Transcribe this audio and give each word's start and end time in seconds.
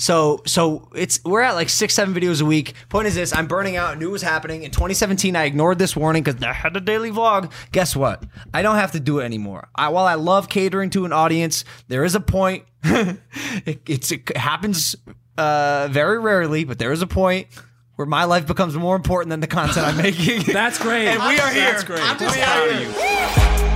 So 0.00 0.40
so 0.46 0.88
it's 0.94 1.22
we're 1.24 1.42
at 1.42 1.52
like 1.52 1.68
six 1.68 1.92
seven 1.92 2.14
videos 2.14 2.40
a 2.40 2.44
week. 2.46 2.72
Point 2.88 3.06
is 3.06 3.14
this: 3.14 3.34
I'm 3.34 3.46
burning 3.46 3.76
out. 3.76 3.96
I 3.96 3.98
knew 3.98 4.10
was 4.10 4.22
happening 4.22 4.62
in 4.62 4.70
2017. 4.70 5.36
I 5.36 5.44
ignored 5.44 5.78
this 5.78 5.94
warning 5.94 6.22
because 6.22 6.42
I 6.42 6.54
had 6.54 6.74
a 6.74 6.80
daily 6.80 7.10
vlog. 7.10 7.52
Guess 7.70 7.94
what? 7.94 8.24
I 8.54 8.62
don't 8.62 8.76
have 8.76 8.92
to 8.92 9.00
do 9.00 9.18
it 9.18 9.24
anymore. 9.24 9.68
I, 9.74 9.90
while 9.90 10.06
I 10.06 10.14
love 10.14 10.48
catering 10.48 10.88
to 10.90 11.04
an 11.04 11.12
audience, 11.12 11.66
there 11.88 12.02
is 12.02 12.14
a 12.14 12.20
point. 12.20 12.64
it, 12.82 13.82
it's, 13.86 14.10
it 14.10 14.34
happens 14.38 14.96
uh, 15.36 15.88
very 15.90 16.18
rarely, 16.18 16.64
but 16.64 16.78
there 16.78 16.92
is 16.92 17.02
a 17.02 17.06
point 17.06 17.48
where 17.96 18.06
my 18.06 18.24
life 18.24 18.46
becomes 18.46 18.74
more 18.74 18.96
important 18.96 19.28
than 19.28 19.40
the 19.40 19.46
content 19.46 19.86
I'm 19.86 19.98
making. 19.98 20.42
That's 20.52 20.78
great. 20.78 21.08
and 21.08 21.20
we 21.20 21.38
are 21.38 21.50
here. 21.50 21.72
That's 21.72 21.84
great. 21.84 22.00
I'm 22.02 22.18
just 22.18 22.38
proud 22.38 22.68
of 22.70 23.64
you. 23.64 23.69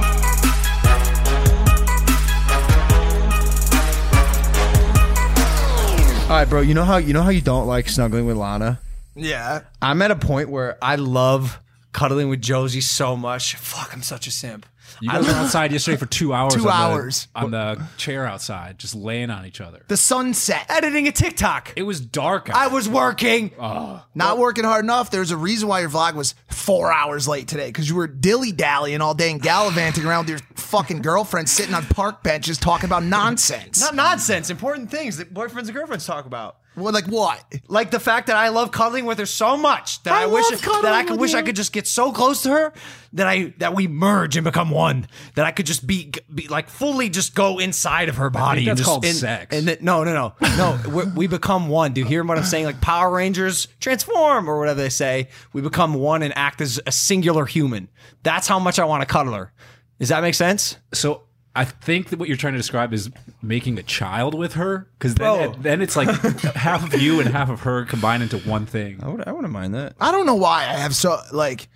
All 6.35 6.41
right, 6.41 6.51
bro. 6.51 6.63
You 6.63 6.75
know 6.75 6.83
how 6.83 6.97
you 6.97 7.13
know 7.13 7.23
how 7.23 7.31
you 7.31 7.41
don't 7.41 7.69
like 7.69 7.89
snuggling 7.89 8.27
with 8.27 8.37
Lana. 8.37 8.81
Yeah. 9.15 9.61
I'm 9.81 10.03
at 10.03 10.11
a 10.11 10.17
point 10.17 10.49
where 10.49 10.77
I 10.83 10.97
love 10.97 11.61
cuddling 11.93 12.29
with 12.29 12.43
Josie 12.43 12.81
so 12.81 13.17
much. 13.17 13.55
Fuck, 13.55 13.95
I'm 13.95 14.03
such 14.03 14.27
a 14.27 14.33
simp. 14.33 14.67
You 15.01 15.09
guys 15.11 15.27
were 15.27 15.33
outside 15.33 15.73
yesterday 15.73 15.97
for 15.97 16.07
two 16.07 16.33
hours. 16.33 16.55
Two 16.55 16.61
on 16.61 16.65
the- 16.67 16.73
hours. 16.73 17.29
on 17.35 17.51
the 17.51 17.83
chair 17.97 18.27
outside, 18.27 18.79
just 18.79 18.95
laying 18.95 19.31
on 19.31 19.47
each 19.47 19.61
other. 19.61 19.83
The 19.89 19.97
sunset. 19.97 20.67
Editing 20.69 21.09
a 21.09 21.13
TikTok. 21.13 21.73
It 21.77 21.83
was 21.83 22.01
dark. 22.01 22.51
Out. 22.51 22.57
I 22.57 22.69
was 22.69 22.89
working. 22.89 23.51
Not 23.59 24.39
working 24.39 24.65
hard 24.65 24.85
enough. 24.85 25.11
There's 25.11 25.31
a 25.31 25.37
reason 25.37 25.69
why 25.69 25.81
your 25.81 25.91
vlog 25.91 26.15
was 26.15 26.35
four 26.49 26.93
hours 26.93 27.27
late 27.29 27.49
today 27.49 27.67
because 27.67 27.89
you 27.89 27.97
were 27.97 28.07
dilly 28.07 28.53
dallying 28.53 29.01
all 29.01 29.15
day 29.15 29.31
and 29.31 29.41
gallivanting 29.43 30.05
around 30.05 30.27
with 30.27 30.31
your 30.31 30.39
fucking 30.57 31.03
girlfriend 31.03 31.49
sitting 31.49 31.75
on 31.75 31.85
park 31.87 32.23
benches 32.23 32.59
talking 32.59 32.87
about 32.87 33.03
nonsense. 33.03 33.81
Not 33.81 33.95
nonsense. 33.95 34.51
Important 34.51 34.91
things 34.91 35.17
that 35.19 35.33
boyfriends 35.35 35.65
and 35.67 35.75
girlfriends 35.75 36.07
talk 36.07 36.27
about. 36.27 36.57
Well, 36.77 36.93
like 36.93 37.07
what? 37.07 37.43
Like 37.69 37.91
the 37.91 38.01
fact 38.01 38.27
that 38.27 38.37
I 38.37 38.49
love 38.49 38.73
cuddling 38.73 39.05
with 39.05 39.19
her 39.19 39.27
so 39.27 39.57
much 39.57 40.03
that 40.03 40.15
I, 40.15 40.23
I 40.25 40.27
wish 40.27 40.49
that 40.49 40.85
I 40.85 41.03
could 41.03 41.13
with 41.13 41.21
wish 41.21 41.35
I 41.35 41.43
could 41.43 41.57
just 41.57 41.73
get 41.73 41.87
so 41.87 42.13
close 42.13 42.43
to 42.43 42.51
her 42.51 42.73
that 43.13 43.27
I 43.27 43.55
that 43.59 43.75
we 43.75 43.87
merge 43.87 44.37
and 44.37 44.45
become 44.45 44.71
one. 44.71 45.07
That 45.35 45.47
I 45.47 45.53
could 45.53 45.67
just 45.67 45.87
be, 45.87 46.13
be 46.33 46.49
like 46.49 46.69
fully 46.69 47.09
just 47.09 47.35
go 47.35 47.59
inside 47.59 48.09
of 48.09 48.17
her 48.17 48.31
body. 48.31 48.61
and 48.61 48.69
that's 48.69 48.81
just, 48.81 48.89
called 48.89 49.05
and- 49.05 49.15
sex. 49.15 49.57
And 49.57 49.69
then, 49.69 49.79
no, 49.81 50.05
no, 50.05 50.13
no, 50.13 50.35
no. 50.57 50.81
we 50.89 51.05
we 51.13 51.27
become 51.27 51.69
one. 51.69 51.93
Do 51.93 52.01
you 52.01 52.07
hear 52.07 52.25
what 52.25 52.39
I'm 52.39 52.45
saying? 52.45 52.65
Like 52.65 52.81
Power 52.81 53.11
Rangers 53.15 53.69
transform 53.81 54.49
or 54.49 54.59
whatever 54.59 54.81
they 54.81 54.89
say. 54.89 55.29
We 55.53 55.61
become 55.61 55.95
one 55.95 56.23
and 56.23 56.37
act 56.37 56.61
as 56.61 56.81
a 56.87 56.93
singular 56.93 57.47
human. 57.47 57.89
That's 58.23 58.49
how 58.49 58.59
much 58.59 58.79
I 58.79 58.85
want 58.85 59.03
to 59.03 59.07
cuddle 59.07 59.35
her. 59.35 59.53
Does 60.01 60.09
that 60.09 60.23
make 60.23 60.35
sense? 60.35 60.77
So 60.93 61.23
I 61.57 61.65
think 61.65 62.09
that 62.11 62.19
what 62.19 62.29
you're 62.29 62.37
trying 62.37 62.55
to 62.55 62.59
describe 62.59 62.93
is 62.93 63.11
making 63.41 63.79
a 63.79 63.83
child 63.85 64.35
with 64.35 64.55
her, 64.55 64.89
because 64.99 65.15
Bro. 65.15 65.37
then, 65.53 65.63
then 65.63 65.83
it's 65.83 65.95
like 65.95 66.09
half 66.57 66.83
of 66.93 67.01
you 67.01 67.21
and 67.21 67.29
half 67.29 67.49
of 67.49 67.61
her 67.61 67.85
combined 67.85 68.23
into 68.25 68.39
one 68.39 68.67
thing. 68.67 68.99
I, 69.03 69.09
would, 69.09 69.27
I 69.29 69.31
wouldn't 69.33 69.53
mind 69.53 69.75
that. 69.75 69.95
I 70.01 70.11
don't 70.11 70.27
know 70.27 70.35
why 70.35 70.63
I 70.63 70.73
have 70.75 70.95
so 70.97 71.19
like. 71.33 71.69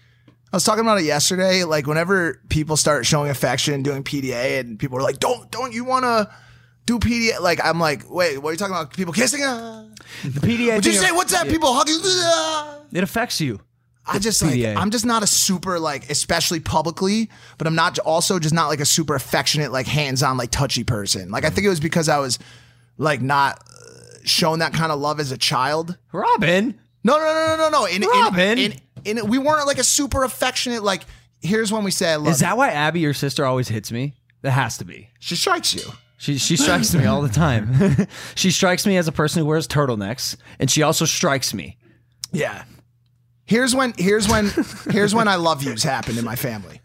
I 0.52 0.56
was 0.56 0.64
talking 0.64 0.80
about 0.80 0.98
it 0.98 1.04
yesterday. 1.04 1.62
Like 1.64 1.86
whenever 1.86 2.40
people 2.48 2.76
start 2.76 3.04
showing 3.06 3.30
affection 3.30 3.74
and 3.74 3.84
doing 3.84 4.02
PDA, 4.02 4.58
and 4.60 4.78
people 4.78 4.98
are 4.98 5.02
like, 5.02 5.18
"Don't, 5.20 5.48
don't 5.50 5.72
you 5.74 5.84
want 5.84 6.04
to 6.04 6.28
do 6.86 6.98
PDA?" 6.98 7.38
Like 7.40 7.60
I'm 7.64 7.78
like, 7.78 8.10
"Wait, 8.10 8.38
what 8.38 8.48
are 8.48 8.52
you 8.52 8.58
talking 8.58 8.74
about? 8.74 8.92
People 8.94 9.12
kissing?" 9.12 9.44
Uh, 9.44 9.86
The 10.24 10.40
PDA. 10.40 10.74
would 10.76 10.86
you 10.86 10.92
thing- 10.92 11.00
say 11.02 11.12
what's 11.12 11.32
that? 11.32 11.46
People 11.48 11.72
hugging? 11.74 12.00
Uh, 12.02 12.78
It 12.92 13.04
affects 13.04 13.40
you. 13.40 13.60
I 14.08 14.18
just 14.18 14.42
like 14.42 14.54
PDA. 14.54 14.76
I'm 14.76 14.90
just 14.90 15.04
not 15.06 15.22
a 15.22 15.26
super 15.26 15.78
like 15.78 16.10
especially 16.10 16.60
publicly, 16.60 17.30
but 17.56 17.66
I'm 17.66 17.74
not 17.74 17.98
also 18.00 18.38
just 18.38 18.54
not 18.54 18.68
like 18.68 18.80
a 18.80 18.84
super 18.84 19.14
affectionate 19.14 19.72
like 19.72 19.86
hands-on 19.86 20.36
like 20.36 20.50
touchy 20.50 20.84
person. 20.84 21.30
Like 21.30 21.44
I 21.44 21.50
think 21.50 21.66
it 21.66 21.70
was 21.70 21.80
because 21.80 22.08
I 22.08 22.18
was 22.18 22.38
like 22.96 23.20
not 23.20 23.60
uh, 23.60 24.18
shown 24.24 24.60
that 24.60 24.72
kind 24.72 24.92
of 24.92 24.98
love 25.00 25.20
as 25.20 25.32
a 25.32 25.38
child. 25.38 25.96
Robin. 26.12 26.78
No, 27.04 27.16
no, 27.18 27.24
no, 27.24 27.56
no, 27.56 27.56
no, 27.56 27.70
no. 27.70 27.86
In, 27.86 28.02
in- 28.02 28.08
Robin. 28.08 28.58
in, 28.58 28.74
in, 29.04 29.28
we 29.28 29.38
weren't 29.38 29.66
like 29.66 29.78
a 29.78 29.84
super 29.84 30.24
affectionate 30.24 30.82
like. 30.82 31.02
Here's 31.40 31.70
when 31.70 31.84
we 31.84 31.92
say 31.92 32.12
I 32.12 32.16
love. 32.16 32.28
Is 32.28 32.40
you. 32.40 32.46
that 32.46 32.56
why 32.56 32.70
Abby, 32.70 32.98
your 32.98 33.14
sister, 33.14 33.44
always 33.44 33.68
hits 33.68 33.92
me? 33.92 34.14
That 34.42 34.50
has 34.50 34.78
to 34.78 34.84
be. 34.84 35.08
she 35.20 35.36
strikes 35.36 35.74
you? 35.74 35.82
She 36.16 36.36
she 36.36 36.56
strikes 36.56 36.92
me 36.94 37.06
all 37.06 37.22
the 37.22 37.28
time. 37.28 38.08
she 38.34 38.50
strikes 38.50 38.84
me 38.84 38.96
as 38.96 39.06
a 39.06 39.12
person 39.12 39.40
who 39.42 39.46
wears 39.46 39.68
turtlenecks, 39.68 40.36
and 40.58 40.68
she 40.68 40.82
also 40.82 41.04
strikes 41.04 41.54
me. 41.54 41.78
Yeah. 42.32 42.64
Here's 43.48 43.74
when. 43.74 43.94
Here's 43.96 44.28
when. 44.28 44.50
here's 44.90 45.14
when 45.14 45.26
I 45.26 45.34
love 45.36 45.62
yous 45.62 45.82
happened 45.82 46.18
in 46.18 46.24
my 46.24 46.36
family. 46.36 46.80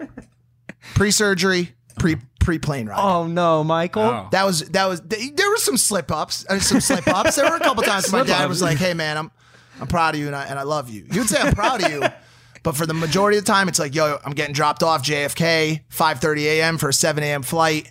Pre-surgery, 0.96 1.74
pre 1.97 2.18
pre 2.40 2.59
plane 2.59 2.88
ride. 2.88 3.00
Oh 3.01 3.28
no, 3.28 3.63
Michael. 3.63 4.03
Oh. 4.03 4.28
That 4.31 4.46
was 4.46 4.62
that 4.69 4.85
was 4.88 5.02
there 5.02 5.50
were 5.50 5.57
some 5.57 5.78
slip 5.78 6.12
ups, 6.12 6.46
uh, 6.50 6.59
some 6.59 6.81
slip 6.81 7.07
ups. 7.07 7.35
There 7.35 7.50
were 7.50 7.56
a 7.57 7.59
couple 7.59 7.84
times 7.84 8.12
my 8.12 8.23
dad 8.23 8.47
was 8.50 8.62
like, 8.62 8.78
"Hey 8.78 8.94
man, 8.94 9.18
I'm 9.18 9.31
I'm 9.79 9.88
proud 9.88 10.16
of 10.16 10.22
you 10.22 10.28
and 10.28 10.35
I 10.35 10.46
and 10.46 10.59
I 10.59 10.63
love 10.63 10.90
you." 10.90 11.06
You'd 11.12 11.28
say 11.29 11.40
I'm 11.40 11.53
proud 11.53 11.84
of 11.84 11.91
you, 11.91 12.03
but 12.63 12.75
for 12.75 12.85
the 12.85 12.94
majority 12.94 13.38
of 13.38 13.46
the 13.46 13.52
time, 13.52 13.68
it's 13.68 13.79
like, 13.79 13.96
"Yo, 13.96 14.18
I'm 14.25 14.34
getting 14.34 14.53
dropped 14.53 14.84
off 14.84 15.03
JFK, 15.03 15.81
5:30 15.90 16.44
a.m. 16.46 16.78
for 16.78 16.90
a 16.90 16.94
7 16.94 17.23
a.m. 17.23 17.44
flight." 17.44 17.88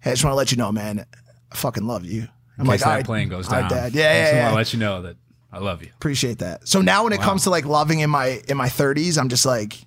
Hey, 0.00 0.10
I 0.10 0.14
just 0.14 0.24
want 0.24 0.32
to 0.32 0.36
let 0.36 0.50
you 0.52 0.56
know, 0.56 0.70
man, 0.72 1.04
I 1.52 1.56
fucking 1.56 1.86
love 1.86 2.04
you. 2.04 2.22
I'm 2.58 2.62
In 2.62 2.66
like, 2.66 2.78
case 2.80 2.86
"All 2.86 2.90
that 2.92 2.96
right, 2.98 3.04
plane 3.04 3.28
goes 3.28 3.48
all 3.48 3.60
right, 3.60 3.68
down. 3.68 3.70
Dad. 3.70 3.84
I 3.84 3.86
Yeah, 3.86 3.90
just 3.90 3.98
yeah, 3.98 4.22
want 4.24 4.34
yeah. 4.36 4.48
to 4.50 4.54
let 4.56 4.72
you 4.72 4.78
know 4.78 5.02
that 5.02 5.16
I 5.52 5.58
love 5.58 5.82
you. 5.82 5.90
Appreciate 5.96 6.38
that. 6.38 6.68
So 6.68 6.80
now 6.82 7.04
when 7.04 7.12
it 7.12 7.20
comes 7.20 7.44
to 7.44 7.50
like 7.50 7.64
loving 7.64 8.00
in 8.00 8.10
my 8.10 8.40
in 8.48 8.56
my 8.56 8.68
30s, 8.68 9.18
I'm 9.18 9.28
just 9.28 9.46
like, 9.46 9.78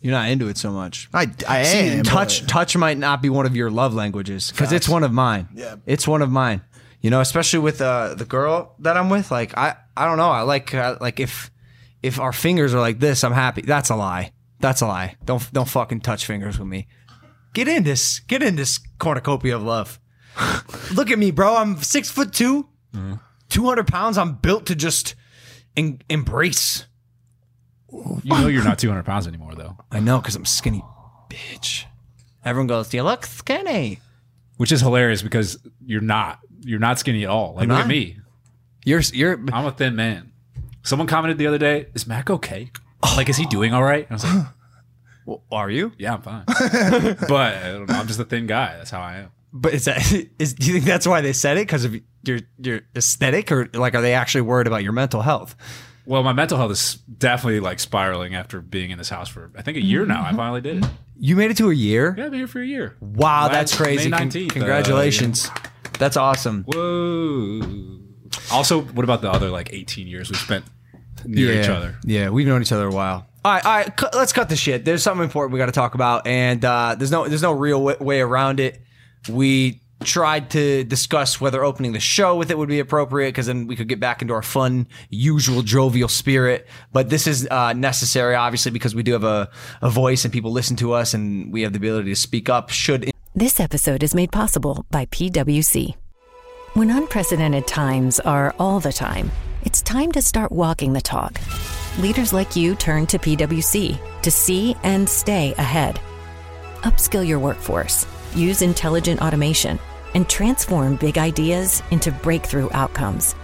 You're 0.00 0.12
not 0.12 0.28
into 0.30 0.48
it 0.48 0.56
so 0.56 0.70
much. 0.72 1.08
I 1.12 1.30
I 1.48 1.62
See, 1.64 1.78
am 1.98 2.04
touch 2.04 2.40
but- 2.42 2.48
touch 2.48 2.76
might 2.76 2.96
not 2.98 3.20
be 3.22 3.28
one 3.28 3.46
of 3.46 3.54
your 3.56 3.70
love 3.70 3.94
languages 3.94 4.50
because 4.50 4.72
it's 4.72 4.88
one 4.88 5.04
of 5.04 5.12
mine. 5.12 5.48
Yeah. 5.54 5.76
it's 5.86 6.06
one 6.08 6.22
of 6.22 6.30
mine. 6.30 6.62
You 7.02 7.10
know, 7.10 7.20
especially 7.20 7.58
with 7.60 7.80
uh, 7.80 8.14
the 8.14 8.24
girl 8.24 8.74
that 8.80 8.96
I'm 8.96 9.10
with. 9.10 9.30
Like 9.30 9.56
I 9.56 9.76
I 9.96 10.06
don't 10.06 10.16
know. 10.16 10.30
I 10.30 10.42
like 10.42 10.72
uh, 10.74 10.96
like 11.00 11.20
if 11.20 11.50
if 12.02 12.18
our 12.20 12.32
fingers 12.32 12.72
are 12.74 12.80
like 12.80 12.98
this, 13.00 13.22
I'm 13.24 13.32
happy. 13.34 13.62
That's 13.62 13.90
a 13.90 13.96
lie. 13.96 14.32
That's 14.60 14.80
a 14.80 14.86
lie. 14.86 15.16
Don't 15.24 15.52
don't 15.52 15.68
fucking 15.68 16.00
touch 16.00 16.24
fingers 16.26 16.58
with 16.58 16.68
me. 16.68 16.86
Get 17.52 17.68
in 17.68 17.84
this. 17.84 18.20
Get 18.20 18.42
in 18.42 18.56
this 18.56 18.78
cornucopia 18.98 19.56
of 19.56 19.62
love. 19.62 19.98
Look 20.94 21.10
at 21.10 21.18
me, 21.18 21.30
bro. 21.32 21.56
I'm 21.56 21.76
six 21.82 22.10
foot 22.10 22.32
2 22.32 22.66
200 23.48 23.86
pounds. 23.86 24.18
I'm 24.18 24.34
built 24.34 24.66
to 24.66 24.74
just 24.74 25.14
en- 25.76 26.00
embrace. 26.08 26.86
You 27.92 28.20
know 28.24 28.48
you're 28.48 28.64
not 28.64 28.78
200 28.78 29.04
pounds 29.04 29.26
anymore, 29.26 29.54
though, 29.54 29.76
I 29.90 30.00
know 30.00 30.18
because 30.18 30.34
I'm 30.36 30.44
skinny, 30.44 30.82
bitch. 31.30 31.84
Everyone 32.44 32.66
goes, 32.66 32.92
"You 32.92 33.02
look 33.02 33.24
skinny." 33.26 34.00
which 34.56 34.72
is 34.72 34.80
hilarious 34.80 35.20
because 35.22 35.58
you're 35.84 36.00
not. 36.00 36.40
You're 36.60 36.78
not 36.80 36.98
skinny 36.98 37.24
at 37.24 37.30
all. 37.30 37.54
Like 37.54 37.64
I'm 37.64 37.68
look 37.68 37.76
not. 37.78 37.84
at 37.84 37.88
me. 37.88 38.18
You're 38.84 39.00
you're. 39.00 39.38
I'm 39.52 39.66
a 39.66 39.72
thin 39.72 39.94
man. 39.96 40.32
Someone 40.82 41.06
commented 41.06 41.38
the 41.38 41.46
other 41.46 41.58
day, 41.58 41.86
"Is 41.94 42.06
Mac 42.06 42.30
okay? 42.30 42.70
Like, 43.16 43.28
is 43.28 43.36
he 43.36 43.46
doing 43.46 43.72
all 43.74 43.82
right?" 43.82 44.06
I 44.10 44.14
was 44.14 44.24
like, 44.24 44.46
Well, 45.26 45.42
are 45.52 45.68
you? 45.70 45.92
"Yeah, 45.98 46.14
I'm 46.14 46.22
fine." 46.22 46.44
but 46.46 47.54
I 47.54 47.72
don't 47.72 47.88
know, 47.88 47.94
I'm 47.94 48.06
just 48.06 48.18
a 48.20 48.24
thin 48.24 48.46
guy. 48.46 48.76
That's 48.76 48.90
how 48.90 49.00
I 49.00 49.16
am. 49.18 49.30
But 49.60 49.74
is 49.74 49.84
that 49.86 49.98
is? 50.38 50.54
Do 50.54 50.66
you 50.66 50.72
think 50.74 50.84
that's 50.84 51.06
why 51.06 51.20
they 51.20 51.32
said 51.32 51.56
it? 51.56 51.66
Because 51.66 51.84
of 51.84 51.94
your 52.24 52.40
your 52.58 52.80
aesthetic, 52.94 53.50
or 53.50 53.68
like 53.74 53.94
are 53.94 54.02
they 54.02 54.14
actually 54.14 54.42
worried 54.42 54.66
about 54.66 54.82
your 54.82 54.92
mental 54.92 55.22
health? 55.22 55.56
Well, 56.04 56.22
my 56.22 56.32
mental 56.32 56.56
health 56.58 56.70
is 56.70 56.94
definitely 57.18 57.60
like 57.60 57.80
spiraling 57.80 58.34
after 58.34 58.60
being 58.60 58.90
in 58.90 58.98
this 58.98 59.08
house 59.08 59.28
for 59.28 59.50
I 59.56 59.62
think 59.62 59.76
a 59.76 59.82
year 59.82 60.06
now. 60.06 60.24
I 60.24 60.32
finally 60.32 60.60
did 60.60 60.84
it. 60.84 60.90
You 61.18 61.34
made 61.36 61.50
it 61.50 61.56
to 61.56 61.70
a 61.70 61.74
year. 61.74 62.14
Yeah, 62.16 62.26
I've 62.26 62.30
been 62.30 62.40
here 62.40 62.46
for 62.46 62.60
a 62.60 62.66
year. 62.66 62.96
Wow, 63.00 63.44
Last 63.46 63.52
that's 63.52 63.76
crazy! 63.76 64.10
May 64.10 64.18
Con- 64.18 64.30
19th, 64.30 64.50
uh, 64.50 64.52
congratulations. 64.52 65.50
That's 65.98 66.16
awesome. 66.16 66.64
Whoa. 66.64 67.98
Also, 68.52 68.82
what 68.82 69.04
about 69.04 69.22
the 69.22 69.30
other 69.30 69.48
like 69.48 69.72
18 69.72 70.06
years 70.06 70.30
we 70.30 70.36
spent 70.36 70.64
near 71.24 71.60
each 71.60 71.68
other? 71.68 71.96
Yeah, 72.04 72.28
we've 72.30 72.46
known 72.46 72.62
each 72.62 72.72
other 72.72 72.86
a 72.86 72.92
while. 72.92 73.26
All 73.44 73.52
right, 73.52 73.64
all 73.64 73.72
right. 73.76 73.96
cu- 73.96 74.08
let's 74.12 74.32
cut 74.32 74.48
the 74.48 74.56
shit. 74.56 74.84
There's 74.84 75.02
something 75.02 75.24
important 75.24 75.52
we 75.52 75.58
got 75.58 75.66
to 75.66 75.72
talk 75.72 75.94
about, 75.94 76.26
and 76.26 76.64
uh, 76.64 76.96
there's 76.98 77.10
no 77.10 77.26
there's 77.28 77.42
no 77.42 77.52
real 77.52 77.78
w- 77.84 78.04
way 78.04 78.20
around 78.20 78.60
it. 78.60 78.82
We 79.28 79.80
tried 80.04 80.50
to 80.50 80.84
discuss 80.84 81.40
whether 81.40 81.64
opening 81.64 81.92
the 81.92 82.00
show 82.00 82.36
with 82.36 82.50
it 82.50 82.58
would 82.58 82.68
be 82.68 82.80
appropriate 82.80 83.28
because 83.28 83.46
then 83.46 83.66
we 83.66 83.76
could 83.76 83.88
get 83.88 83.98
back 83.98 84.22
into 84.22 84.34
our 84.34 84.42
fun, 84.42 84.86
usual 85.10 85.62
jovial 85.62 86.08
spirit. 86.08 86.66
But 86.92 87.08
this 87.08 87.26
is 87.26 87.48
uh, 87.50 87.72
necessary, 87.72 88.34
obviously, 88.34 88.72
because 88.72 88.94
we 88.94 89.02
do 89.02 89.12
have 89.12 89.24
a, 89.24 89.50
a 89.82 89.90
voice 89.90 90.24
and 90.24 90.32
people 90.32 90.52
listen 90.52 90.76
to 90.76 90.92
us, 90.92 91.14
and 91.14 91.52
we 91.52 91.62
have 91.62 91.72
the 91.72 91.78
ability 91.78 92.10
to 92.10 92.16
speak 92.16 92.48
up. 92.48 92.70
Should 92.70 93.10
This 93.34 93.60
episode 93.60 94.02
is 94.02 94.14
made 94.14 94.32
possible 94.32 94.84
by 94.90 95.06
PWC. 95.06 95.94
When 96.74 96.90
unprecedented 96.90 97.66
times 97.66 98.20
are 98.20 98.54
all 98.58 98.80
the 98.80 98.92
time, 98.92 99.30
it's 99.64 99.80
time 99.80 100.12
to 100.12 100.20
start 100.20 100.52
walking 100.52 100.92
the 100.92 101.00
talk. 101.00 101.40
Leaders 101.98 102.34
like 102.34 102.54
you 102.54 102.74
turn 102.74 103.06
to 103.06 103.18
PwC 103.18 103.98
to 104.20 104.30
see 104.30 104.76
and 104.82 105.08
stay 105.08 105.54
ahead. 105.56 105.98
Upskill 106.82 107.26
your 107.26 107.38
workforce, 107.38 108.06
use 108.36 108.62
intelligent 108.62 109.20
automation, 109.22 109.78
and 110.14 110.28
transform 110.28 110.96
big 110.96 111.18
ideas 111.18 111.82
into 111.90 112.12
breakthrough 112.12 112.68
outcomes. 112.72 113.34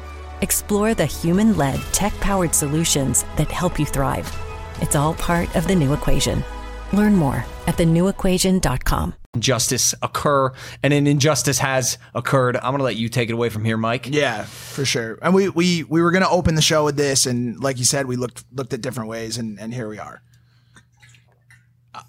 Explore 0.43 0.95
the 0.95 1.07
human 1.07 1.57
led, 1.57 1.81
tech 1.93 2.13
powered 2.21 2.55
solutions 2.55 3.25
that 3.37 3.51
help 3.51 3.79
you 3.79 3.87
thrive. 3.87 4.31
It's 4.81 4.97
all 4.97 5.15
part 5.15 5.55
of 5.57 5.67
the 5.67 5.75
new 5.75 5.93
equation. 5.93 6.45
Learn 6.93 7.17
more 7.17 7.45
at 7.67 7.77
thenewequation.com. 7.77 9.15
Injustice 9.35 9.95
occur, 10.03 10.53
and 10.83 10.93
an 10.93 11.07
injustice 11.07 11.59
has 11.59 11.97
occurred. 12.15 12.57
I'm 12.57 12.73
gonna 12.73 12.85
let 12.85 12.97
you 12.97 13.09
take 13.09 13.31
it 13.31 13.33
away 13.33 13.49
from 13.49 13.65
here, 13.65 13.79
Mike. 13.79 14.09
Yeah, 14.11 14.45
for 14.45 14.85
sure. 14.85 15.19
And 15.23 15.35
we 15.35 15.49
we 15.49 15.85
we 15.85 16.03
were 16.03 16.11
gonna 16.11 16.29
open 16.29 16.55
the 16.55 16.61
show 16.61 16.85
with 16.85 16.97
this, 16.97 17.25
and 17.25 17.59
like 17.59 17.79
you 17.79 17.87
said, 17.87 18.07
we 18.07 18.17
looked 18.17 18.45
looked 18.53 18.75
at 18.75 18.83
different 18.83 19.09
ways, 19.09 19.39
and 19.39 19.59
and 19.59 19.73
here 19.73 19.89
we 19.89 19.99
are. 19.99 20.21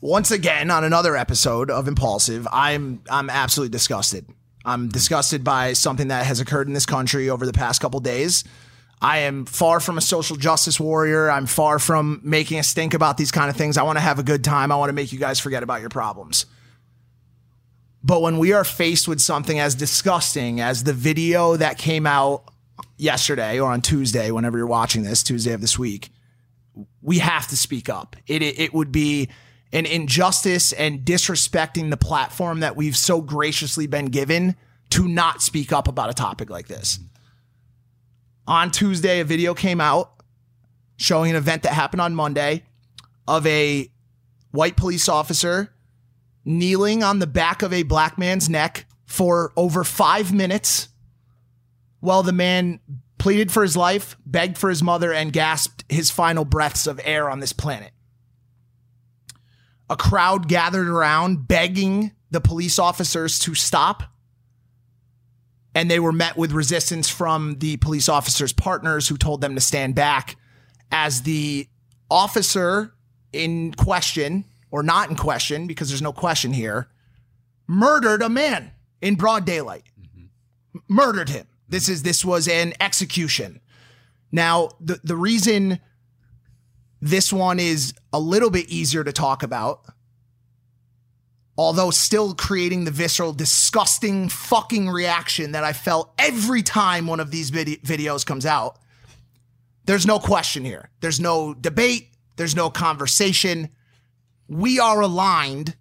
Once 0.04 0.32
again, 0.32 0.70
on 0.70 0.84
another 0.84 1.16
episode 1.16 1.72
of 1.72 1.88
Impaulsive, 1.88 2.46
I'm 2.52 3.02
I'm 3.10 3.30
absolutely 3.30 3.72
disgusted. 3.72 4.26
I'm 4.66 4.90
disgusted 4.90 5.46
by 5.46 5.72
something 5.72 6.10
that 6.10 6.26
has 6.26 6.42
occurred 6.42 6.68
in 6.68 6.74
this 6.74 6.86
country 6.86 7.30
over 7.30 7.46
the 7.46 7.54
past 7.54 7.80
couple 7.80 8.02
days. 8.02 8.44
I 9.02 9.20
am 9.20 9.46
far 9.46 9.80
from 9.80 9.98
a 9.98 10.02
social 10.02 10.36
justice 10.36 10.78
warrior. 10.78 11.32
I'm 11.32 11.46
far 11.46 11.80
from 11.80 12.20
making 12.22 12.60
a 12.60 12.64
stink 12.64 12.94
about 12.94 13.16
these 13.16 13.32
kind 13.32 13.50
of 13.50 13.56
things. 13.56 13.78
I 13.78 13.84
want 13.84 13.96
to 13.96 14.02
have 14.02 14.20
a 14.20 14.24
good 14.24 14.44
time. 14.44 14.74
I 14.74 14.76
want 14.76 14.90
to 14.90 14.94
make 14.94 15.14
you 15.14 15.20
guys 15.20 15.40
forget 15.40 15.64
about 15.64 15.80
your 15.80 15.90
problems. 15.90 16.48
But 18.04 18.22
when 18.22 18.40
we 18.40 18.52
are 18.52 18.66
faced 18.66 19.08
with 19.08 19.22
something 19.22 19.58
as 19.58 19.74
disgusting 19.74 20.60
as 20.60 20.84
the 20.84 20.92
video 20.92 21.56
that 21.56 21.78
came 21.78 22.06
out 22.06 22.52
yesterday 22.98 23.58
or 23.58 23.72
on 23.72 23.80
Tuesday, 23.80 24.32
whenever 24.32 24.58
you're 24.58 24.68
watching 24.68 25.04
this, 25.04 25.24
Tuesday 25.24 25.54
of 25.54 25.62
this 25.62 25.80
week, 25.80 26.10
we 27.02 27.20
have 27.20 27.48
to 27.48 27.56
speak 27.56 27.88
up. 27.88 28.18
It, 28.28 28.42
it, 28.42 28.60
it 28.60 28.74
would 28.74 28.92
be 28.92 29.30
an 29.74 29.86
injustice 29.86 30.72
and 30.72 31.02
disrespecting 31.02 31.90
the 31.90 31.98
platform 31.98 32.62
that 32.62 32.76
we've 32.76 32.96
so 32.96 33.22
graciously 33.22 33.88
been 33.88 34.06
given 34.06 34.56
to 34.92 35.08
not 35.08 35.42
speak 35.42 35.74
up 35.74 35.88
about 35.88 36.10
a 36.10 36.14
topic 36.14 36.50
like 36.50 36.68
this. 36.68 37.00
On 38.48 38.70
Tuesday, 38.70 39.20
a 39.20 39.26
video 39.26 39.54
came 39.54 39.82
out 39.82 40.12
showing 40.96 41.32
an 41.32 41.36
event 41.36 41.64
that 41.64 41.74
happened 41.74 42.02
on 42.02 42.14
Monday 42.14 42.64
of 43.28 43.48
a 43.48 43.92
white 44.52 44.78
police 44.78 45.10
officer 45.10 45.74
kneeling 46.46 47.02
on 47.04 47.20
the 47.20 47.28
back 47.28 47.62
of 47.62 47.74
a 47.74 47.84
black 47.84 48.18
man's 48.18 48.50
neck 48.50 48.86
for 49.06 49.52
over 49.56 49.84
five 49.84 50.32
minutes 50.34 50.90
while 52.00 52.22
the 52.22 52.34
man 52.34 52.80
pleaded 53.18 53.52
for 53.52 53.64
his 53.64 53.78
life, 53.78 54.18
begged 54.26 54.58
for 54.58 54.70
his 54.70 54.84
mother, 54.84 55.14
and 55.14 55.32
gasped 55.32 55.86
his 55.88 56.12
final 56.12 56.44
breaths 56.44 56.86
of 56.86 57.00
air 57.06 57.30
on 57.30 57.40
this 57.40 57.54
planet. 57.54 57.92
A 59.94 59.96
crowd 59.96 60.48
gathered 60.48 60.88
around 60.88 61.48
begging 61.48 62.14
the 62.32 62.42
police 62.42 62.80
officers 62.80 63.38
to 63.38 63.54
stop. 63.54 64.02
And 65.76 65.90
they 65.90 66.00
were 66.00 66.12
met 66.12 66.36
with 66.36 66.52
resistance 66.52 67.10
from 67.10 67.60
the 67.60 67.78
police 67.78 68.10
officers' 68.10 68.54
partners 68.54 69.08
who 69.08 69.18
told 69.18 69.42
them 69.42 69.54
to 69.54 69.62
stand 69.62 69.94
back 69.94 70.36
as 70.92 71.22
the 71.22 71.68
officer 72.10 72.96
in 73.34 73.72
question, 73.76 74.46
or 74.72 74.82
not 74.82 75.12
in 75.12 75.16
question, 75.16 75.68
because 75.68 75.90
there's 75.90 76.02
no 76.02 76.12
question 76.12 76.54
here, 76.54 76.88
murdered 77.68 78.24
a 78.24 78.30
man 78.30 78.72
in 79.00 79.14
broad 79.14 79.46
daylight. 79.46 79.84
M- 80.16 80.32
Murdered 80.88 81.30
him. 81.30 81.46
This 81.70 81.88
is 81.88 82.02
this 82.02 82.26
was 82.26 82.48
an 82.48 82.74
execution. 82.80 83.62
Now, 84.32 84.72
the 84.82 85.00
the 85.04 85.16
reason 85.16 85.80
this 87.04 87.34
one 87.34 87.60
is 87.60 87.94
a 88.14 88.20
little 88.20 88.50
bit 88.50 88.70
easier 88.70 89.04
to 89.04 89.12
talk 89.12 89.44
about, 89.44 89.82
although 91.58 91.92
still 91.92 92.34
creating 92.34 92.86
the 92.86 92.92
visceral, 92.92 93.34
disgusting 93.34 94.30
fucking 94.30 94.90
reaction 94.90 95.52
that 95.52 95.66
I 95.66 95.74
felt 95.74 96.14
every 96.18 96.64
time 96.64 97.06
one 97.06 97.20
of 97.20 97.30
these 97.30 97.50
vid- 97.50 97.84
videos 97.84 98.26
comes 98.26 98.46
out. 98.46 98.80
There's 99.84 100.08
no 100.08 100.18
question 100.18 100.64
here. 100.64 100.92
There's 101.02 101.20
no 101.20 101.54
debate. 101.54 102.08
There's 102.38 102.56
no 102.56 102.70
conversation. 102.70 103.68
We 104.48 104.80
are 104.80 105.02
aligned 105.02 105.76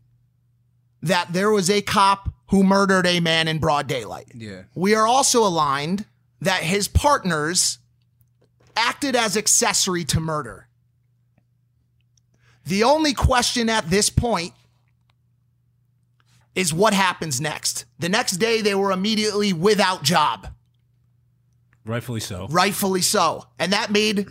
that 1.03 1.33
there 1.33 1.53
was 1.53 1.71
a 1.71 1.83
cop 1.83 2.31
who 2.49 2.65
murdered 2.65 3.07
a 3.07 3.21
man 3.21 3.47
in 3.47 3.59
broad 3.61 3.87
daylight. 3.87 4.33
Yeah. 4.35 4.63
We 4.75 4.97
are 4.97 5.07
also 5.07 5.47
aligned 5.47 6.05
that 6.41 6.65
his 6.65 6.89
partners 6.89 7.79
acted 8.77 9.15
as 9.15 9.37
accessory 9.37 10.05
to 10.07 10.19
murder. 10.19 10.67
The 12.67 12.85
only 12.85 13.13
question 13.15 13.69
at 13.69 13.91
this 13.91 14.09
point 14.11 14.53
is 16.55 16.73
what 16.73 16.95
happens 16.95 17.41
next. 17.41 17.85
The 17.99 18.09
next 18.09 18.33
day, 18.33 18.61
they 18.61 18.75
were 18.75 18.93
immediately 18.93 19.53
without 19.53 20.03
job, 20.03 20.49
Rightfully 21.85 22.21
so. 22.21 22.47
rightfully 22.51 23.01
so. 23.03 23.47
And 23.59 23.73
that 23.73 23.91
made 23.91 24.27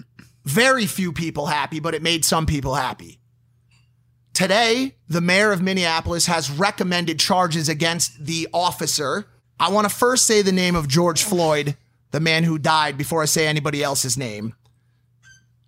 very 0.46 0.86
few 0.86 1.12
people 1.12 1.48
happy, 1.48 1.80
but 1.80 1.94
it 1.94 2.02
made 2.02 2.24
some 2.24 2.46
people 2.46 2.76
happy. 2.76 3.20
Today, 4.34 4.96
the 5.10 5.20
mayor 5.22 5.52
of 5.52 5.62
Minneapolis 5.62 6.28
has 6.28 6.50
recommended 6.50 7.20
charges 7.20 7.68
against 7.68 8.26
the 8.26 8.48
officer. 8.54 9.28
I 9.60 9.70
want 9.70 9.90
to 9.90 9.94
first 9.94 10.26
say 10.26 10.42
the 10.42 10.54
name 10.54 10.76
of 10.76 10.88
George 10.88 11.24
Floyd, 11.24 11.76
the 12.12 12.20
man 12.22 12.44
who 12.46 12.58
died, 12.58 12.98
before 12.98 13.22
I 13.22 13.26
say 13.26 13.46
anybody 13.48 13.84
else's 13.84 14.18
name. 14.18 14.54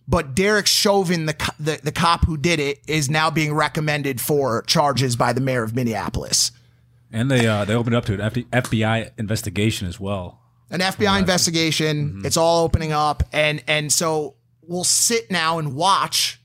But 0.07 0.35
Derek 0.35 0.67
Chauvin, 0.67 1.27
the, 1.27 1.51
the, 1.59 1.79
the 1.81 1.91
cop 1.91 2.25
who 2.25 2.35
did 2.35 2.59
it, 2.59 2.79
is 2.87 3.09
now 3.09 3.29
being 3.29 3.53
recommended 3.53 4.19
for 4.19 4.63
charges 4.63 5.15
by 5.15 5.31
the 5.31 5.41
mayor 5.41 5.63
of 5.63 5.75
Minneapolis. 5.75 6.51
And 7.11 7.29
they 7.29 7.47
uh, 7.47 7.63
they 7.63 7.75
opened 7.75 7.95
up 7.95 8.05
to 8.05 8.13
an 8.19 8.31
FBI 8.51 9.11
investigation 9.17 9.87
as 9.87 9.99
well. 9.99 10.39
An 10.71 10.79
FBI 10.79 11.19
investigation. 11.19 12.23
It's 12.25 12.37
all 12.37 12.63
opening 12.63 12.91
up, 12.91 13.21
and 13.31 13.63
and 13.67 13.93
so 13.93 14.35
we'll 14.63 14.83
sit 14.83 15.29
now 15.29 15.59
and 15.59 15.75
watch 15.75 16.41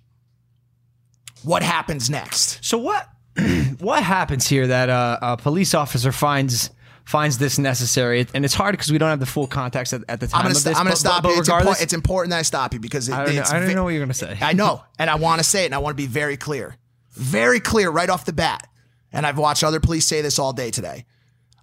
what 1.43 1.63
happens 1.63 2.11
next. 2.11 2.63
So 2.63 2.77
what 2.77 3.09
what 3.79 4.03
happens 4.03 4.47
here 4.47 4.67
that 4.67 4.91
uh, 4.91 5.19
a 5.23 5.37
police 5.39 5.73
officer 5.73 6.13
finds 6.13 6.71
finds 7.09 7.39
this 7.39 7.59
necessary, 7.59 8.27
and 8.35 8.45
it's 8.45 8.53
hard 8.53 8.75
because 8.75 8.93
we 8.93 8.99
don't 8.99 9.09
have 9.09 9.19
the 9.19 9.25
full 9.25 9.47
context 9.47 9.95
at, 9.95 10.03
at 10.11 10.21
the 10.21 10.27
time 10.27 10.41
I'm 10.41 10.43
gonna, 10.45 10.55
st- 10.55 10.65
this. 10.65 10.77
I'm 10.77 10.85
gonna 10.85 10.91
but- 10.91 10.99
stop 10.99 11.23
but, 11.23 11.31
you. 11.31 11.41
It's, 11.41 11.49
impo- 11.49 11.53
regardless, 11.53 11.83
it's 11.83 11.93
important 11.95 12.31
that 12.33 12.39
I 12.41 12.43
stop 12.43 12.75
you 12.75 12.81
because 12.81 13.09
it, 13.09 13.15
I 13.15 13.25
don't, 13.25 13.35
know, 13.35 13.43
I 13.47 13.61
don't 13.61 13.75
know 13.75 13.85
what 13.85 13.91
you're 13.91 14.03
gonna 14.03 14.12
say. 14.12 14.37
I 14.43 14.53
know, 14.53 14.83
and 14.99 15.09
I 15.09 15.15
want 15.15 15.41
to 15.41 15.45
say 15.45 15.62
it, 15.62 15.67
and 15.67 15.75
I 15.75 15.79
want 15.79 15.97
to 15.97 16.03
be 16.03 16.07
very 16.07 16.37
clear, 16.37 16.77
very 17.12 17.61
clear 17.61 17.88
right 17.88 18.11
off 18.11 18.27
the 18.27 18.35
bat. 18.35 18.69
And 19.11 19.27
I've 19.27 19.38
watched 19.38 19.65
other 19.65 19.81
police 19.81 20.07
say 20.07 20.21
this 20.21 20.38
all 20.38 20.53
day 20.53 20.71
today. 20.71 21.07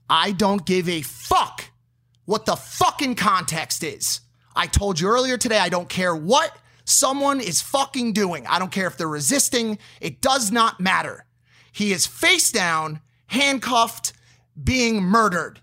I 0.10 0.32
don't 0.32 0.66
give 0.66 0.90
a 0.90 1.04
fuck 1.04 1.66
what 2.25 2.48
the 2.48 2.56
fucking 2.56 3.14
context 3.14 3.84
is. 3.84 4.22
I 4.56 4.66
told 4.66 5.00
you 5.00 5.08
earlier 5.08 5.38
today, 5.38 5.60
I 5.60 5.70
don't 5.70 5.88
care 5.88 6.16
what 6.16 6.58
someone 6.86 7.40
is 7.40 7.62
fucking 7.62 8.14
doing. 8.14 8.48
I 8.48 8.58
don't 8.58 8.72
care 8.72 8.88
if 8.88 8.98
they're 8.98 9.08
resisting. 9.08 9.78
It 10.02 10.22
does 10.22 10.52
not 10.52 10.80
matter. 10.80 11.25
He 11.72 11.92
is 11.92 12.08
face 12.08 12.52
down, 12.52 13.00
handcuffed, 13.28 14.14
being 14.62 15.02
murdered. 15.02 15.62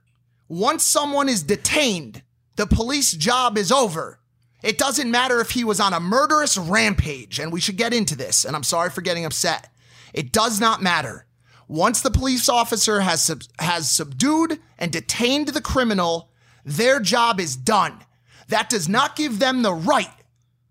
Once 0.49 0.85
someone 0.85 1.29
is 1.29 1.43
detained, 1.43 2.23
the 2.57 2.67
police 2.67 3.13
job 3.13 3.57
is 3.57 3.73
over. 3.73 4.19
It 4.63 4.79
doesn't 4.79 5.11
matter 5.11 5.41
if 5.41 5.51
he 5.51 5.65
was 5.65 5.81
on 5.81 5.93
a 5.93 6.01
murderous 6.01 6.57
rampage, 6.57 7.39
and 7.39 7.53
we 7.53 7.61
should 7.61 7.77
get 7.77 7.95
into 7.95 8.15
this, 8.15 8.45
and 8.45 8.55
I'm 8.55 8.63
sorry 8.63 8.91
for 8.91 9.01
getting 9.01 9.25
upset. 9.25 9.69
It 10.13 10.33
does 10.33 10.61
not 10.61 10.83
matter. 10.83 11.27
Once 11.67 12.01
the 12.01 12.11
police 12.11 12.49
officer 12.49 13.01
has, 13.01 13.23
sub- 13.23 13.43
has 13.59 13.91
subdued 13.91 14.61
and 14.79 14.93
detained 14.93 15.49
the 15.49 15.61
criminal, 15.61 16.31
their 16.65 17.01
job 17.01 17.41
is 17.41 17.57
done. 17.57 18.05
That 18.49 18.69
does 18.69 18.89
not 18.89 19.17
give 19.17 19.39
them 19.39 19.63
the 19.63 19.73
right 19.73 20.11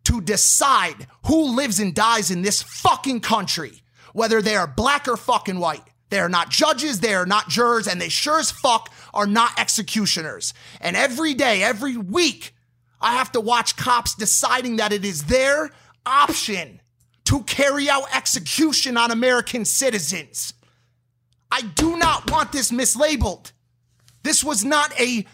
to 0.06 0.22
decide 0.22 1.08
who 1.26 1.56
lives 1.56 1.80
and 1.80 1.94
dies 1.94 2.32
in 2.32 2.44
this 2.44 2.62
fucking 2.62 3.22
country, 3.22 3.82
whether 4.14 4.42
they 4.42 4.56
are 4.56 4.68
black 4.68 5.08
or 5.08 5.18
fucking 5.18 5.60
white. 5.60 5.84
They 6.12 6.20
are 6.20 6.30
not 6.30 6.50
judges, 6.50 7.00
they 7.00 7.16
are 7.16 7.26
not 7.26 7.48
jurors, 7.48 7.88
and 7.88 8.00
they 8.00 8.10
sure 8.10 8.38
as 8.38 8.52
fuck 8.52 8.94
are 9.14 9.26
not 9.26 9.58
executioners. 9.58 10.54
And 10.82 10.98
every 10.98 11.34
day, 11.34 11.64
every 11.64 11.96
week, 11.96 12.54
I 13.00 13.14
have 13.14 13.32
to 13.32 13.40
watch 13.40 13.78
cops 13.78 14.14
deciding 14.14 14.76
that 14.76 14.92
it 14.92 15.06
is 15.06 15.24
their 15.24 15.72
option 16.06 16.82
to 17.26 17.44
carry 17.44 17.90
out 17.90 18.14
execution 18.14 18.98
on 18.98 19.10
American 19.10 19.64
citizens. 19.64 20.54
I 21.50 21.62
do 21.62 21.96
not 21.96 22.30
want 22.30 22.52
this 22.52 22.72
mislabeled. 22.72 23.54
This 24.24 24.44
was 24.44 24.66
not 24.66 24.92
a 25.00 25.26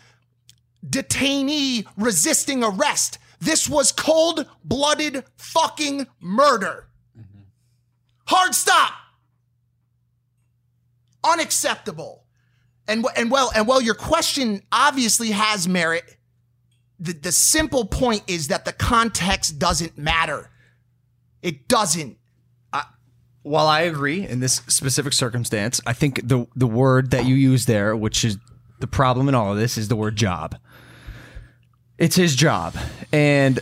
detainee 0.86 1.88
resisting 1.98 2.64
arrest. 2.64 3.18
This 3.42 3.68
was 3.68 3.92
cold 3.92 4.46
blooded 4.64 5.24
fucking 5.38 6.06
murder. 6.20 6.88
Mm-hmm. 7.18 7.42
Hard 8.28 8.54
stop. 8.54 8.94
Unacceptable. 11.24 12.24
And 12.88 13.06
and 13.16 13.30
well 13.30 13.52
and 13.54 13.68
well, 13.68 13.82
your 13.82 13.96
question 13.96 14.62
obviously 14.72 15.32
has 15.32 15.68
merit. 15.68 16.18
The 17.00 17.14
the 17.14 17.32
simple 17.32 17.86
point 17.86 18.24
is 18.28 18.48
that 18.48 18.66
the 18.66 18.74
context 18.74 19.60
doesn't 19.60 19.98
matter. 19.98 20.50
It 21.42 21.68
doesn't. 21.68 22.18
While 23.44 23.68
I 23.68 23.82
agree 23.82 24.28
in 24.28 24.42
this 24.42 24.56
specific 24.68 25.14
circumstance, 25.14 25.80
I 25.86 25.94
think 25.94 26.28
the 26.28 26.48
the 26.56 26.68
word 26.68 27.12
that 27.12 27.26
you 27.26 27.36
use 27.36 27.66
there, 27.66 27.96
which 27.96 28.26
is 28.26 28.38
the 28.80 28.88
problem 28.88 29.30
in 29.30 29.36
all 29.36 29.52
of 29.52 29.58
this, 29.58 29.78
is 29.78 29.88
the 29.88 29.96
word 29.96 30.16
job. 30.16 30.58
It's 31.98 32.16
his 32.16 32.36
job, 32.36 32.76
and 33.12 33.60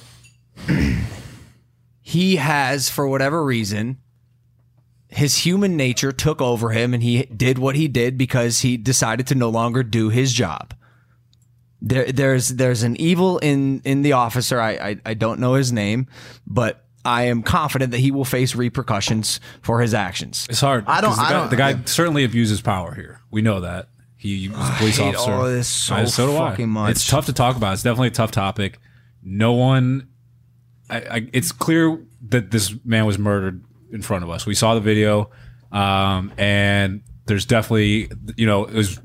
he 2.02 2.36
has, 2.38 2.90
for 2.90 3.08
whatever 3.08 3.44
reason, 3.44 4.00
his 5.16 5.38
human 5.40 5.78
nature 5.78 6.12
took 6.12 6.42
over 6.42 6.72
him, 6.72 6.94
and 6.94 7.02
he 7.02 7.24
did 7.24 7.58
what 7.58 7.76
he 7.76 7.88
did 7.88 8.18
because 8.18 8.60
he 8.62 8.78
decided 8.78 9.28
to 9.28 9.36
no 9.36 9.50
longer 9.50 9.82
do 9.84 10.10
his 10.10 10.34
job. 10.34 10.74
There, 11.82 12.12
there's 12.12 12.50
there's 12.50 12.84
an 12.84 12.96
evil 13.00 13.38
in 13.40 13.82
in 13.86 14.02
the 14.02 14.14
officer. 14.14 14.60
I, 14.60 14.72
I 14.72 14.98
I 15.06 15.14
don't 15.14 15.40
know 15.40 15.54
his 15.54 15.72
name, 15.72 16.08
but 16.48 16.84
I 17.04 17.24
am 17.24 17.44
confident 17.44 17.92
that 17.92 18.00
he 18.00 18.12
will 18.12 18.26
face 18.26 18.56
repercussions 18.56 19.40
for 19.62 19.82
his 19.82 19.94
actions. 19.94 20.48
It's 20.50 20.62
hard. 20.62 20.86
I 20.88 21.02
don't- 21.02 21.12
'cause 21.12 21.18
The 21.18 21.24
I 21.24 21.30
guy, 21.30 21.34
don't- 21.40 21.50
the 21.52 21.56
guy 21.56 21.70
yeah. 21.72 21.80
certainly 21.86 22.24
abuses 22.24 22.62
power 22.62 22.96
here. 22.96 23.22
We 23.30 23.42
know 23.44 23.62
that. 23.62 23.90
He 24.18 24.50
was 24.50 24.58
a 24.70 24.72
police 24.74 24.98
hate 24.98 25.14
officer. 25.16 25.32
all 25.32 25.46
of 25.46 25.52
this 25.52 25.68
so 25.68 25.96
I- 25.96 26.06
do 26.06 26.36
I. 26.38 26.50
fucking 26.52 26.70
much. 26.70 26.92
It's 26.92 27.08
tough 27.08 27.28
to 27.28 27.34
talk 27.34 27.56
about. 27.58 27.74
It's 27.74 27.84
definitely 27.84 28.08
a 28.08 28.12
tough 28.12 28.32
topic. 28.32 28.80
No 29.22 29.54
one. 29.54 30.08
I, 30.90 30.98
I, 30.98 31.30
it's 31.34 31.52
clear 31.52 32.04
that 32.30 32.50
this 32.52 32.74
man 32.84 33.06
was 33.06 33.20
murdered 33.20 33.64
in 33.92 34.02
front 34.02 34.24
of 34.24 34.30
us. 34.30 34.46
We 34.46 34.56
saw 34.56 34.76
the 34.76 34.82
video, 34.82 35.30
um, 35.72 36.32
and 36.38 37.02
there's 37.26 37.46
definitely, 37.46 38.10
you 38.36 38.46
know, 38.46 38.66
it 38.66 38.74
was 38.74 39.00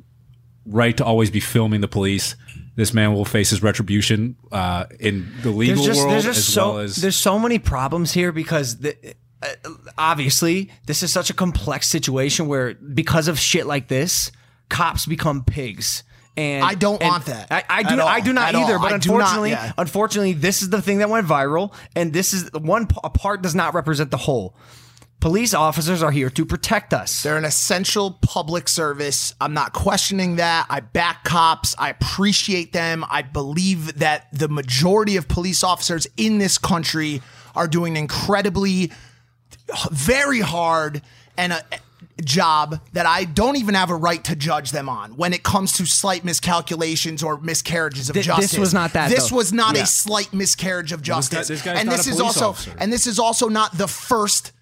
right 0.67 0.97
to 0.97 1.05
always 1.05 1.31
be 1.31 1.41
filming 1.41 1.81
the 1.81 1.89
police. 1.89 2.37
This 2.77 2.95
man 2.95 3.13
will 3.13 3.25
face 3.25 3.51
his 3.51 3.63
retribution 3.63 4.37
uh, 4.53 4.87
in 4.99 5.31
the 5.43 5.51
legal 5.51 5.77
There's 5.77 5.87
just 5.87 5.99
world 5.99 6.13
there's 6.13 6.25
just 6.25 6.39
as 6.39 6.55
so 6.55 6.69
well 6.69 6.79
as 6.79 6.97
there's 6.97 7.17
so 7.17 7.39
many 7.39 7.59
problems 7.59 8.13
here 8.13 8.33
because 8.33 8.79
the, 8.79 8.97
uh, 9.43 9.49
obviously 9.99 10.71
this 10.87 11.03
is 11.03 11.13
such 11.13 11.31
a 11.31 11.35
complex 11.35 11.89
situation 11.89 12.47
where 12.47 12.75
because 12.75 13.29
of 13.29 13.39
shit 13.39 13.67
like 13.67 13.89
this, 13.89 14.31
cops 14.69 15.07
become 15.07 15.45
pigs. 15.45 16.05
And 16.37 16.65
I 16.65 16.75
don't 16.75 17.03
and 17.03 17.11
want 17.11 17.27
that 17.27 17.49
I, 17.51 17.65
I 17.69 17.83
do. 17.83 18.01
all, 18.01 18.09
I 18.09 18.21
do 18.21 18.33
not 18.33 18.55
either. 18.55 18.75
all. 18.75 18.81
But 18.81 18.93
I 18.93 18.99
do 18.99 19.11
not, 19.11 19.17
unfortunately, 19.17 19.51
yeah. 19.51 19.73
unfortunately, 19.77 20.33
this 20.33 20.63
is 20.63 20.71
the 20.71 20.81
thing 20.81 20.99
that 20.99 21.11
went 21.11 21.27
viral, 21.27 21.75
and 21.97 22.13
this 22.13 22.33
is 22.33 22.51
one 22.53 22.89
a 23.03 23.11
part 23.11 23.43
does 23.43 23.55
not 23.55 23.75
represent 23.75 24.11
the 24.11 24.17
whole. 24.17 24.55
Police 25.21 25.53
officers 25.53 26.03
are 26.03 26.11
here 26.11 26.31
to 26.31 26.47
protect 26.47 26.95
us. 26.95 27.23
They're 27.23 27.37
an 27.37 27.45
essential 27.45 28.13
public 28.23 28.69
service. 28.69 29.35
I'm 29.39 29.53
not 29.53 29.75
questioning 29.75 30.37
that. 30.37 30.67
I 30.71 30.81
back 30.81 31.25
cops. 31.25 31.75
I 31.79 31.91
appreciate 31.91 32.73
them. 32.73 33.05
I 33.11 33.21
believe 33.21 33.99
that 33.99 34.29
the 34.33 34.49
majority 34.49 35.17
of 35.17 35.29
police 35.29 35.63
officers 35.63 36.07
in 36.17 36.39
this 36.39 36.57
country 36.57 37.21
are 37.55 37.69
doing 37.69 37.99
incredibly, 37.99 38.93
very 39.91 40.41
hard 40.41 41.03
and 41.37 41.53
a 41.53 41.63
job 42.21 42.81
that 42.93 43.07
I 43.07 43.25
don't 43.25 43.57
even 43.57 43.75
have 43.75 43.91
a 43.91 43.97
right 43.97 44.23
to 44.25 44.37
judge 44.37 44.71
them 44.73 44.89
on 44.89 45.17
when 45.17 45.33
it 45.33 45.43
comes 45.43 45.73
to 45.75 45.87
slight 45.87 46.25
miscalculations 46.25 47.23
or 47.23 47.39
miscarriages 47.41 48.09
of 48.09 48.15
Th- 48.15 48.27
this 48.27 48.37
justice. 48.37 48.59
was 48.59 48.75
not 48.75 48.93
that, 48.95 49.11
This 49.11 49.31
though. 49.31 49.37
was 49.37 49.53
not 49.53 49.77
Yeah. 49.77 49.83
a 49.83 49.87
slight 49.87 50.33
miscarriage 50.33 50.93
of 50.93 51.01
This 51.03 51.09
guy- 51.09 51.15
justice. 51.17 51.49
this 51.49 51.63
guy's 51.63 51.79
and 51.79 51.89
not 51.89 51.97
this 51.99 52.07
a 52.07 52.11
is 52.11 52.21
also 52.21 52.49
officer. 52.51 52.75
and 52.79 52.93
this 52.93 53.07
is 53.07 53.19
also 53.19 53.49
not 53.49 53.77
the 53.79 53.89
first 53.89 54.53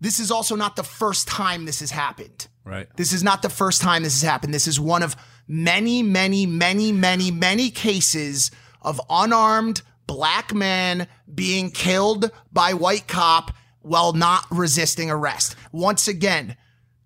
this 0.00 0.20
is 0.20 0.30
also 0.30 0.54
not 0.54 0.76
the 0.76 0.84
first 0.84 1.26
time 1.26 1.64
this 1.64 1.80
has 1.80 1.90
happened. 1.90 2.46
right. 2.64 2.86
This 2.96 3.12
is 3.12 3.22
not 3.24 3.42
the 3.42 3.48
first 3.48 3.80
time 3.80 4.02
this 4.04 4.20
has 4.20 4.22
happened. 4.28 4.54
This 4.54 4.68
is 4.68 4.78
one 4.78 5.02
of 5.02 5.16
many, 5.48 6.02
many, 6.04 6.46
many, 6.46 6.92
many, 6.92 7.30
many 7.32 7.70
cases 7.70 8.50
of 8.82 9.00
unarmed 9.10 9.82
black 10.06 10.54
man 10.54 11.08
being 11.34 11.70
killed 11.72 12.30
by 12.52 12.74
white 12.74 13.08
cop 13.08 13.52
while 13.88 14.12
not 14.12 14.44
resisting 14.50 15.10
arrest. 15.10 15.56
Once 15.72 16.08
again, 16.08 16.56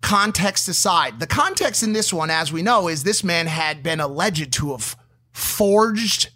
context 0.01 0.67
aside, 0.67 1.19
the 1.19 1.27
context 1.27 1.81
in 1.83 1.93
this 1.93 2.13
one, 2.13 2.29
as 2.29 2.51
we 2.51 2.61
know, 2.61 2.87
is 2.87 3.03
this 3.03 3.23
man 3.23 3.47
had 3.47 3.81
been 3.81 3.99
alleged 3.99 4.51
to 4.53 4.71
have 4.71 4.95
forged 5.31 6.29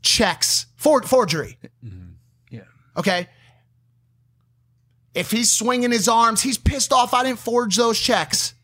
checks, 0.00 0.66
for, 0.76 1.02
forgery. 1.02 1.58
Mm-hmm. 1.84 2.12
Yeah. 2.50 2.62
Okay. 2.96 3.28
If 5.14 5.30
he's 5.30 5.52
swinging 5.52 5.90
his 5.90 6.08
arms, 6.08 6.42
he's 6.42 6.58
pissed 6.58 6.92
off. 6.92 7.14
I 7.14 7.22
didn't 7.22 7.38
forge 7.38 7.76
those 7.76 7.98
checks. 7.98 8.54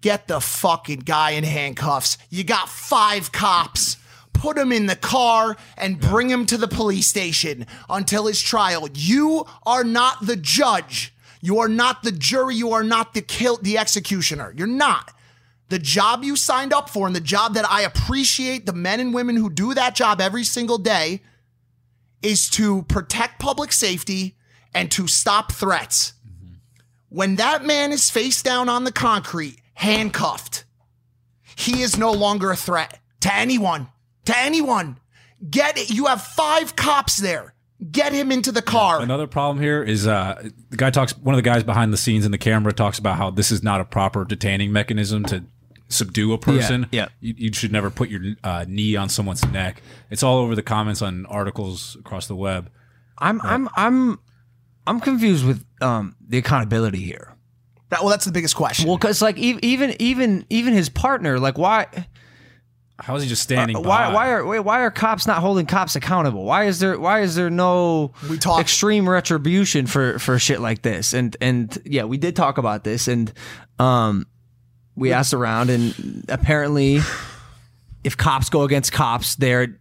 Get 0.00 0.28
the 0.28 0.40
fucking 0.40 1.00
guy 1.00 1.30
in 1.30 1.44
handcuffs. 1.44 2.18
You 2.28 2.44
got 2.44 2.68
five 2.68 3.32
cops. 3.32 3.95
Put 4.40 4.58
him 4.58 4.70
in 4.70 4.86
the 4.86 4.96
car 4.96 5.56
and 5.76 5.98
bring 5.98 6.28
him 6.28 6.44
to 6.46 6.56
the 6.56 6.68
police 6.68 7.06
station 7.06 7.66
until 7.88 8.26
his 8.26 8.40
trial. 8.40 8.88
You 8.94 9.46
are 9.64 9.82
not 9.82 10.26
the 10.26 10.36
judge. 10.36 11.14
You 11.40 11.58
are 11.58 11.68
not 11.68 12.02
the 12.02 12.12
jury. 12.12 12.54
You 12.54 12.72
are 12.72 12.84
not 12.84 13.14
the 13.14 13.22
kill 13.22 13.56
the 13.56 13.78
executioner. 13.78 14.52
You're 14.56 14.66
not. 14.66 15.12
The 15.68 15.78
job 15.78 16.22
you 16.22 16.36
signed 16.36 16.72
up 16.72 16.90
for 16.90 17.06
and 17.06 17.16
the 17.16 17.20
job 17.20 17.54
that 17.54 17.68
I 17.68 17.82
appreciate 17.82 18.66
the 18.66 18.72
men 18.72 19.00
and 19.00 19.14
women 19.14 19.36
who 19.36 19.50
do 19.50 19.74
that 19.74 19.94
job 19.94 20.20
every 20.20 20.44
single 20.44 20.78
day 20.78 21.22
is 22.22 22.48
to 22.50 22.82
protect 22.82 23.40
public 23.40 23.72
safety 23.72 24.36
and 24.74 24.90
to 24.92 25.08
stop 25.08 25.52
threats. 25.52 26.12
Mm-hmm. 26.26 26.54
When 27.08 27.36
that 27.36 27.64
man 27.64 27.92
is 27.92 28.10
face 28.10 28.42
down 28.42 28.68
on 28.68 28.84
the 28.84 28.92
concrete, 28.92 29.60
handcuffed, 29.74 30.64
he 31.56 31.82
is 31.82 31.96
no 31.96 32.12
longer 32.12 32.50
a 32.50 32.56
threat 32.56 33.00
to 33.20 33.34
anyone. 33.34 33.88
To 34.26 34.36
anyone. 34.38 34.98
Get 35.50 35.76
it. 35.78 35.90
You 35.90 36.06
have 36.06 36.22
five 36.22 36.76
cops 36.76 37.16
there. 37.16 37.54
Get 37.90 38.12
him 38.14 38.32
into 38.32 38.52
the 38.52 38.62
car. 38.62 39.02
Another 39.02 39.26
problem 39.26 39.60
here 39.62 39.82
is 39.82 40.06
uh, 40.06 40.48
the 40.70 40.76
guy 40.78 40.90
talks. 40.90 41.16
One 41.18 41.34
of 41.34 41.36
the 41.38 41.42
guys 41.42 41.62
behind 41.62 41.92
the 41.92 41.98
scenes 41.98 42.24
in 42.24 42.32
the 42.32 42.38
camera 42.38 42.72
talks 42.72 42.98
about 42.98 43.18
how 43.18 43.30
this 43.30 43.52
is 43.52 43.62
not 43.62 43.80
a 43.82 43.84
proper 43.84 44.24
detaining 44.24 44.72
mechanism 44.72 45.24
to 45.26 45.44
subdue 45.88 46.32
a 46.32 46.38
person. 46.38 46.86
yeah. 46.90 47.08
You, 47.20 47.34
you 47.36 47.52
should 47.52 47.72
never 47.72 47.90
put 47.90 48.08
your 48.08 48.22
uh, 48.42 48.64
knee 48.66 48.96
on 48.96 49.08
someone's 49.10 49.44
neck. 49.52 49.82
It's 50.10 50.22
all 50.22 50.38
over 50.38 50.54
the 50.54 50.62
comments 50.62 51.02
on 51.02 51.26
articles 51.26 51.96
across 52.00 52.26
the 52.28 52.34
web. 52.36 52.70
I'm 53.18 53.40
I'm 53.42 53.68
I'm 53.76 54.18
I'm 54.86 55.00
confused 55.00 55.46
with 55.46 55.64
um 55.82 56.16
the 56.26 56.38
accountability 56.38 57.00
here. 57.00 57.34
That- 57.90 58.00
well, 58.00 58.08
that's 58.08 58.24
the 58.24 58.32
biggest 58.32 58.56
question. 58.56 58.88
Well, 58.88 58.96
because 58.96 59.20
like 59.20 59.36
e- 59.38 59.58
even 59.62 59.94
even 60.00 60.46
even 60.48 60.72
his 60.72 60.88
partner, 60.88 61.38
like 61.38 61.58
why 61.58 61.86
How 62.98 63.14
is 63.16 63.22
he 63.22 63.28
just 63.28 63.42
standing? 63.42 63.76
Uh, 63.76 63.80
why 63.80 64.06
by? 64.08 64.14
why 64.14 64.30
are 64.30 64.46
wait, 64.46 64.60
why 64.60 64.80
are 64.80 64.90
cops 64.90 65.26
not 65.26 65.38
holding 65.40 65.66
cops 65.66 65.96
accountable? 65.96 66.44
Why 66.44 66.64
is 66.64 66.78
there 66.80 66.98
why 66.98 67.20
is 67.20 67.34
there 67.34 67.50
no 67.50 68.12
We 68.30 68.38
talked- 68.38 68.60
extreme 68.62 69.08
retribution 69.08 69.86
for 69.86 70.18
for 70.18 70.38
shit 70.38 70.60
like 70.60 70.82
this? 70.82 71.12
And 71.12 71.36
and 71.40 71.76
yeah, 71.84 72.04
we 72.04 72.16
did 72.16 72.36
talk 72.36 72.56
about 72.58 72.84
this, 72.84 73.06
and 73.06 73.32
um, 73.78 74.26
we 74.94 75.12
asked 75.12 75.34
around, 75.34 75.68
and 75.68 76.24
apparently, 76.30 77.00
if 78.02 78.16
cops 78.16 78.48
go 78.48 78.62
against 78.62 78.92
cops, 78.92 79.36
they're 79.36 79.78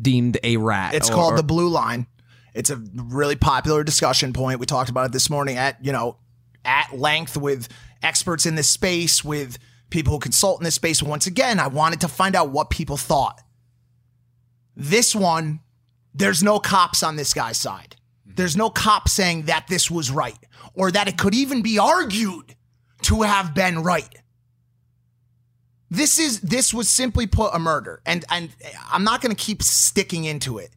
deemed 0.00 0.38
a 0.42 0.56
rat. 0.56 0.94
It's 0.94 1.10
or- 1.10 1.14
called 1.14 1.36
the 1.38 1.42
blue 1.42 1.68
line. 1.68 2.06
It's 2.54 2.70
a 2.70 2.76
really 2.94 3.36
popular 3.36 3.84
discussion 3.84 4.32
point. 4.32 4.60
We 4.60 4.64
talked 4.66 4.88
about 4.88 5.04
it 5.04 5.12
this 5.12 5.28
morning 5.28 5.58
at, 5.58 5.84
you 5.84 5.92
know, 5.92 6.16
at 6.64 6.98
length 6.98 7.36
with 7.36 7.68
experts 8.02 8.46
in 8.46 8.54
this 8.54 8.66
space, 8.70 9.22
with 9.22 9.58
people 9.90 10.12
who 10.12 10.18
consult 10.18 10.60
in 10.60 10.64
this 10.64 10.74
space. 10.74 11.02
Once 11.02 11.26
again, 11.26 11.60
I 11.60 11.68
wanted 11.68 12.00
to 12.02 12.08
find 12.08 12.34
out 12.34 12.50
what 12.50 12.70
people 12.70 12.96
thought. 12.96 13.40
This 14.76 15.14
one, 15.14 15.60
there's 16.14 16.42
no 16.42 16.58
cops 16.58 17.02
on 17.02 17.16
this 17.16 17.32
guy's 17.32 17.58
side. 17.58 17.96
There's 18.24 18.56
no 18.56 18.68
cop 18.68 19.08
saying 19.08 19.42
that 19.42 19.66
this 19.68 19.90
was 19.90 20.10
right 20.10 20.38
or 20.74 20.90
that 20.90 21.08
it 21.08 21.16
could 21.16 21.34
even 21.34 21.62
be 21.62 21.78
argued 21.78 22.54
to 23.02 23.22
have 23.22 23.54
been 23.54 23.82
right. 23.82 24.14
This 25.88 26.18
is 26.18 26.40
this 26.40 26.74
was 26.74 26.88
simply 26.88 27.26
put 27.26 27.54
a 27.54 27.58
murder. 27.58 28.02
And 28.04 28.24
and 28.30 28.50
I'm 28.90 29.04
not 29.04 29.20
going 29.20 29.34
to 29.34 29.42
keep 29.42 29.62
sticking 29.62 30.24
into 30.24 30.58
it. 30.58 30.70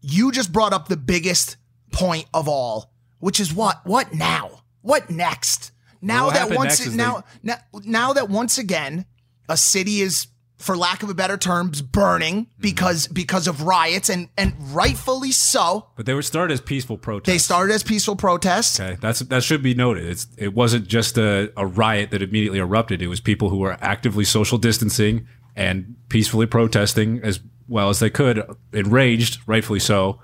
You 0.00 0.32
just 0.32 0.52
brought 0.52 0.72
up 0.72 0.88
the 0.88 0.96
biggest 0.96 1.56
point 1.92 2.26
of 2.34 2.48
all, 2.48 2.92
which 3.20 3.38
is 3.40 3.54
what 3.54 3.86
what 3.86 4.12
now? 4.12 4.62
What 4.82 5.10
next? 5.10 5.70
Now 6.02 6.26
what 6.26 6.34
that 6.34 6.50
once 6.50 6.80
is 6.80 6.94
now, 6.94 7.24
now 7.42 7.56
now 7.84 8.12
that 8.12 8.28
once 8.28 8.58
again 8.58 9.06
a 9.48 9.56
city 9.56 10.00
is 10.00 10.26
for 10.62 10.76
lack 10.76 11.02
of 11.02 11.10
a 11.10 11.14
better 11.14 11.36
term, 11.36 11.72
burning 11.90 12.46
because 12.58 13.08
because 13.08 13.46
of 13.46 13.62
riots 13.62 14.08
and 14.08 14.28
and 14.36 14.54
rightfully 14.74 15.32
so. 15.32 15.88
But 15.96 16.06
they 16.06 16.14
were 16.14 16.22
started 16.22 16.54
as 16.54 16.60
peaceful 16.60 16.98
protests. 16.98 17.32
They 17.32 17.38
started 17.38 17.74
as 17.74 17.82
peaceful 17.82 18.16
protests. 18.16 18.78
Okay, 18.78 18.96
that's 19.00 19.20
that 19.20 19.42
should 19.42 19.62
be 19.62 19.74
noted. 19.74 20.06
It's 20.06 20.26
it 20.38 20.54
wasn't 20.54 20.86
just 20.86 21.18
a, 21.18 21.52
a 21.56 21.66
riot 21.66 22.10
that 22.10 22.22
immediately 22.22 22.58
erupted. 22.58 23.02
It 23.02 23.08
was 23.08 23.20
people 23.20 23.48
who 23.48 23.58
were 23.58 23.76
actively 23.80 24.24
social 24.24 24.58
distancing 24.58 25.26
and 25.56 25.96
peacefully 26.08 26.46
protesting 26.46 27.20
as 27.22 27.40
well 27.68 27.90
as 27.90 28.00
they 28.00 28.10
could, 28.10 28.42
enraged, 28.72 29.40
rightfully 29.46 29.78
so, 29.80 30.20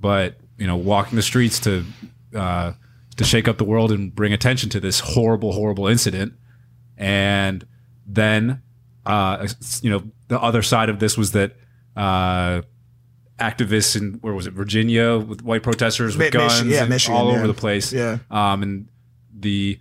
but 0.00 0.36
you 0.58 0.66
know, 0.66 0.76
walking 0.76 1.16
the 1.16 1.22
streets 1.22 1.60
to 1.60 1.84
uh, 2.34 2.72
to 3.18 3.24
shake 3.24 3.46
up 3.48 3.58
the 3.58 3.64
world 3.64 3.92
and 3.92 4.14
bring 4.14 4.32
attention 4.32 4.70
to 4.70 4.80
this 4.80 5.00
horrible, 5.00 5.52
horrible 5.52 5.86
incident. 5.86 6.32
And 6.96 7.66
then, 8.06 8.62
uh, 9.04 9.46
you 9.82 9.90
know, 9.90 10.04
the 10.28 10.40
other 10.40 10.62
side 10.62 10.88
of 10.88 11.00
this 11.00 11.18
was 11.18 11.32
that 11.32 11.56
uh, 11.96 12.62
activists 13.38 13.96
in 13.96 14.14
where 14.20 14.34
was 14.34 14.46
it 14.46 14.52
Virginia 14.52 15.18
with 15.18 15.42
white 15.42 15.62
protesters 15.62 16.16
with 16.16 16.32
guns 16.32 16.64
yeah, 16.64 16.84
Michigan, 16.86 17.16
all 17.16 17.30
yeah. 17.30 17.38
over 17.38 17.46
the 17.46 17.54
place. 17.54 17.92
Yeah. 17.92 18.18
Um, 18.30 18.62
and 18.62 18.88
the 19.36 19.78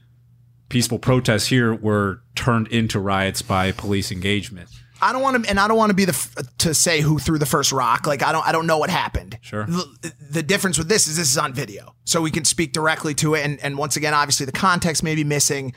peaceful 0.70 1.00
protests 1.00 1.48
here 1.48 1.74
were 1.74 2.22
turned 2.36 2.67
into 2.70 3.00
riots 3.00 3.41
by 3.41 3.72
police 3.72 4.12
engagement. 4.12 4.70
I 5.01 5.13
don't 5.13 5.22
want 5.22 5.44
to, 5.44 5.50
and 5.50 5.60
I 5.60 5.68
don't 5.68 5.77
want 5.77 5.89
to 5.92 5.96
be 5.96 6.06
the 6.06 6.48
to 6.60 6.74
say 6.74 7.01
who 7.01 7.20
threw 7.20 7.38
the 7.38 7.46
first 7.46 7.72
rock. 7.72 8.08
Like 8.08 8.24
I 8.24 8.32
don't, 8.32 8.48
I 8.48 8.51
don't 8.51 8.68
know 8.68 8.77
what 8.77 8.89
happened. 8.89 9.38
Sure. 9.42 9.66
The, 9.66 10.13
the 10.32 10.44
difference 10.44 10.77
with 10.77 10.89
this 10.89 11.08
is 11.08 11.18
this 11.18 11.30
is 11.30 11.38
on 11.38 11.54
video, 11.54 11.96
so 12.06 12.22
we 12.22 12.32
can 12.32 12.46
speak 12.46 12.74
directly 12.74 13.13
to 13.16 13.36
it. 13.36 13.46
And 13.46 13.60
and 13.62 13.77
once 13.77 13.96
again, 13.96 14.13
obviously 14.13 14.46
the 14.46 14.51
context 14.51 15.04
may 15.04 15.16
be 15.16 15.24
missing. 15.24 15.74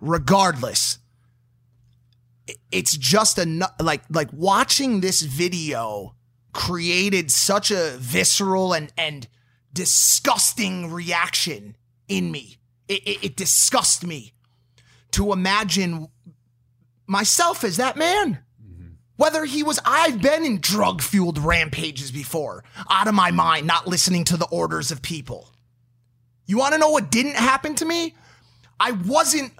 Regardless, 0.00 0.98
it's 2.70 2.96
just 2.96 3.38
a 3.38 3.70
like 3.80 4.02
like 4.10 4.28
watching 4.32 5.00
this 5.00 5.22
video 5.22 6.14
created 6.52 7.30
such 7.30 7.70
a 7.70 7.96
visceral 7.98 8.72
and 8.72 8.92
and 8.96 9.28
disgusting 9.72 10.90
reaction 10.92 11.76
in 12.08 12.30
me. 12.30 12.58
It, 12.88 13.02
it, 13.06 13.24
it 13.24 13.36
disgusts 13.36 14.04
me 14.04 14.32
to 15.12 15.32
imagine 15.32 16.08
myself 17.06 17.64
as 17.64 17.76
that 17.76 17.96
man. 17.96 18.38
Whether 19.16 19.44
he 19.46 19.62
was, 19.62 19.80
I've 19.84 20.20
been 20.20 20.44
in 20.44 20.60
drug 20.60 21.00
fueled 21.00 21.38
rampages 21.38 22.10
before, 22.10 22.64
out 22.90 23.08
of 23.08 23.14
my 23.14 23.30
mind, 23.30 23.66
not 23.66 23.86
listening 23.86 24.24
to 24.24 24.36
the 24.36 24.46
orders 24.46 24.90
of 24.90 25.00
people. 25.00 25.50
You 26.44 26.58
want 26.58 26.74
to 26.74 26.78
know 26.78 26.90
what 26.90 27.10
didn't 27.10 27.36
happen 27.36 27.74
to 27.76 27.84
me? 27.84 28.14
I 28.78 28.92
wasn't 28.92 29.52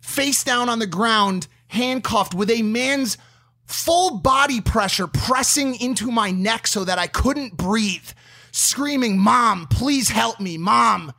face 0.00 0.44
down 0.44 0.68
on 0.68 0.78
the 0.78 0.86
ground, 0.86 1.48
handcuffed 1.68 2.34
with 2.34 2.50
a 2.50 2.62
man's 2.62 3.16
full 3.64 4.18
body 4.18 4.60
pressure 4.60 5.06
pressing 5.06 5.80
into 5.80 6.10
my 6.10 6.30
neck 6.30 6.66
so 6.66 6.84
that 6.84 6.98
I 6.98 7.06
couldn't 7.06 7.56
breathe, 7.56 8.10
screaming, 8.52 9.18
Mom, 9.18 9.66
please 9.68 10.10
help 10.10 10.40
me, 10.40 10.58
Mom. 10.58 11.12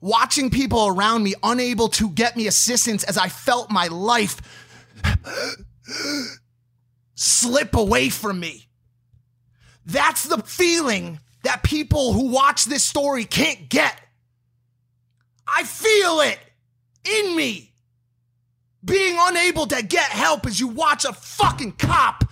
Watching 0.00 0.50
people 0.50 0.88
around 0.88 1.22
me 1.22 1.34
unable 1.42 1.88
to 1.90 2.10
get 2.10 2.36
me 2.36 2.46
assistance 2.46 3.04
as 3.04 3.16
I 3.16 3.28
felt 3.28 3.70
my 3.70 3.86
life 3.86 4.40
slip 7.24 7.74
away 7.74 8.10
from 8.10 8.38
me. 8.38 8.68
That's 9.86 10.24
the 10.24 10.38
feeling 10.38 11.20
that 11.42 11.62
people 11.62 12.12
who 12.12 12.30
watch 12.30 12.64
this 12.64 12.82
story 12.82 13.24
can't 13.24 13.68
get. 13.68 13.98
I 15.46 15.64
feel 15.64 16.20
it 16.20 16.38
in 17.04 17.36
me. 17.36 17.72
Being 18.84 19.16
unable 19.18 19.66
to 19.66 19.82
get 19.82 20.10
help 20.10 20.46
as 20.46 20.60
you 20.60 20.68
watch 20.68 21.06
a 21.06 21.12
fucking 21.12 21.72
cop 21.72 22.24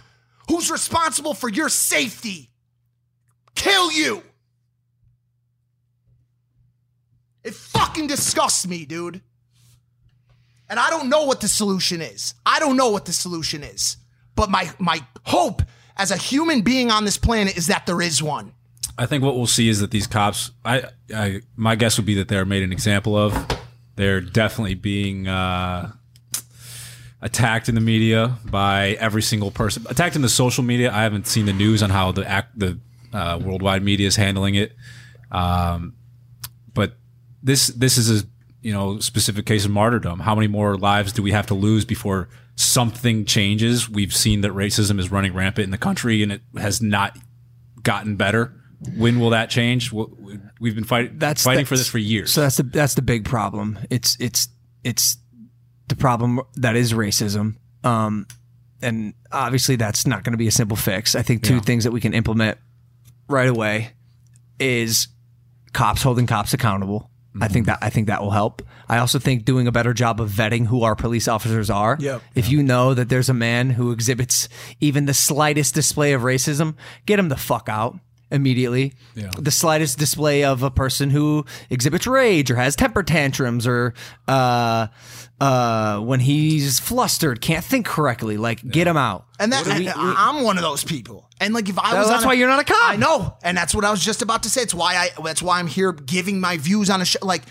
who's 0.48 0.70
responsible 0.70 1.32
for 1.32 1.48
your 1.48 1.70
safety 1.70 2.50
kill 3.54 3.90
you. 3.90 4.22
It 7.42 7.54
fucking 7.54 8.08
disgusts 8.08 8.66
me, 8.66 8.84
dude. 8.84 9.22
And 10.68 10.78
I 10.78 10.90
don't 10.90 11.08
know 11.08 11.24
what 11.24 11.40
the 11.40 11.48
solution 11.48 12.02
is. 12.02 12.34
I 12.44 12.58
don't 12.58 12.76
know 12.76 12.90
what 12.90 13.06
the 13.06 13.12
solution 13.12 13.62
is. 13.62 13.96
But 14.34 14.50
my 14.50 14.70
my 14.78 15.04
hope 15.24 15.62
as 15.96 16.10
a 16.10 16.16
human 16.16 16.62
being 16.62 16.90
on 16.90 17.04
this 17.04 17.16
planet 17.16 17.56
is 17.56 17.66
that 17.66 17.86
there 17.86 18.00
is 18.00 18.22
one. 18.22 18.52
I 18.98 19.06
think 19.06 19.22
what 19.22 19.36
we'll 19.36 19.46
see 19.46 19.68
is 19.68 19.80
that 19.80 19.90
these 19.90 20.06
cops, 20.06 20.50
I, 20.64 20.84
I 21.14 21.40
my 21.56 21.76
guess 21.76 21.96
would 21.96 22.06
be 22.06 22.14
that 22.14 22.28
they're 22.28 22.44
made 22.44 22.62
an 22.62 22.72
example 22.72 23.16
of. 23.16 23.34
They're 23.96 24.20
definitely 24.20 24.74
being 24.74 25.28
uh, 25.28 25.92
attacked 27.20 27.68
in 27.68 27.74
the 27.74 27.80
media 27.80 28.36
by 28.44 28.96
every 29.00 29.22
single 29.22 29.50
person. 29.50 29.84
Attacked 29.88 30.16
in 30.16 30.22
the 30.22 30.28
social 30.28 30.64
media. 30.64 30.92
I 30.92 31.02
haven't 31.02 31.26
seen 31.26 31.46
the 31.46 31.52
news 31.52 31.82
on 31.82 31.90
how 31.90 32.12
the 32.12 32.28
act, 32.28 32.58
the 32.58 32.78
uh, 33.12 33.38
worldwide 33.42 33.82
media 33.82 34.06
is 34.06 34.16
handling 34.16 34.54
it. 34.54 34.74
Um, 35.30 35.94
but 36.74 36.96
this 37.42 37.68
this 37.68 37.96
is 37.96 38.22
a 38.22 38.26
you 38.60 38.72
know 38.72 38.98
specific 38.98 39.46
case 39.46 39.64
of 39.64 39.70
martyrdom. 39.70 40.20
How 40.20 40.34
many 40.34 40.48
more 40.48 40.76
lives 40.76 41.12
do 41.12 41.22
we 41.22 41.32
have 41.32 41.46
to 41.46 41.54
lose 41.54 41.84
before 41.84 42.28
something 42.56 43.24
changes? 43.24 43.88
We've 43.88 44.14
seen 44.14 44.42
that 44.42 44.52
racism 44.52 44.98
is 44.98 45.10
running 45.10 45.34
rampant 45.34 45.64
in 45.64 45.70
the 45.70 45.78
country, 45.78 46.22
and 46.22 46.32
it 46.32 46.42
has 46.56 46.80
not 46.82 47.18
gotten 47.82 48.16
better. 48.16 48.54
When 48.96 49.20
will 49.20 49.30
that 49.30 49.48
change? 49.48 49.92
We've 49.92 50.74
been 50.74 50.84
fight, 50.84 51.18
That's 51.18 51.44
fighting 51.44 51.66
for 51.66 51.76
this 51.76 51.88
for 51.88 51.98
years. 51.98 52.32
So 52.32 52.40
that's 52.40 52.56
the 52.56 52.64
that's 52.64 52.94
the 52.94 53.02
big 53.02 53.24
problem. 53.24 53.78
It's 53.90 54.16
it's 54.18 54.48
it's 54.82 55.18
the 55.88 55.96
problem 55.96 56.40
that 56.56 56.74
is 56.74 56.92
racism. 56.92 57.56
Um, 57.84 58.26
and 58.80 59.14
obviously 59.30 59.76
that's 59.76 60.06
not 60.06 60.24
going 60.24 60.32
to 60.32 60.38
be 60.38 60.48
a 60.48 60.52
simple 60.52 60.76
fix. 60.76 61.14
I 61.14 61.22
think 61.22 61.44
two 61.44 61.60
things 61.60 61.84
that 61.84 61.92
we 61.92 62.00
can 62.00 62.14
implement 62.14 62.58
right 63.28 63.48
away 63.48 63.92
is 64.58 65.08
cops 65.72 66.02
holding 66.02 66.26
cops 66.26 66.52
accountable. 66.52 67.10
I 67.40 67.48
think 67.48 67.66
that 67.66 67.78
I 67.80 67.88
think 67.90 68.08
that 68.08 68.20
will 68.20 68.30
help. 68.30 68.62
I 68.88 68.98
also 68.98 69.18
think 69.18 69.44
doing 69.44 69.66
a 69.66 69.72
better 69.72 69.94
job 69.94 70.20
of 70.20 70.30
vetting 70.30 70.66
who 70.66 70.82
our 70.82 70.94
police 70.94 71.28
officers 71.28 71.70
are. 71.70 71.96
Yep. 71.98 72.22
If 72.34 72.50
you 72.50 72.62
know 72.62 72.94
that 72.94 73.08
there's 73.08 73.28
a 73.28 73.34
man 73.34 73.70
who 73.70 73.90
exhibits 73.90 74.48
even 74.80 75.06
the 75.06 75.14
slightest 75.14 75.74
display 75.74 76.12
of 76.12 76.22
racism, 76.22 76.74
get 77.06 77.18
him 77.18 77.28
the 77.28 77.36
fuck 77.36 77.68
out 77.68 77.98
immediately. 78.32 78.94
Yeah. 79.14 79.30
The 79.38 79.50
slightest 79.50 79.98
display 79.98 80.42
of 80.44 80.62
a 80.62 80.70
person 80.70 81.10
who 81.10 81.44
exhibits 81.70 82.06
rage 82.06 82.50
or 82.50 82.56
has 82.56 82.74
temper 82.74 83.02
tantrums 83.02 83.66
or 83.66 83.94
uh 84.26 84.88
uh 85.40 85.98
when 86.00 86.20
he's 86.20 86.78
flustered, 86.80 87.40
can't 87.40 87.64
think 87.64 87.86
correctly, 87.86 88.36
like 88.36 88.66
get 88.68 88.86
him 88.86 88.96
out. 88.96 89.26
And 89.38 89.52
that 89.52 89.66
What 89.66 89.78
we- 89.78 89.86
and 89.86 89.94
I'm 89.96 90.42
one 90.42 90.56
of 90.56 90.62
those 90.62 90.84
people. 90.84 91.28
And 91.40 91.52
like 91.54 91.68
if 91.68 91.78
I 91.78 91.92
That- 91.92 91.98
was 92.00 92.08
that's 92.08 92.22
on 92.22 92.28
why 92.28 92.34
you're 92.34 92.48
not 92.48 92.60
a 92.60 92.64
cop. 92.64 92.78
I 92.90 92.96
know. 92.96 93.36
And 93.42 93.56
that's 93.56 93.74
what 93.74 93.84
I 93.84 93.90
was 93.90 94.04
just 94.04 94.22
about 94.22 94.44
to 94.44 94.50
say. 94.50 94.62
It's 94.62 94.74
why 94.74 94.96
I 94.96 95.10
that's 95.22 95.42
why 95.42 95.58
I'm 95.58 95.66
here 95.66 95.92
giving 95.92 96.40
my 96.40 96.56
views 96.56 96.90
on 96.90 97.00
a 97.00 97.04
show. 97.04 97.18
Like 97.22 97.42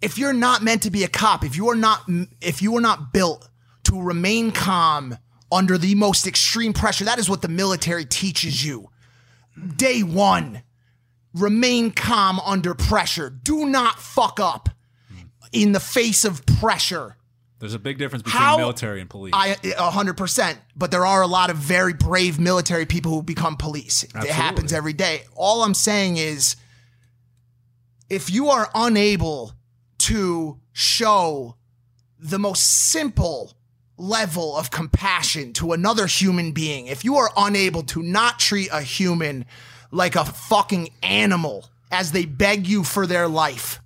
if 0.00 0.18
you're 0.18 0.32
not 0.34 0.62
meant 0.62 0.82
to 0.82 0.90
be 0.90 1.04
a 1.04 1.08
cop, 1.08 1.44
if 1.44 1.56
you 1.56 1.68
are 1.70 1.74
not 1.74 2.02
if 2.40 2.62
you 2.62 2.76
are 2.76 2.80
not 2.80 3.12
built 3.12 3.48
to 3.84 4.00
remain 4.00 4.52
calm 4.52 5.16
under 5.50 5.78
the 5.78 5.94
most 5.94 6.26
extreme 6.26 6.74
pressure, 6.74 7.04
that 7.06 7.18
is 7.18 7.30
what 7.30 7.40
the 7.40 7.48
military 7.48 8.04
teaches 8.04 8.64
you. 8.64 8.90
Day 9.76 10.02
1. 10.02 10.62
Remain 11.34 11.90
calm 11.90 12.40
under 12.40 12.74
pressure. 12.74 13.30
Do 13.30 13.66
not 13.66 13.98
fuck 13.98 14.40
up 14.40 14.70
in 15.52 15.72
the 15.72 15.80
face 15.80 16.24
of 16.24 16.44
pressure. 16.46 17.16
There's 17.58 17.74
a 17.74 17.78
big 17.78 17.98
difference 17.98 18.22
between 18.22 18.40
How- 18.40 18.56
military 18.56 19.00
and 19.00 19.10
police. 19.10 19.32
I 19.34 19.56
a 19.76 19.90
hundred 19.90 20.16
percent. 20.16 20.58
But 20.76 20.90
there 20.90 21.04
are 21.04 21.22
a 21.22 21.26
lot 21.26 21.50
of 21.50 21.56
very 21.56 21.92
brave 21.92 22.38
military 22.38 22.86
people 22.86 23.12
who 23.12 23.22
become 23.22 23.56
police. 23.56 24.04
It 24.04 24.14
happens 24.30 24.72
every 24.72 24.92
day. 24.92 25.22
All 25.34 25.64
I'm 25.64 25.74
saying 25.74 26.18
is, 26.18 26.54
if 28.08 28.30
you 28.30 28.48
are 28.48 28.70
unable 28.74 29.52
to 29.98 30.60
show 30.72 31.56
the 32.18 32.38
most 32.38 32.90
simple 32.90 33.57
level 33.98 34.56
of 34.56 34.70
compassion 34.70 35.52
to 35.54 35.72
another 35.72 36.06
human 36.06 36.52
being, 36.52 36.86
if 36.86 37.04
you 37.04 37.16
are 37.16 37.30
unable 37.36 37.82
to 37.82 38.02
not 38.02 38.38
treat 38.38 38.68
a 38.72 38.80
human 38.80 39.44
like 39.90 40.16
a 40.16 40.24
fucking 40.24 40.90
animal 41.02 41.68
as 41.90 42.12
they 42.12 42.24
beg 42.24 42.66
you 42.66 42.84
for 42.84 43.06
their 43.06 43.28
life, 43.28 43.80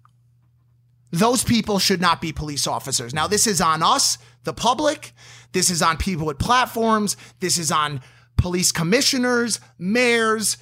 those 1.10 1.44
people 1.44 1.78
should 1.78 2.00
not 2.00 2.20
be 2.20 2.32
police 2.32 2.66
officers. 2.66 3.12
Now, 3.12 3.26
this 3.26 3.46
is 3.46 3.60
on 3.60 3.82
us, 3.82 4.18
the 4.44 4.52
public. 4.52 5.12
This 5.52 5.70
is 5.70 5.82
on 5.82 5.96
people 5.98 6.26
with 6.26 6.38
platforms. 6.38 7.16
This 7.40 7.58
is 7.58 7.70
on 7.70 8.00
police 8.36 8.72
commissioners, 8.72 9.60
mayors, 9.78 10.56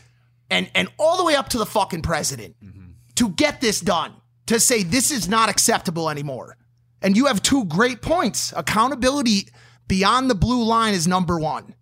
and, 0.50 0.70
and 0.74 0.88
all 0.98 1.16
the 1.16 1.24
way 1.24 1.36
up 1.36 1.48
to 1.50 1.58
the 1.58 1.66
fucking 1.66 2.02
president 2.02 2.56
mm-hmm. 2.62 2.90
to 3.14 3.28
get 3.30 3.60
this 3.60 3.80
done, 3.80 4.12
to 4.46 4.58
say 4.58 4.82
this 4.82 5.10
is 5.10 5.28
not 5.28 5.48
acceptable 5.48 6.10
anymore. 6.10 6.56
And 7.02 7.16
you 7.16 7.26
have 7.26 7.42
two 7.42 7.64
great 7.64 8.02
points. 8.02 8.52
Accountability 8.56 9.48
beyond 9.88 10.30
the 10.30 10.34
blue 10.34 10.64
line 10.64 10.94
is 10.94 11.08
number 11.08 11.38
one. 11.38 11.74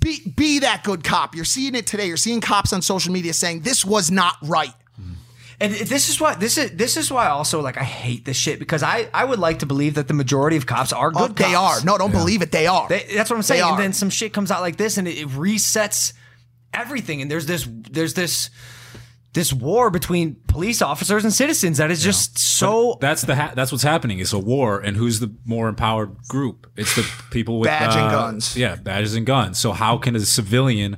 Be, 0.00 0.32
be 0.36 0.60
that 0.60 0.82
good 0.82 1.04
cop. 1.04 1.34
You're 1.34 1.44
seeing 1.44 1.74
it 1.74 1.86
today. 1.86 2.06
You're 2.06 2.16
seeing 2.16 2.40
cops 2.40 2.72
on 2.72 2.82
social 2.82 3.12
media 3.12 3.32
saying 3.32 3.60
this 3.60 3.84
was 3.84 4.10
not 4.10 4.34
right. 4.42 4.74
Mm-hmm. 5.00 5.12
And 5.60 5.72
this 5.72 6.08
is 6.08 6.20
why 6.20 6.34
this 6.34 6.58
is 6.58 6.72
this 6.72 6.96
is 6.96 7.10
why 7.10 7.28
also 7.28 7.62
like 7.62 7.78
I 7.78 7.84
hate 7.84 8.24
this 8.24 8.36
shit 8.36 8.58
because 8.58 8.82
I 8.82 9.08
I 9.14 9.24
would 9.24 9.38
like 9.38 9.60
to 9.60 9.66
believe 9.66 9.94
that 9.94 10.08
the 10.08 10.14
majority 10.14 10.56
of 10.56 10.66
cops 10.66 10.92
are 10.92 11.10
good. 11.12 11.30
Oh, 11.30 11.32
they 11.32 11.52
cops. 11.52 11.82
are. 11.82 11.86
No, 11.86 11.96
don't 11.96 12.10
believe 12.10 12.42
it. 12.42 12.50
They 12.52 12.66
are. 12.66 12.88
They- 12.88 13.06
that's 13.14 13.30
what 13.30 13.36
I'm 13.36 13.42
saying. 13.42 13.62
And 13.62 13.78
then 13.78 13.92
some 13.92 14.10
shit 14.10 14.32
comes 14.32 14.50
out 14.50 14.60
like 14.60 14.76
this, 14.76 14.98
and 14.98 15.06
it, 15.06 15.18
it 15.18 15.28
resets 15.28 16.12
everything. 16.74 17.22
And 17.22 17.30
there's 17.30 17.46
this 17.46 17.66
there's 17.70 18.14
this 18.14 18.50
this 19.36 19.52
war 19.52 19.90
between 19.90 20.34
police 20.48 20.80
officers 20.80 21.22
and 21.22 21.32
citizens 21.32 21.76
that 21.76 21.90
is 21.90 22.02
just 22.02 22.38
so. 22.38 22.96
that's 23.02 23.20
the 23.20 23.36
ha- 23.36 23.52
that's 23.54 23.70
what's 23.70 23.84
happening. 23.84 24.18
It's 24.18 24.32
a 24.32 24.38
war, 24.38 24.80
and 24.80 24.96
who's 24.96 25.20
the 25.20 25.30
more 25.44 25.68
empowered 25.68 26.16
group? 26.26 26.66
It's 26.74 26.96
the 26.96 27.06
people 27.30 27.60
with 27.60 27.68
Badge 27.68 27.94
and 27.94 28.06
uh, 28.06 28.10
guns. 28.10 28.56
Yeah, 28.56 28.76
badges 28.76 29.14
and 29.14 29.26
guns. 29.26 29.58
So 29.58 29.72
how 29.72 29.98
can 29.98 30.16
a 30.16 30.20
civilian 30.20 30.96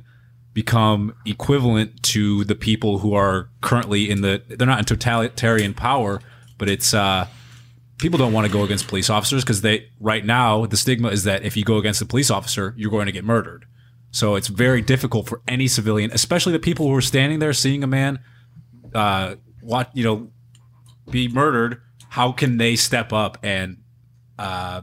become 0.53 1.13
equivalent 1.25 2.01
to 2.03 2.45
the 2.45 2.55
people 2.55 2.99
who 2.99 3.13
are 3.13 3.49
currently 3.59 4.09
in 4.09 4.21
the? 4.21 4.41
They're 4.47 4.65
not 4.65 4.79
in 4.79 4.85
totalitarian 4.85 5.73
power, 5.73 6.21
but 6.57 6.69
it's 6.69 6.93
uh, 6.93 7.27
people 7.97 8.17
don't 8.17 8.31
want 8.31 8.47
to 8.47 8.53
go 8.53 8.63
against 8.63 8.87
police 8.87 9.09
officers 9.09 9.43
because 9.43 9.59
they 9.61 9.89
right 9.99 10.25
now 10.25 10.65
the 10.65 10.77
stigma 10.77 11.09
is 11.09 11.25
that 11.25 11.43
if 11.43 11.57
you 11.57 11.65
go 11.65 11.77
against 11.77 12.01
a 12.01 12.05
police 12.05 12.31
officer, 12.31 12.73
you're 12.77 12.89
going 12.89 13.07
to 13.07 13.11
get 13.11 13.25
murdered. 13.25 13.65
So 14.11 14.35
it's 14.35 14.47
very 14.47 14.81
difficult 14.81 15.27
for 15.27 15.41
any 15.47 15.67
civilian, 15.67 16.11
especially 16.11 16.53
the 16.53 16.59
people 16.59 16.87
who 16.87 16.95
are 16.95 17.01
standing 17.01 17.39
there 17.39 17.53
seeing 17.53 17.83
a 17.83 17.87
man, 17.87 18.19
uh, 18.93 19.35
what 19.61 19.95
you 19.95 20.03
know, 20.03 20.31
be 21.09 21.27
murdered. 21.27 21.81
How 22.09 22.31
can 22.31 22.57
they 22.57 22.75
step 22.75 23.13
up 23.13 23.37
and 23.43 23.77
uh, 24.39 24.81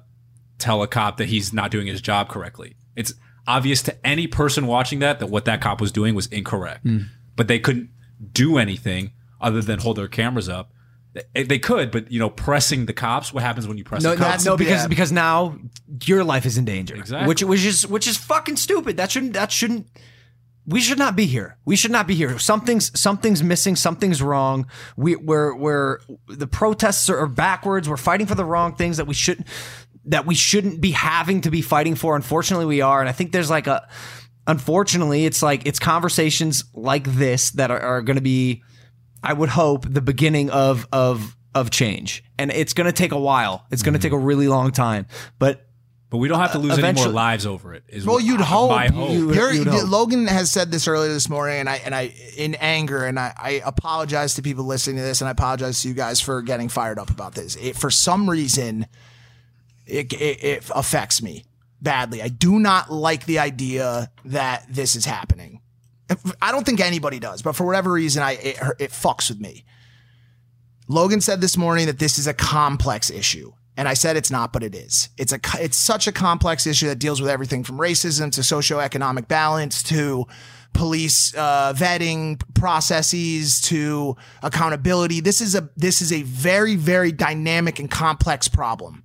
tell 0.59 0.83
a 0.83 0.87
cop 0.87 1.17
that 1.17 1.29
he's 1.29 1.53
not 1.53 1.71
doing 1.73 1.89
his 1.89 2.01
job 2.01 2.29
correctly? 2.29 2.77
It's 2.95 3.12
obvious 3.49 3.83
to 3.83 4.07
any 4.07 4.27
person 4.29 4.67
watching 4.67 5.01
that 5.01 5.19
that 5.19 5.27
what 5.27 5.45
that 5.47 5.61
cop 5.61 5.81
was 5.81 5.91
doing 5.91 6.15
was 6.15 6.27
incorrect, 6.29 6.87
but 7.35 7.49
they 7.49 7.59
couldn't 7.59 7.91
do 8.33 8.59
anything 8.59 9.12
other 9.41 9.61
than 9.61 9.81
hold 9.81 9.97
their 9.97 10.09
cameras 10.09 10.49
up. 10.49 10.71
They, 11.35 11.42
they 11.44 11.59
could, 11.59 11.90
but 11.90 12.11
you 12.11 12.18
know, 12.18 12.31
pressing 12.31 12.87
the 12.87 12.92
cops. 12.92 13.33
What 13.33 13.42
happens 13.42 13.66
when 13.66 13.79
you 13.79 13.85
press 13.85 14.02
No, 14.02 14.11
the 14.11 14.16
cops? 14.16 14.44
no, 14.44 14.57
because 14.57 14.83
yeah. 14.83 14.87
because 14.88 15.12
now 15.12 15.57
your 16.05 16.24
life 16.24 16.46
is 16.46 16.59
in 16.59 16.64
danger. 16.64 16.94
Exactly. 16.96 17.29
Which 17.29 17.42
which 17.42 17.64
is 17.64 17.87
which 17.87 18.07
is 18.07 18.16
fucking 18.16 18.57
stupid. 18.57 18.96
That 18.96 19.11
shouldn't 19.11 19.33
that 19.35 19.52
shouldn't 19.52 19.87
we 20.66 20.81
should 20.81 20.98
not 20.98 21.14
be 21.14 21.26
here. 21.26 21.59
We 21.64 21.76
should 21.76 21.92
not 21.92 22.07
be 22.07 22.14
here. 22.14 22.38
Something's 22.38 22.98
something's 22.98 23.42
missing. 23.42 23.76
Something's 23.76 24.20
wrong. 24.20 24.66
We 24.96 25.16
we're 25.16 25.55
we're 25.55 25.98
the 26.29 26.46
protests 26.46 27.09
are 27.09 27.26
backwards. 27.26 27.88
We're 27.88 27.96
fighting 27.96 28.26
for 28.26 28.35
the 28.35 28.44
wrong 28.44 28.74
things 28.74 28.96
that 28.96 29.07
we 29.07 29.14
shouldn't 29.14 29.46
that 30.07 30.26
we 30.26 30.35
shouldn't 30.35 30.81
be 30.81 30.92
having 30.92 31.40
to 31.42 31.50
be 31.50 31.62
fighting 31.62 31.94
for. 31.94 32.16
Unfortunately, 32.16 32.66
we 32.66 32.81
are. 32.81 33.00
And 33.00 33.09
I 33.09 33.12
think 33.12 33.33
there's 33.33 33.50
like 33.50 33.66
a 33.66 33.88
unfortunately, 34.46 35.24
it's 35.24 35.42
like 35.42 35.66
it's 35.66 35.79
conversations 35.79 36.64
like 36.74 37.05
this 37.05 37.50
that 37.52 37.70
are, 37.70 37.81
are 37.81 38.02
going 38.02 38.16
to 38.16 38.22
be, 38.22 38.62
I 39.27 39.33
would 39.33 39.49
hope, 39.49 39.85
the 39.89 40.01
beginning 40.01 40.51
of 40.51 40.87
of 40.93 41.37
of 41.55 41.71
change. 41.71 42.23
And 42.39 42.53
it's 42.53 42.75
going 42.75 42.87
to 42.87 42.93
take 42.93 43.12
a 43.12 43.19
while. 43.19 43.67
It's 43.71 43.83
going 43.83 43.95
to 43.95 43.99
take 43.99 44.12
a 44.12 44.15
mm-hmm. 44.15 44.25
really 44.25 44.49
long 44.49 44.71
time. 44.71 45.07
But 45.39 45.67
But 46.11 46.19
we 46.19 46.29
don't 46.29 46.39
have 46.39 46.53
to 46.53 46.59
lose 46.59 46.79
any 46.79 47.01
more 47.01 47.09
lives 47.09 47.47
over 47.47 47.75
it. 47.75 47.83
Is 47.89 48.07
Well, 48.07 48.21
you'd 48.21 48.41
hope. 48.41 48.71
My 48.71 48.89
hope. 48.89 49.11
You- 49.11 49.35
You're- 49.35 49.57
you'd 49.57 49.67
hope. 49.67 49.89
Logan 49.89 50.27
has 50.29 50.51
said 50.53 50.71
this 50.71 50.87
earlier 50.87 51.12
this 51.12 51.29
morning, 51.29 51.59
and 51.59 51.69
I 51.69 51.77
and 51.77 51.95
I 51.95 52.12
in 52.37 52.55
anger, 52.57 53.05
and 53.05 53.19
I, 53.19 53.33
I 53.37 53.62
apologize 53.65 54.35
to 54.35 54.43
people 54.43 54.65
listening 54.65 54.97
to 54.97 55.03
this, 55.03 55.21
and 55.21 55.29
I 55.29 55.33
apologize 55.33 55.83
to 55.83 55.89
you 55.89 55.95
guys 55.95 56.21
for 56.21 56.43
getting 56.43 56.69
fired 56.69 56.99
up 56.99 57.11
about 57.11 57.35
this. 57.35 57.57
It, 57.57 57.77
for 57.77 57.91
some 57.91 58.31
reason, 58.31 58.87
it, 59.87 60.12
it 60.12 60.45
it 60.45 60.71
affects 60.75 61.21
me 61.21 61.45
badly. 61.81 62.23
I 62.23 62.29
do 62.29 62.59
not 62.59 62.93
like 62.93 63.27
the 63.27 63.39
idea 63.39 64.11
that 64.27 64.67
this 64.69 64.95
is 64.95 65.05
happening. 65.05 65.56
I 66.40 66.53
don't 66.53 66.64
think 66.64 66.81
anybody 66.81 67.19
does, 67.19 67.42
but 67.42 67.57
for 67.57 67.64
whatever 67.64 67.92
reason, 67.92 68.23
I 68.23 68.33
it, 68.33 68.57
it 68.79 68.90
fucks 68.90 69.29
with 69.29 69.40
me. 69.40 69.64
Logan 70.88 71.21
said 71.21 71.40
this 71.40 71.57
morning 71.57 71.87
that 71.87 71.99
this 71.99 72.19
is 72.19 72.27
a 72.27 72.35
complex 72.35 73.11
issue. 73.11 73.53
And 73.79 73.88
I 73.88 73.95
said 73.95 74.16
it's 74.16 74.31
not, 74.31 74.53
but 74.55 74.62
it 74.62 74.75
is. 74.75 75.11
It's 75.19 75.33
a 75.33 75.40
it's 75.61 75.77
such 75.77 76.07
a 76.07 76.12
complex 76.12 76.66
issue 76.66 76.87
that 76.87 76.99
deals 76.99 77.21
with 77.21 77.29
everything 77.29 77.62
from 77.62 77.77
racism 77.77 78.33
to 78.33 78.40
socioeconomic 78.40 79.29
balance 79.29 79.83
to 79.85 80.27
police 80.73 81.35
uh, 81.37 81.75
vetting 81.77 82.40
processes 82.55 83.61
to 83.62 84.16
accountability. 84.42 85.21
This 85.21 85.42
is 85.42 85.55
a 85.55 85.69
this 85.77 86.01
is 86.01 86.11
a 86.11 86.23
very 86.23 86.77
very 86.77 87.12
dynamic 87.12 87.79
and 87.79 87.90
complex 87.90 88.49
problem. 88.49 89.05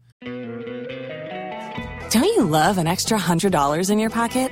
Don't 2.11 2.25
you 2.25 2.43
love 2.43 2.77
an 2.77 2.87
extra 2.87 3.17
$100 3.17 3.89
in 3.89 3.99
your 3.99 4.09
pocket? 4.09 4.51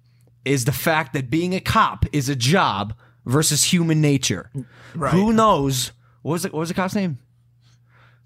is 0.45 0.65
the 0.65 0.71
fact 0.71 1.13
that 1.13 1.29
being 1.29 1.53
a 1.53 1.59
cop 1.59 2.05
is 2.11 2.29
a 2.29 2.35
job 2.35 2.93
versus 3.25 3.65
human 3.65 4.01
nature. 4.01 4.49
Right. 4.95 5.13
Who 5.13 5.33
knows? 5.33 5.91
What 6.21 6.33
was 6.33 6.45
it? 6.45 6.53
What 6.53 6.59
was 6.59 6.69
the 6.69 6.75
cop's 6.75 6.95
name? 6.95 7.19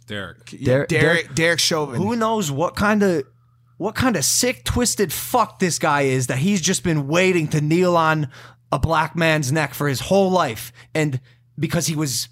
Derek. 0.07 0.45
Der- 0.45 0.85
Derek 0.85 1.33
Derek 1.33 1.59
Chauvin. 1.59 1.95
Who 2.01 2.15
knows 2.15 2.51
what 2.51 2.75
kind 2.75 3.03
of 3.03 3.23
what 3.77 3.95
kind 3.95 4.15
of 4.15 4.23
sick, 4.23 4.63
twisted 4.63 5.11
fuck 5.11 5.59
this 5.59 5.79
guy 5.79 6.01
is 6.01 6.27
that 6.27 6.37
he's 6.37 6.61
just 6.61 6.83
been 6.83 7.07
waiting 7.07 7.47
to 7.49 7.61
kneel 7.61 7.97
on 7.97 8.29
a 8.71 8.79
black 8.79 9.15
man's 9.15 9.51
neck 9.51 9.73
for 9.73 9.87
his 9.87 9.99
whole 9.99 10.29
life, 10.29 10.71
and 10.93 11.19
because 11.59 11.87
he 11.87 11.95
was 11.95 12.29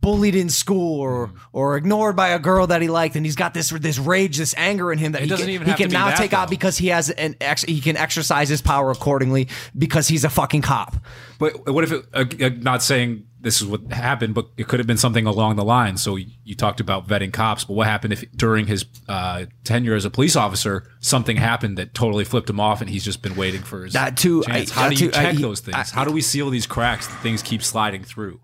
bullied 0.00 0.34
in 0.34 0.48
school 0.48 1.00
or 1.00 1.28
Mm. 1.28 1.32
or 1.52 1.76
ignored 1.76 2.16
by 2.16 2.28
a 2.28 2.38
girl 2.38 2.66
that 2.68 2.80
he 2.82 2.88
liked, 2.88 3.16
and 3.16 3.24
he's 3.26 3.36
got 3.36 3.54
this 3.54 3.70
this 3.70 3.98
rage, 3.98 4.38
this 4.38 4.54
anger 4.56 4.92
in 4.92 4.98
him 4.98 5.12
that 5.12 5.20
It 5.22 5.24
he 5.24 5.30
doesn't 5.30 5.46
can, 5.46 5.54
even 5.54 5.66
he 5.66 5.70
have 5.70 5.78
to 5.78 5.82
can 5.84 5.90
be 5.90 5.96
now 5.96 6.10
take 6.14 6.32
out 6.32 6.48
because 6.50 6.78
he 6.78 6.88
has 6.88 7.10
an 7.10 7.36
ex, 7.40 7.62
he 7.62 7.80
can 7.80 7.96
exercise 7.96 8.48
his 8.48 8.62
power 8.62 8.90
accordingly 8.90 9.48
because 9.76 10.08
he's 10.08 10.24
a 10.24 10.30
fucking 10.30 10.62
cop. 10.62 10.96
But 11.38 11.72
what 11.72 11.84
if 11.84 11.92
it, 11.92 12.04
uh, 12.14 12.24
uh, 12.44 12.50
not 12.60 12.82
saying 12.82 13.24
this 13.42 13.62
is 13.62 13.66
what 13.66 13.90
happened, 13.90 14.34
but 14.34 14.48
it 14.58 14.68
could 14.68 14.78
have 14.80 14.86
been 14.86 14.98
something 14.98 15.24
along 15.24 15.56
the 15.56 15.64
line. 15.64 15.96
So 15.96 16.16
you, 16.16 16.54
talked 16.54 16.78
about 16.80 17.08
vetting 17.08 17.32
cops, 17.32 17.64
but 17.64 17.72
what 17.72 17.86
happened 17.86 18.12
if 18.12 18.22
during 18.32 18.66
his 18.66 18.84
uh, 19.08 19.46
tenure 19.64 19.94
as 19.94 20.04
a 20.04 20.10
police 20.10 20.36
officer, 20.36 20.84
something 21.00 21.38
happened 21.38 21.78
that 21.78 21.94
totally 21.94 22.24
flipped 22.24 22.50
him 22.50 22.60
off 22.60 22.82
and 22.82 22.90
he's 22.90 23.02
just 23.04 23.22
been 23.22 23.36
waiting 23.36 23.62
for 23.62 23.84
his 23.84 23.94
That 23.94 24.18
too, 24.18 24.42
chance? 24.44 24.70
I- 24.70 24.74
How 24.74 24.88
that 24.90 24.96
do 24.96 25.04
you 25.04 25.10
too, 25.10 25.16
check 25.16 25.34
he- 25.36 25.42
those 25.42 25.60
things? 25.60 25.74
I- 25.92 25.94
How 25.94 26.04
do 26.04 26.12
we 26.12 26.20
seal 26.20 26.50
these 26.50 26.66
cracks 26.66 27.06
that 27.06 27.18
things 27.22 27.40
keep 27.42 27.62
sliding 27.62 28.04
through? 28.04 28.40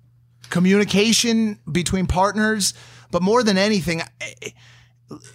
Communication 0.50 1.58
between 1.70 2.06
partners, 2.06 2.74
but 3.10 3.22
more 3.22 3.42
than 3.42 3.56
anything, 3.58 4.02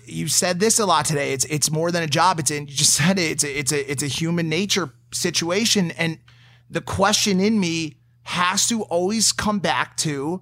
you 0.06 0.28
said 0.28 0.60
this 0.60 0.80
a 0.80 0.86
lot 0.86 1.06
today. 1.06 1.34
It's 1.34 1.46
it's 1.46 1.72
more 1.72 1.92
than 1.92 2.04
a 2.04 2.08
job. 2.08 2.40
It's 2.40 2.52
in, 2.52 2.68
you 2.68 2.74
just 2.76 2.94
said 3.02 3.18
it. 3.20 3.32
It's 3.32 3.44
a, 3.44 3.60
it's 3.60 3.72
a 3.72 3.92
it's 3.92 4.04
a 4.04 4.08
human 4.08 4.50
nature 4.50 4.94
situation, 5.14 5.92
and 5.92 6.20
the 6.70 6.82
question 6.82 7.40
in 7.40 7.60
me 7.60 7.98
has 8.24 8.68
to 8.68 8.84
always 8.84 9.32
come 9.32 9.60
back 9.60 9.98
to 9.98 10.42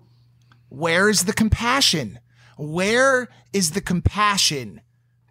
where 0.70 1.10
is 1.10 1.26
the 1.26 1.34
compassion? 1.34 2.20
Where 2.58 3.30
is 3.54 3.72
the 3.72 3.82
compassion 3.82 4.82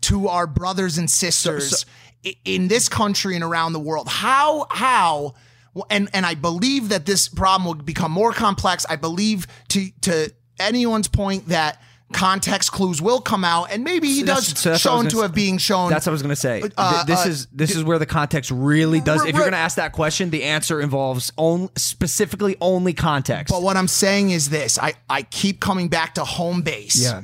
to 0.02 0.28
our 0.28 0.46
brothers 0.46 0.96
and 0.98 1.10
sisters 1.10 1.84
i- 2.24 2.34
in 2.44 2.68
this 2.68 2.88
country 2.88 3.34
and 3.34 3.44
around 3.44 3.72
the 3.74 3.80
world? 3.80 4.08
How 4.08 4.66
how 4.70 5.34
and 5.90 6.08
and 6.12 6.26
I 6.26 6.34
believe 6.34 6.90
that 6.90 7.06
this 7.06 7.28
problem 7.28 7.66
will 7.66 7.82
become 7.82 8.12
more 8.12 8.32
complex. 8.32 8.86
I 8.88 8.96
believe 8.96 9.46
to 9.68 9.90
to 10.02 10.32
anyone's 10.58 11.08
point 11.08 11.48
that 11.48 11.80
context 12.12 12.72
clues 12.72 13.02
will 13.02 13.20
come 13.20 13.44
out 13.44 13.70
and 13.70 13.84
maybe 13.84 14.08
he 14.08 14.22
does 14.22 14.46
so 14.46 14.52
that's 14.52 14.64
what 14.64 14.70
I 14.70 14.72
was 14.72 14.80
shown 14.80 14.96
gonna 14.96 15.10
say. 15.10 15.20
have 15.22 15.34
being 15.34 15.58
shown 15.58 15.90
That's 15.90 16.06
what 16.06 16.10
I 16.10 16.12
was 16.12 16.22
gonna 16.22 16.36
say. 16.36 16.62
Uh, 16.76 17.04
this 17.04 17.26
uh, 17.26 17.28
is 17.28 17.46
this 17.52 17.76
is 17.76 17.84
where 17.84 17.98
the 17.98 18.06
context 18.06 18.50
really 18.50 19.00
does. 19.00 19.24
If 19.24 19.34
you're 19.34 19.44
gonna 19.44 19.56
ask 19.56 19.76
that 19.76 19.92
question, 19.92 20.30
the 20.30 20.44
answer 20.44 20.80
involves 20.80 21.32
only 21.36 21.68
specifically 21.76 22.56
only 22.60 22.94
context. 22.94 23.52
But 23.52 23.62
what 23.62 23.76
I'm 23.76 23.88
saying 23.88 24.30
is 24.30 24.48
this: 24.48 24.78
I 24.78 24.94
I 25.08 25.22
keep 25.22 25.60
coming 25.60 25.88
back 25.88 26.14
to 26.14 26.24
home 26.24 26.62
base. 26.62 27.02
yeah, 27.02 27.22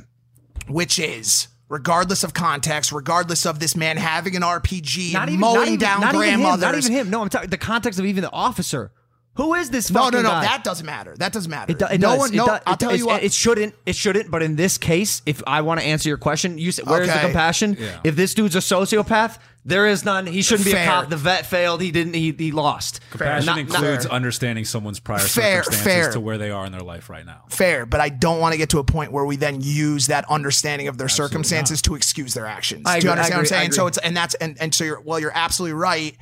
which 0.67 0.99
is 0.99 1.47
regardless 1.69 2.23
of 2.23 2.33
context, 2.33 2.91
regardless 2.91 3.45
of 3.45 3.59
this 3.59 3.75
man 3.75 3.97
having 3.97 4.35
an 4.35 4.41
RPG 4.41 5.13
not 5.13 5.29
even 5.29 5.39
mowing 5.39 5.55
not 5.55 5.67
even, 5.67 5.79
down 5.79 6.01
not 6.01 6.15
even 6.15 6.27
him. 6.27 6.39
grandmothers. 6.41 6.61
Not 6.61 6.75
even 6.75 6.91
him. 6.91 7.09
No, 7.09 7.21
I'm 7.21 7.29
talking 7.29 7.49
the 7.49 7.57
context 7.57 7.99
of 7.99 8.05
even 8.05 8.21
the 8.23 8.31
officer. 8.31 8.91
Who 9.35 9.53
is 9.55 9.69
this? 9.69 9.91
No, 9.91 10.07
no, 10.09 10.21
no. 10.21 10.29
guy? 10.29 10.43
That 10.43 10.63
doesn't 10.63 10.85
matter. 10.85 11.13
That 11.17 11.33
doesn't 11.33 11.51
matter. 11.51 11.71
It, 11.73 11.79
do, 11.79 11.85
it 11.91 11.99
no 11.99 12.11
does. 12.11 12.19
one. 12.19 12.33
It 12.33 12.37
No, 12.37 12.45
does. 12.45 12.61
I'll 12.65 12.73
It- 12.75 12.79
tell 12.79 12.91
you 12.91 13.03
it's- 13.03 13.05
what. 13.05 13.23
It 13.23 13.33
shouldn't. 13.33 13.75
It 13.85 13.95
shouldn't. 13.95 14.31
But 14.31 14.43
in 14.43 14.55
this 14.55 14.77
case, 14.77 15.21
if 15.25 15.43
I 15.45 15.59
want 15.61 15.81
to 15.81 15.85
answer 15.85 16.07
your 16.07 16.17
question, 16.17 16.57
you 16.57 16.71
said, 16.71 16.85
"Where's 16.87 17.11
the 17.11 17.19
compassion?" 17.19 17.75
Yeah. 17.77 17.97
If 18.05 18.15
this 18.15 18.33
dude's 18.33 18.55
a 18.55 18.59
sociopath, 18.59 19.37
there 19.67 19.87
is 19.87 20.05
none. 20.05 20.27
He 20.27 20.41
shouldn't 20.43 20.65
be 20.65 20.71
Fair. 20.73 20.83
a 20.83 20.87
cop. 20.87 21.09
The 21.09 21.17
vet 21.17 21.45
failed. 21.47 21.81
He 21.81 21.91
didn't. 21.91 22.13
He, 22.13 22.31
he 22.37 22.51
lost. 22.51 23.01
Compassion 23.09 23.45
Not- 23.47 23.55
not- 23.57 23.59
includes 23.59 24.05
understanding 24.05 24.63
someone's 24.63 24.99
prior 24.99 25.19
Fair, 25.19 25.63
circumstances 25.63 25.83
fair. 25.83 26.11
to 26.13 26.19
where 26.19 26.37
they 26.37 26.51
are 26.51 26.65
in 26.65 26.71
their 26.71 26.81
life 26.81 27.09
right 27.09 27.25
now. 27.25 27.43
Fair, 27.49 27.85
but 27.85 27.99
I 27.99 28.09
don't 28.09 28.39
want 28.39 28.53
to 28.53 28.57
get 28.57 28.69
to 28.69 28.79
a 28.79 28.83
point 28.83 29.11
where 29.11 29.25
we 29.25 29.35
then 29.37 29.61
use 29.61 30.07
that 30.07 30.23
understanding 30.29 30.87
of 30.87 30.97
their 30.97 31.09
circumstances 31.09 31.81
to 31.83 31.95
excuse 31.95 32.33
their 32.35 32.45
actions. 32.45 32.83
I 32.85 32.99
Do 32.99 33.07
you 33.07 33.11
agree, 33.13 33.21
I 33.21 33.23
understand 33.25 33.37
what 33.37 33.39
I'm 33.41 33.45
saying? 33.47 33.71
So 33.73 33.87
it's 33.87 33.97
and 33.97 34.15
that's 34.15 34.35
and 34.35 34.55
and 34.61 34.73
so 34.73 34.83
you're 34.83 35.01
well, 35.01 35.19
you're 35.19 35.31
absolutely 35.35 35.73
right. 35.73 36.15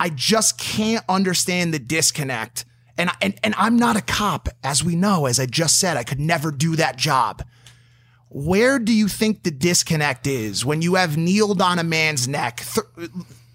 I 0.00 0.10
just 0.10 0.58
can't 0.58 1.04
understand 1.08 1.74
the 1.74 1.78
disconnect. 1.80 2.64
And, 2.96 3.10
I- 3.10 3.16
and 3.22 3.34
and 3.42 3.54
I'm 3.58 3.76
not 3.76 3.96
a 3.96 4.00
cop, 4.00 4.48
as 4.62 4.82
we 4.84 4.94
know, 4.96 5.26
as 5.26 5.38
I 5.40 5.46
just 5.46 5.78
said, 5.78 5.96
I 5.96 6.04
could 6.04 6.20
never 6.20 6.50
do 6.52 6.76
that 6.76 6.96
job. 6.96 7.42
Where 8.30 8.78
do 8.78 8.92
you 8.92 9.08
think 9.08 9.42
the 9.42 9.50
disconnect 9.50 10.26
is 10.26 10.64
when 10.64 10.82
you 10.82 10.96
have 10.96 11.16
kneeled 11.16 11.62
on 11.62 11.78
a 11.78 11.84
man's 11.84 12.28
neck? 12.28 12.64
Th- 12.74 13.10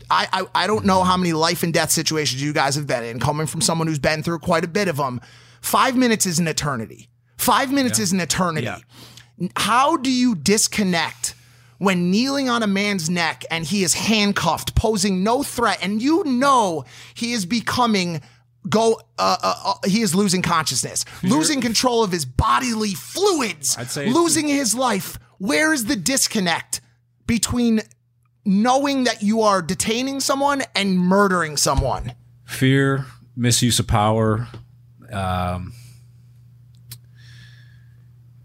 I, 0.10 0.28
I 0.32 0.64
I 0.64 0.68
don't 0.68 0.86
know 0.86 1.04
how 1.04 1.18
many 1.18 1.34
life 1.34 1.64
and 1.64 1.74
death 1.74 1.92
situations 1.92 2.42
you 2.42 2.54
guys 2.54 2.76
have 2.76 2.88
been 2.88 3.04
in. 3.04 3.20
Coming 3.20 3.48
from 3.48 3.62
someone 3.62 3.88
who's 3.88 4.00
been 4.00 4.24
through 4.24 4.40
quite 4.40 4.64
a 4.64 4.68
bit 4.68 4.88
of 4.88 4.98
them, 4.98 5.22
five 5.62 5.96
minutes 5.96 6.26
is 6.26 6.40
an 6.40 6.48
eternity. 6.48 7.10
Five 7.38 7.72
minutes 7.72 8.00
is 8.00 8.12
an 8.12 8.20
eternity. 8.20 8.70
How 9.56 9.98
do 9.98 10.12
you 10.12 10.36
disconnect 10.36 11.36
when 11.78 12.10
kneeling 12.10 12.50
on 12.50 12.64
a 12.64 12.68
man's 12.68 13.10
neck 13.10 13.44
and 13.52 13.66
he 13.66 13.84
is 13.84 13.94
handcuffed, 13.94 14.76
posing 14.76 15.24
no 15.24 15.44
threat, 15.44 15.80
and 15.82 16.02
you 16.02 16.24
know 16.24 16.86
he 17.14 17.34
is 17.34 17.46
becoming 17.46 18.22
go 18.70 19.00
uh, 19.18 19.38
uh, 19.42 19.56
uh, 19.66 19.74
he 19.88 20.02
is 20.02 20.16
losing 20.16 20.42
consciousness 20.42 21.04
losing 21.22 21.60
control 21.62 22.04
of 22.04 22.12
his 22.12 22.26
bodily 22.26 22.94
fluids 22.94 23.78
I'd 23.78 23.90
say 23.90 24.04
it's- 24.04 24.16
losing 24.16 24.48
his 24.48 24.74
life 24.74 25.18
where 25.38 25.74
is 25.74 25.86
the 25.86 25.96
disconnect 25.96 26.80
between 27.28 27.82
knowing 28.46 29.04
that 29.06 29.22
you 29.22 29.42
are 29.42 29.62
detaining 29.62 30.20
someone 30.20 30.64
and 30.76 30.98
murdering 31.00 31.58
someone 31.58 32.14
fear, 32.46 33.06
misuse 33.36 33.80
of 33.80 33.88
power, 33.88 34.48
um, 35.12 35.74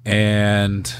and 0.05 0.93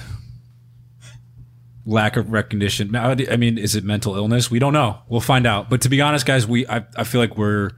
lack 1.87 2.17
of 2.17 2.31
recognition. 2.31 2.91
Now, 2.91 3.11
I 3.31 3.37
mean, 3.37 3.57
is 3.57 3.75
it 3.75 3.85
mental 3.85 4.15
illness? 4.17 4.51
We 4.51 4.59
don't 4.59 4.73
know. 4.75 4.99
We'll 5.09 5.21
find 5.21 5.47
out. 5.47 5.71
But 5.71 5.81
to 5.83 5.89
be 5.89 6.01
honest, 6.01 6.27
guys, 6.27 6.47
we 6.47 6.67
I, 6.67 6.85
I 6.97 7.05
feel 7.05 7.21
like 7.21 7.37
we're 7.39 7.71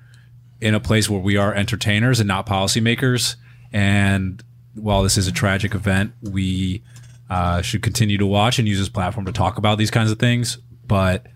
in 0.60 0.74
a 0.74 0.80
place 0.80 1.08
where 1.08 1.20
we 1.20 1.36
are 1.36 1.54
entertainers 1.54 2.20
and 2.20 2.28
not 2.28 2.46
policymakers. 2.46 3.36
And 3.72 4.42
while 4.74 5.02
this 5.02 5.16
is 5.16 5.26
a 5.26 5.32
tragic 5.32 5.74
event, 5.74 6.12
we 6.22 6.82
uh, 7.28 7.62
should 7.62 7.82
continue 7.82 8.18
to 8.18 8.26
watch 8.26 8.58
and 8.58 8.66
use 8.68 8.78
this 8.78 8.88
platform 8.88 9.26
to 9.26 9.32
talk 9.32 9.58
about 9.58 9.78
these 9.78 9.90
kinds 9.90 10.10
of 10.10 10.18
things. 10.18 10.58
But 10.86 11.26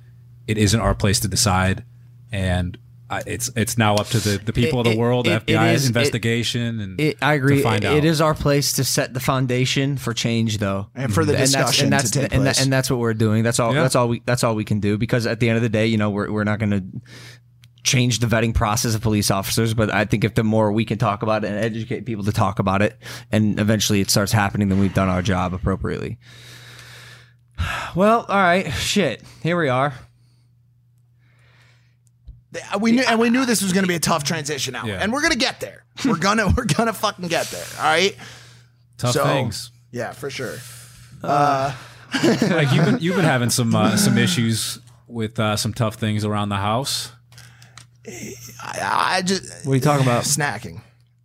it 0.46 0.58
isn't 0.58 0.80
our 0.80 0.94
place 0.94 1.20
to 1.20 1.28
decide. 1.28 1.84
And 2.32 2.76
uh, 3.10 3.20
it's 3.26 3.50
it's 3.54 3.76
now 3.78 3.94
up 3.96 4.06
to 4.08 4.18
the, 4.18 4.38
the 4.38 4.52
people 4.52 4.80
of 4.80 4.86
It- 4.86 4.94
the 4.94 4.98
world, 4.98 5.28
it- 5.28 5.42
it 5.46 5.46
FBI 5.46 5.74
is- 5.74 5.84
it- 5.84 5.88
investigation, 5.88 6.80
and 6.80 7.00
It, 7.00 7.18
I 7.22 7.34
agree. 7.34 7.58
To 7.58 7.62
find 7.62 7.84
It- 7.84 7.86
out. 7.86 7.96
it 7.98 8.04
is 8.04 8.20
our 8.20 8.34
place 8.34 8.72
to 8.72 8.82
set 8.84 9.12
the 9.14 9.20
foundation 9.20 9.96
for 9.98 10.14
change, 10.14 10.58
though, 10.58 10.88
And 10.94 11.12
for 11.14 11.24
the 11.24 11.32
that's- 11.32 11.50
discussion 11.52 11.84
and 11.86 11.92
that's, 11.92 12.10
to 12.10 12.20
take 12.22 12.32
and, 12.32 12.42
place. 12.42 12.60
and 12.62 12.72
that's 12.72 12.90
what 12.90 12.98
we're 12.98 13.14
doing. 13.14 13.42
That's 13.44 13.60
all. 13.60 13.74
Yeah. 13.74 13.82
That's 13.82 13.94
all 13.94 14.08
we. 14.08 14.22
That's 14.24 14.42
all 14.42 14.54
we 14.54 14.64
can 14.64 14.80
do 14.80 14.96
because 14.98 15.26
at 15.26 15.38
the 15.38 15.48
end 15.50 15.56
of 15.56 15.62
the 15.62 15.68
day, 15.68 15.86
you 15.86 15.98
know, 15.98 16.10
we're 16.10 16.30
we're 16.32 16.44
not 16.44 16.58
going 16.58 16.70
to 16.70 16.82
change 17.84 18.18
the 18.18 18.26
vetting 18.26 18.54
process 18.54 18.94
of 18.94 19.02
police 19.02 19.30
officers. 19.30 19.74
But 19.74 19.92
I 19.94 20.04
think 20.06 20.24
if 20.24 20.34
the 20.34 20.42
more 20.42 20.72
we 20.72 20.84
can 20.84 20.98
talk 20.98 21.22
about 21.22 21.44
it 21.44 21.48
and 21.48 21.56
educate 21.58 22.04
people 22.06 22.24
to 22.24 22.32
talk 22.32 22.58
about 22.58 22.82
it, 22.82 22.98
and 23.30 23.60
eventually 23.60 24.00
it 24.00 24.10
starts 24.10 24.32
happening, 24.32 24.68
then 24.70 24.80
we've 24.80 24.94
done 24.94 25.08
our 25.08 25.22
job 25.22 25.54
appropriately. 25.54 26.18
Well, 27.94 28.26
all 28.28 28.36
right, 28.36 28.68
shit. 28.72 29.22
Here 29.42 29.56
we 29.56 29.68
are. 29.68 29.94
we 32.80 32.90
knew 32.92 33.04
and 33.08 33.18
we 33.20 33.30
knew 33.30 33.46
this 33.46 33.62
was 33.62 33.72
going 33.72 33.84
to 33.84 33.88
be 33.88 33.94
a 33.94 34.00
tough 34.00 34.24
transition 34.24 34.74
out 34.74 34.86
Yeah. 34.86 34.94
and 35.00 35.12
we're 35.12 35.20
going 35.20 35.32
to 35.32 35.38
get 35.38 35.60
there 35.60 35.84
we're 36.04 36.16
gonna 36.18 36.48
we're 36.56 36.66
gonna 36.66 36.92
fucking 36.92 37.26
get 37.28 37.46
there 37.48 37.64
all 37.78 37.84
right 37.84 38.16
tough 38.96 39.12
so- 39.14 39.24
things. 39.24 39.70
yeah 39.90 40.12
for 40.12 40.30
sure 40.30 40.56
like 41.22 42.72
you've 42.72 42.84
been 42.84 42.98
you've 43.00 43.16
been 43.16 43.24
having 43.24 43.50
some 43.50 43.74
uh, 43.74 43.96
some 43.96 44.18
issues 44.18 44.78
with 45.08 45.38
uh, 45.40 45.56
some 45.56 45.72
tough 45.72 45.94
things 45.96 46.24
around 46.24 46.48
the 46.50 46.56
house. 46.56 47.10
I, 48.06 49.14
I 49.18 49.22
just 49.22 49.66
What 49.66 49.72
are 49.72 49.76
you 49.76 49.80
talking 49.80 50.06
about? 50.06 50.24
snacking. 50.24 50.80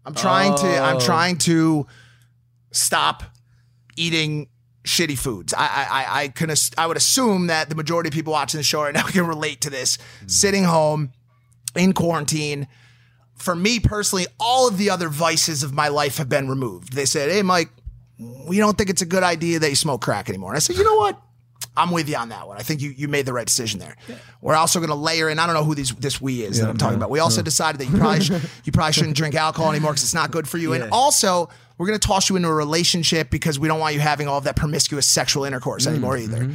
I'm 0.06 0.14
trying 0.16 0.56
to 0.58 0.80
Oh. 0.80 0.84
i'm 0.84 1.00
trying 1.00 1.38
to 1.40 1.86
stop 2.72 3.24
eating 3.98 4.48
shitty 4.86 5.18
foods. 5.18 5.54
I 5.54 5.66
i 5.68 5.88
i, 5.90 6.22
I 6.24 6.28
can 6.30 6.50
ass- 6.50 6.72
i 6.78 6.88
would 6.88 6.98
assume 6.98 7.48
that 7.48 7.70
the 7.70 7.76
majority 7.76 8.08
of 8.10 8.14
people 8.14 8.34
watching 8.34 8.58
the 8.60 8.64
show 8.64 8.82
right 8.84 8.94
now 8.94 9.04
can 9.08 9.28
relate 9.28 9.62
to 9.62 9.70
this. 9.70 9.98
Sitting 10.28 10.64
home 10.64 11.12
in 11.76 11.94
quarantine 11.94 12.68
for 13.36 13.56
me 13.56 13.80
personally 13.80 14.26
all 14.40 14.68
of 14.68 14.78
the 14.78 14.90
other 14.90 15.08
vices 15.10 15.64
of 15.64 15.74
my 15.74 15.88
life 15.90 16.18
have 16.18 16.30
been 16.30 16.50
removed. 16.50 16.94
They 16.94 17.06
said 17.06 17.30
hey 17.30 17.42
mike 17.44 17.70
we 18.48 18.58
don't 18.58 18.78
think 18.78 18.90
it's 18.90 19.02
a 19.02 19.06
good 19.06 19.24
idea 19.24 19.60
that 19.60 19.70
you 19.70 19.76
smoke 19.76 20.02
crack 20.02 20.30
anymore. 20.30 20.52
And 20.52 20.58
i 20.58 20.60
said 20.60 20.78
you 20.78 20.84
know 20.84 20.96
what 20.96 21.22
I'm 21.80 21.92
with 21.92 22.10
you 22.10 22.18
on 22.18 22.30
that 22.30 22.48
one. 22.48 22.58
I 22.58 22.62
think 22.62 22.82
you, 22.82 22.90
you 22.90 23.08
made 23.08 23.26
the 23.26 23.34
right 23.34 23.48
decision 23.48 23.80
there. 23.80 23.96
We're 24.42 24.56
also 24.56 24.80
going 24.80 24.90
to 24.90 24.96
layer 24.96 25.30
in. 25.30 25.40
I 25.40 25.46
don't 25.46 25.56
know 25.56 25.64
who 25.64 25.76
these 25.76 25.94
this 25.96 26.20
we 26.20 26.44
is 26.44 26.60
that 26.60 26.70
I'm 26.70 26.78
talking 26.78 26.98
about. 26.98 27.10
We 27.10 27.20
also 27.20 27.42
decided 27.42 27.80
that 27.80 27.86
you 27.86 27.98
probably 27.98 28.22
sh- 28.26 28.32
you 28.66 28.72
probably 28.72 28.94
shouldn't 28.94 29.16
drink 29.16 29.36
alcohol 29.36 29.72
anymore 29.72 29.92
because 29.92 30.04
it's 30.04 30.14
not 30.14 30.32
good 30.32 30.48
for 30.48 30.58
you. 30.58 30.74
And 30.74 30.92
also, 30.92 31.50
we're 31.78 31.88
going 31.88 32.00
to 32.00 32.08
toss 32.08 32.30
you 32.30 32.36
into 32.36 32.50
a 32.50 32.54
relationship 32.54 33.30
because 33.30 33.58
we 33.58 33.68
don't 33.68 33.80
want 33.80 33.94
you 33.94 34.02
having 34.02 34.28
all 34.28 34.38
of 34.38 34.44
that 34.44 34.56
promiscuous 34.58 35.08
sexual 35.08 35.46
intercourse 35.46 35.84
mm-hmm. 35.86 35.94
anymore 35.94 36.18
either. 36.18 36.52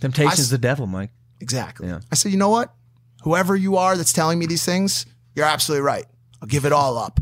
Temptation's 0.00 0.40
I 0.40 0.42
s- 0.42 0.50
the 0.50 0.58
devil, 0.58 0.86
Mike. 0.86 1.10
Exactly. 1.40 1.88
Yeah. 1.88 2.00
I 2.10 2.14
said, 2.14 2.32
you 2.32 2.38
know 2.38 2.48
what? 2.48 2.74
Whoever 3.22 3.54
you 3.54 3.76
are 3.76 3.96
that's 3.96 4.12
telling 4.12 4.38
me 4.38 4.46
these 4.46 4.64
things, 4.64 5.04
you're 5.34 5.46
absolutely 5.46 5.82
right. 5.82 6.06
I'll 6.40 6.48
give 6.48 6.64
it 6.64 6.72
all 6.72 6.96
up. 6.96 7.20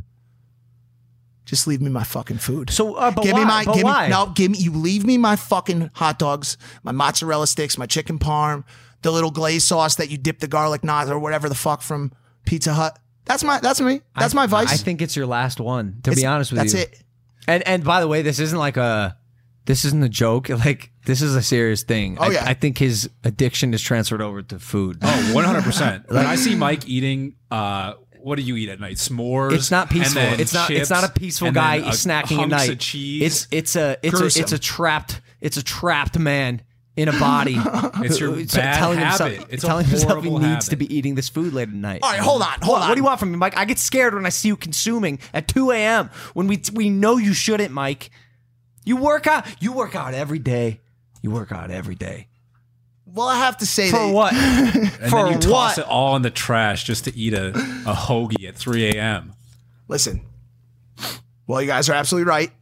Just 1.48 1.66
leave 1.66 1.80
me 1.80 1.88
my 1.90 2.04
fucking 2.04 2.36
food. 2.36 2.68
So, 2.68 2.94
uh, 2.96 3.10
but 3.10 3.22
give 3.24 3.34
me 3.34 3.40
why? 3.40 3.48
my 3.48 3.64
But 3.64 3.74
give 3.74 3.84
why? 3.84 4.04
me 4.06 4.10
no, 4.10 4.26
give 4.34 4.50
me 4.50 4.58
you 4.58 4.70
leave 4.70 5.06
me 5.06 5.16
my 5.16 5.34
fucking 5.34 5.90
hot 5.94 6.18
dogs, 6.18 6.58
my 6.82 6.92
mozzarella 6.92 7.46
sticks, 7.46 7.78
my 7.78 7.86
chicken 7.86 8.18
parm, 8.18 8.64
the 9.00 9.10
little 9.10 9.30
glaze 9.30 9.64
sauce 9.64 9.94
that 9.94 10.10
you 10.10 10.18
dip 10.18 10.40
the 10.40 10.46
garlic 10.46 10.84
knots 10.84 11.08
or 11.08 11.18
whatever 11.18 11.48
the 11.48 11.54
fuck 11.54 11.80
from 11.80 12.12
Pizza 12.44 12.74
Hut. 12.74 12.98
That's 13.24 13.42
my 13.42 13.60
that's 13.60 13.80
me. 13.80 14.02
That's 14.14 14.34
my 14.34 14.46
vice. 14.46 14.70
I 14.72 14.76
think 14.76 15.00
it's 15.00 15.16
your 15.16 15.24
last 15.26 15.58
one. 15.58 16.00
To 16.02 16.10
It's- 16.10 16.16
be 16.22 16.26
honest 16.26 16.52
with 16.52 16.58
that's 16.60 16.72
you, 16.74 16.80
that's 16.80 16.98
it. 16.98 17.04
And 17.46 17.66
and 17.66 17.82
by 17.82 18.00
the 18.02 18.08
way, 18.08 18.20
this 18.20 18.38
isn't 18.40 18.58
like 18.58 18.76
a 18.76 19.16
this 19.64 19.86
isn't 19.86 20.02
a 20.02 20.08
joke. 20.10 20.48
Like 20.64 20.90
this 21.06 21.22
is 21.22 21.34
a 21.34 21.42
serious 21.42 21.82
thing. 21.82 22.18
Oh, 22.20 22.24
I, 22.24 22.32
yeah. 22.32 22.44
I 22.46 22.52
think 22.52 22.76
his 22.76 23.08
addiction 23.24 23.72
is 23.72 23.80
transferred 23.80 24.20
over 24.20 24.42
to 24.42 24.58
food. 24.58 24.98
Oh, 25.00 25.30
100 25.34 25.62
percent. 25.64 26.04
When 26.10 26.26
I 26.26 26.34
see 26.36 26.54
Mike 26.54 26.86
eating, 26.86 27.36
uh, 27.50 27.94
what 28.22 28.36
do 28.36 28.42
you 28.42 28.56
eat 28.56 28.68
at 28.68 28.80
night? 28.80 28.96
S'mores. 28.96 29.52
It's 29.52 29.70
not 29.70 29.90
and 29.90 30.00
peaceful. 30.00 30.22
then 30.22 30.40
It's 30.40 30.54
not. 30.54 30.68
chips, 30.68 30.80
it's 30.80 30.90
not 30.90 31.04
a 31.04 31.08
peaceful 31.12 31.48
and 31.48 31.54
guy 31.54 31.78
then 31.80 31.88
a- 31.88 31.92
snacking 31.92 32.22
at 32.32 32.38
hunks 32.38 32.50
night. 32.50 32.70
Of 32.70 32.78
cheese. 32.78 33.22
It's 33.22 33.48
it's 33.50 33.76
a 33.76 33.96
it's 34.02 34.14
a 34.14 34.18
Gruesome. 34.20 34.42
it's 34.42 34.52
a 34.52 34.58
trapped 34.58 35.20
it's 35.40 35.56
a 35.56 35.62
trapped 35.62 36.18
man 36.18 36.62
in 36.96 37.08
a 37.08 37.12
body. 37.18 37.56
It's 38.02 38.18
your 38.20 38.34
bad 38.36 38.78
telling 38.78 38.98
habit. 38.98 39.32
himself 39.32 39.52
It's 39.52 39.62
a 39.64 39.66
telling 39.66 39.86
himself 39.86 40.22
he 40.24 40.28
horrible 40.30 40.48
needs 40.48 40.66
to 40.66 40.72
habit. 40.76 40.88
be 40.88 40.96
eating 40.96 41.14
this 41.14 41.28
food 41.28 41.52
late 41.52 41.68
at 41.68 41.74
night. 41.74 42.00
All 42.02 42.10
right, 42.10 42.18
hold 42.20 42.42
on, 42.42 42.48
hold 42.60 42.74
what, 42.74 42.82
on. 42.82 42.88
What 42.88 42.94
do 42.94 43.00
you 43.00 43.04
want 43.04 43.20
from 43.20 43.30
me, 43.30 43.36
Mike? 43.36 43.56
I 43.56 43.64
get 43.64 43.78
scared 43.78 44.14
when 44.14 44.26
I 44.26 44.30
see 44.30 44.48
you 44.48 44.56
consuming 44.56 45.18
at 45.32 45.46
2 45.48 45.70
a.m. 45.72 46.10
when 46.34 46.46
we 46.48 46.60
we 46.74 46.90
know 46.90 47.16
you 47.16 47.34
shouldn't, 47.34 47.70
Mike. 47.72 48.10
You 48.84 48.96
work 48.96 49.26
out. 49.26 49.46
You 49.60 49.72
work 49.72 49.94
out 49.94 50.14
every 50.14 50.38
day. 50.40 50.80
You 51.22 51.30
work 51.30 51.52
out 51.52 51.70
every 51.70 51.94
day. 51.94 52.28
Well, 53.14 53.26
I 53.28 53.36
have 53.38 53.56
to 53.58 53.66
say 53.66 53.90
For 53.90 53.96
that 53.98 54.12
what? 54.12 54.32
and 54.34 54.90
For 55.10 55.24
then 55.24 55.32
you 55.32 55.38
toss 55.38 55.76
what? 55.76 55.78
it 55.78 55.84
all 55.88 56.14
in 56.16 56.22
the 56.22 56.30
trash 56.30 56.84
just 56.84 57.04
to 57.04 57.16
eat 57.16 57.34
a, 57.34 57.48
a 57.50 57.94
hoagie 57.94 58.46
at 58.48 58.54
3 58.56 58.90
a.m. 58.90 59.32
listen. 59.88 60.22
Well, 61.46 61.62
you 61.62 61.66
guys 61.66 61.88
are 61.88 61.94
absolutely 61.94 62.28
right. 62.28 62.52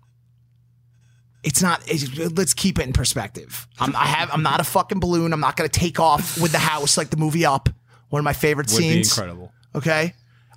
It's 1.43 1.63
not. 1.63 1.83
It's, 1.87 2.17
let's 2.37 2.55
keep 2.55 2.79
it 2.79 2.87
in 2.87 2.93
perspective. 2.93 3.67
I'm, 3.79 3.95
I 3.97 4.07
have. 4.07 4.31
I'm 4.33 4.43
not 4.43 4.61
a 4.61 4.65
fucking 4.65 5.01
balloon. 5.01 5.33
I'm 5.33 5.41
not 5.41 5.57
going 5.57 5.69
to 5.69 5.81
take 5.81 5.99
off 6.01 6.41
with 6.41 6.53
the 6.53 6.59
house 6.59 6.97
like 6.97 7.11
the 7.11 7.17
movie 7.17 7.45
Up. 7.47 7.69
One 8.09 8.21
of 8.21 8.25
my 8.25 8.33
favorite 8.33 8.71
Would 8.73 8.79
be 8.79 8.91
scenes. 8.93 9.09
incredible. 9.17 9.53
Okay. 9.75 10.15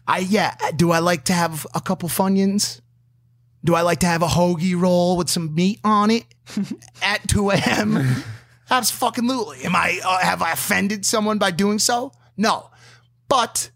I 0.07 0.19
yeah. 0.19 0.55
Do 0.75 0.91
I 0.91 0.99
like 0.99 1.25
to 1.25 1.33
have 1.33 1.65
a 1.75 1.81
couple 1.81 2.09
funyuns? 2.09 2.81
Do 3.63 3.75
I 3.75 3.81
like 3.81 3.99
to 3.99 4.05
have 4.07 4.21
a 4.21 4.27
hoagie 4.27 4.79
roll 4.79 5.17
with 5.17 5.29
some 5.29 5.53
meat 5.53 5.79
on 5.83 6.09
it 6.11 6.23
at 7.01 7.27
2 7.27 7.49
a.m.? 7.51 8.23
Absolutely. 8.69 9.63
Am 9.63 9.75
I 9.75 9.99
uh, 10.03 10.19
have 10.19 10.41
I 10.41 10.51
offended 10.51 11.05
someone 11.05 11.37
by 11.37 11.51
doing 11.51 11.79
so? 11.79 12.11
No. 12.37 12.69
But 13.27 13.71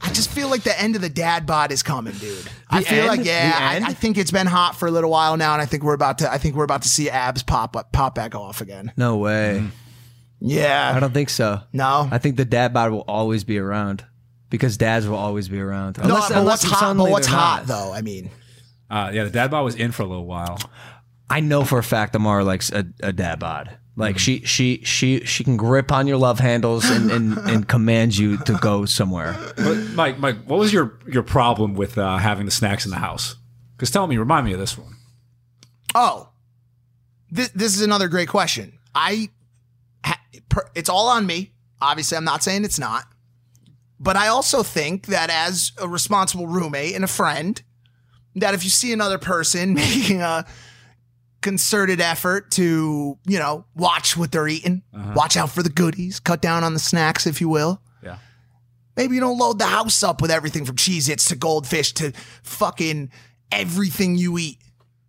I 0.00 0.10
just 0.12 0.30
feel 0.30 0.48
like 0.48 0.62
the 0.62 0.78
end 0.78 0.96
of 0.96 1.02
the 1.02 1.08
dad 1.08 1.46
bod 1.46 1.70
is 1.70 1.82
coming, 1.82 2.14
dude. 2.14 2.48
I 2.68 2.82
feel 2.82 3.00
end? 3.00 3.08
like 3.08 3.24
yeah, 3.24 3.56
I, 3.56 3.90
I 3.90 3.92
think 3.92 4.18
it's 4.18 4.32
been 4.32 4.48
hot 4.48 4.76
for 4.76 4.88
a 4.88 4.90
little 4.90 5.10
while 5.10 5.36
now, 5.36 5.52
and 5.52 5.62
I 5.62 5.66
think 5.66 5.84
we're 5.84 5.94
about 5.94 6.18
to. 6.18 6.30
I 6.30 6.38
think 6.38 6.56
we're 6.56 6.64
about 6.64 6.82
to 6.82 6.88
see 6.88 7.08
abs 7.08 7.42
pop 7.42 7.76
up, 7.76 7.92
pop 7.92 8.14
back 8.14 8.34
off 8.34 8.60
again. 8.60 8.92
No 8.96 9.18
way. 9.18 9.64
Yeah. 10.40 10.92
I 10.94 10.98
don't 10.98 11.14
think 11.14 11.30
so. 11.30 11.60
no. 11.72 12.08
I 12.10 12.18
think 12.18 12.36
the 12.36 12.44
dad 12.44 12.74
bod 12.74 12.90
will 12.90 13.04
always 13.06 13.44
be 13.44 13.58
around 13.58 14.04
because 14.50 14.76
dads 14.76 15.06
will 15.06 15.16
always 15.16 15.48
be 15.48 15.60
around. 15.60 15.98
no, 15.98 16.04
Unless, 16.04 16.28
but 16.30 16.38
unless 16.38 16.64
what's 16.64 16.80
hot? 16.80 16.96
But 16.96 17.10
what's 17.10 17.26
hot 17.28 17.66
though? 17.66 17.92
I 17.92 18.02
mean, 18.02 18.28
Uh, 18.90 19.10
yeah, 19.14 19.22
the 19.24 19.30
dad 19.30 19.52
bod 19.52 19.64
was 19.64 19.76
in 19.76 19.92
for 19.92 20.02
a 20.02 20.06
little 20.06 20.26
while. 20.26 20.58
I 21.32 21.40
know 21.40 21.64
for 21.64 21.78
a 21.78 21.82
fact 21.82 22.14
Amara 22.14 22.44
likes 22.44 22.70
a, 22.70 22.86
a 23.02 23.12
dad 23.12 23.38
bod. 23.38 23.78
Like 23.96 24.16
Mm-hmm. 24.16 24.18
she 24.18 24.40
she 24.44 24.80
she 24.84 25.20
she 25.24 25.44
can 25.44 25.56
grip 25.56 25.92
on 25.92 26.06
your 26.06 26.16
love 26.16 26.38
handles 26.38 26.88
and, 26.88 27.10
and, 27.10 27.38
and 27.38 27.68
command 27.68 28.16
you 28.16 28.38
to 28.38 28.54
go 28.54 28.86
somewhere. 28.86 29.36
But 29.56 29.76
Mike, 29.94 30.18
Mike, 30.18 30.44
what 30.44 30.58
was 30.58 30.72
your 30.72 30.98
your 31.06 31.22
problem 31.22 31.74
with 31.74 31.98
uh, 31.98 32.16
having 32.16 32.44
the 32.46 32.50
snacks 32.50 32.84
in 32.84 32.90
the 32.90 32.98
house? 32.98 33.36
Because 33.76 33.90
tell 33.90 34.06
me, 34.06 34.16
remind 34.16 34.46
me 34.46 34.52
of 34.54 34.58
this 34.60 34.78
one. 34.78 34.96
Oh, 35.94 36.30
this, 37.30 37.48
this 37.50 37.74
is 37.74 37.82
another 37.82 38.08
great 38.08 38.28
question. 38.28 38.78
I, 38.94 39.28
ha, 40.04 40.18
per, 40.48 40.70
it's 40.74 40.88
all 40.88 41.08
on 41.08 41.26
me. 41.26 41.52
Obviously, 41.80 42.16
I'm 42.16 42.24
not 42.24 42.42
saying 42.42 42.64
it's 42.64 42.78
not, 42.78 43.04
but 43.98 44.16
I 44.16 44.28
also 44.28 44.62
think 44.62 45.06
that 45.06 45.30
as 45.30 45.72
a 45.78 45.88
responsible 45.88 46.46
roommate 46.46 46.94
and 46.94 47.04
a 47.04 47.08
friend, 47.08 47.60
that 48.36 48.54
if 48.54 48.64
you 48.64 48.70
see 48.70 48.92
another 48.92 49.18
person 49.18 49.74
making 49.74 50.22
a 50.22 50.46
concerted 51.42 52.00
effort 52.00 52.50
to, 52.52 53.18
you 53.26 53.38
know, 53.38 53.64
watch 53.74 54.16
what 54.16 54.32
they're 54.32 54.48
eating, 54.48 54.82
uh-huh. 54.94 55.12
watch 55.14 55.36
out 55.36 55.50
for 55.50 55.62
the 55.62 55.70
goodies, 55.70 56.20
cut 56.20 56.40
down 56.40 56.64
on 56.64 56.72
the 56.72 56.80
snacks, 56.80 57.26
if 57.26 57.40
you 57.40 57.48
will. 57.48 57.82
Yeah. 58.02 58.16
Maybe 58.96 59.16
you 59.16 59.20
don't 59.20 59.38
load 59.38 59.58
the 59.58 59.66
house 59.66 60.02
up 60.02 60.22
with 60.22 60.30
everything 60.30 60.64
from 60.64 60.76
Cheez 60.76 61.08
Its 61.08 61.26
to 61.26 61.36
goldfish 61.36 61.92
to 61.94 62.12
fucking 62.42 63.10
everything 63.50 64.16
you 64.16 64.38
eat. 64.38 64.58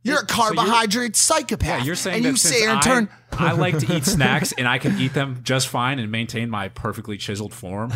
You're 0.04 0.20
a 0.20 0.26
carbohydrate 0.26 1.16
psychopath. 1.16 1.80
Yeah, 1.80 1.84
you're 1.84 1.96
saying 1.96 2.18
and 2.18 2.26
that 2.26 2.30
you 2.32 2.36
since 2.36 2.58
sit 2.58 2.68
and 2.68 2.78
I, 2.80 2.82
turn. 2.82 3.10
I 3.32 3.54
like 3.54 3.80
to 3.80 3.96
eat 3.96 4.06
snacks 4.06 4.54
and 4.58 4.68
I 4.68 4.78
can 4.78 5.00
eat 5.00 5.14
them 5.14 5.40
just 5.44 5.70
fine 5.70 5.98
and 5.98 6.12
maintain 6.12 6.50
my 6.50 6.68
perfectly 6.70 7.18
chiseled 7.18 7.54
form. 7.54 7.90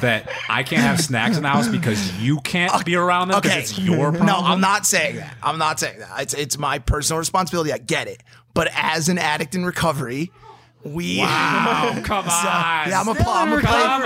that 0.00 0.28
I 0.48 0.64
can't 0.64 0.82
have 0.82 1.00
snacks 1.00 1.36
in 1.36 1.44
the 1.44 1.48
house 1.48 1.68
because 1.68 2.20
you 2.20 2.40
can't 2.40 2.84
be 2.84 2.96
around 2.96 3.28
them 3.28 3.40
because 3.40 3.52
Okay, 3.52 3.60
it's 3.60 3.78
your 3.78 4.10
problem. 4.10 4.26
No, 4.26 4.36
I'm 4.38 4.60
not 4.60 4.86
saying 4.86 5.16
that. 5.16 5.36
I'm 5.42 5.58
not 5.58 5.78
saying 5.80 6.00
that. 6.00 6.20
It's 6.22 6.34
it's 6.34 6.58
my 6.58 6.78
personal 6.78 7.18
responsibility. 7.18 7.72
I 7.72 7.78
get 7.78 8.08
it. 8.08 8.22
But 8.54 8.68
as 8.74 9.08
an 9.08 9.16
addict 9.18 9.54
in 9.54 9.64
recovery, 9.64 10.30
we. 10.84 11.18
Wow, 11.18 12.00
come 12.04 12.24
on. 12.26 12.88
Yeah, 12.88 13.00
I'm 13.00 13.08
a, 13.08 13.12
I'm 13.12 13.52
a 13.52 13.60
Come 13.60 13.74
on. 13.74 14.02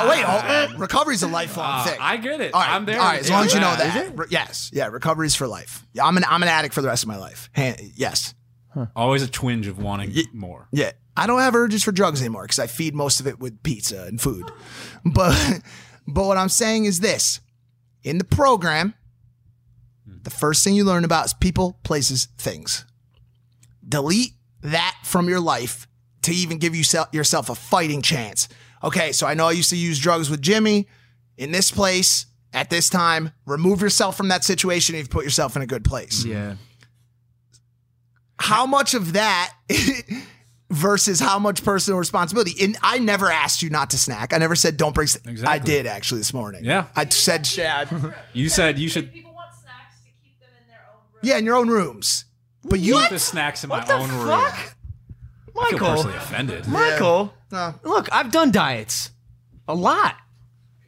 Oh, 0.00 0.08
wait, 0.10 0.24
oh, 0.26 0.74
recovery's 0.78 1.22
a 1.22 1.28
lifelong 1.28 1.80
Uh, 1.80 1.84
thing. 1.84 1.98
I 2.00 2.16
get 2.16 2.40
it. 2.40 2.54
All 2.54 2.60
right, 2.60 2.70
I'm 2.70 2.84
there. 2.86 2.98
All 3.00 3.04
right, 3.06 3.20
as 3.20 3.30
long 3.30 3.44
as 3.46 3.54
you 3.54 3.60
know 3.60 3.70
Yeah. 3.78 3.92
that. 4.04 4.18
Re- 4.18 4.26
Yes, 4.30 4.70
yeah, 4.72 4.86
recovery's 4.86 5.34
for 5.34 5.46
life. 5.46 5.86
Yeah, 5.92 6.04
I'm 6.04 6.16
an 6.16 6.24
I'm 6.28 6.42
an 6.42 6.48
addict 6.48 6.74
for 6.74 6.82
the 6.82 6.88
rest 6.88 7.02
of 7.04 7.08
my 7.08 7.16
life. 7.18 7.50
Han- 7.54 7.76
yes, 7.94 8.34
Always 8.94 9.22
a 9.22 9.28
twinge 9.28 9.66
of 9.68 9.78
wanting 9.78 10.14
more. 10.34 10.68
yeah. 10.72 10.92
I 11.18 11.26
don't 11.26 11.40
have 11.40 11.54
urges 11.54 11.82
for 11.82 11.92
drugs 11.92 12.20
anymore 12.20 12.42
because 12.42 12.58
I 12.58 12.66
feed 12.66 12.94
most 12.94 13.20
of 13.20 13.26
it 13.26 13.38
with 13.40 13.62
pizza 13.62 14.04
and 14.04 14.20
food. 14.20 14.44
But 15.04 15.60
but 16.06 16.24
what 16.26 16.36
I'm 16.36 16.50
saying 16.50 16.84
is 16.84 17.00
this: 17.00 17.40
in 18.02 18.18
the 18.18 18.24
program, 18.24 18.92
the 20.06 20.28
first 20.30 20.62
thing 20.62 20.74
you 20.74 20.84
learn 20.84 21.04
about 21.04 21.24
is 21.26 21.32
people, 21.34 21.78
places, 21.84 22.28
things. 22.36 22.84
Delete 23.88 24.32
that 24.62 24.96
from 25.04 25.28
your 25.28 25.40
life 25.40 25.86
to 26.26 26.32
even 26.34 26.58
give 26.58 26.76
yourself 26.76 27.08
yourself 27.12 27.50
a 27.50 27.54
fighting 27.54 28.02
chance. 28.02 28.48
Okay, 28.84 29.10
so 29.12 29.26
I 29.26 29.34
know 29.34 29.48
I 29.48 29.52
used 29.52 29.70
to 29.70 29.76
use 29.76 29.98
drugs 29.98 30.30
with 30.30 30.40
Jimmy 30.42 30.86
in 31.36 31.50
this 31.50 31.70
place 31.70 32.26
at 32.52 32.70
this 32.70 32.88
time. 32.88 33.32
Remove 33.46 33.80
yourself 33.80 34.16
from 34.16 34.28
that 34.28 34.44
situation 34.44 34.94
and 34.94 35.00
you've 35.00 35.10
put 35.10 35.24
yourself 35.24 35.56
in 35.56 35.62
a 35.62 35.66
good 35.66 35.84
place 35.84 36.24
Yeah. 36.24 36.54
how 38.38 38.66
much 38.66 38.94
of 38.94 39.14
that 39.14 39.54
versus 40.70 41.20
how 41.20 41.38
much 41.38 41.64
personal 41.64 41.98
responsibility? 41.98 42.52
And 42.64 42.76
I 42.82 42.98
never 42.98 43.30
asked 43.30 43.62
you 43.62 43.70
not 43.70 43.90
to 43.90 43.98
snack. 43.98 44.32
I 44.32 44.38
never 44.38 44.54
said 44.54 44.76
don't 44.76 44.94
bring. 44.94 45.06
Sn- 45.08 45.46
I 45.46 45.58
did 45.58 45.86
actually 45.86 46.18
this 46.20 46.34
morning. 46.34 46.64
Yeah. 46.64 46.86
I 46.94 47.06
said, 47.08 47.46
Shad. 47.46 47.88
You 48.34 48.48
said 48.48 48.78
you 48.78 48.88
should 48.88 49.12
People 49.12 49.32
want 49.34 49.52
snacks 49.54 50.00
to 50.04 50.10
keep 50.22 50.38
them 50.40 50.48
in 50.60 50.68
their 50.68 50.80
own 50.92 51.00
room. 51.14 51.20
yeah, 51.22 51.38
in 51.38 51.44
your 51.44 51.56
own 51.56 51.68
rooms. 51.68 52.24
But 52.64 52.80
you, 52.80 52.98
keep 52.98 53.10
the 53.10 53.18
snacks 53.18 53.62
in 53.64 53.68
my 53.68 53.86
own 53.86 54.10
room. 54.10 54.50
I 55.58 55.70
feel 55.70 55.78
Michael. 55.78 55.94
personally 55.94 56.16
offended. 56.16 56.66
Michael. 56.68 57.32
No. 57.50 57.74
Look, 57.84 58.08
I've 58.12 58.30
done 58.32 58.50
diets 58.50 59.10
a 59.68 59.74
lot. 59.74 60.16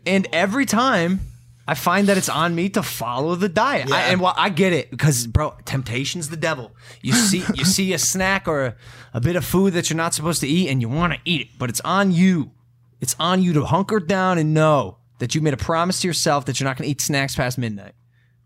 And 0.06 0.26
every 0.32 0.64
time 0.66 1.20
I 1.66 1.74
find 1.74 2.08
that 2.08 2.16
it's 2.16 2.28
on 2.30 2.54
me 2.54 2.70
to 2.70 2.82
follow 2.82 3.34
the 3.34 3.48
diet. 3.48 3.90
I, 3.92 4.06
Yeah. 4.06 4.12
and 4.12 4.20
well, 4.20 4.32
I 4.36 4.48
get 4.48 4.72
it 4.72 4.90
because 4.90 5.26
bro, 5.26 5.54
temptation's 5.66 6.30
the 6.30 6.36
devil. 6.36 6.72
You 7.02 7.12
see 7.28 7.44
you 7.54 7.64
see 7.64 7.92
a 7.92 7.98
snack 7.98 8.48
or 8.48 8.64
a, 8.64 8.76
a 9.14 9.20
bit 9.20 9.36
of 9.36 9.44
food 9.44 9.74
that 9.74 9.90
you're 9.90 9.96
not 9.96 10.14
supposed 10.14 10.40
to 10.40 10.48
eat 10.48 10.68
and 10.70 10.80
you 10.80 10.88
want 10.88 11.12
to 11.12 11.18
eat 11.24 11.42
it, 11.42 11.48
but 11.58 11.68
it's 11.68 11.80
on 11.82 12.10
you. 12.12 12.52
It's 13.00 13.14
on 13.20 13.42
you 13.42 13.52
to 13.52 13.64
hunker 13.66 14.00
down 14.00 14.38
and 14.38 14.54
know 14.54 14.96
that 15.18 15.34
you 15.34 15.40
made 15.40 15.52
a 15.54 15.58
promise 15.58 16.00
to 16.00 16.06
yourself 16.08 16.46
that 16.46 16.58
you're 16.58 16.68
not 16.68 16.76
going 16.78 16.86
to 16.86 16.90
eat 16.90 17.00
snacks 17.00 17.36
past 17.36 17.58
midnight. 17.58 17.92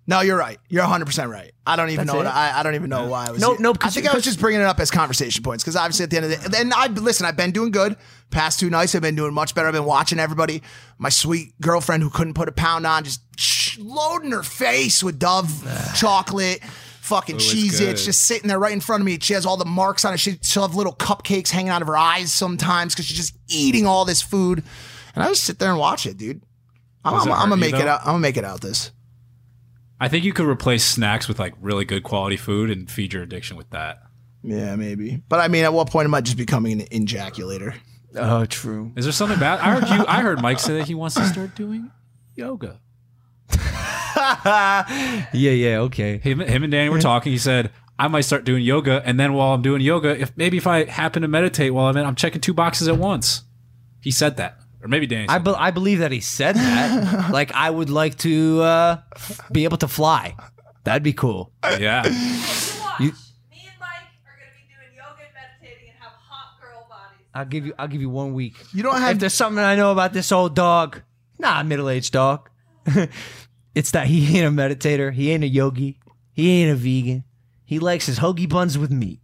No, 0.07 0.21
you're 0.21 0.37
right. 0.37 0.59
You're 0.69 0.83
100 0.83 1.07
percent 1.07 1.31
right. 1.31 1.53
I 1.65 1.77
don't 1.77 1.91
even 1.91 2.07
That's 2.07 2.15
know. 2.15 2.25
What 2.25 2.27
I, 2.27 2.59
I 2.59 2.62
don't 2.62 2.75
even 2.75 2.91
know 2.91 3.07
why 3.07 3.29
I 3.29 3.31
was. 3.31 3.41
Nope, 3.41 3.61
nope, 3.61 3.79
I 3.83 3.91
think 3.91 4.09
I 4.09 4.15
was 4.15 4.25
just 4.25 4.41
bringing 4.41 4.61
it 4.61 4.65
up 4.65 4.81
as 4.81 4.91
conversation 4.91 5.45
points 5.45 5.62
because 5.62 5.77
obviously 5.77 6.05
at 6.05 6.11
the 6.11 6.17
end 6.17 6.33
of 6.33 6.51
the 6.51 6.59
and 6.59 6.75
I 6.75 6.88
listen. 6.88 7.25
I've 7.25 7.37
been 7.37 7.53
doing 7.53 7.71
good. 7.71 7.97
Past 8.31 8.59
two 8.59 8.71
nights, 8.71 8.95
I've 8.95 9.03
been 9.03 9.15
doing 9.15 9.33
much 9.33 9.55
better. 9.55 9.69
I've 9.69 9.75
been 9.75 9.85
watching 9.85 10.19
everybody. 10.19 10.62
My 10.99 11.09
sweet 11.09 11.61
girlfriend 11.61 12.03
who 12.03 12.11
couldn't 12.11 12.35
put 12.35 12.49
a 12.49 12.53
pound 12.53 12.87
on, 12.87 13.05
just 13.05 13.21
sh- 13.38 13.79
loading 13.79 14.33
her 14.33 14.43
face 14.43 15.03
with 15.05 15.19
Dove 15.19 15.67
chocolate. 15.95 16.62
Fucking 17.03 17.37
Cheez 17.37 17.81
Its 17.81 18.05
just 18.05 18.23
sitting 18.23 18.47
there 18.47 18.61
right 18.61 18.73
in 18.73 18.81
front 18.81 19.01
of 19.01 19.07
me. 19.07 19.19
She 19.21 19.35
has 19.35 19.45
all 19.45 19.57
the 19.57 19.65
marks 19.65 20.05
on 20.05 20.15
it. 20.15 20.19
She, 20.19 20.38
she'll 20.41 20.62
have 20.62 20.77
little 20.77 20.95
cupcakes 20.95 21.51
hanging 21.51 21.71
out 21.71 21.83
of 21.83 21.88
her 21.88 21.97
eyes 21.97 22.33
sometimes 22.33 22.95
because 22.95 23.07
she's 23.07 23.17
just 23.17 23.37
eating 23.49 23.87
all 23.87 24.05
this 24.05 24.23
food. 24.23 24.62
And 25.15 25.25
I 25.25 25.29
just 25.29 25.43
sit 25.43 25.59
there 25.59 25.71
and 25.71 25.81
watch 25.81 26.07
it, 26.07 26.17
dude. 26.17 26.43
I'm, 27.05 27.15
I'm, 27.15 27.33
I'm 27.33 27.49
gonna 27.49 27.57
make 27.57 27.75
it 27.75 27.88
out. 27.88 28.01
I'm 28.01 28.07
gonna 28.07 28.19
make 28.21 28.37
it 28.37 28.45
out 28.45 28.61
this. 28.61 28.93
I 30.03 30.09
think 30.09 30.25
you 30.25 30.33
could 30.33 30.47
replace 30.47 30.85
snacks 30.85 31.29
with 31.29 31.38
like 31.38 31.55
really 31.61 31.85
good 31.85 32.03
quality 32.03 32.37
food 32.37 32.71
and 32.71 32.91
feed 32.91 33.12
your 33.12 33.23
addiction 33.23 33.57
with 33.57 33.71
that. 33.71 34.03
Yeah, 34.43 34.75
maybe. 34.75 35.23
But 35.29 35.38
I 35.38 35.47
mean, 35.47 35.62
at 35.62 35.73
what 35.73 35.91
point 35.91 36.07
am 36.07 36.15
I 36.15 36.21
just 36.21 36.37
becoming 36.37 36.81
an 36.81 36.88
ejaculator? 36.88 37.77
Oh, 38.17 38.45
true. 38.45 38.91
Is 38.97 39.05
there 39.05 39.12
something 39.12 39.38
bad? 39.38 39.61
I 39.61 39.79
heard 39.79 39.88
you. 39.88 40.05
I 40.09 40.21
heard 40.21 40.43
Mike 40.43 40.59
say 40.59 40.77
that 40.79 40.88
he 40.88 40.97
wants 40.97 41.15
to 41.15 41.25
start 41.27 41.55
doing 41.55 41.93
yoga. 42.35 42.81
Yeah, 45.33 45.51
yeah, 45.51 45.79
okay. 45.79 46.19
Him, 46.19 46.41
him 46.41 46.65
and 46.65 46.71
Danny 46.73 46.88
were 46.88 47.01
talking. 47.01 47.33
He 47.33 47.38
said, 47.38 47.71
"I 47.99 48.09
might 48.09 48.23
start 48.23 48.45
doing 48.45 48.62
yoga, 48.62 49.03
and 49.05 49.19
then 49.19 49.33
while 49.33 49.55
I'm 49.55 49.62
doing 49.62 49.81
yoga, 49.81 50.21
if 50.21 50.37
maybe 50.37 50.57
if 50.57 50.67
I 50.67 50.85
happen 50.85 51.23
to 51.23 51.29
meditate 51.29 51.73
while 51.73 51.87
I'm 51.87 51.97
in, 51.97 52.05
I'm 52.05 52.15
checking 52.15 52.41
two 52.41 52.55
boxes 52.55 52.88
at 52.88 52.99
once." 52.99 53.43
He 54.01 54.11
said 54.11 54.37
that, 54.37 54.59
or 54.83 54.88
maybe 54.88 55.07
Danny. 55.07 55.29
I, 55.29 55.38
be- 55.38 55.51
I 55.57 55.71
believe 55.71 56.01
that 56.01 56.11
he 56.12 56.21
said 56.21 56.57
that. 56.57 57.31
like, 57.33 57.53
I 57.53 57.71
would 57.71 57.88
like 57.90 58.18
to 58.18 58.61
uh, 58.62 58.97
be 59.51 59.64
able 59.64 59.77
to 59.79 59.88
fly. 59.88 60.35
That'd 60.85 61.03
be 61.03 61.12
cool. 61.12 61.53
yeah. 61.64 62.03
You- 63.01 63.07
Me 63.51 63.64
and 63.64 63.79
Mike 63.81 64.05
are 64.27 64.37
going 64.37 64.51
to 64.51 64.57
be 64.59 64.68
doing 64.68 64.95
yoga 64.95 65.23
and 65.25 65.33
meditating 65.35 65.88
and 65.88 65.99
have 65.99 66.12
hot 66.12 66.61
girl 66.61 66.87
bodies. 66.90 67.27
I'll 67.35 67.47
give 67.47 67.64
you. 67.64 67.73
I'll 67.79 67.88
give 67.88 68.01
you 68.03 68.11
one 68.11 68.35
week. 68.35 68.55
You 68.75 68.83
don't 68.83 68.99
have- 69.01 69.12
If 69.16 69.21
there's 69.21 69.33
something 69.35 69.64
I 69.64 69.77
know 69.77 69.92
about 69.92 70.12
this 70.12 70.31
old 70.31 70.55
dog, 70.55 71.01
nah, 71.38 71.62
middle 71.62 71.88
aged 71.88 72.12
dog. 72.12 72.51
it's 73.75 73.92
that 73.92 74.09
he 74.09 74.38
ain't 74.38 74.47
a 74.47 74.51
meditator. 74.51 75.12
He 75.12 75.31
ain't 75.31 75.42
a 75.45 75.49
yogi. 75.49 75.99
He 76.35 76.51
ain't 76.62 76.71
a 76.73 76.75
vegan. 76.75 77.25
He 77.64 77.79
likes 77.79 78.05
his 78.07 78.18
hoagie 78.18 78.49
buns 78.49 78.77
with 78.77 78.90
meat 78.90 79.21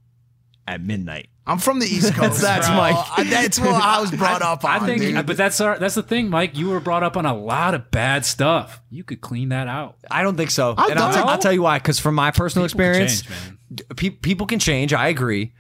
at 0.67 0.81
midnight. 0.81 1.29
I'm 1.49 1.59
from 1.59 1.79
the 1.79 1.87
East 1.87 2.15
Coast. 2.15 2.43
That's 2.43 2.67
bro. 2.69 2.77
Mike. 2.77 3.29
That's 3.31 3.59
what 3.59 3.71
I 3.71 4.01
was 4.01 4.11
brought 4.17 4.43
up 4.43 4.65
on. 4.65 4.71
I 4.71 4.87
think, 4.87 5.01
dude. 5.01 5.27
but 5.27 5.39
that's 5.39 5.61
our, 5.63 5.79
that's 5.79 5.95
the 5.95 6.03
thing, 6.03 6.29
Mike. 6.29 6.57
You 6.57 6.69
were 6.69 6.79
brought 6.79 7.03
up 7.03 7.17
on 7.17 7.25
a 7.25 7.35
lot 7.35 7.75
of 7.75 7.91
bad 7.91 8.27
stuff. 8.27 8.83
You 8.91 9.03
could 9.03 9.23
clean 9.23 9.49
that 9.49 9.67
out. 9.67 9.97
I 10.11 10.23
don't 10.23 10.37
think 10.37 10.51
so. 10.51 10.75
I've 10.77 10.91
and 10.91 10.99
I'll, 10.99 11.11
done 11.11 11.27
it. 11.27 11.31
I'll 11.31 11.39
tell 11.39 11.53
you 11.53 11.63
why. 11.63 11.79
Because 11.79 11.99
from 11.99 12.15
my 12.15 12.31
personal 12.31 12.69
People 12.69 12.79
can 12.81 12.91
experience, 12.93 13.23
change, 13.23 13.83
pe- 13.97 14.11
people 14.11 14.47
can 14.47 14.59
change. 14.59 14.93
I 14.93 15.09
agree. 15.09 15.55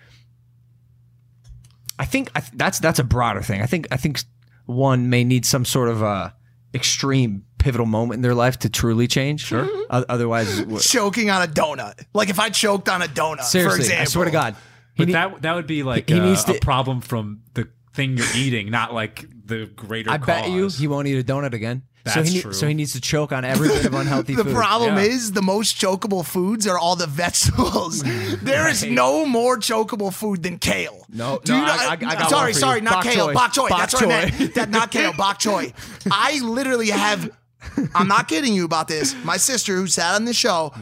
I 1.98 2.04
think 2.04 2.30
I 2.34 2.40
th- 2.40 2.52
that's 2.54 2.78
that's 2.78 2.98
a 2.98 3.04
broader 3.04 3.40
thing. 3.42 3.62
I 3.62 3.66
think 3.66 3.88
I 3.90 3.96
think 3.96 4.20
one 4.66 5.08
may 5.08 5.24
need 5.24 5.46
some 5.46 5.64
sort 5.64 5.88
of 5.88 6.02
uh, 6.02 6.30
extreme 6.74 7.44
pivotal 7.58 7.86
moment 7.86 8.18
in 8.18 8.22
their 8.22 8.34
life 8.34 8.58
to 8.60 8.68
truly 8.68 9.08
change. 9.08 9.40
Sure. 9.40 9.68
otherwise, 9.90 10.64
choking 10.86 11.30
on 11.30 11.42
a 11.42 11.46
donut. 11.50 12.04
Like 12.12 12.28
if 12.28 12.38
I 12.38 12.50
choked 12.50 12.88
on 12.88 13.02
a 13.02 13.06
donut, 13.06 13.38
for 13.38 13.44
seriously, 13.44 13.80
example. 13.80 14.02
I 14.02 14.04
swear 14.04 14.24
to 14.26 14.30
God. 14.30 14.56
He 14.98 15.04
But 15.04 15.06
need- 15.06 15.14
that 15.14 15.42
that 15.42 15.54
would 15.54 15.66
be 15.68 15.82
like 15.84 16.08
he 16.10 16.18
uh, 16.20 16.24
needs 16.24 16.46
a 16.48 16.54
problem 16.54 17.00
from 17.00 17.40
the 17.54 17.68
thing 17.94 18.16
you're 18.18 18.26
eating, 18.36 18.70
not 18.70 18.92
like 18.92 19.24
the 19.46 19.66
greater. 19.76 20.10
I 20.10 20.16
bet 20.18 20.50
you 20.50 20.68
he 20.68 20.86
won't 20.88 21.06
eat 21.08 21.18
a 21.18 21.24
donut 21.24 21.54
again. 21.54 21.82
so 22.06 22.22
he 22.22 22.34
need- 22.34 22.42
true. 22.42 22.52
so 22.52 22.66
he 22.66 22.74
needs 22.74 22.92
to 22.94 23.00
choke 23.00 23.30
on 23.32 23.44
every 23.44 23.68
bit 23.68 23.84
of 23.86 23.94
unhealthy 23.94 24.34
The 24.42 24.44
food. 24.44 24.54
problem 24.54 24.96
Yeah. 24.96 25.02
is 25.02 25.32
the 25.32 25.42
most 25.42 25.76
chokeable 25.80 26.24
foods 26.26 26.66
are 26.66 26.76
all 26.78 26.96
the 26.96 27.06
vegetables. 27.06 28.02
there 28.42 28.68
is 28.68 28.82
no 28.84 29.24
more 29.24 29.56
chokeable 29.58 30.12
food 30.12 30.42
than 30.42 30.58
kale. 30.58 31.06
No, 31.10 31.38
Do 31.44 31.52
no, 31.52 31.58
you 31.60 31.66
know- 31.66 31.72
I- 31.72 31.86
I- 31.86 31.92
I 31.92 31.96
got 31.96 32.30
sorry, 32.30 32.42
one 32.46 32.52
for 32.54 32.58
sorry, 32.58 32.78
you. 32.78 32.84
not 32.84 32.94
Bok 32.94 33.04
kale, 33.04 33.26
choy. 33.28 33.34
bok 33.34 33.52
choy. 33.52 33.68
Bok 33.68 33.78
That's 33.78 33.94
what 33.94 34.04
I 34.04 34.06
choy. 34.30 34.38
meant. 34.40 34.54
That 34.54 34.70
not 34.70 34.90
kale, 34.96 35.12
bok 35.12 35.38
choy. 35.38 35.72
I 36.10 36.40
literally 36.40 36.90
have. 36.90 37.30
I'm 37.94 38.08
not 38.08 38.26
kidding 38.28 38.52
you 38.54 38.64
about 38.64 38.88
this. 38.88 39.14
My 39.24 39.36
sister, 39.36 39.74
who 39.76 39.86
sat 39.86 40.14
on 40.16 40.24
the 40.24 40.32
show, 40.34 40.72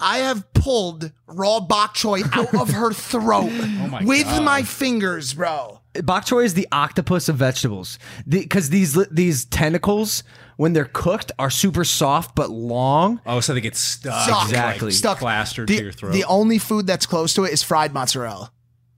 I 0.00 0.18
have 0.18 0.52
pulled 0.54 1.12
raw 1.26 1.60
bok 1.60 1.94
choy 1.94 2.22
out 2.36 2.54
of 2.54 2.70
her 2.70 2.92
throat 2.92 3.50
oh 3.52 3.88
my 3.88 4.02
with 4.04 4.24
God. 4.24 4.44
my 4.44 4.62
fingers, 4.62 5.34
bro. 5.34 5.80
Bok 6.02 6.24
choy 6.24 6.44
is 6.44 6.54
the 6.54 6.68
octopus 6.72 7.28
of 7.28 7.36
vegetables 7.36 7.98
because 8.28 8.70
these 8.70 8.94
these 9.10 9.44
tentacles, 9.44 10.22
when 10.56 10.72
they're 10.72 10.84
cooked, 10.84 11.32
are 11.38 11.50
super 11.50 11.84
soft 11.84 12.34
but 12.34 12.50
long. 12.50 13.20
Oh, 13.26 13.40
so 13.40 13.54
they 13.54 13.60
get 13.60 13.76
stuck, 13.76 14.24
Stuck. 14.24 14.44
Exactly. 14.44 14.86
like, 14.86 14.94
Stuck. 14.94 15.18
plastered 15.18 15.68
the, 15.68 15.76
to 15.76 15.82
your 15.82 15.92
throat. 15.92 16.12
The 16.12 16.24
only 16.24 16.58
food 16.58 16.86
that's 16.86 17.06
close 17.06 17.34
to 17.34 17.44
it 17.44 17.52
is 17.52 17.62
fried 17.62 17.92
mozzarella. 17.92 18.52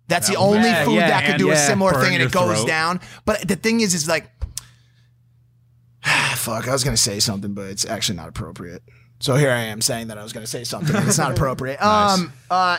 That's 0.08 0.28
the 0.28 0.36
oh, 0.36 0.54
only 0.54 0.68
Yeah, 0.68 0.84
food 0.84 0.94
yeah, 0.94 1.08
that 1.08 1.22
could 1.22 1.30
and 1.32 1.38
do 1.38 1.50
a 1.50 1.56
similar 1.56 1.92
thing 1.94 2.14
and 2.14 2.22
it 2.22 2.32
goes 2.32 2.58
throat. 2.58 2.66
down. 2.66 3.00
But 3.24 3.48
the 3.48 3.56
thing 3.56 3.80
is, 3.80 3.94
is 3.94 4.06
like, 4.06 4.30
fuck, 6.36 6.68
I 6.68 6.72
was 6.72 6.84
going 6.84 6.96
to 6.96 7.02
say 7.02 7.18
something, 7.20 7.54
but 7.54 7.66
it's 7.68 7.86
actually 7.86 8.16
not 8.16 8.28
appropriate. 8.28 8.82
So 9.22 9.36
here 9.36 9.52
I 9.52 9.60
am 9.60 9.80
saying 9.80 10.08
that 10.08 10.18
I 10.18 10.24
was 10.24 10.32
going 10.32 10.42
to 10.44 10.50
say 10.50 10.64
something 10.64 10.96
and 10.96 11.06
it's 11.06 11.16
not 11.16 11.30
appropriate. 11.36 11.80
Nice. 11.80 12.18
Um, 12.18 12.32
uh, 12.50 12.78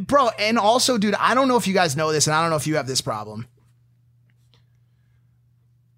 bro, 0.00 0.28
and 0.38 0.56
also, 0.56 0.96
dude, 0.96 1.16
I 1.16 1.34
don't 1.34 1.48
know 1.48 1.56
if 1.56 1.66
you 1.66 1.74
guys 1.74 1.96
know 1.96 2.12
this 2.12 2.28
and 2.28 2.34
I 2.36 2.40
don't 2.40 2.50
know 2.50 2.56
if 2.56 2.68
you 2.68 2.76
have 2.76 2.86
this 2.86 3.00
problem. 3.00 3.48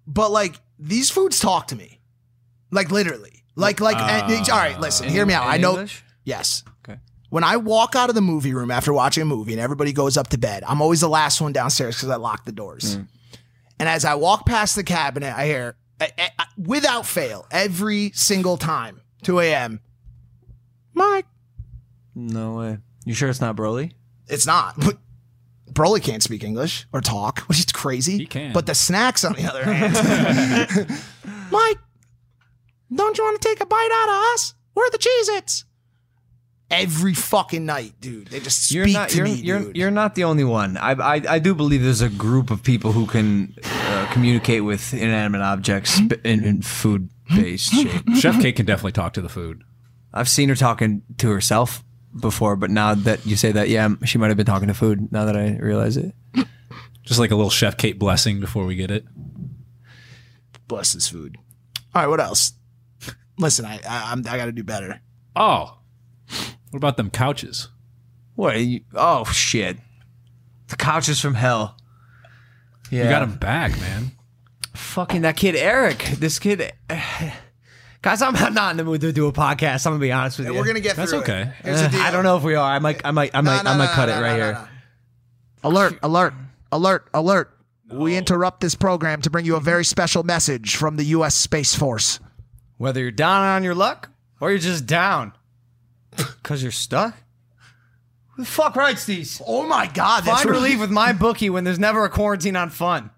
But 0.07 0.31
like, 0.31 0.55
these 0.79 1.11
foods 1.11 1.39
talk 1.39 1.67
to 1.67 1.75
me. 1.75 1.99
Like, 2.71 2.89
literally. 2.89 3.43
Like, 3.55 3.79
like, 3.79 3.95
and- 3.97 4.31
uh, 4.49 4.51
all 4.51 4.57
right, 4.59 4.79
listen, 4.79 5.07
hear 5.07 5.23
me 5.23 5.35
out. 5.35 5.45
I 5.45 5.57
know. 5.57 5.71
English? 5.73 6.03
Yes. 6.23 6.63
Okay. 6.83 6.99
When 7.29 7.43
I 7.43 7.57
walk 7.57 7.95
out 7.95 8.09
of 8.09 8.15
the 8.15 8.21
movie 8.21 8.55
room 8.55 8.71
after 8.71 8.91
watching 8.91 9.21
a 9.21 9.25
movie 9.25 9.51
and 9.53 9.61
everybody 9.61 9.93
goes 9.93 10.17
up 10.17 10.29
to 10.29 10.39
bed, 10.39 10.63
I'm 10.67 10.81
always 10.81 11.01
the 11.01 11.07
last 11.09 11.41
one 11.41 11.53
downstairs 11.53 11.95
because 11.95 12.09
I 12.09 12.15
lock 12.15 12.45
the 12.45 12.51
doors. 12.51 12.97
Mm. 12.97 13.07
And 13.79 13.87
as 13.87 14.03
I 14.03 14.15
walk 14.15 14.47
past 14.47 14.75
the 14.75 14.83
cabinet, 14.83 15.31
I 15.37 15.45
hear, 15.45 15.75
I- 16.01 16.11
I- 16.39 16.45
without 16.57 17.05
fail, 17.05 17.45
every 17.51 18.11
single 18.15 18.57
time, 18.57 19.01
2 19.25 19.39
a.m., 19.39 19.79
Mike, 20.93 21.25
No 22.13 22.53
way. 22.57 22.77
You 23.05 23.13
sure 23.15 23.27
it's 23.29 23.41
not 23.41 23.55
Broly? 23.55 23.91
It's 24.27 24.45
not. 24.45 24.75
But 24.77 24.97
Broly 25.73 26.01
can't 26.01 26.21
speak 26.23 26.43
English 26.43 26.85
or 26.93 27.01
talk, 27.01 27.39
which 27.47 27.57
is 27.59 27.65
crazy. 27.65 28.19
He 28.19 28.25
can. 28.27 28.53
But 28.53 28.65
the 28.67 28.75
snacks, 28.75 29.25
on 29.25 29.33
the 29.33 29.43
other 29.45 29.63
hand. 29.63 30.89
Mike, 31.51 31.77
don't 32.93 33.17
you 33.17 33.23
want 33.23 33.41
to 33.41 33.47
take 33.47 33.61
a 33.61 33.65
bite 33.65 33.89
out 34.03 34.09
of 34.09 34.33
us? 34.35 34.53
Where 34.73 34.87
are 34.87 34.91
the 34.91 34.99
Cheez 34.99 35.37
Its? 35.37 35.65
Every 36.69 37.13
fucking 37.15 37.65
night, 37.65 37.93
dude. 37.99 38.27
They 38.27 38.39
just 38.39 38.63
speak 38.67 38.75
You're 38.75 38.87
not. 38.87 39.09
to 39.09 39.17
You're, 39.17 39.25
me, 39.25 39.33
you're, 39.33 39.59
dude. 39.59 39.75
you're 39.77 39.91
not 39.91 40.15
the 40.15 40.23
only 40.23 40.43
one. 40.43 40.77
I, 40.77 40.91
I 40.91 41.21
I 41.35 41.39
do 41.39 41.53
believe 41.53 41.83
there's 41.83 42.01
a 42.01 42.09
group 42.09 42.49
of 42.51 42.63
people 42.63 42.91
who 42.91 43.05
can 43.05 43.55
uh, 43.63 44.09
communicate 44.13 44.63
with 44.63 44.93
inanimate 44.93 45.41
objects 45.41 45.99
in, 45.99 46.43
in 46.43 46.61
food 46.63 47.09
based 47.33 47.73
hmm. 47.73 47.87
shape. 47.87 48.09
Chef 48.19 48.41
Kate 48.41 48.55
can 48.55 48.65
definitely 48.65 48.91
talk 48.93 49.13
to 49.13 49.21
the 49.21 49.29
food. 49.29 49.63
I've 50.13 50.29
seen 50.29 50.49
her 50.49 50.55
talking 50.55 51.01
to 51.17 51.29
herself 51.29 51.83
before, 52.19 52.55
but 52.55 52.69
now 52.69 52.93
that 52.95 53.25
you 53.25 53.35
say 53.35 53.51
that, 53.51 53.69
yeah, 53.69 53.89
she 54.05 54.17
might 54.17 54.29
have 54.29 54.37
been 54.37 54.45
talking 54.45 54.69
to 54.69 54.73
food. 54.73 55.11
Now 55.11 55.25
that 55.25 55.35
I 55.35 55.57
realize 55.57 55.97
it. 55.97 56.15
Just 57.03 57.19
like 57.19 57.31
a 57.31 57.35
little 57.35 57.51
Chef 57.51 57.77
Kate 57.77 57.99
blessing 57.99 58.39
before 58.39 58.65
we 58.65 58.75
get 58.75 58.89
it. 58.89 59.05
Bless 60.67 60.93
this 60.93 61.07
food. 61.07 61.37
All 61.93 62.01
right, 62.01 62.07
what 62.07 62.19
else? 62.19 62.53
Listen, 63.37 63.65
I 63.65 63.75
I, 63.87 64.11
I'm, 64.11 64.19
I 64.27 64.37
got 64.37 64.45
to 64.45 64.51
do 64.51 64.63
better. 64.63 65.01
Oh, 65.35 65.77
what 66.71 66.77
about 66.77 66.97
them 66.97 67.09
couches? 67.09 67.69
What? 68.35 68.55
Are 68.55 68.59
you, 68.59 68.81
oh 68.95 69.25
shit! 69.25 69.77
The 70.67 70.75
couches 70.75 71.19
from 71.19 71.35
hell. 71.35 71.77
Yeah, 72.89 73.03
You 73.03 73.09
got 73.09 73.19
them 73.19 73.37
back, 73.37 73.79
man. 73.79 74.11
Fucking 74.75 75.21
that 75.21 75.37
kid 75.37 75.55
Eric. 75.55 75.97
This 76.17 76.39
kid. 76.39 76.71
Guys, 78.01 78.21
I'm 78.21 78.53
not 78.53 78.71
in 78.71 78.77
the 78.77 78.83
mood 78.83 79.01
to 79.01 79.11
do 79.11 79.27
a 79.27 79.33
podcast. 79.33 79.87
I'm 79.87 79.93
gonna 79.93 80.01
be 80.01 80.11
honest 80.11 80.37
with 80.37 80.47
you. 80.47 80.53
We're 80.53 80.65
gonna 80.65 80.79
get 80.79 80.95
That's 80.95 81.09
through 81.11 81.21
okay. 81.21 81.41
it. 81.41 81.47
Here's 81.63 81.79
the 81.81 81.85
Uh, 81.87 81.89
deal. 81.89 82.01
I 82.01 82.11
don't 82.11 82.23
know 82.23 82.37
if 82.37 82.43
we 82.43 82.53
are. 82.55 82.71
I 82.71 82.79
might. 82.79 83.01
I 83.03 83.11
might. 83.11 83.31
I 83.33 83.41
might. 83.41 83.63
No, 83.63 83.71
I 83.71 83.77
might 83.77 83.85
no, 83.85 83.91
cut 83.93 84.09
no, 84.09 84.13
it 84.13 84.17
no, 84.17 84.21
right 84.21 84.37
no, 84.37 84.43
here. 84.43 84.53
no. 84.53 84.67
Alert! 85.69 85.99
Alert! 86.03 86.33
Alert! 86.71 87.07
Alert! 87.13 87.57
We 87.91 88.15
interrupt 88.15 88.61
this 88.61 88.75
program 88.75 89.21
to 89.23 89.29
bring 89.31 89.45
you 89.45 89.55
a 89.55 89.59
very 89.59 89.85
special 89.85 90.23
message 90.23 90.75
from 90.75 90.97
the 90.97 91.03
U.S. 91.05 91.33
Space 91.35 91.73
Force. 91.73 92.19
Whether 92.77 92.99
you're 93.01 93.11
down 93.11 93.41
on 93.41 93.63
your 93.63 93.73
luck 93.75 94.09
or 94.39 94.49
you're 94.51 94.59
just 94.59 94.85
down 94.85 95.33
because 96.17 96.61
you're 96.61 96.71
stuck. 96.71 97.15
Who 98.35 98.43
the 98.43 98.47
fuck 98.49 98.75
writes 98.75 99.05
these? 99.05 99.41
Oh 99.47 99.65
my 99.67 99.87
God! 99.87 100.25
That's 100.25 100.43
Find 100.43 100.49
really- 100.51 100.75
relief 100.75 100.79
with 100.81 100.91
MyBookie 100.91 101.49
when 101.49 101.63
there's 101.63 101.79
never 101.79 102.03
a 102.05 102.09
quarantine 102.09 102.55
on 102.55 102.69
fun. 102.69 103.09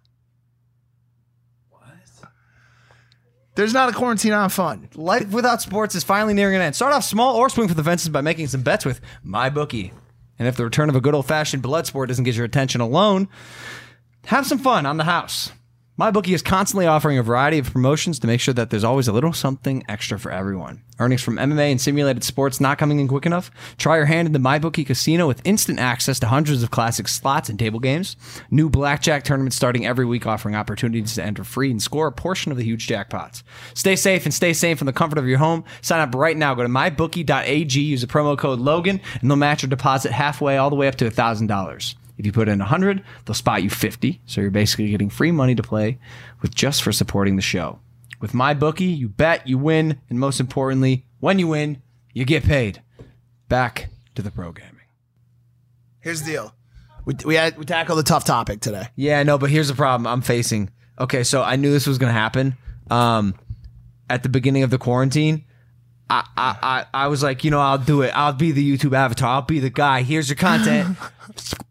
There's 3.58 3.74
not 3.74 3.90
a 3.90 3.92
quarantine 3.92 4.34
on 4.34 4.50
fun. 4.50 4.88
Life 4.94 5.32
without 5.32 5.64
sports 5.64 5.96
is 5.96 6.04
finally 6.04 6.36
nearing 6.36 6.56
an 6.56 6.62
end. 6.62 6.76
Start 6.76 6.94
off 6.94 7.04
small 7.04 7.36
or 7.36 7.50
swing 7.50 7.68
for 7.68 7.74
the 7.74 7.84
fences 7.84 8.10
by 8.10 8.22
making 8.22 8.46
some 8.46 8.62
bets 8.62 8.86
with 8.86 9.02
MyBookie. 9.26 9.94
And 10.38 10.48
if 10.48 10.56
the 10.56 10.64
return 10.64 10.90
of 10.90 10.96
a 10.96 11.02
good 11.02 11.16
old 11.16 11.26
fashioned 11.26 11.64
blood 11.64 11.88
sport 11.88 12.10
doesn't 12.10 12.24
get 12.24 12.36
your 12.36 12.46
attention 12.46 12.82
alone, 12.82 13.28
have 14.28 14.46
some 14.46 14.60
fun 14.60 14.86
on 14.86 14.98
the 14.98 15.06
house. 15.06 15.52
MyBookie 16.00 16.36
is 16.36 16.44
constantly 16.44 16.86
offering 16.86 17.18
a 17.18 17.24
variety 17.24 17.58
of 17.58 17.74
promotions 17.74 18.20
to 18.20 18.28
make 18.28 18.40
sure 18.40 18.54
that 18.54 18.70
there's 18.70 18.84
always 18.84 19.08
a 19.08 19.12
little 19.12 19.34
something 19.34 19.84
extra 19.90 20.20
for 20.20 20.32
everyone. 20.32 20.84
Earnings 21.00 21.24
from 21.24 21.38
MMA 21.38 21.72
and 21.72 21.82
simulated 21.82 22.24
sports 22.24 22.62
not 22.62 22.78
coming 22.78 23.00
in 23.00 23.08
quick 23.08 23.26
enough? 23.26 23.50
Try 23.80 23.96
your 23.96 24.06
hand 24.06 24.28
in 24.28 24.32
the 24.32 24.38
MyBookie 24.38 24.86
Casino 24.86 25.26
with 25.26 25.42
instant 25.44 25.80
access 25.80 26.20
to 26.20 26.28
hundreds 26.28 26.62
of 26.62 26.70
classic 26.70 27.08
slots 27.08 27.50
and 27.50 27.58
table 27.58 27.80
games. 27.80 28.16
New 28.52 28.70
blackjack 28.70 29.24
tournaments 29.24 29.56
starting 29.56 29.88
every 29.88 30.06
week 30.06 30.28
offering 30.28 30.54
opportunities 30.54 31.16
to 31.16 31.24
enter 31.24 31.44
free 31.44 31.72
and 31.72 31.82
score 31.82 32.06
a 32.06 32.12
portion 32.12 32.52
of 32.52 32.60
the 32.60 32.64
huge 32.64 32.86
jackpots. 32.86 33.42
Stay 33.74 33.96
safe 33.96 34.24
and 34.24 34.34
stay 34.34 34.54
sane 34.54 34.76
from 34.76 34.86
the 34.86 34.94
comfort 34.94 35.18
of 35.18 35.28
your 35.28 35.40
home. 35.40 35.64
Sign 35.82 36.00
up 36.00 36.14
right 36.14 36.38
now. 36.38 36.54
Go 36.54 36.62
to 36.62 36.70
mybookie.ag, 36.70 37.82
use 37.82 38.02
the 38.02 38.08
promo 38.08 38.38
code 38.38 38.60
Logan, 38.60 39.02
and 39.20 39.32
they'll 39.32 39.36
match 39.36 39.64
your 39.64 39.70
deposit 39.72 40.12
halfway 40.12 40.58
all 40.58 40.70
the 40.70 40.76
way 40.76 40.88
up 40.88 40.96
to 40.98 41.10
$1,000. 41.10 41.96
If 42.18 42.26
you 42.26 42.32
put 42.32 42.48
in 42.48 42.60
100, 42.60 43.04
they'll 43.26 43.34
spot 43.34 43.64
you 43.64 43.70
50. 43.70 44.22
So 44.26 44.42
you're 44.42 44.50
basically 44.50 44.90
getting 44.90 45.10
free 45.10 45.32
money 45.32 45.56
to 45.56 45.64
play 45.64 46.00
with 46.42 46.54
just 46.56 46.82
for 46.82 46.92
supporting 46.92 47.36
the 47.36 47.42
show. 47.42 47.80
With 48.20 48.32
MyBookie, 48.32 48.98
you 48.98 49.10
bet, 49.10 49.48
you 49.48 49.58
win, 49.58 50.02
and 50.10 50.20
most 50.20 50.40
importantly, 50.40 51.06
when 51.20 51.38
you 51.38 51.48
win, 51.48 51.82
you 52.14 52.26
get 52.26 52.44
paid. 52.44 52.82
Back 53.48 53.90
to 54.16 54.22
the 54.22 54.32
programming. 54.32 54.74
Here's 56.00 56.24
the 56.24 56.32
deal. 56.32 56.54
We 57.06 57.16
we 57.24 57.36
had 57.36 57.58
we 57.58 57.66
tackled 57.66 58.00
a 58.00 58.04
tough 58.04 58.26
topic 58.26 58.60
today. 58.60 58.88
Yeah, 58.96 59.24
no, 59.24 59.38
but 59.38 59.50
here's 59.50 59.68
the 59.68 59.76
problem 59.76 60.08
I'm 60.08 60.22
facing. 60.22 60.72
Okay, 61.00 61.24
so 61.24 61.44
I 61.44 61.56
knew 61.56 61.72
this 61.72 61.88
was 61.88 61.98
going 61.98 62.14
to 62.14 62.20
happen. 62.20 62.58
Um, 62.90 63.36
at 64.10 64.24
the 64.24 64.30
beginning 64.30 64.64
of 64.64 64.72
the 64.72 64.78
quarantine, 64.78 65.46
I, 66.10 66.26
I, 66.36 66.58
I, 66.62 67.04
I 67.04 67.08
was 67.08 67.22
like, 67.22 67.44
you 67.44 67.52
know, 67.52 67.60
I'll 67.60 67.78
do 67.78 68.02
it. 68.02 68.12
I'll 68.16 68.34
be 68.34 68.52
the 68.52 68.78
YouTube 68.78 68.96
avatar. 68.96 69.36
I'll 69.36 69.42
be 69.42 69.60
the 69.60 69.70
guy. 69.70 70.02
Here's 70.02 70.30
your 70.30 70.38
content. 70.38 70.98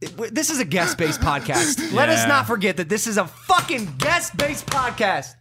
It- 0.00 0.34
this 0.34 0.50
is 0.50 0.60
a 0.60 0.64
guest 0.64 0.96
based 0.98 1.20
podcast. 1.30 1.92
Let 1.92 2.08
us 2.08 2.26
not 2.26 2.46
forget 2.46 2.76
that 2.78 2.88
this 2.88 3.06
is 3.06 3.16
a 3.18 3.26
fucking 3.26 3.94
guest 3.98 4.36
based 4.36 4.66
podcast. 4.66 5.34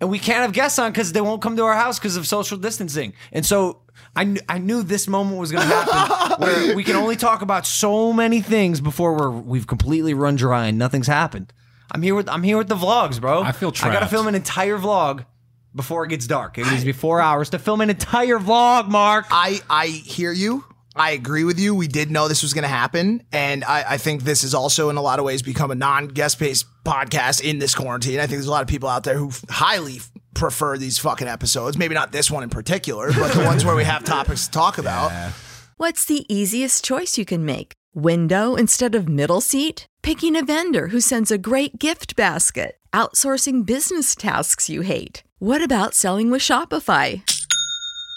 And 0.00 0.08
we 0.10 0.20
can't 0.20 0.42
have 0.42 0.52
guests 0.52 0.78
on 0.78 0.92
because 0.92 1.12
they 1.12 1.20
won't 1.20 1.42
come 1.42 1.56
to 1.56 1.64
our 1.64 1.74
house 1.74 1.98
because 1.98 2.16
of 2.16 2.24
social 2.26 2.56
distancing. 2.56 3.14
And 3.32 3.44
so 3.44 3.80
I, 4.14 4.24
kn- 4.24 4.38
I 4.48 4.58
knew 4.58 4.84
this 4.84 5.08
moment 5.08 5.38
was 5.40 5.50
going 5.50 5.66
to 5.68 5.74
happen 5.74 6.40
where 6.46 6.76
we 6.76 6.84
can 6.84 6.94
only 6.94 7.16
talk 7.16 7.42
about 7.42 7.66
so 7.66 8.12
many 8.12 8.40
things 8.40 8.80
before 8.80 9.14
we're, 9.16 9.30
we've 9.30 9.66
completely 9.66 10.14
run 10.14 10.36
dry 10.36 10.66
and 10.66 10.78
nothing's 10.78 11.08
happened. 11.08 11.52
I'm 11.90 12.02
here 12.02 12.14
with 12.14 12.28
I'm 12.28 12.42
here 12.42 12.58
with 12.58 12.68
the 12.68 12.76
vlogs, 12.76 13.18
bro. 13.20 13.42
I 13.42 13.50
feel 13.52 13.72
I 13.82 13.90
gotta 13.92 14.06
film 14.06 14.28
an 14.28 14.34
entire 14.34 14.76
vlog 14.78 15.24
before 15.74 16.04
it 16.04 16.08
gets 16.08 16.26
dark. 16.26 16.58
It 16.58 16.66
needs 16.66 16.80
to 16.80 16.86
be 16.86 16.92
four 16.92 17.18
hours 17.20 17.48
to 17.50 17.58
film 17.58 17.80
an 17.80 17.88
entire 17.88 18.38
vlog, 18.38 18.88
Mark. 18.88 19.24
I 19.30 19.60
I 19.70 19.86
hear 19.86 20.30
you. 20.30 20.64
I 20.98 21.12
agree 21.12 21.44
with 21.44 21.60
you. 21.60 21.74
We 21.74 21.88
did 21.88 22.10
know 22.10 22.28
this 22.28 22.42
was 22.42 22.52
going 22.52 22.62
to 22.62 22.68
happen, 22.68 23.22
and 23.32 23.64
I, 23.64 23.84
I 23.90 23.98
think 23.98 24.24
this 24.24 24.42
is 24.42 24.54
also 24.54 24.90
in 24.90 24.96
a 24.96 25.02
lot 25.02 25.18
of 25.18 25.24
ways 25.24 25.42
become 25.42 25.70
a 25.70 25.74
non-guest 25.74 26.38
based 26.38 26.66
podcast 26.84 27.42
in 27.42 27.58
this 27.58 27.74
quarantine. 27.74 28.18
I 28.18 28.22
think 28.22 28.32
there's 28.32 28.46
a 28.46 28.50
lot 28.50 28.62
of 28.62 28.68
people 28.68 28.88
out 28.88 29.04
there 29.04 29.16
who 29.16 29.30
highly 29.48 30.00
prefer 30.34 30.76
these 30.76 30.98
fucking 30.98 31.28
episodes. 31.28 31.78
Maybe 31.78 31.94
not 31.94 32.12
this 32.12 32.30
one 32.30 32.42
in 32.42 32.50
particular, 32.50 33.12
but 33.12 33.32
the 33.32 33.44
ones 33.44 33.64
where 33.64 33.76
we 33.76 33.84
have 33.84 34.04
topics 34.04 34.46
to 34.46 34.50
talk 34.50 34.78
about. 34.78 35.12
What's 35.76 36.04
the 36.04 36.26
easiest 36.32 36.84
choice 36.84 37.16
you 37.16 37.24
can 37.24 37.44
make? 37.44 37.72
Window 37.94 38.54
instead 38.56 38.94
of 38.94 39.08
middle 39.08 39.40
seat? 39.40 39.86
Picking 40.02 40.36
a 40.36 40.44
vendor 40.44 40.88
who 40.88 41.00
sends 41.00 41.30
a 41.30 41.38
great 41.38 41.78
gift 41.78 42.16
basket? 42.16 42.76
Outsourcing 42.92 43.64
business 43.64 44.14
tasks 44.14 44.68
you 44.68 44.80
hate? 44.80 45.22
What 45.38 45.62
about 45.62 45.94
selling 45.94 46.30
with 46.30 46.42
Shopify? 46.42 47.22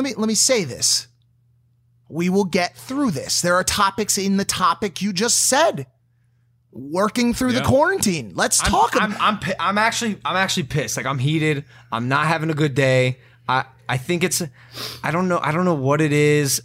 Let 0.00 0.04
me 0.04 0.14
let 0.14 0.28
me 0.28 0.34
say 0.34 0.64
this. 0.64 1.08
We 2.08 2.30
will 2.30 2.46
get 2.46 2.74
through 2.74 3.10
this. 3.10 3.42
There 3.42 3.54
are 3.54 3.62
topics 3.62 4.16
in 4.16 4.38
the 4.38 4.46
topic 4.46 5.02
you 5.02 5.12
just 5.12 5.38
said. 5.38 5.88
Working 6.72 7.34
through 7.34 7.52
the 7.52 7.60
quarantine. 7.60 8.32
Let's 8.34 8.58
talk 8.58 8.96
I'm, 8.98 9.12
about 9.12 9.20
I'm, 9.20 9.54
I'm 9.60 9.76
actually 9.76 10.16
I'm 10.24 10.36
actually 10.36 10.62
pissed. 10.62 10.96
Like 10.96 11.04
I'm 11.04 11.18
heated. 11.18 11.66
I'm 11.92 12.08
not 12.08 12.28
having 12.28 12.48
a 12.48 12.54
good 12.54 12.74
day. 12.74 13.18
I 13.46 13.66
I 13.90 13.98
think 13.98 14.24
it's 14.24 14.42
I 15.04 15.10
don't 15.10 15.28
know 15.28 15.38
I 15.42 15.52
don't 15.52 15.66
know 15.66 15.74
what 15.74 16.00
it 16.00 16.14
is, 16.14 16.62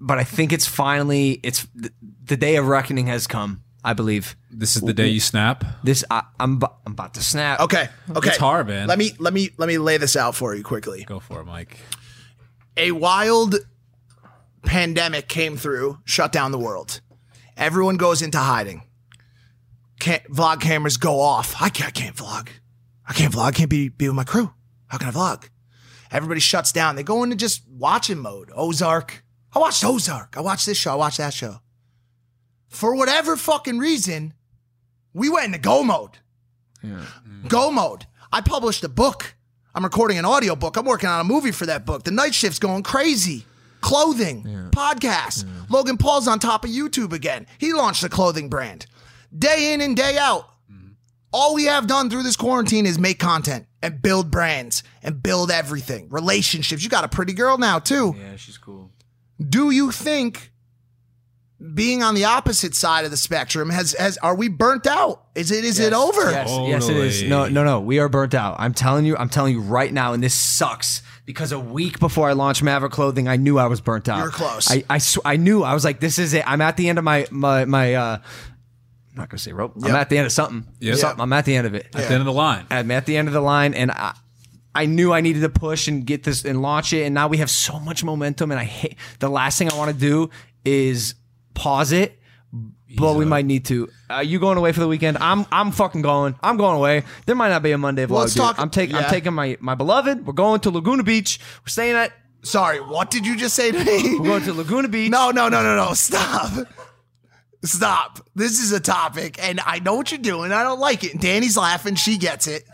but 0.00 0.18
I 0.18 0.24
think 0.24 0.52
it's 0.52 0.66
finally 0.66 1.38
it's 1.44 1.64
the, 1.76 1.92
the 2.24 2.36
day 2.36 2.56
of 2.56 2.66
reckoning 2.66 3.06
has 3.06 3.28
come. 3.28 3.62
I 3.84 3.92
believe 3.92 4.34
This 4.50 4.74
is 4.74 4.82
the 4.82 4.92
day 4.92 5.06
you 5.06 5.20
snap. 5.20 5.64
this. 5.84 6.04
I, 6.10 6.24
I'm 6.40 6.60
I'm 6.84 6.92
about 6.92 7.14
to 7.14 7.22
snap. 7.22 7.60
Okay. 7.60 7.88
Okay. 8.10 8.30
It's 8.30 8.38
hard, 8.38 8.66
man. 8.66 8.88
Let 8.88 8.98
me 8.98 9.12
let 9.20 9.32
me 9.32 9.50
let 9.58 9.68
me 9.68 9.78
lay 9.78 9.98
this 9.98 10.16
out 10.16 10.34
for 10.34 10.56
you 10.56 10.64
quickly. 10.64 11.04
Go 11.04 11.20
for 11.20 11.40
it, 11.40 11.44
Mike. 11.44 11.78
A 12.78 12.92
wild 12.92 13.56
pandemic 14.62 15.28
came 15.28 15.56
through, 15.56 15.98
shut 16.04 16.32
down 16.32 16.52
the 16.52 16.58
world. 16.58 17.00
Everyone 17.56 17.96
goes 17.96 18.22
into 18.22 18.38
hiding. 18.38 18.84
Can't, 19.98 20.22
vlog 20.30 20.60
cameras 20.60 20.96
go 20.96 21.20
off. 21.20 21.60
I 21.60 21.68
can't, 21.70 21.88
I 21.88 21.90
can't 21.90 22.16
vlog. 22.16 22.48
I 23.06 23.12
can't 23.12 23.34
vlog. 23.34 23.46
I 23.46 23.50
can't 23.50 23.68
be, 23.68 23.88
be 23.88 24.08
with 24.08 24.14
my 24.14 24.24
crew. 24.24 24.52
How 24.86 24.98
can 24.98 25.08
I 25.08 25.10
vlog? 25.10 25.48
Everybody 26.10 26.40
shuts 26.40 26.72
down. 26.72 26.94
They 26.94 27.02
go 27.02 27.22
into 27.24 27.36
just 27.36 27.62
watching 27.68 28.18
mode. 28.18 28.50
Ozark. 28.54 29.24
I 29.52 29.58
watched 29.58 29.84
Ozark. 29.84 30.36
I 30.36 30.40
watched 30.40 30.66
this 30.66 30.78
show. 30.78 30.92
I 30.92 30.96
watched 30.96 31.18
that 31.18 31.34
show. 31.34 31.56
For 32.68 32.94
whatever 32.94 33.36
fucking 33.36 33.78
reason, 33.78 34.34
we 35.12 35.28
went 35.28 35.46
into 35.46 35.58
go 35.58 35.82
mode. 35.82 36.18
Go 37.48 37.70
mode. 37.70 38.06
I 38.32 38.40
published 38.40 38.84
a 38.84 38.88
book. 38.88 39.34
I'm 39.78 39.84
recording 39.84 40.18
an 40.18 40.24
audio 40.24 40.56
book. 40.56 40.76
I'm 40.76 40.86
working 40.86 41.08
on 41.08 41.20
a 41.20 41.24
movie 41.24 41.52
for 41.52 41.64
that 41.66 41.86
book. 41.86 42.02
The 42.02 42.10
night 42.10 42.34
shift's 42.34 42.58
going 42.58 42.82
crazy. 42.82 43.46
Clothing, 43.80 44.42
podcast. 44.72 45.46
Logan 45.70 45.96
Paul's 45.96 46.26
on 46.26 46.40
top 46.40 46.64
of 46.64 46.70
YouTube 46.70 47.12
again. 47.12 47.46
He 47.58 47.72
launched 47.72 48.02
a 48.02 48.08
clothing 48.08 48.48
brand. 48.48 48.86
Day 49.32 49.72
in 49.72 49.80
and 49.80 49.96
day 49.96 50.18
out. 50.18 50.50
All 51.32 51.54
we 51.54 51.66
have 51.66 51.86
done 51.86 52.10
through 52.10 52.24
this 52.24 52.34
quarantine 52.34 52.86
is 52.86 52.98
make 52.98 53.20
content 53.20 53.66
and 53.80 54.02
build 54.02 54.32
brands 54.32 54.82
and 55.00 55.22
build 55.22 55.48
everything. 55.48 56.08
Relationships. 56.08 56.82
You 56.82 56.90
got 56.90 57.04
a 57.04 57.08
pretty 57.08 57.32
girl 57.32 57.56
now, 57.56 57.78
too. 57.78 58.16
Yeah, 58.18 58.34
she's 58.34 58.58
cool. 58.58 58.90
Do 59.38 59.70
you 59.70 59.92
think 59.92 60.50
being 61.74 62.04
on 62.04 62.14
the 62.14 62.24
opposite 62.24 62.74
side 62.74 63.04
of 63.04 63.10
the 63.10 63.16
spectrum 63.16 63.70
has 63.70 63.92
has 63.94 64.16
are 64.18 64.34
we 64.34 64.48
burnt 64.48 64.86
out? 64.86 65.24
Is 65.34 65.50
it 65.50 65.64
is 65.64 65.80
it 65.80 65.92
over? 65.92 66.30
Yes, 66.30 66.48
yes, 66.50 66.88
it 66.88 66.96
is. 66.96 67.22
No, 67.24 67.48
no, 67.48 67.64
no. 67.64 67.80
We 67.80 67.98
are 67.98 68.08
burnt 68.08 68.34
out. 68.34 68.56
I'm 68.58 68.74
telling 68.74 69.04
you. 69.04 69.16
I'm 69.16 69.28
telling 69.28 69.54
you 69.54 69.60
right 69.60 69.92
now, 69.92 70.12
and 70.12 70.22
this 70.22 70.34
sucks 70.34 71.02
because 71.26 71.50
a 71.50 71.58
week 71.58 71.98
before 71.98 72.28
I 72.28 72.32
launched 72.32 72.62
Maverick 72.62 72.92
Clothing, 72.92 73.26
I 73.26 73.36
knew 73.36 73.58
I 73.58 73.66
was 73.66 73.80
burnt 73.80 74.08
out. 74.08 74.18
You're 74.18 74.30
close. 74.30 74.70
I 74.70 74.84
I, 74.88 74.98
sw- 74.98 75.18
I 75.24 75.36
knew. 75.36 75.62
I 75.64 75.74
was 75.74 75.84
like, 75.84 75.98
this 76.00 76.18
is 76.18 76.32
it. 76.32 76.44
I'm 76.46 76.60
at 76.60 76.76
the 76.76 76.88
end 76.88 76.98
of 76.98 77.04
my 77.04 77.26
my 77.30 77.64
my. 77.64 77.94
uh 77.94 78.18
I'm 79.10 79.22
not 79.22 79.30
gonna 79.30 79.38
say 79.38 79.52
rope. 79.52 79.72
I'm 79.82 79.96
at 79.96 80.10
the 80.10 80.16
end 80.16 80.26
of 80.26 80.32
something. 80.32 80.64
Yep. 80.78 80.96
Something. 80.96 81.20
I'm 81.20 81.32
at 81.32 81.44
the 81.44 81.56
end 81.56 81.66
of 81.66 81.74
it. 81.74 81.86
At 81.86 81.92
the 81.92 82.04
end 82.14 82.20
of 82.20 82.26
the 82.26 82.32
line. 82.32 82.66
I'm 82.70 82.90
at 82.92 83.04
the 83.04 83.16
end 83.16 83.26
of 83.26 83.34
the 83.34 83.40
line, 83.40 83.74
and 83.74 83.90
I, 83.90 84.14
I 84.76 84.86
knew 84.86 85.12
I 85.12 85.22
needed 85.22 85.40
to 85.40 85.48
push 85.48 85.88
and 85.88 86.06
get 86.06 86.22
this 86.22 86.44
and 86.44 86.62
launch 86.62 86.92
it. 86.92 87.02
And 87.02 87.14
now 87.16 87.26
we 87.26 87.38
have 87.38 87.50
so 87.50 87.80
much 87.80 88.04
momentum, 88.04 88.52
and 88.52 88.60
I 88.60 88.64
hate 88.64 88.96
the 89.18 89.28
last 89.28 89.58
thing 89.58 89.72
I 89.72 89.76
want 89.76 89.90
to 89.92 89.98
do 89.98 90.30
is 90.64 91.14
pause 91.58 91.92
it. 91.92 92.18
But 92.96 93.16
we 93.16 93.26
might 93.26 93.44
need 93.44 93.66
to. 93.66 93.90
Uh, 94.08 94.20
you 94.20 94.38
going 94.38 94.56
away 94.56 94.72
for 94.72 94.80
the 94.80 94.88
weekend? 94.88 95.18
I'm 95.18 95.44
I'm 95.52 95.72
fucking 95.72 96.00
going. 96.00 96.34
I'm 96.42 96.56
going 96.56 96.76
away. 96.76 97.02
There 97.26 97.34
might 97.34 97.50
not 97.50 97.62
be 97.62 97.72
a 97.72 97.78
Monday 97.78 98.06
vlog. 98.06 98.20
Let's 98.20 98.34
dude. 98.34 98.40
talk- 98.42 98.58
I'm 98.58 98.70
taking 98.70 98.96
yeah. 98.96 99.02
I'm 99.02 99.10
taking 99.10 99.34
my 99.34 99.58
my 99.60 99.74
beloved. 99.74 100.26
We're 100.26 100.32
going 100.32 100.60
to 100.60 100.70
Laguna 100.70 101.02
Beach. 101.02 101.38
We're 101.62 101.68
staying 101.68 101.96
at. 101.96 102.12
Sorry, 102.42 102.80
what 102.80 103.10
did 103.10 103.26
you 103.26 103.36
just 103.36 103.54
say 103.54 103.72
to 103.72 103.84
me? 103.84 104.18
We're 104.18 104.26
going 104.26 104.44
to 104.44 104.54
Laguna 104.54 104.88
Beach. 104.88 105.10
No, 105.10 105.30
no, 105.30 105.50
no, 105.50 105.62
no, 105.62 105.76
no. 105.76 105.92
Stop. 105.92 106.66
Stop. 107.64 108.20
This 108.34 108.60
is 108.60 108.72
a 108.72 108.80
topic, 108.80 109.36
and 109.42 109.60
I 109.66 109.80
know 109.80 109.94
what 109.96 110.10
you're 110.10 110.18
doing. 110.20 110.50
I 110.52 110.62
don't 110.62 110.80
like 110.80 111.04
it. 111.04 111.20
Danny's 111.20 111.58
laughing. 111.58 111.96
She 111.96 112.16
gets 112.16 112.46
it. 112.46 112.64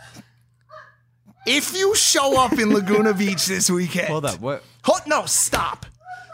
If 1.45 1.75
you 1.75 1.93
show 1.95 2.39
up 2.39 2.53
in 2.53 2.73
Laguna 2.73 3.13
Beach 3.13 3.45
this 3.47 3.69
weekend. 3.69 4.07
Hold 4.07 4.25
up. 4.25 4.39
What? 4.39 4.63
Hold, 4.85 5.01
no, 5.07 5.25
stop. 5.25 5.85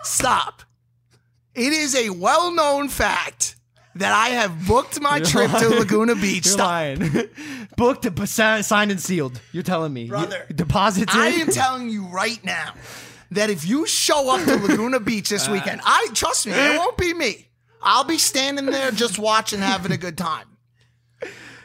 Stop. 0.04 0.62
It 1.54 1.74
is 1.74 1.96
a 1.96 2.10
well 2.10 2.52
known 2.52 2.88
fact 2.88 3.56
that 3.96 4.14
I 4.14 4.30
have 4.30 4.68
booked 4.68 5.02
my 5.02 5.20
trip 5.20 5.52
to 5.52 5.70
Laguna 5.70 6.16
Beach. 6.16 6.46
You're 6.46 6.54
Stop. 6.54 6.68
lying. 6.68 7.30
Booked, 7.78 8.28
signed 8.28 8.92
and 8.92 9.02
sealed. 9.02 9.42
You're 9.52 9.64
telling 9.64 9.92
me, 9.92 10.08
Brother, 10.08 10.46
deposits. 10.54 11.14
I 11.14 11.28
am 11.28 11.48
telling 11.48 11.90
you 11.90 12.06
right 12.08 12.44
now 12.46 12.74
that 13.32 13.50
if 13.50 13.68
you 13.68 13.86
show 13.86 14.34
up 14.34 14.46
to 14.46 14.56
Laguna 14.56 15.00
Beach 15.00 15.30
this 15.30 15.48
uh. 15.50 15.52
weekend, 15.52 15.82
I 15.84 16.08
trust 16.14 16.48
me, 16.48 16.54
it 16.54 16.78
won't 16.78 16.98
be 16.98 17.14
me. 17.14 17.48
I'll 17.82 18.04
be 18.04 18.18
standing 18.18 18.68
there 18.68 18.92
just 18.92 19.18
watching, 19.18 19.60
having 19.60 19.92
a 19.92 19.98
good 19.98 20.18
time. 20.18 20.46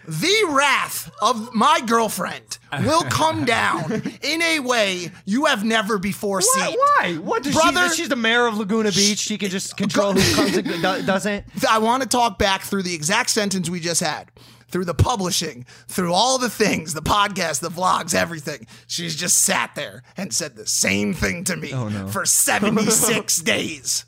The 0.09 0.47
wrath 0.51 1.11
of 1.21 1.53
my 1.55 1.81
girlfriend 1.85 2.59
will 2.85 3.03
come 3.11 3.45
down 3.45 4.03
in 4.23 4.43
a 4.43 4.61
way 4.61 5.11
you 5.25 5.47
have 5.47 5.65
never 5.65 5.99
before 5.99 6.41
seen. 6.41 6.77
Why? 6.77 7.15
What 7.15 7.43
does 7.43 7.55
Brother- 7.55 7.89
she? 7.91 7.97
She's 7.97 8.09
the 8.09 8.17
mayor 8.17 8.47
of 8.47 8.57
Laguna 8.57 8.93
Beach. 8.93 9.19
She 9.19 9.37
can 9.37 9.51
just 9.51 9.77
control 9.77 10.13
who 10.13 10.35
comes 10.35 10.57
and 10.57 10.67
doesn't. 11.07 11.45
I 11.69 11.79
want 11.79 12.03
to 12.03 12.09
talk 12.09 12.39
back 12.39 12.63
through 12.63 12.83
the 12.85 12.95
exact 12.95 13.31
sentence 13.31 13.69
we 13.69 13.81
just 13.81 14.01
had. 14.01 14.31
Through 14.69 14.87
the 14.87 14.95
publishing, 14.95 15.65
through 15.87 16.13
all 16.13 16.39
the 16.39 16.51
things, 16.51 16.93
the 16.93 17.01
podcast, 17.01 17.61
the 17.61 17.69
vlogs, 17.69 18.15
everything. 18.17 18.67
She's 18.89 19.15
just 19.15 19.45
sat 19.45 19.77
there 19.77 20.03
and 20.17 20.35
said 20.35 20.57
the 20.57 20.67
same 20.67 21.15
thing 21.15 21.45
to 21.45 21.57
me 21.57 21.71
oh, 21.73 22.09
for 22.09 22.27
76 22.27 23.37
days. 23.43 24.06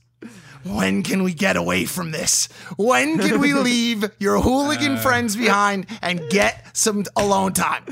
When 0.68 1.02
can 1.02 1.22
we 1.22 1.34
get 1.34 1.56
away 1.56 1.84
from 1.84 2.10
this? 2.10 2.48
When 2.76 3.18
can 3.18 3.40
we 3.40 3.54
leave 3.70 4.04
your 4.18 4.40
hooligan 4.40 4.92
uh. 4.92 5.00
friends 5.00 5.36
behind 5.36 5.86
and 6.02 6.20
get 6.30 6.76
some 6.76 7.04
alone 7.16 7.52
time? 7.52 7.84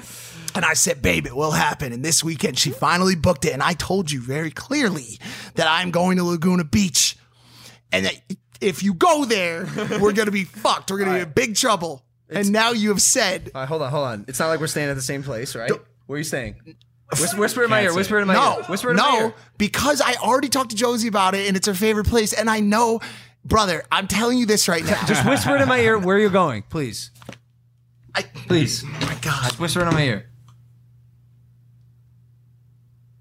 And 0.54 0.64
I 0.64 0.72
said, 0.72 1.02
babe, 1.02 1.26
it 1.26 1.36
will 1.36 1.50
happen. 1.50 1.92
And 1.92 2.04
this 2.04 2.24
weekend, 2.24 2.58
she 2.58 2.70
finally 2.70 3.14
booked 3.14 3.44
it. 3.44 3.52
And 3.52 3.62
I 3.62 3.74
told 3.74 4.10
you 4.10 4.20
very 4.20 4.50
clearly 4.50 5.18
that 5.54 5.66
I'm 5.68 5.90
going 5.90 6.16
to 6.16 6.24
Laguna 6.24 6.64
Beach 6.64 7.16
and 7.92 8.06
that 8.06 8.14
if 8.60 8.82
you 8.82 8.94
go 8.94 9.24
there, 9.24 9.66
we're 10.00 10.12
gonna 10.12 10.30
be 10.30 10.44
fucked. 10.44 10.90
We're 10.90 10.98
gonna 10.98 11.14
be 11.14 11.20
in 11.20 11.30
big 11.30 11.56
trouble. 11.56 12.04
and 12.28 12.52
now 12.52 12.72
you 12.72 12.88
have 12.90 13.02
said 13.02 13.50
All 13.54 13.60
right, 13.60 13.68
hold 13.68 13.82
on, 13.82 13.90
hold 13.90 14.06
on. 14.06 14.24
It's 14.28 14.38
not 14.38 14.48
like 14.48 14.60
we're 14.60 14.66
staying 14.66 14.88
at 14.88 14.96
the 14.96 15.02
same 15.02 15.22
place, 15.22 15.54
right? 15.54 15.70
Where 16.06 16.16
are 16.16 16.18
you 16.18 16.24
staying? 16.24 16.76
Whisper, 17.10 17.40
whisper 17.40 17.64
in 17.64 17.70
my 17.70 17.82
ear. 17.82 17.94
Whisper 17.94 18.18
in 18.18 18.26
my 18.26 18.34
ear. 18.34 18.40
no, 18.40 18.58
ear. 18.58 18.64
Whisper 18.64 18.90
in 18.90 18.96
my 18.96 19.14
ear. 19.16 19.20
no, 19.28 19.34
because 19.58 20.00
I 20.00 20.14
already 20.14 20.48
talked 20.48 20.70
to 20.70 20.76
Josie 20.76 21.08
about 21.08 21.34
it, 21.34 21.46
and 21.46 21.56
it's 21.56 21.66
her 21.66 21.74
favorite 21.74 22.06
place. 22.08 22.32
And 22.32 22.50
I 22.50 22.60
know, 22.60 23.00
brother, 23.44 23.84
I'm 23.92 24.08
telling 24.08 24.38
you 24.38 24.46
this 24.46 24.68
right 24.68 24.84
now. 24.84 25.04
Just 25.06 25.24
whisper 25.24 25.54
it 25.56 25.60
in 25.62 25.68
my 25.68 25.78
ear 25.78 25.98
where 25.98 26.18
you're 26.18 26.30
going, 26.30 26.62
please. 26.68 27.10
I, 28.14 28.22
Please. 28.22 28.82
Oh 28.84 28.88
my 29.02 29.14
God, 29.20 29.42
Just 29.44 29.60
whisper 29.60 29.80
it 29.80 29.88
in 29.88 29.94
my 29.94 30.02
ear. 30.02 30.26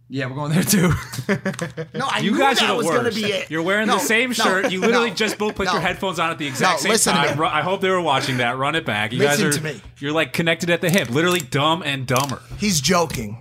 Yeah, 0.08 0.28
we're 0.28 0.36
going 0.36 0.52
there 0.52 0.64
too. 0.64 0.90
no, 1.98 2.08
I 2.10 2.20
You 2.20 2.32
knew 2.32 2.38
guys 2.38 2.60
that 2.60 2.66
are 2.70 2.74
the 2.74 2.78
was 2.78 2.86
worst. 2.86 2.98
gonna 2.98 3.12
be 3.28 3.34
it. 3.34 3.50
You're 3.50 3.64
wearing 3.64 3.88
No, 3.88 3.96
the 3.96 4.00
same 4.00 4.30
no, 4.30 4.34
shirt. 4.36 4.72
You 4.72 4.80
literally 4.80 5.10
no, 5.10 5.16
just 5.16 5.38
both 5.40 5.56
put 5.56 5.66
no. 5.66 5.74
your 5.74 5.82
headphones 5.82 6.20
on 6.20 6.30
at 6.30 6.38
the 6.38 6.46
exact 6.48 6.84
No, 6.86 6.96
same 6.96 7.14
time. 7.14 7.40
me. 7.40 7.46
I 7.46 7.62
hope 7.62 7.82
they 7.82 7.90
were 7.90 8.00
watching 8.02 8.38
that. 8.38 8.56
Run 8.58 8.76
it 8.76 8.86
back. 8.86 9.12
You 9.14 9.20
Listen 9.20 9.46
guys 9.48 9.58
are 9.58 9.60
to 9.60 9.64
me. 9.64 9.82
you're 9.98 10.12
like 10.12 10.32
connected 10.32 10.70
at 10.70 10.82
the 10.82 10.90
hip. 10.92 11.10
Literally 11.10 11.40
dumb 11.40 11.82
and 11.84 12.06
dumber. 12.06 12.40
He's 12.58 12.80
joking. 12.82 13.40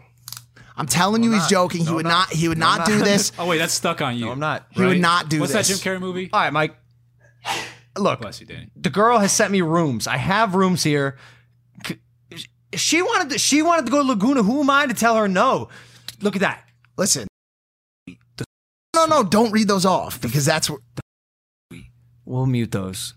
I'm 0.77 0.87
telling 0.87 1.23
you, 1.23 1.33
he's 1.33 1.47
joking. 1.47 1.85
he 1.87 1.93
would 1.93 2.05
not. 2.07 2.31
He 2.31 2.49
would 2.49 2.59
not, 2.59 2.87
do 2.87 2.99
this. 3.05 3.33
Oh 3.39 3.47
wait, 3.47 3.59
that's 3.59 3.75
stuck 3.75 4.03
on 4.03 4.17
you. 4.17 4.27
No, 4.27 4.33
I'm 4.33 4.41
not. 4.41 4.67
He 4.71 4.83
would 4.83 5.01
not 5.01 5.29
do 5.29 5.41
What's 5.41 5.53
this. 5.53 5.69
What's 5.69 5.81
that 5.81 5.85
Jim 5.85 5.95
Carrey 5.95 6.01
movie? 6.01 6.31
All 6.33 6.41
right, 6.41 6.53
Mike. 6.53 6.77
Look, 7.97 8.21
Bless 8.23 8.41
you, 8.41 8.47
Danny. 8.47 8.71
the 8.75 8.91
girl 8.91 9.19
has 9.19 9.31
sent 9.31 9.53
me 9.53 9.61
rooms. 9.63 10.07
I 10.09 10.17
have 10.17 10.55
rooms 10.55 10.83
here. 10.83 11.17
She 12.75 13.03
wanted 13.03 13.31
to, 13.31 13.39
she 13.39 13.63
wanted 13.63 13.87
to 13.87 13.93
go 13.93 13.99
to 14.03 14.09
Laguna. 14.09 14.43
Who 14.43 14.61
am 14.61 14.71
I 14.71 14.87
to 14.87 14.95
tell 14.95 15.15
her 15.15 15.29
no? 15.29 15.69
Look 16.21 16.35
at 16.35 16.41
that. 16.41 16.65
Listen. 16.97 17.29
No, 18.97 19.07
no, 19.07 19.23
don't 19.23 19.53
read 19.53 19.69
those 19.69 19.87
off 19.87 20.21
because 20.21 20.45
that's 20.45 20.69
what. 20.69 20.81
We'll 22.25 22.47
mute 22.47 22.73
those. 22.73 23.15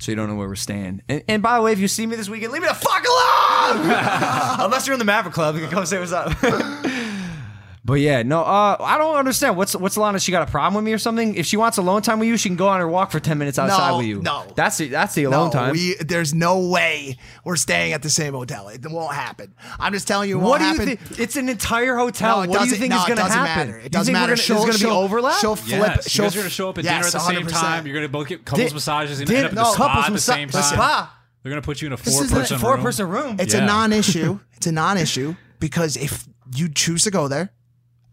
So 0.00 0.10
you 0.12 0.16
don't 0.16 0.28
know 0.28 0.34
where 0.34 0.48
we're 0.48 0.54
staying. 0.56 1.02
And, 1.08 1.22
and 1.28 1.42
by 1.42 1.56
the 1.56 1.62
way, 1.62 1.72
if 1.72 1.78
you 1.78 1.88
see 1.88 2.04
me 2.06 2.16
this 2.16 2.28
weekend, 2.28 2.52
leave 2.52 2.62
me 2.62 2.68
the 2.68 2.74
fuck 2.74 3.04
alone. 3.06 3.43
Unless 4.64 4.86
you're 4.86 4.94
in 4.94 4.98
the 4.98 5.04
Maverick 5.04 5.34
Club, 5.34 5.54
you 5.54 5.62
can 5.62 5.70
come 5.70 5.86
say 5.86 5.98
what's 5.98 6.12
up. 6.12 6.32
but 7.84 7.94
yeah, 7.94 8.22
no, 8.22 8.40
uh, 8.40 8.76
I 8.80 8.96
don't 8.98 9.16
understand. 9.16 9.56
What's 9.58 9.76
what's 9.76 9.96
Lana? 9.98 10.18
She 10.18 10.32
got 10.32 10.46
a 10.48 10.50
problem 10.50 10.74
with 10.74 10.84
me 10.84 10.92
or 10.92 10.98
something? 10.98 11.34
If 11.34 11.44
she 11.46 11.56
wants 11.58 11.76
alone 11.76 12.00
time 12.02 12.18
with 12.18 12.28
you, 12.28 12.36
she 12.38 12.48
can 12.48 12.56
go 12.56 12.68
on 12.68 12.80
her 12.80 12.88
walk 12.88 13.10
for 13.10 13.20
ten 13.20 13.36
minutes 13.38 13.58
outside 13.58 13.90
No, 13.90 13.98
with 13.98 14.06
you. 14.06 14.22
no. 14.22 14.44
that's 14.56 14.78
the 14.78 14.88
that's 14.88 15.14
the 15.14 15.24
alone 15.24 15.48
No, 15.48 15.52
time. 15.52 15.72
we, 15.72 15.94
there's 16.00 16.32
no 16.32 16.66
way 16.68 17.18
we're 17.44 17.56
staying 17.56 17.92
at 17.92 18.02
the 18.02 18.08
same 18.10 18.32
hotel. 18.34 18.68
It 18.68 18.84
won't 18.90 19.14
happen. 19.14 19.54
I'm 19.78 19.92
just 19.92 20.08
telling 20.08 20.28
you, 20.30 20.38
it 20.38 20.42
what 20.42 20.60
won't 20.60 20.78
do 20.78 20.82
you 20.84 20.88
happen. 20.90 21.06
think? 21.06 21.20
It's 21.20 21.36
an 21.36 21.48
entire 21.50 21.96
hotel. 21.96 22.38
No, 22.38 22.42
it 22.44 22.48
what 22.48 22.58
do 22.60 22.64
you 22.64 22.70
doesn't- 22.70 22.78
think 22.78 22.90
no, 22.90 22.96
is 22.98 23.04
it 23.04 23.06
going 23.08 23.16
to 23.18 23.22
doesn't 23.24 23.38
happen? 23.38 23.66
matter. 23.68 23.78
It 23.80 23.82
You 23.84 23.88
doesn't 23.90 24.14
think 24.14 24.14
we're 24.16 24.20
matter. 24.20 24.32
gonna- 24.32 24.42
She'll- 24.42 24.56
There's 24.56 24.64
going 24.64 24.78
to 24.78 24.84
be 24.84 24.90
she'll- 24.90 24.96
overlap. 24.98 25.40
she'll 25.40 25.56
flip. 25.56 25.78
Yes, 25.96 26.08
she'll 26.10 26.24
you 26.24 26.30
guys 26.30 26.36
are 26.36 26.40
gonna 26.40 26.50
show 26.50 26.68
up 26.70 26.78
at 26.78 26.84
dinner 26.84 26.96
yes, 26.96 27.06
at 27.14 27.18
the 27.18 27.26
same 27.26 27.46
100%. 27.46 27.50
time. 27.50 27.86
You're 27.86 27.94
gonna 27.96 28.08
both 28.08 28.28
get 28.28 28.44
couples 28.46 28.66
Did- 28.68 28.74
massages 28.74 29.18
and 29.20 29.28
did- 29.28 29.36
end 29.36 29.46
up 29.46 29.52
at 29.52 29.56
the 29.56 29.64
spa 29.72 29.86
couples 29.88 30.06
at 30.06 30.12
the 30.14 30.18
same 30.20 30.48
time. 30.48 30.62
spa. 30.62 31.14
They're 31.44 31.50
gonna 31.50 31.62
put 31.62 31.80
you 31.82 31.86
in 31.86 31.92
a 31.92 31.96
four 31.96 32.24
is 32.24 32.32
a 32.32 32.34
person 32.34 32.58
four 32.58 32.74
room. 32.74 32.82
person 32.82 33.08
room. 33.08 33.36
It's 33.38 33.54
Yeah. 33.54 33.62
a 33.62 33.66
non-issue. 33.66 34.40
It's 34.56 34.66
a 34.66 34.72
non-issue 34.72 35.36
because 35.60 35.96
if 35.96 36.26
you 36.56 36.68
choose 36.70 37.02
to 37.04 37.10
go 37.10 37.28
there, 37.28 37.52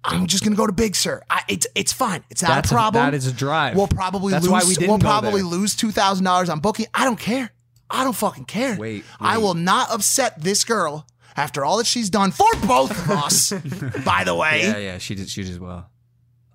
I'm 0.03 0.27
just 0.27 0.43
gonna 0.43 0.55
go 0.57 0.67
to 0.67 0.73
Big 0.73 0.95
Sur. 0.95 1.21
I, 1.29 1.41
it's 1.47 1.65
it's 1.73 1.93
fine. 1.93 2.23
It's 2.29 2.41
not 2.43 2.49
That's 2.49 2.71
a 2.71 2.75
a- 2.75 2.77
problem. 2.77 3.05
that 3.05 3.13
is 3.13 3.25
a 3.27 3.31
drive. 3.31 3.75
We'll 3.77 3.87
probably 3.87 4.31
That's 4.33 4.43
lose. 4.43 4.51
why 4.51 4.63
we 4.67 4.75
didn't 4.75 4.89
we'll 4.89 4.97
go 4.97 5.07
probably 5.07 5.41
there. 5.41 5.49
lose 5.49 5.75
two 5.75 5.91
thousand 5.91 6.25
dollars 6.25 6.49
on 6.49 6.59
booking. 6.59 6.87
I 6.93 7.05
don't 7.05 7.19
care. 7.19 7.51
I 7.89 8.03
don't 8.03 8.15
fucking 8.15 8.45
care. 8.45 8.75
Wait, 8.77 9.03
I 9.19 9.37
wait. 9.37 9.43
will 9.43 9.53
not 9.53 9.91
upset 9.91 10.41
this 10.41 10.63
girl 10.63 11.05
after 11.37 11.63
all 11.63 11.77
that 11.77 11.85
she's 11.87 12.09
done 12.09 12.31
for 12.31 12.47
both 12.65 12.91
of 12.91 13.09
us. 13.11 13.51
by 14.05 14.23
the 14.25 14.35
way, 14.35 14.61
Yeah, 14.63 14.77
yeah, 14.77 14.97
she 14.97 15.15
did. 15.15 15.29
She 15.29 15.43
did 15.43 15.59
well. 15.61 15.89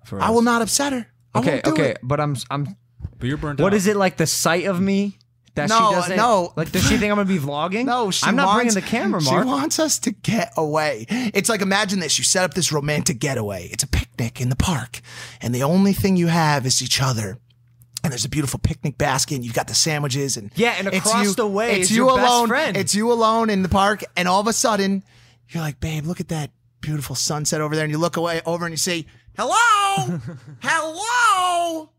For 0.05 0.21
I 0.21 0.25
us. 0.27 0.31
will 0.33 0.41
not 0.43 0.61
upset 0.61 0.93
her. 0.93 1.07
I 1.33 1.39
Okay, 1.39 1.51
won't 1.53 1.63
do 1.65 1.71
okay, 1.71 1.89
it. 1.91 1.99
but 2.03 2.19
I'm 2.19 2.35
I'm. 2.51 2.75
But 3.19 3.27
you're 3.29 3.37
burnt 3.37 3.59
What 3.59 3.73
out. 3.73 3.77
is 3.77 3.87
it 3.87 3.95
like? 3.95 4.17
The 4.17 4.27
sight 4.27 4.65
of 4.65 4.79
me 4.79 5.17
that 5.57 5.69
No, 5.69 5.89
she 5.89 5.95
doesn't. 5.95 6.15
no. 6.17 6.53
Like, 6.55 6.71
does 6.71 6.81
she 6.83 6.97
think 6.97 7.11
I'm 7.11 7.17
gonna 7.17 7.25
be 7.25 7.37
vlogging? 7.37 7.85
No, 7.85 8.09
she 8.09 8.25
I'm 8.25 8.35
not 8.35 8.47
wants, 8.47 8.57
bringing 8.57 8.73
the 8.73 8.81
camera, 8.81 9.21
She 9.21 9.29
Mark. 9.29 9.45
wants 9.45 9.77
us 9.77 9.99
to 9.99 10.11
get 10.11 10.53
away. 10.57 11.05
It's 11.09 11.49
like 11.49 11.61
imagine 11.61 11.99
this: 11.99 12.17
you 12.17 12.23
set 12.23 12.43
up 12.45 12.53
this 12.55 12.71
romantic 12.71 13.19
getaway. 13.19 13.67
It's 13.71 13.83
a 13.83 13.87
picnic 13.87 14.39
in 14.41 14.49
the 14.49 14.55
park, 14.55 15.01
and 15.41 15.53
the 15.53 15.63
only 15.63 15.93
thing 15.93 16.15
you 16.17 16.27
have 16.27 16.65
is 16.65 16.81
each 16.81 17.01
other. 17.01 17.37
And 18.03 18.11
there's 18.13 18.25
a 18.25 18.29
beautiful 18.29 18.59
picnic 18.59 18.97
basket, 18.97 19.35
and 19.35 19.43
you've 19.43 19.55
got 19.55 19.67
the 19.67 19.73
sandwiches, 19.75 20.37
and 20.37 20.51
Yeah, 20.55 20.75
and 20.77 20.87
it's 20.87 20.97
across 20.97 21.25
you- 21.25 21.33
the 21.33 21.47
way 21.47 21.81
it's 21.81 21.91
you 21.91 22.09
alone. 22.09 22.49
It's 22.53 22.95
you 22.95 23.11
alone 23.11 23.49
in 23.49 23.63
the 23.63 23.69
park, 23.69 24.03
and 24.15 24.27
all 24.27 24.39
of 24.39 24.47
a 24.47 24.53
sudden, 24.53 25.03
you're 25.49 25.61
like, 25.63 25.79
"Babe, 25.79 26.05
look 26.05 26.19
at 26.19 26.29
that 26.29 26.51
beautiful 26.79 27.15
sunset 27.15 27.59
over 27.59 27.75
there, 27.75 27.83
and 27.83 27.91
you 27.91 27.97
look 27.97 28.15
away 28.15 28.41
over 28.45 28.65
and 28.65 28.71
you 28.71 28.77
say, 28.77 29.07
"Hello, 29.35 30.19
hello, 30.61 31.89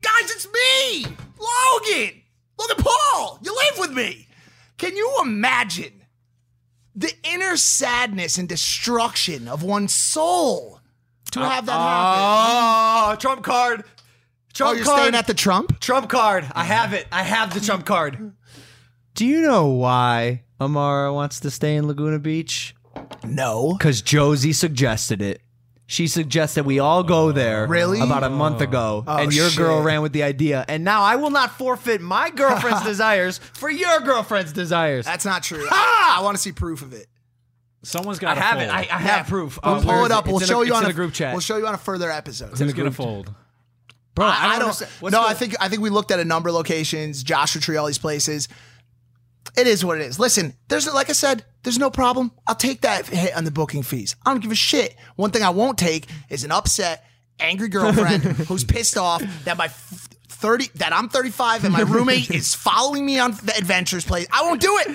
guys, 0.00 0.30
it's 0.30 0.46
me, 0.46 1.06
Logan. 1.38 2.22
Logan 2.58 2.76
Paul. 2.84 3.38
You 3.42 3.54
live 3.54 3.78
with 3.78 3.92
me. 3.92 4.28
Can 4.78 4.96
you 4.96 5.18
imagine 5.22 6.04
the 6.94 7.12
inner 7.22 7.56
sadness 7.56 8.38
and 8.38 8.48
destruction 8.48 9.46
of 9.48 9.62
one's 9.62 9.92
soul 9.92 10.80
to 11.32 11.40
have 11.40 11.66
that 11.66 11.72
happen?" 11.72 11.84
Ah, 11.86 13.12
oh, 13.12 13.16
Trump 13.16 13.42
card. 13.44 13.84
Trump 14.54 14.70
Oh, 14.70 14.74
you're 14.74 14.84
card. 14.84 14.98
staying 15.00 15.14
at 15.14 15.26
the 15.26 15.34
Trump? 15.34 15.78
Trump 15.80 16.08
card. 16.08 16.46
I 16.52 16.64
have 16.64 16.92
it. 16.92 17.06
I 17.12 17.22
have 17.22 17.54
the 17.54 17.60
Trump 17.60 17.84
card. 17.86 18.32
Do 19.14 19.24
you 19.26 19.40
know 19.42 19.66
why 19.66 20.42
Amara 20.60 21.12
wants 21.12 21.38
to 21.40 21.50
stay 21.50 21.76
in 21.76 21.86
Laguna 21.86 22.18
Beach? 22.18 22.74
No. 23.24 23.74
Because 23.78 24.02
Josie 24.02 24.52
suggested 24.52 25.22
it. 25.22 25.42
She 25.90 26.06
suggested 26.06 26.66
we 26.66 26.80
all 26.80 27.02
go 27.02 27.32
there 27.32 27.66
Really? 27.66 28.00
about 28.02 28.22
a 28.22 28.28
month 28.28 28.60
ago, 28.60 29.04
Oh, 29.06 29.16
and 29.16 29.34
your 29.34 29.48
girl 29.56 29.80
ran 29.82 30.02
with 30.02 30.12
the 30.12 30.22
idea. 30.22 30.62
And 30.68 30.84
now 30.84 31.00
I 31.02 31.16
will 31.16 31.30
not 31.30 31.56
forfeit 31.56 32.02
my 32.02 32.28
girlfriend's 32.34 32.84
desires 32.84 33.38
for 33.38 33.70
your 33.70 34.00
girlfriend's 34.00 34.52
desires. 34.52 35.06
That's 35.06 35.24
not 35.24 35.42
true. 35.42 35.66
I, 35.70 36.20
want 36.22 36.36
to 36.36 36.42
see 36.42 36.52
proof 36.52 36.82
of 36.82 36.92
it. 36.92 37.06
Someone's 37.84 38.18
got 38.18 38.34
to 38.34 38.40
have 38.40 38.58
fold. 38.58 38.64
it. 38.68 38.70
I, 38.70 38.80
I 38.80 38.98
have 39.00 39.28
proof. 39.28 39.58
We'll 39.64 39.80
pull 39.80 39.90
it 39.90 40.02
it 40.02 40.04
is 40.06 40.10
up. 40.10 40.26
We'll 40.26 40.40
show 40.40 40.60
a- 40.60 40.66
you 40.66 40.74
on 40.74 40.84
in 40.84 40.90
a 40.90 40.92
group 40.92 41.14
chat. 41.14 41.32
We'll 41.32 41.40
show 41.40 41.56
you 41.56 41.66
on 41.66 41.74
a 41.74 41.78
further 41.78 42.10
episode. 42.10 42.50
Who's 42.50 42.72
going 42.74 42.90
to 42.90 42.94
fold? 42.94 43.32
Bro, 44.14 44.26
I, 44.26 44.28
I, 44.28 44.32
I 44.32 44.40
don't 44.42 44.50
don't. 44.58 44.62
understand. 44.66 44.90
No, 45.04 45.10
go- 45.10 45.26
I 45.26 45.32
think 45.32 45.54
I 45.58 45.70
think 45.70 45.80
we 45.80 45.88
looked 45.88 46.10
at 46.10 46.20
a 46.20 46.24
number 46.24 46.50
of 46.50 46.54
locations, 46.54 47.22
Joshua 47.22 47.62
Tree, 47.62 47.78
all 47.78 47.86
these 47.86 47.96
places. 47.98 48.48
It 49.58 49.66
is 49.66 49.84
what 49.84 49.98
it 50.00 50.04
is. 50.06 50.18
Listen, 50.18 50.54
there's 50.68 50.92
like 50.92 51.10
I 51.10 51.14
said, 51.14 51.44
there's 51.64 51.78
no 51.78 51.90
problem. 51.90 52.30
I'll 52.46 52.54
take 52.54 52.82
that 52.82 53.06
hit 53.06 53.36
on 53.36 53.44
the 53.44 53.50
booking 53.50 53.82
fees. 53.82 54.14
I 54.24 54.30
don't 54.30 54.40
give 54.40 54.52
a 54.52 54.54
shit. 54.54 54.94
One 55.16 55.30
thing 55.30 55.42
I 55.42 55.50
won't 55.50 55.78
take 55.78 56.06
is 56.30 56.44
an 56.44 56.52
upset, 56.52 57.04
angry 57.40 57.68
girlfriend 57.68 58.22
who's 58.48 58.64
pissed 58.64 58.96
off 58.96 59.22
that 59.44 59.56
my 59.56 59.66
f- 59.66 60.08
30 60.28 60.68
that 60.76 60.92
I'm 60.92 61.08
35 61.08 61.64
and 61.64 61.72
my 61.72 61.80
roommate 61.80 62.30
is 62.30 62.54
following 62.54 63.04
me 63.04 63.18
on 63.18 63.32
the 63.32 63.54
adventures 63.58 64.04
place. 64.04 64.28
I 64.32 64.42
won't 64.42 64.60
do 64.60 64.78
it. 64.78 64.88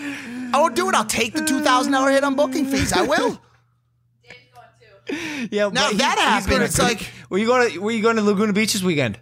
I 0.53 0.59
won't 0.61 0.75
do 0.75 0.87
it. 0.87 0.95
I'll 0.95 1.03
take 1.05 1.33
the 1.33 1.41
$2,000 1.41 2.11
hit 2.11 2.23
on 2.23 2.35
booking 2.35 2.65
fees. 2.65 2.93
I 2.93 3.01
will. 3.01 3.31
Dave's 4.23 4.37
going. 5.09 5.49
Yeah, 5.51 5.69
Now 5.69 5.89
but 5.89 5.97
that 5.97 6.37
he's 6.37 6.47
been 6.47 6.61
happened, 6.61 6.63
it's 6.63 6.79
like- 6.79 7.11
were 7.29 7.37
you 7.39 7.47
going 7.47 7.71
to 7.71 7.79
were 7.79 7.91
you 7.91 8.01
going 8.01 8.15
to 8.15 8.21
Laguna 8.21 8.53
Beach 8.53 8.71
this 8.71 8.83
weekend? 8.83 9.19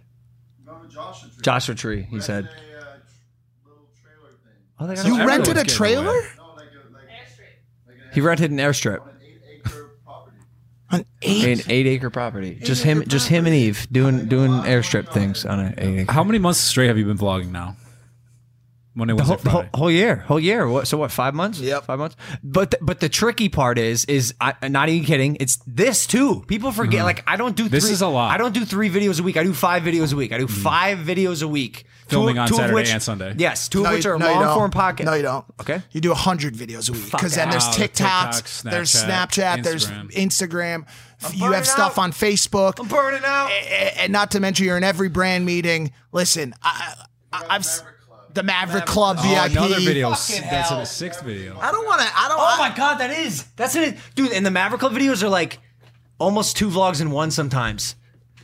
Going 0.64 0.82
to 0.88 0.94
Joshua 0.94 1.28
Tree. 1.30 1.42
Joshua 1.42 1.74
Tree, 1.74 2.02
he 2.02 2.20
said. 2.20 2.44
Rented 2.44 2.60
a, 2.60 2.78
uh, 2.78 2.82
tr- 2.84 3.68
little 3.68 3.88
trailer 4.00 4.30
thing. 4.44 4.52
Oh, 4.82 4.86
they 4.88 4.94
got 4.96 5.06
You 5.06 5.12
everyone's 5.14 5.28
rented 5.28 5.56
a 5.56 5.62
getting 5.62 5.76
trailer? 5.76 6.06
away. 6.08 6.26
No, 6.36 6.54
like 6.56 6.64
a, 6.66 6.92
like, 6.92 7.04
Airstream. 7.04 8.14
He 8.14 8.20
rented 8.20 8.50
an 8.50 8.56
airstrip, 8.58 9.00
an 9.06 9.12
eight 9.22 9.40
acre 9.48 9.90
property. 10.04 10.36
An 10.90 11.04
eight. 11.22 11.60
an 11.60 11.70
eight 11.70 11.86
acre 11.86 12.10
property. 12.10 12.58
Just 12.60 12.82
him, 12.82 13.04
just 13.06 13.28
him 13.28 13.46
and 13.46 13.54
Eve 13.54 13.86
doing 13.92 14.26
doing 14.26 14.50
airstrip 14.62 15.12
things 15.12 15.44
on 15.46 15.60
an 15.60 15.74
eight 15.78 16.00
acre. 16.00 16.12
How 16.12 16.24
many 16.24 16.40
months 16.40 16.58
straight 16.58 16.88
have 16.88 16.98
you 16.98 17.04
been 17.04 17.16
vlogging 17.18 17.50
now? 17.52 17.76
Monday, 18.94 19.12
The 19.12 19.16
Wednesday, 19.16 19.34
whole, 19.34 19.42
the 19.42 19.50
whole, 19.50 19.60
Friday. 19.62 19.78
whole 19.78 19.90
year, 19.90 20.16
whole 20.16 20.40
year. 20.40 20.68
What? 20.68 20.86
So 20.86 20.98
what? 20.98 21.10
Five 21.10 21.34
months? 21.34 21.58
Yep. 21.60 21.84
five 21.84 21.98
months. 21.98 22.16
But 22.42 22.72
the, 22.72 22.78
but 22.82 23.00
the 23.00 23.08
tricky 23.08 23.48
part 23.48 23.78
is 23.78 24.04
is 24.04 24.34
I, 24.40 24.54
I'm 24.60 24.72
not 24.72 24.88
even 24.88 25.06
kidding. 25.06 25.36
It's 25.40 25.56
this 25.66 26.06
too. 26.06 26.44
People 26.46 26.72
forget. 26.72 26.98
Mm-hmm. 26.98 27.06
Like 27.06 27.24
I 27.26 27.36
don't 27.36 27.56
do. 27.56 27.68
This 27.68 27.84
three, 27.84 27.92
is 27.94 28.02
a 28.02 28.08
lot. 28.08 28.30
I 28.30 28.36
don't 28.36 28.52
do 28.52 28.64
three 28.64 28.90
videos 28.90 29.18
a 29.18 29.22
week. 29.22 29.36
I 29.36 29.44
do 29.44 29.54
five 29.54 29.82
videos 29.82 30.12
a 30.12 30.16
week. 30.16 30.32
I 30.32 30.38
do 30.38 30.46
mm-hmm. 30.46 30.62
five 30.62 30.98
videos 30.98 31.42
a 31.42 31.48
week. 31.48 31.86
Filming 32.08 32.38
on 32.38 32.48
of 32.50 32.54
Saturday 32.54 32.74
which- 32.74 32.90
and 32.90 33.02
Sunday. 33.02 33.34
Yes, 33.38 33.68
two 33.68 33.86
of 33.86 33.92
which 33.92 34.04
are 34.04 34.18
no, 34.18 34.26
long 34.30 34.54
form 34.58 34.70
podcast. 34.70 35.04
No, 35.06 35.14
you 35.14 35.22
don't. 35.22 35.44
Okay. 35.60 35.80
You 35.92 36.00
do 36.02 36.10
100 36.10 36.54
videos 36.54 36.90
a 36.90 36.92
week. 36.92 37.10
Because 37.10 37.34
then 37.36 37.48
there's 37.48 37.64
TikToks, 37.68 37.74
TikTok, 37.76 38.70
there's 38.70 38.92
Snapchat, 38.92 39.60
Snapchat, 39.60 39.62
there's 39.62 39.86
Instagram. 39.86 40.10
Instagram. 40.10 41.32
You 41.32 41.40
burning 41.40 41.54
have 41.54 41.66
stuff 41.66 41.98
out. 41.98 42.02
on 42.02 42.12
Facebook. 42.12 42.80
I'm 42.80 42.88
burning 42.88 43.22
out. 43.24 43.50
A- 43.50 44.02
And 44.02 44.12
not 44.12 44.32
to 44.32 44.40
mention, 44.40 44.66
you're 44.66 44.76
in 44.76 44.84
every 44.84 45.08
brand 45.08 45.46
meeting. 45.46 45.92
Listen, 46.10 46.54
I, 46.62 46.94
I, 47.32 47.46
I've 47.48 47.60
s- 47.62 47.82
the 48.34 48.42
Maverick 48.42 48.86
Club 48.86 49.16
Oh, 49.20 49.22
VIP. 49.22 49.52
another 49.52 49.80
video. 49.80 50.10
Fucking 50.14 50.42
That's 50.50 50.68
hell. 50.70 50.80
the 50.80 50.84
sixth 50.86 51.22
video. 51.22 51.58
I 51.58 51.70
don't 51.72 51.86
want 51.86 52.00
to. 52.00 52.06
I 52.14 52.28
don't. 52.28 52.38
Oh 52.40 52.44
I- 52.62 52.68
my 52.70 52.76
god, 52.76 52.96
that 52.98 53.10
is 53.10 53.44
that's 53.56 53.76
it, 53.76 53.96
dude. 54.14 54.32
And 54.32 54.44
the 54.44 54.50
Maverick 54.50 54.80
Club 54.80 54.92
videos 54.92 55.22
are 55.22 55.28
like 55.28 55.58
almost 56.18 56.56
two 56.56 56.68
vlogs 56.68 57.00
in 57.00 57.10
one 57.10 57.30
sometimes. 57.30 57.96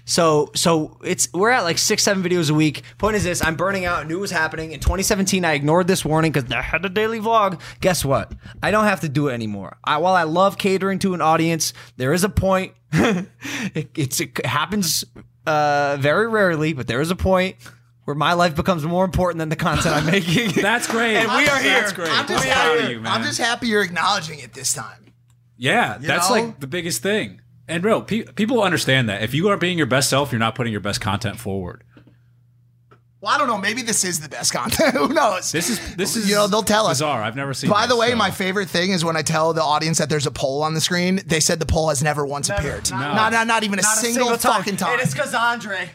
So 0.05 0.51
so 0.55 0.97
it's 1.05 1.31
we're 1.35 1.51
at 1.51 1.65
like 1.65 1.77
six 1.77 2.03
seven 2.03 2.23
videos 2.23 2.51
a 2.51 2.55
week. 2.55 2.83
Point 2.97 3.17
is 3.17 3.25
this: 3.25 3.45
I'm 3.45 3.57
burning 3.57 3.85
out. 3.85 4.05
I 4.05 4.09
knew 4.09 4.17
it 4.17 4.21
was 4.23 4.31
happening 4.31 4.73
in 4.73 4.81
2017. 4.81 5.45
I 5.45 5.53
ignored 5.53 5.87
this 5.87 6.03
warning 6.03 6.33
because 6.33 6.51
I 6.51 6.63
had 6.63 6.83
a 6.85 6.89
daily 6.89 7.21
vlog. 7.21 7.61
Guess 7.83 8.07
what? 8.07 8.33
I 8.63 8.71
don't 8.71 8.85
have 8.87 9.01
to 9.01 9.09
do 9.11 9.29
it 9.29 9.35
anymore. 9.35 9.77
I, 9.85 9.99
while 9.99 10.15
I 10.15 10.23
love 10.23 10.57
catering 10.57 10.99
to 11.01 11.13
an 11.13 11.21
audience, 11.21 11.75
there 11.99 12.15
is 12.15 12.25
a 12.25 12.31
point. 12.31 12.73
it, 12.93 13.91
it's, 13.95 14.19
it 14.21 14.47
happens 14.47 15.05
uh, 15.47 15.99
very 16.01 16.27
rarely, 16.27 16.73
but 16.73 16.87
there 16.87 17.03
is 17.03 17.11
a 17.11 17.17
point. 17.17 17.57
Where 18.09 18.15
my 18.15 18.33
life 18.33 18.57
becomes 18.57 18.85
more 18.85 19.05
important 19.05 19.39
than 19.39 19.51
the 19.51 19.57
content 19.57 19.95
I'm 19.95 20.07
making. 20.07 20.53
That's 20.63 20.87
great. 20.87 21.17
And 21.17 21.29
we 21.29 21.47
are 21.47 21.59
here. 21.59 21.81
That's 21.81 21.93
great. 21.93 22.09
I'm 22.11 22.27
just, 22.27 22.43
proud 22.43 22.77
of 22.77 22.81
happy, 22.81 22.93
you, 22.95 23.01
man. 23.01 23.13
I'm 23.13 23.23
just 23.23 23.39
happy 23.39 23.67
you're 23.67 23.83
acknowledging 23.83 24.39
it 24.39 24.55
this 24.55 24.73
time. 24.73 25.13
Yeah, 25.59 25.99
that's 26.01 26.31
know? 26.31 26.37
like 26.37 26.61
the 26.61 26.67
biggest 26.67 27.03
thing. 27.03 27.43
And 27.69 27.85
real 27.85 28.01
pe- 28.01 28.23
people 28.23 28.63
understand 28.63 29.11
that 29.11 29.23
if 29.23 29.35
you 29.35 29.47
aren't 29.51 29.61
being 29.61 29.77
your 29.77 29.87
best 29.87 30.09
self, 30.09 30.33
you're 30.33 30.39
not 30.39 30.55
putting 30.55 30.73
your 30.73 30.81
best 30.81 31.03
content 31.03 31.39
forward. 31.39 31.85
Well, 33.21 33.35
I 33.35 33.37
don't 33.37 33.47
know. 33.47 33.59
Maybe 33.59 33.83
this 33.83 34.05
is 34.05 34.21
the 34.21 34.29
best 34.31 34.55
content. 34.55 34.95
Who 34.97 35.09
knows? 35.09 35.53
This 35.53 35.69
is 35.69 35.97
this 35.97 36.17
is 36.17 36.31
You 36.31 36.37
know, 36.37 36.47
they'll 36.47 36.63
tell 36.63 36.87
us. 36.87 36.93
bizarre. 36.93 37.23
I've 37.23 37.37
never 37.37 37.53
seen. 37.53 37.69
By 37.69 37.87
the 37.87 37.97
way, 37.97 38.09
so. 38.09 38.17
my 38.17 38.31
favorite 38.31 38.71
thing 38.71 38.93
is 38.93 39.05
when 39.05 39.19
I 39.19 39.23
tell 39.23 39.53
the 39.53 39.63
audience 39.63 39.99
that 39.99 40.09
there's 40.09 40.27
a 40.27 40.31
poll 40.31 40.63
on 40.63 40.73
the 40.73 40.81
screen. 40.81 41.21
They 41.27 41.41
said 41.41 41.61
the 41.61 41.67
poll 41.67 41.91
has 41.91 42.03
never 42.03 42.25
once 42.25 42.49
appeared. 42.49 42.91
No. 42.91 42.97
Not, 42.97 43.33
not, 43.33 43.47
not 43.47 43.65
even 43.65 43.79
a, 43.79 43.83
single, 43.83 44.35
fucking 44.39 44.79
time. 44.79 44.95
And 44.95 45.03
it's 45.03 45.13
because 45.13 45.35
Andre. 45.35 45.91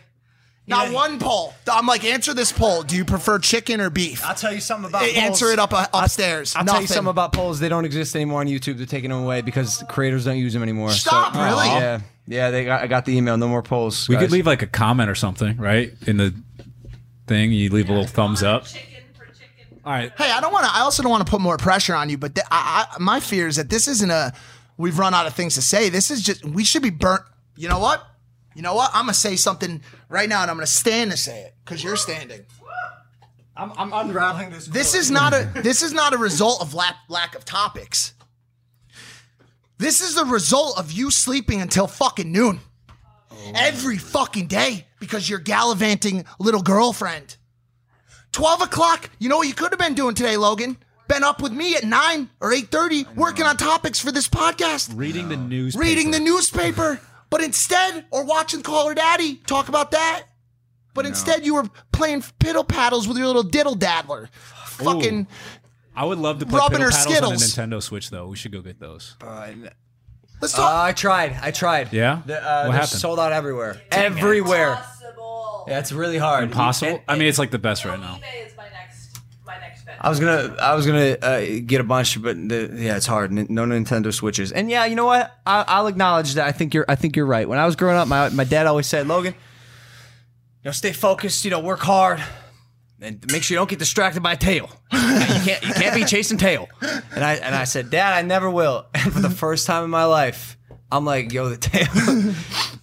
Not 0.66 0.88
Yeah. 0.90 0.94
one 0.96 1.20
poll. 1.20 1.54
I'm 1.70 1.86
like, 1.88 2.06
answer 2.06 2.34
this 2.34 2.52
poll. 2.54 2.84
Do 2.84 2.96
you 2.96 3.04
prefer 3.04 3.38
chicken 3.38 3.82
or 3.82 3.90
beef? 3.90 4.24
I'll 4.26 4.34
tell 4.36 4.54
you 4.54 4.62
something 4.62 4.90
about 4.90 5.04
A- 5.04 5.08
polls. 5.14 5.18
answer 5.18 5.52
it 5.52 5.60
up 5.60 5.74
uh, 5.74 5.88
upstairs. 5.94 6.56
I'll 6.56 6.64
tell 6.64 6.76
you 6.76 6.82
Nothing. 6.84 6.88
something 6.96 7.10
about 7.10 7.34
polls. 7.34 7.60
They 7.60 7.68
don't 7.68 7.84
exist 7.84 8.16
anymore 8.16 8.40
on 8.40 8.48
YouTube. 8.48 8.78
They're 8.78 8.86
taking 8.86 9.10
them 9.10 9.24
away 9.24 9.42
because 9.42 9.84
creators 9.90 10.24
don't 10.24 10.38
use 10.38 10.54
them 10.54 10.64
anymore. 10.64 10.92
Stop, 10.92 11.34
So- 11.34 11.44
really? 11.44 11.68
Yeah, 11.68 12.00
yeah. 12.28 12.50
They 12.52 12.64
got. 12.64 12.82
I 12.82 12.88
got 12.88 13.04
the 13.06 13.18
email. 13.18 13.36
No 13.36 13.50
more 13.50 13.62
polls. 13.62 14.08
we 14.08 14.16
guys. 14.16 14.24
could 14.24 14.32
leave 14.32 14.46
like 14.48 14.62
a 14.62 14.68
comment 14.68 15.10
or 15.10 15.16
something, 15.16 15.58
right? 15.58 15.92
In 16.08 16.16
the 16.16 16.34
thing, 17.28 17.52
you 17.52 17.70
leave 17.70 17.90
a 17.90 17.92
little 17.92 18.08
thumbs 18.08 18.42
up. 18.42 18.66
Chicken 18.66 19.04
for 19.18 19.26
chicken. 19.26 19.80
All 19.86 19.92
right. 19.92 20.14
Hey, 20.18 20.32
I 20.32 20.40
don't 20.40 20.54
want 20.54 20.66
to. 20.66 20.72
I 20.74 20.80
also 20.80 21.04
don't 21.04 21.12
want 21.12 21.26
to 21.26 21.30
put 21.30 21.42
more 21.42 21.58
pressure 21.58 21.94
on 21.94 22.10
you, 22.10 22.18
but 22.18 22.36
th- 22.36 22.48
I, 22.50 22.86
I, 22.90 22.98
my 23.00 23.20
fear 23.20 23.48
is 23.48 23.58
that 23.58 23.70
this 23.70 23.90
isn't 23.90 24.12
a. 24.12 24.32
We've 24.78 24.98
run 24.98 25.14
out 25.14 25.28
of 25.28 25.34
things 25.34 25.56
to 25.56 25.62
say. 25.62 25.90
This 25.90 26.10
is 26.10 26.22
just. 26.22 26.46
We 26.46 26.64
should 26.64 26.84
be 26.84 26.90
burnt. 26.90 27.22
You 27.58 27.68
know 27.68 27.80
what? 27.80 28.08
You 28.56 28.62
know 28.62 28.76
what? 28.76 28.92
I'm 28.94 29.04
gonna 29.04 29.14
say 29.14 29.36
something 29.36 29.82
right 30.10 30.30
now, 30.30 30.42
and 30.42 30.52
I'm 30.52 30.58
gonna 30.58 30.68
stand 30.68 31.12
to 31.12 31.18
say 31.18 31.42
it 31.42 31.56
because 31.64 31.84
you're 31.84 31.96
standing. 31.98 32.46
I'm, 33.56 33.72
I'm 33.78 33.94
unraveling 33.94 34.50
this. 34.50 34.68
This 34.68 34.96
is 34.96 35.12
not 35.12 35.34
a. 35.34 35.50
This 35.56 35.82
is 35.82 35.94
not 35.94 36.14
a 36.14 36.18
result 36.18 36.62
of 36.62 36.74
lack 36.74 36.96
lack 37.08 37.36
of 37.36 37.46
topics. 37.46 38.14
This 39.78 40.02
is 40.02 40.16
the 40.16 40.26
result 40.26 40.80
of 40.80 40.92
you 40.92 41.12
sleeping 41.12 41.62
until 41.62 41.88
fucking 41.88 42.32
noon. 42.32 42.60
Every 43.54 43.98
fucking 43.98 44.48
day 44.48 44.88
because 45.00 45.30
you're 45.30 45.40
gallivanting 45.40 46.26
little 46.40 46.62
girlfriend. 46.62 47.36
12 48.32 48.62
o'clock. 48.62 49.10
You 49.20 49.30
know 49.30 49.38
what 49.38 49.48
you 49.48 49.54
could 49.54 49.72
have 49.72 49.80
been 49.80 49.94
doing 49.94 50.16
today, 50.16 50.38
Logan? 50.38 50.78
Been 51.08 51.24
up 51.24 51.42
with 51.42 51.52
me 51.52 51.76
at 51.76 51.84
9 51.84 52.30
or 52.40 52.52
8.30 52.52 53.16
working 53.16 53.46
on 53.46 53.58
topics 53.58 54.00
for 54.00 54.12
this 54.12 54.28
podcast. 54.30 54.92
Reading 54.96 55.28
the 55.30 55.38
news. 55.38 55.76
Reading 55.76 56.12
the 56.12 56.20
newspaper. 56.20 57.02
But 57.34 57.42
instead, 57.42 58.06
or 58.12 58.24
watching 58.26 58.62
Call 58.62 58.88
Her 58.90 58.94
Daddy, 58.94 59.38
talk 59.48 59.68
about 59.68 59.90
that. 59.90 60.26
But 60.94 61.08
instead, 61.08 61.44
you 61.44 61.56
were 61.56 61.68
playing 61.92 62.22
piddle 62.40 62.68
paddles 62.68 63.08
with 63.08 63.18
your 63.18 63.26
little 63.26 63.42
diddle 63.42 63.74
daddler. 63.74 64.30
Fucking. 64.68 65.26
I 65.96 66.06
would 66.06 66.20
love 66.20 66.38
to 66.42 66.46
play 66.46 66.60
Rubbing 66.60 66.78
Piddle 66.78 66.84
her 66.84 66.92
Paddles 66.92 67.08
on 67.08 67.34
a 67.34 67.38
Skittles. 67.40 67.44
Nintendo 67.56 67.82
Switch 67.82 68.12
though. 68.12 68.28
We 68.28 68.36
should 68.36 68.52
go 68.52 68.62
get 68.62 68.80
those. 68.80 69.16
Let's 70.42 70.54
Uh, 70.54 70.58
talk. 70.58 70.86
I 70.86 70.92
tried. 70.92 71.40
I 71.42 71.50
tried. 71.50 71.92
Yeah? 71.92 72.22
The, 72.24 72.38
uh, 72.40 72.66
What 72.66 72.74
happened? 72.76 73.00
Sold 73.02 73.20
out 73.20 73.32
everywhere. 73.32 73.82
Everywhere. 73.92 74.76
Possible. 74.76 75.66
Yeah, 75.68 75.80
it's 75.80 75.92
really 75.92 76.20
hard. 76.20 76.52
Possible. 76.52 76.92
And- 76.92 77.02
I 77.08 77.16
mean, 77.18 77.28
it's 77.30 77.40
like 77.40 77.50
the 77.50 77.58
best 77.58 77.84
right 77.84 78.00
now. 78.00 78.20
eBay 78.22 78.46
is 78.46 78.56
my 78.56 78.70
next 78.70 79.18
my 79.44 79.58
next 79.58 79.86
bet. 79.88 79.93
I 80.04 80.10
was 80.10 80.20
gonna, 80.20 80.54
I 80.62 80.76
was 80.76 80.86
gonna 80.86 81.18
uh, 81.22 81.46
get 81.66 81.80
a 81.80 81.84
bunch, 81.86 82.22
but 82.22 82.36
the, 82.50 82.70
yeah, 82.76 82.98
it's 82.98 83.06
hard. 83.06 83.32
No 83.32 83.64
Nintendo 83.64 84.14
Switches, 84.14 84.52
and 84.52 84.70
yeah, 84.70 84.86
you 84.86 84.96
know 84.96 85.06
what? 85.06 85.34
I, 85.46 85.64
I'll 85.66 85.88
acknowledge 85.88 86.34
that. 86.34 86.46
I 86.46 86.52
think 86.52 86.74
you're, 86.74 86.84
I 86.90 86.96
think 86.96 87.16
you're 87.16 87.26
right. 87.26 87.48
When 87.48 87.58
I 87.58 87.66
was 87.66 87.78
growing 87.78 87.96
up, 87.96 88.10
my 88.10 88.28
my 88.30 88.44
dad 88.44 88.68
always 88.68 88.86
said, 88.86 89.08
Logan, 89.08 89.34
you 89.34 90.66
know, 90.66 90.72
stay 90.72 90.92
focused. 90.92 91.46
You 91.46 91.52
know, 91.52 91.62
work 91.62 91.80
hard, 91.80 92.22
and 93.00 93.24
make 93.32 93.44
sure 93.44 93.56
you 93.56 93.60
don't 93.60 93.70
get 93.70 93.80
distracted 93.80 94.22
by 94.22 94.36
tail. 94.36 94.70
you 94.92 95.00
can't, 95.00 95.64
you 95.64 95.74
can't 95.74 95.96
be 95.96 96.04
chasing 96.04 96.38
tail. 96.38 96.68
And 96.82 97.24
I 97.24 97.36
and 97.36 97.56
I 97.56 97.64
said, 97.64 97.90
Dad, 97.90 98.14
I 98.14 98.24
never 98.24 98.50
will. 98.50 98.86
And 98.94 99.14
for 99.14 99.22
the 99.22 99.30
first 99.30 99.66
time 99.66 99.86
in 99.86 99.90
my 99.90 100.04
life, 100.06 100.58
I'm 100.92 101.06
like, 101.06 101.32
yo, 101.32 101.48
the 101.48 101.58
tail, 101.58 101.88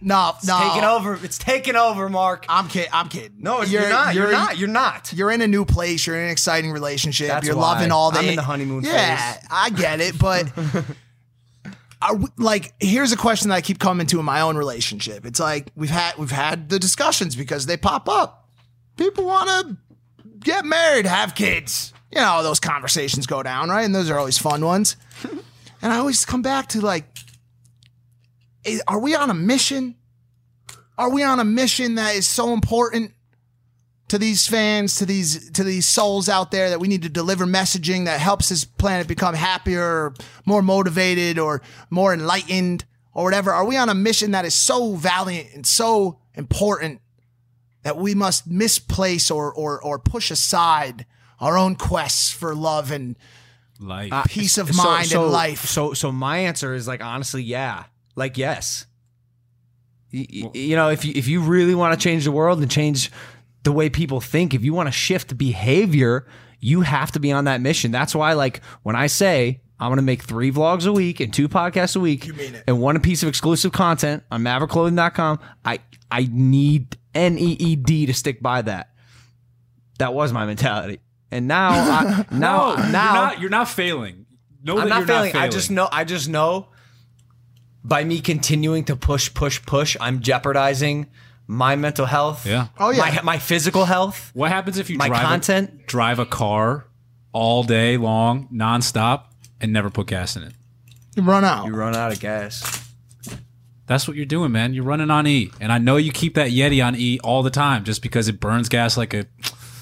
it's 0.00 0.46
no, 0.46 0.58
no. 0.58 0.68
taking 0.68 0.84
over. 0.84 1.18
It's 1.22 1.38
taking 1.38 1.76
over, 1.76 2.08
Mark. 2.08 2.46
I'm 2.48 2.68
kidding. 2.68 2.90
I'm 2.92 3.08
kidding. 3.08 3.36
No, 3.38 3.62
you're, 3.62 3.88
not. 3.88 4.14
You're, 4.14 4.32
not. 4.32 4.58
You're 4.58 4.68
not. 4.68 5.12
You're 5.12 5.30
in 5.30 5.42
a 5.42 5.46
new 5.46 5.64
place. 5.64 6.06
You're 6.06 6.16
in 6.16 6.24
an 6.24 6.30
exciting 6.30 6.72
relationship. 6.72 7.28
That's 7.28 7.46
you're 7.46 7.56
why. 7.56 7.74
loving 7.74 7.92
all 7.92 8.10
the. 8.10 8.20
I'm 8.20 8.28
in 8.28 8.36
the 8.36 8.42
honeymoon 8.42 8.84
yeah, 8.84 9.32
phase. 9.32 9.46
I 9.50 9.70
get 9.70 10.00
it, 10.00 10.18
but 10.18 10.50
are 12.02 12.16
we, 12.16 12.26
like 12.38 12.72
here's 12.80 13.12
a 13.12 13.16
question 13.16 13.50
that 13.50 13.56
I 13.56 13.60
keep 13.60 13.78
coming 13.78 14.06
to 14.08 14.18
in 14.18 14.24
my 14.24 14.40
own 14.40 14.56
relationship. 14.56 15.26
It's 15.26 15.40
like 15.40 15.70
we've 15.76 15.90
had 15.90 16.16
we've 16.16 16.30
had 16.30 16.70
the 16.70 16.78
discussions 16.78 17.36
because 17.36 17.66
they 17.66 17.76
pop 17.76 18.08
up. 18.08 18.48
People 18.96 19.26
want 19.26 19.48
to 19.48 19.76
get 20.40 20.64
married, 20.64 21.06
have 21.06 21.34
kids. 21.34 21.92
You 22.10 22.20
know, 22.20 22.42
those 22.42 22.58
conversations 22.58 23.26
go 23.26 23.42
down, 23.42 23.68
right? 23.68 23.84
And 23.84 23.94
those 23.94 24.10
are 24.10 24.18
always 24.18 24.38
fun 24.38 24.64
ones. 24.64 24.96
and 25.82 25.92
I 25.92 25.98
always 25.98 26.24
come 26.24 26.42
back 26.42 26.68
to 26.68 26.80
like 26.80 27.04
is- 28.64 28.82
are 28.88 28.98
we 28.98 29.14
on 29.14 29.30
a 29.30 29.34
mission? 29.34 29.96
Are 30.98 31.10
we 31.10 31.22
on 31.22 31.40
a 31.40 31.44
mission 31.44 31.94
that 31.94 32.14
is 32.14 32.26
so 32.26 32.52
important 32.52 33.14
to 34.08 34.18
these 34.18 34.46
fans, 34.46 34.96
to 34.96 35.06
these 35.06 35.50
to 35.52 35.62
these 35.64 35.86
souls 35.88 36.28
out 36.28 36.50
there 36.50 36.68
that 36.70 36.80
we 36.80 36.88
need 36.88 37.02
to 37.02 37.08
deliver 37.08 37.46
messaging 37.46 38.04
that 38.06 38.20
helps 38.20 38.48
this 38.48 38.64
planet 38.64 39.06
become 39.06 39.34
happier, 39.34 39.82
or 39.82 40.14
more 40.44 40.62
motivated, 40.62 41.38
or 41.38 41.62
more 41.90 42.12
enlightened, 42.12 42.84
or 43.14 43.24
whatever? 43.24 43.52
Are 43.52 43.64
we 43.64 43.76
on 43.76 43.88
a 43.88 43.94
mission 43.94 44.32
that 44.32 44.44
is 44.44 44.54
so 44.54 44.94
valiant 44.96 45.48
and 45.54 45.64
so 45.64 46.18
important 46.34 47.00
that 47.82 47.96
we 47.96 48.14
must 48.14 48.46
misplace 48.46 49.30
or 49.30 49.50
or 49.54 49.80
or 49.82 49.98
push 49.98 50.30
aside 50.30 51.06
our 51.38 51.56
own 51.56 51.76
quests 51.76 52.30
for 52.30 52.54
love 52.54 52.90
and 52.90 53.16
Like 53.78 54.12
peace 54.26 54.58
of 54.58 54.74
So- 54.74 54.82
mind 54.82 55.06
so, 55.08 55.22
and 55.22 55.32
life? 55.32 55.64
So, 55.66 55.94
so 55.94 56.12
my 56.12 56.38
answer 56.40 56.74
is 56.74 56.86
like 56.86 57.02
honestly, 57.02 57.42
yeah, 57.42 57.84
like 58.20 58.38
yes. 58.38 58.86
Y- 60.12 60.26
y- 60.44 60.50
You, 60.54 60.76
know, 60.76 60.88
if 60.90 61.04
you 61.04 61.12
if 61.16 61.26
you 61.28 61.40
really 61.40 61.74
want 61.74 61.98
to 61.98 62.02
change 62.02 62.24
the 62.24 62.32
world 62.32 62.60
and 62.62 62.70
change 62.70 63.10
the 63.64 63.72
way 63.72 63.90
people 63.90 64.20
think, 64.20 64.54
if 64.54 64.62
you 64.64 64.72
want 64.72 64.86
to 64.86 64.92
shift 64.92 65.36
behavior, 65.36 66.26
you 66.60 66.82
have 66.82 67.10
to 67.12 67.20
be 67.20 67.32
on 67.32 67.44
that 67.44 67.60
mission. 67.60 67.90
That's 67.90 68.14
why, 68.14 68.32
like, 68.34 68.60
when 68.82 68.94
I 68.96 69.06
say 69.06 69.60
I'm 69.78 69.88
going 69.88 69.96
to 69.96 70.02
make 70.02 70.22
three 70.22 70.50
vlogs 70.52 70.86
a 70.86 70.92
week 70.92 71.20
and 71.20 71.32
two 71.32 71.48
podcasts 71.48 71.96
a 71.96 72.00
week, 72.00 72.30
and 72.66 72.80
one 72.80 73.00
piece 73.00 73.22
of 73.22 73.28
exclusive 73.28 73.72
content 73.72 74.22
on 74.30 74.42
MaverickClothing.com, 74.42 75.38
I 75.64 75.78
I 76.10 76.28
need 76.30 76.96
N 77.14 77.38
E 77.38 77.56
E 77.58 77.76
D 77.76 78.06
to 78.06 78.14
stick 78.14 78.42
by 78.42 78.62
that. 78.62 78.90
That 79.98 80.12
was 80.14 80.32
my 80.32 80.44
mentality, 80.46 81.00
and 81.30 81.46
now 81.46 81.70
I, 81.70 82.24
now 82.32 82.74
no, 82.74 82.76
now 82.76 82.82
you're 82.82 82.90
not, 82.90 83.40
you're 83.42 83.50
not 83.50 83.68
failing. 83.68 84.26
No, 84.62 84.78
I'm 84.78 84.88
that 84.88 84.88
not 84.88 84.98
you're 84.98 85.06
failing. 85.06 85.24
not 85.26 85.32
failing. 85.32 85.46
I 85.46 85.48
just 85.50 85.70
know. 85.70 85.88
I 85.92 86.04
just 86.04 86.28
know. 86.28 86.68
By 87.82 88.04
me 88.04 88.20
continuing 88.20 88.84
to 88.84 88.96
push, 88.96 89.32
push, 89.32 89.62
push, 89.64 89.96
I'm 90.00 90.20
jeopardizing 90.20 91.06
my 91.46 91.76
mental 91.76 92.06
health. 92.06 92.46
Yeah. 92.46 92.68
Oh, 92.78 92.90
yeah. 92.90 92.98
My 92.98 93.22
my 93.22 93.38
physical 93.38 93.86
health. 93.86 94.30
What 94.34 94.50
happens 94.50 94.78
if 94.78 94.90
you 94.90 94.98
My 94.98 95.08
drive 95.08 95.22
content? 95.22 95.70
A, 95.82 95.86
drive 95.86 96.18
a 96.18 96.26
car 96.26 96.86
all 97.32 97.62
day 97.64 97.96
long, 97.96 98.48
nonstop, 98.52 99.24
and 99.60 99.72
never 99.72 99.88
put 99.90 100.08
gas 100.08 100.36
in 100.36 100.42
it? 100.42 100.52
You 101.16 101.22
run 101.22 101.44
out. 101.44 101.66
You 101.66 101.74
run 101.74 101.96
out 101.96 102.12
of 102.12 102.20
gas. 102.20 102.86
That's 103.86 104.06
what 104.06 104.16
you're 104.16 104.26
doing, 104.26 104.52
man. 104.52 104.72
You're 104.74 104.84
running 104.84 105.10
on 105.10 105.26
E, 105.26 105.50
and 105.60 105.72
I 105.72 105.78
know 105.78 105.96
you 105.96 106.12
keep 106.12 106.34
that 106.34 106.50
Yeti 106.50 106.84
on 106.84 106.94
E 106.94 107.18
all 107.24 107.42
the 107.42 107.50
time, 107.50 107.82
just 107.84 108.02
because 108.02 108.28
it 108.28 108.38
burns 108.38 108.68
gas 108.68 108.96
like 108.96 109.14
a 109.14 109.26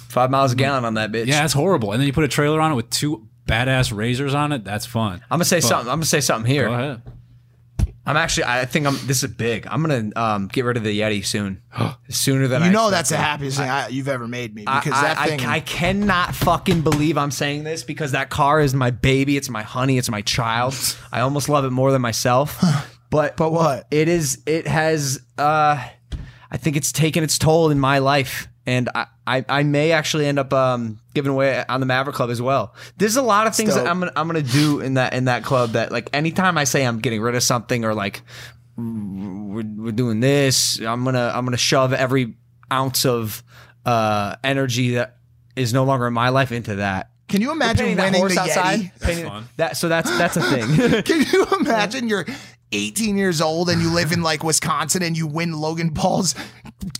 Five 0.08 0.30
miles 0.30 0.52
a 0.52 0.56
gallon 0.56 0.86
on 0.86 0.94
that 0.94 1.12
bitch. 1.12 1.26
yeah. 1.26 1.44
It's 1.44 1.52
horrible. 1.52 1.92
And 1.92 2.00
then 2.00 2.06
you 2.06 2.14
put 2.14 2.24
a 2.24 2.28
trailer 2.28 2.60
on 2.62 2.72
it 2.72 2.74
with 2.76 2.88
two 2.88 3.28
badass 3.46 3.94
razors 3.94 4.34
on 4.34 4.52
it. 4.52 4.64
That's 4.64 4.86
fun. 4.86 5.20
I'm 5.30 5.36
gonna 5.36 5.44
say 5.44 5.58
But- 5.58 5.64
something. 5.68 5.88
I'm 5.90 5.96
gonna 5.98 6.06
say 6.06 6.20
something 6.20 6.50
here. 6.50 6.68
Go 6.68 6.74
ahead. 6.74 7.02
I'm 8.08 8.16
actually. 8.16 8.44
I 8.44 8.64
think 8.64 8.86
I'm. 8.86 8.96
This 9.06 9.22
is 9.22 9.30
big. 9.30 9.66
I'm 9.66 9.82
gonna 9.82 10.10
um, 10.16 10.48
get 10.48 10.64
rid 10.64 10.78
of 10.78 10.82
the 10.82 10.98
Yeti 10.98 11.24
soon. 11.24 11.60
Sooner 12.08 12.48
than 12.48 12.62
You 12.62 12.68
I 12.68 12.72
know 12.72 12.90
that's 12.90 13.10
the 13.10 13.18
happiest 13.18 13.58
thing 13.58 13.68
I, 13.68 13.88
you've 13.88 14.08
ever 14.08 14.26
made 14.26 14.54
me 14.54 14.62
because 14.62 14.94
I, 14.94 15.02
that 15.02 15.18
I- 15.18 15.26
thing. 15.28 15.40
I, 15.44 15.60
cannot 15.60 16.34
fucking 16.34 16.80
believe 16.80 17.18
I'm 17.18 17.30
saying 17.30 17.64
this 17.64 17.82
because 17.82 18.12
that 18.12 18.30
car 18.30 18.60
is 18.62 18.72
my 18.72 18.90
baby. 18.90 19.36
It's 19.36 19.50
my 19.50 19.62
honey. 19.62 19.98
It's 19.98 20.08
my 20.08 20.22
child. 20.22 20.74
I 21.12 21.20
almost 21.20 21.50
love 21.50 21.66
it 21.66 21.70
more 21.70 21.92
than 21.92 22.00
myself. 22.00 22.64
But 23.10 23.36
but 23.36 23.52
what? 23.52 23.86
it 23.90 24.08
is. 24.08 24.42
It 24.46 24.66
has. 24.66 25.20
Uh, 25.36 25.86
I 26.50 26.56
think 26.56 26.76
it's 26.76 26.92
taken 26.92 27.22
its 27.22 27.36
toll 27.36 27.70
in 27.70 27.78
my 27.78 27.98
life, 27.98 28.47
and 28.68 28.90
I, 28.94 29.06
I, 29.26 29.44
I 29.48 29.62
may 29.62 29.92
actually 29.92 30.26
end 30.26 30.38
up 30.38 30.52
um, 30.52 31.00
giving 31.14 31.32
away 31.32 31.64
on 31.70 31.80
the 31.80 31.86
Maverick 31.86 32.14
Club 32.14 32.28
as 32.28 32.42
well. 32.42 32.74
There's 32.98 33.16
a 33.16 33.22
lot 33.22 33.46
of 33.46 33.56
things 33.56 33.74
that. 33.74 33.86
I'm 33.86 33.98
gonna 33.98 34.12
I'm 34.14 34.26
gonna 34.26 34.42
do 34.42 34.80
in 34.80 34.94
that 34.94 35.14
in 35.14 35.24
that 35.24 35.42
club 35.42 35.70
that 35.70 35.90
like 35.90 36.10
anytime 36.12 36.58
I 36.58 36.64
say 36.64 36.86
I'm 36.86 36.98
getting 36.98 37.22
rid 37.22 37.34
of 37.34 37.42
something 37.42 37.86
or 37.86 37.94
like 37.94 38.20
we're, 38.76 39.64
we're 39.64 39.92
doing 39.92 40.20
this. 40.20 40.78
I'm 40.80 41.02
gonna 41.02 41.32
I'm 41.34 41.46
gonna 41.46 41.56
shove 41.56 41.94
every 41.94 42.34
ounce 42.70 43.06
of 43.06 43.42
uh, 43.86 44.36
energy 44.44 44.96
that 44.96 45.16
is 45.56 45.72
no 45.72 45.84
longer 45.84 46.06
in 46.06 46.12
my 46.12 46.28
life 46.28 46.52
into 46.52 46.76
that. 46.76 47.10
Can 47.26 47.40
you 47.40 47.52
imagine 47.52 47.86
Painting 47.86 47.96
that 47.96 48.04
winning 48.04 48.20
horse 48.20 48.34
the 48.34 48.40
outside. 48.42 48.80
Yeti? 48.80 49.00
Painting- 49.00 49.26
fun. 49.28 49.48
That 49.56 49.78
so 49.78 49.88
that's 49.88 50.16
that's 50.18 50.36
a 50.36 50.42
thing. 50.42 51.02
Can 51.04 51.22
you 51.32 51.46
imagine 51.58 52.08
you're 52.10 52.26
18 52.72 53.16
years 53.16 53.40
old 53.40 53.70
and 53.70 53.80
you 53.80 53.92
live 53.92 54.12
in 54.12 54.22
like 54.22 54.42
Wisconsin 54.44 55.02
and 55.02 55.16
you 55.16 55.26
win 55.26 55.52
Logan 55.52 55.94
Paul's 55.94 56.34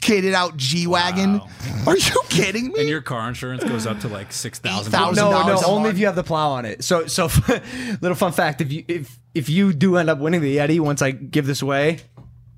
kitted 0.00 0.32
out 0.32 0.56
G 0.56 0.86
wagon? 0.86 1.40
Are 1.86 1.96
you 1.96 2.22
kidding 2.28 2.68
me? 2.72 2.80
And 2.80 2.88
your 2.88 3.02
car 3.02 3.28
insurance 3.28 3.64
goes 3.64 3.86
up 3.86 4.00
to 4.00 4.08
like 4.08 4.32
six 4.32 4.58
thousand. 4.58 4.92
$8,000. 4.92 5.16
no, 5.16 5.30
no, 5.30 5.60
only 5.66 5.90
if 5.90 5.98
you 5.98 6.06
have 6.06 6.16
the 6.16 6.24
plow 6.24 6.50
on 6.52 6.64
it. 6.64 6.82
So 6.84 7.06
so 7.06 7.24
little 8.00 8.14
fun 8.14 8.32
fact: 8.32 8.60
if 8.60 8.72
you 8.72 8.84
if 8.88 9.18
if 9.34 9.48
you 9.48 9.72
do 9.72 9.96
end 9.96 10.08
up 10.10 10.18
winning 10.18 10.40
the 10.40 10.56
Yeti 10.56 10.80
once 10.80 11.02
I 11.02 11.10
give 11.10 11.46
this 11.46 11.62
away. 11.62 12.00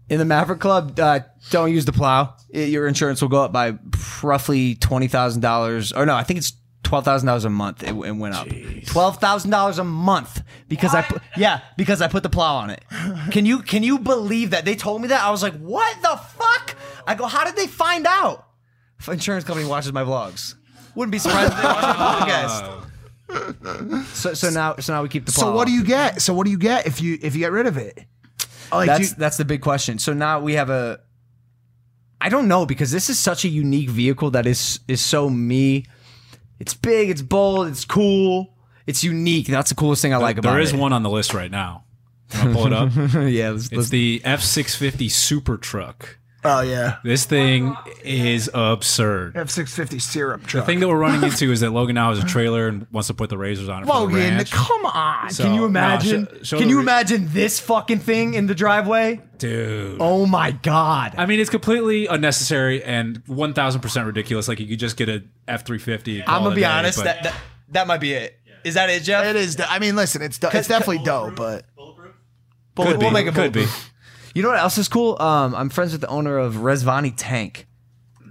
In 0.08 0.18
the 0.18 0.24
Maverick 0.24 0.58
Club, 0.58 0.98
uh, 0.98 1.20
don't 1.50 1.70
use 1.70 1.84
the 1.84 1.92
plow. 1.92 2.34
It- 2.48 2.70
your 2.70 2.88
insurance 2.88 3.22
will 3.22 3.28
go 3.28 3.44
up 3.44 3.52
by 3.52 3.78
roughly 4.24 4.74
twenty 4.74 5.06
thousand 5.06 5.40
dollars, 5.40 5.92
or 5.92 6.04
no, 6.04 6.16
I 6.16 6.24
think 6.24 6.38
it's 6.38 6.52
twelve 6.82 7.04
thousand 7.04 7.26
dollars 7.26 7.44
a 7.44 7.50
month. 7.50 7.82
It, 7.82 7.88
it 7.90 8.12
went 8.12 8.34
up 8.34 8.48
twelve 8.86 9.18
thousand 9.18 9.50
dollars 9.50 9.78
a 9.78 9.84
month 9.84 10.42
because 10.68 10.94
I 10.94 11.02
put 11.02 11.22
yeah 11.36 11.60
because 11.76 12.00
I 12.02 12.08
put 12.08 12.22
the 12.22 12.28
plow 12.30 12.56
on 12.56 12.70
it. 12.70 12.82
Can 13.30 13.46
you 13.46 13.60
can 13.62 13.82
you 13.82 13.98
believe 13.98 14.50
that 14.50 14.64
they 14.64 14.74
told 14.74 15.02
me 15.02 15.08
that? 15.08 15.22
I 15.22 15.30
was 15.30 15.42
like, 15.42 15.56
what 15.58 16.00
the 16.02 16.16
fuck? 16.16 16.76
I 17.06 17.14
go, 17.14 17.26
how 17.26 17.44
did 17.44 17.56
they 17.56 17.66
find 17.66 18.06
out? 18.06 18.46
If 18.98 19.08
insurance 19.08 19.44
company 19.44 19.66
watches 19.66 19.92
my 19.92 20.02
vlogs, 20.04 20.54
wouldn't 20.94 21.12
be 21.12 21.18
surprised 21.18 21.52
if 21.52 21.58
they 21.58 21.64
watch 21.64 21.82
my 21.82 22.86
podcast. 23.30 24.06
So 24.14 24.34
so 24.34 24.50
now 24.50 24.76
so 24.76 24.92
now 24.92 25.02
we 25.02 25.08
keep 25.08 25.24
the 25.26 25.32
plow. 25.32 25.44
so 25.44 25.52
what 25.54 25.66
do 25.66 25.72
you 25.72 25.84
get? 25.84 26.20
So 26.20 26.34
what 26.34 26.44
do 26.44 26.50
you 26.50 26.58
get 26.58 26.86
if 26.86 27.00
you 27.00 27.18
if 27.22 27.34
you 27.34 27.40
get 27.40 27.52
rid 27.52 27.66
of 27.66 27.76
it? 27.76 28.04
Like, 28.72 28.86
That's 28.86 29.10
you- 29.10 29.16
that's 29.16 29.36
the 29.36 29.44
big 29.44 29.62
question. 29.62 29.98
So 29.98 30.12
now 30.12 30.40
we 30.40 30.54
have 30.54 30.70
a. 30.70 31.00
I 32.20 32.28
don't 32.28 32.48
know 32.48 32.66
because 32.66 32.90
this 32.90 33.08
is 33.08 33.18
such 33.18 33.44
a 33.44 33.48
unique 33.48 33.88
vehicle 33.88 34.30
that 34.32 34.46
is 34.46 34.80
is 34.88 35.00
so 35.00 35.30
me. 35.30 35.86
It's 36.60 36.74
big, 36.74 37.10
it's 37.10 37.22
bold, 37.22 37.66
it's 37.68 37.84
cool, 37.84 38.54
it's 38.86 39.02
unique. 39.02 39.46
That's 39.48 39.70
the 39.70 39.74
coolest 39.74 40.02
thing 40.02 40.14
I 40.14 40.18
like 40.18 40.38
about 40.38 40.52
There 40.52 40.60
it. 40.60 40.64
is 40.64 40.74
one 40.74 40.92
on 40.92 41.02
the 41.02 41.10
list 41.10 41.34
right 41.34 41.50
now. 41.50 41.84
I'll 42.34 42.52
pull 42.52 42.66
it 42.66 42.72
up. 42.72 42.90
yeah, 42.96 43.50
let's, 43.50 43.64
It's 43.66 43.72
let's, 43.72 43.88
the 43.88 44.20
F 44.24 44.40
six 44.42 44.76
fifty 44.76 45.08
Super 45.08 45.56
Truck. 45.56 46.18
Oh 46.44 46.60
yeah, 46.60 46.98
This 47.04 47.24
thing 47.24 47.76
is 48.04 48.50
absurd. 48.52 49.34
F650 49.34 50.00
syrup 50.00 50.46
The 50.48 50.62
thing 50.62 50.80
that 50.80 50.88
we're 50.88 50.98
running 50.98 51.22
into 51.22 51.50
is 51.52 51.60
that 51.60 51.70
Logan 51.70 51.94
now 51.94 52.14
has 52.14 52.22
a 52.22 52.26
trailer 52.28 52.68
and 52.68 52.86
wants 52.90 53.08
to 53.08 53.14
put 53.14 53.30
the 53.30 53.38
razors 53.38 53.68
on 53.68 53.82
it. 53.82 53.86
Logan, 53.86 54.16
ranch. 54.16 54.50
come 54.50 54.84
on. 54.86 55.30
So- 55.30 55.44
can 55.44 55.54
you 55.54 55.60
no, 55.60 55.66
imagine? 55.66 56.28
sh- 56.42 56.50
can 56.50 56.68
you 56.68 56.76
re- 56.76 56.82
imagine 56.82 57.28
this 57.32 57.60
fucking 57.60 57.98
thing 58.00 58.34
in 58.34 58.46
the 58.46 58.54
driveway? 58.54 59.20
dude. 59.40 59.96
Oh 60.00 60.26
my 60.26 60.50
god! 60.50 61.14
I 61.16 61.24
mean, 61.26 61.40
it's 61.40 61.50
completely 61.50 62.06
unnecessary 62.06 62.84
and 62.84 63.22
one 63.26 63.54
thousand 63.54 63.80
percent 63.80 64.06
ridiculous. 64.06 64.46
Like 64.48 64.60
you 64.60 64.66
could 64.66 64.78
just 64.78 64.96
get 64.96 65.08
a 65.08 65.24
F 65.48 65.64
three 65.64 65.78
fifty. 65.78 66.22
I'm 66.22 66.44
gonna 66.44 66.54
be 66.54 66.64
honest. 66.64 67.02
That, 67.02 67.22
that 67.24 67.34
that 67.70 67.86
might 67.86 68.00
be 68.00 68.12
it. 68.12 68.36
Is 68.64 68.74
that 68.74 68.90
it, 68.90 69.02
Jeff? 69.02 69.24
It 69.24 69.36
is. 69.36 69.58
I 69.60 69.78
mean, 69.78 69.96
listen, 69.96 70.22
it's 70.22 70.38
do- 70.38 70.48
it's 70.52 70.68
definitely 70.68 70.98
dope, 71.04 71.36
but 71.36 71.64
could. 72.76 72.98
We'll 72.98 73.10
make 73.10 73.26
it 73.26 73.34
could 73.34 73.52
be. 73.52 73.66
Bulletproof. 74.32 74.36
You 74.36 74.42
know 74.42 74.48
what 74.50 74.58
else 74.60 74.78
is 74.78 74.88
cool? 74.88 75.20
Um, 75.20 75.54
I'm 75.54 75.68
friends 75.70 75.92
with 75.92 76.00
the 76.00 76.08
owner 76.08 76.38
of 76.38 76.54
Rezvani 76.56 77.12
Tank. 77.16 77.66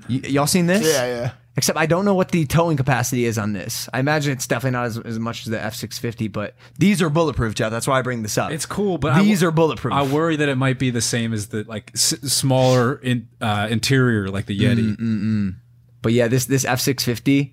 Y- 0.09 0.21
y'all 0.25 0.47
seen 0.47 0.65
this? 0.67 0.81
yeah, 0.85 1.05
yeah. 1.05 1.31
Except 1.57 1.77
I 1.77 1.87
don't 1.87 2.05
know 2.05 2.13
what 2.15 2.31
the 2.31 2.45
towing 2.45 2.77
capacity 2.77 3.25
is 3.25 3.37
on 3.37 3.51
this. 3.51 3.89
I 3.93 3.99
imagine 3.99 4.31
it's 4.31 4.47
definitely 4.47 4.71
not 4.77 4.85
as, 4.85 4.97
as 4.99 5.19
much 5.19 5.41
as 5.45 5.51
the 5.51 5.57
F650, 5.57 6.31
but 6.31 6.55
these 6.77 7.01
are 7.01 7.09
bulletproof, 7.09 7.53
Jeff. 7.53 7.69
That's 7.69 7.85
why 7.85 7.99
I 7.99 8.01
bring 8.01 8.21
this 8.23 8.37
up. 8.37 8.51
It's 8.51 8.65
cool, 8.65 8.97
but 8.97 9.11
I 9.11 9.23
these 9.23 9.39
w- 9.41 9.49
are 9.49 9.51
bulletproof. 9.51 9.93
I 9.93 10.03
worry 10.03 10.37
that 10.37 10.47
it 10.47 10.55
might 10.55 10.79
be 10.79 10.89
the 10.89 11.01
same 11.01 11.33
as 11.33 11.47
the 11.47 11.65
like 11.65 11.91
s- 11.95 12.15
smaller 12.31 12.95
in, 12.95 13.27
uh, 13.41 13.67
interior, 13.69 14.29
like 14.29 14.45
the 14.45 14.57
Yeti. 14.57 14.95
Mm, 14.95 15.55
but 16.01 16.13
yeah, 16.13 16.29
this 16.29 16.45
this 16.45 16.63
F650. 16.63 17.51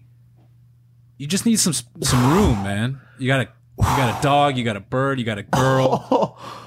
You 1.18 1.26
just 1.26 1.44
need 1.44 1.58
some 1.58 1.72
some 1.72 2.32
room, 2.32 2.62
man. 2.62 3.00
You 3.18 3.26
got 3.26 3.40
a 3.40 3.48
you 3.78 3.84
got 3.96 4.20
a 4.20 4.22
dog, 4.22 4.56
you 4.56 4.62
got 4.64 4.76
a 4.76 4.80
bird, 4.80 5.18
you 5.18 5.24
got 5.24 5.38
a 5.38 5.42
girl. 5.42 6.38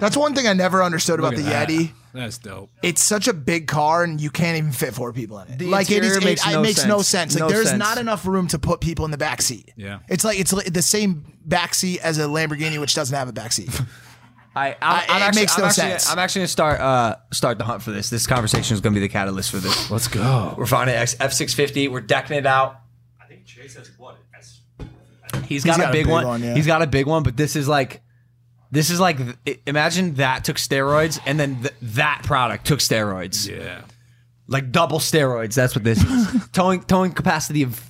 That's 0.00 0.16
one 0.16 0.34
thing 0.34 0.48
I 0.48 0.52
never 0.54 0.82
understood 0.82 1.18
about 1.20 1.36
the 1.36 1.42
that. 1.42 1.68
Yeti. 1.68 1.92
That's 2.12 2.38
dope. 2.38 2.70
It's 2.82 3.00
such 3.02 3.28
a 3.28 3.32
big 3.32 3.68
car, 3.68 4.02
and 4.02 4.20
you 4.20 4.30
can't 4.30 4.58
even 4.58 4.72
fit 4.72 4.94
four 4.94 5.12
people 5.12 5.38
in 5.38 5.48
it. 5.52 5.58
The 5.58 5.66
like 5.66 5.90
it 5.90 6.02
is, 6.02 6.16
interior 6.16 6.18
it 6.18 6.24
makes 6.24 6.46
it 6.46 6.50
no 6.52 6.60
makes 6.62 6.84
no 6.86 6.96
sense. 7.02 7.34
sense. 7.34 7.34
Like 7.34 7.40
No 7.42 7.54
there's 7.54 7.68
sense. 7.68 7.78
not 7.78 7.98
enough 7.98 8.26
room 8.26 8.48
to 8.48 8.58
put 8.58 8.80
people 8.80 9.04
in 9.04 9.12
the 9.12 9.18
back 9.18 9.40
seat. 9.42 9.72
Yeah. 9.76 10.00
it's 10.08 10.24
like 10.24 10.40
it's 10.40 10.52
like 10.52 10.72
the 10.72 10.82
same 10.82 11.24
back 11.44 11.74
seat 11.74 12.00
as 12.00 12.18
a 12.18 12.22
Lamborghini, 12.22 12.80
which 12.80 12.94
doesn't 12.94 13.14
have 13.16 13.28
a 13.28 13.32
back 13.32 13.52
seat. 13.52 13.68
I, 14.56 14.70
I'm, 14.70 14.76
I- 14.82 15.06
I'm 15.08 15.22
it 15.22 15.24
actually, 15.26 15.40
makes 15.42 15.54
I'm 15.56 15.60
no 15.62 15.66
actually, 15.68 15.82
sense. 15.90 16.10
I'm 16.10 16.18
actually 16.18 16.40
gonna 16.40 16.48
start 16.48 16.80
uh 16.80 17.16
start 17.32 17.58
the 17.58 17.64
hunt 17.64 17.82
for 17.82 17.92
this. 17.92 18.10
This 18.10 18.26
conversation 18.26 18.74
is 18.74 18.80
gonna 18.80 18.94
be 18.94 19.00
the 19.00 19.08
catalyst 19.08 19.50
for 19.52 19.58
this. 19.58 19.90
Let's 19.92 20.08
go. 20.08 20.54
We're 20.58 20.66
finding 20.66 20.96
X 20.96 21.14
F650. 21.14 21.88
We're 21.92 22.00
decking 22.00 22.36
it 22.36 22.46
out. 22.46 22.80
I 23.22 23.26
think 23.26 23.44
Chase 23.46 23.76
has 23.76 23.88
what? 23.98 24.16
S- 24.36 24.60
He's 25.46 25.64
got, 25.64 25.78
got 25.78 25.86
a 25.86 25.88
a 25.90 25.92
big, 25.92 26.06
big 26.06 26.12
one. 26.12 26.26
one, 26.26 26.42
yeah. 26.42 26.54
He's 26.54 26.66
got 26.66 26.82
a 26.82 26.88
big 26.88 27.06
one, 27.06 27.22
but 27.22 27.36
this 27.36 27.54
is 27.54 27.68
like 27.68 28.02
This 28.70 28.90
is 28.90 29.00
like 29.00 29.18
imagine 29.66 30.14
that 30.14 30.44
took 30.44 30.56
steroids 30.56 31.18
and 31.26 31.38
then 31.40 31.60
th- 31.62 31.74
that 31.82 32.22
product 32.24 32.66
took 32.66 32.78
steroids. 32.80 33.48
Yeah. 33.48 33.82
Like 34.46 34.70
double 34.72 34.98
steroids. 34.98 35.54
That's 35.54 35.74
what 35.74 35.84
this 35.84 36.02
is. 36.02 36.48
towing 36.52 36.82
towing 36.82 37.12
capacity 37.12 37.62
of 37.64 37.80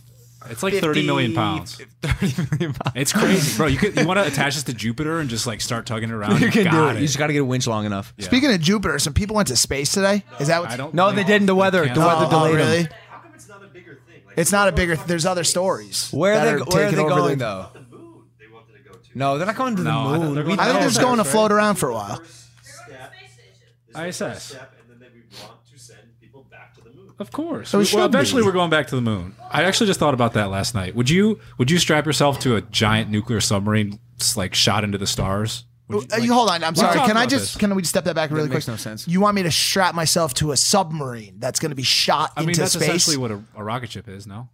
It's 0.49 0.63
like 0.63 0.75
30 0.75 1.07
million 1.07 1.35
pounds. 1.35 1.81
30 2.03 2.49
million 2.51 2.73
pounds. 2.75 2.93
It's 2.97 3.13
crazy, 3.13 3.57
bro. 3.57 3.67
You 3.67 3.77
could, 3.79 3.95
you 3.99 4.07
want 4.07 4.19
to 4.21 4.27
attach 4.27 4.55
this 4.55 4.65
to 4.65 4.73
Jupiter 4.75 5.21
and 5.21 5.29
just 5.29 5.47
like 5.47 5.61
start 5.61 5.85
tugging 5.87 6.09
it 6.09 6.15
around. 6.15 6.41
You 6.41 6.51
can 6.51 6.65
do 6.65 6.71
got 6.71 6.97
it. 6.97 7.01
You 7.01 7.07
just 7.07 7.19
got 7.19 7.27
to 7.29 7.33
get 7.35 7.41
a 7.41 7.45
winch 7.45 7.67
long 7.67 7.85
enough. 7.85 8.15
Speaking 8.19 8.51
of 8.53 8.61
Jupiter, 8.61 8.99
some 8.99 9.13
people 9.13 9.37
went 9.37 9.49
to 9.49 9.57
space 9.57 9.93
today. 9.93 10.25
Is 10.39 10.49
that 10.49 10.61
what? 10.63 10.71
I 10.71 10.77
don't. 10.79 10.95
No, 10.95 11.13
they 11.13 11.25
didn't. 11.25 11.47
The 11.47 11.55
weather. 11.55 11.83
The 11.83 11.89
weather 12.01 12.25
Oh, 12.25 12.27
oh, 12.27 12.31
delayed 12.31 12.55
really? 12.57 12.83
them. 12.85 12.93
How 13.11 13.19
come 13.21 13.33
it's 13.35 13.49
not 13.49 13.63
a 13.63 13.67
bigger 13.69 14.01
thing? 14.07 14.23
Like, 14.27 14.39
It's 14.39 14.53
not 14.53 14.69
a 14.69 14.73
bigger. 14.73 14.97
There's 14.97 15.27
other 15.27 15.45
stories. 15.45 16.11
Where 16.11 16.35
are 16.35 16.59
they? 16.59 16.63
Where 16.75 16.89
are 16.89 16.91
they 16.91 16.97
going 16.97 17.39
the- 17.39 17.45
though? 17.45 17.67
the 17.75 17.97
moon 17.97 18.23
they 18.39 18.47
wanted 18.49 18.77
to 18.77 18.83
go 18.83 18.95
to. 18.99 19.00
No, 19.15 19.37
they're 19.39 19.47
not 19.47 19.57
going 19.57 19.77
to 19.77 19.83
the 19.83 19.91
No, 19.91 20.01
I 20.01 20.03
thought 20.05 20.21
moon. 20.21 20.35
they're 20.35 20.45
We 20.45 20.49
going 20.57 20.61
I 20.61 20.65
think 20.65 20.75
know 20.75 20.81
they're 20.81 20.89
just 20.89 20.97
that. 20.99 21.05
going 21.05 21.19
to 21.19 21.25
float 21.25 21.53
around 21.53 21.77
for 21.77 21.89
a 21.91 21.95
while. 21.95 22.17
Step, 22.17 23.13
Space 23.13 23.33
station. 23.33 23.67
this 23.89 24.13
is 24.13 24.19
the 24.19 24.25
first 24.27 24.39
ISS. 24.39 24.43
step, 24.45 24.75
and 24.81 24.91
then 24.91 25.11
they- 25.13 25.43
want 25.47 25.65
to 25.73 25.79
send 25.79 25.99
people 26.21 26.47
back 26.51 26.75
to 26.77 26.81
the 26.83 26.91
moon. 26.91 27.11
Of 27.19 27.31
course. 27.33 27.69
So 27.71 27.79
it 27.79 27.93
well, 27.93 28.05
should 28.05 28.15
eventually 28.15 28.43
be. 28.43 28.47
we're 28.47 28.53
going 28.53 28.71
back 28.71 28.87
to 28.89 28.95
the 28.97 29.03
moon. 29.03 29.35
I 29.51 29.65
actually 29.65 29.87
just 29.89 29.99
thought 30.01 30.15
about 30.15 30.33
that 30.35 30.51
last 30.51 30.75
night. 30.75 30.95
Would 30.95 31.11
you 31.11 31.39
would 31.59 31.71
you 31.71 31.79
strap 31.79 32.07
yourself 32.07 32.39
to 32.41 32.57
a 32.57 32.61
giant 32.63 33.11
nuclear 33.11 33.41
submarine 33.41 33.99
s- 34.21 34.37
like 34.37 34.55
shot 34.55 34.85
into 34.85 34.99
the 34.99 35.07
stars? 35.07 35.65
Would 35.89 36.13
Uh, 36.13 36.17
you, 36.19 36.27
you 36.27 36.33
hold 36.35 36.51
on. 36.51 36.63
I'm 36.63 36.77
sorry. 36.77 36.97
talk 36.97 37.09
Can 37.09 37.17
I 37.17 37.23
about 37.23 37.31
just 37.31 37.55
this. 37.55 37.57
can 37.57 37.75
we 37.75 37.83
step 37.83 38.05
that 38.05 38.15
back 38.15 38.31
really 38.31 38.49
makes 38.49 38.65
quick? 38.67 38.75
no 38.75 38.77
sense. 38.77 39.09
You 39.09 39.21
want 39.21 39.35
me 39.35 39.43
to 39.43 39.51
strap 39.51 39.95
myself 39.97 40.35
to 40.35 40.53
a 40.53 40.57
submarine 40.57 41.35
that's 41.41 41.59
going 41.59 41.71
to 41.71 41.77
be 41.77 41.83
shot 41.83 42.33
I 42.37 42.41
mean, 42.43 42.51
into 42.51 42.61
that's 42.61 42.73
space? 42.75 42.83
essentially 42.85 43.17
what 43.17 43.33
a, 43.33 43.43
a 43.57 43.65
rocket 43.65 43.91
ship 43.91 44.09
is. 44.09 44.25
No. 44.27 44.49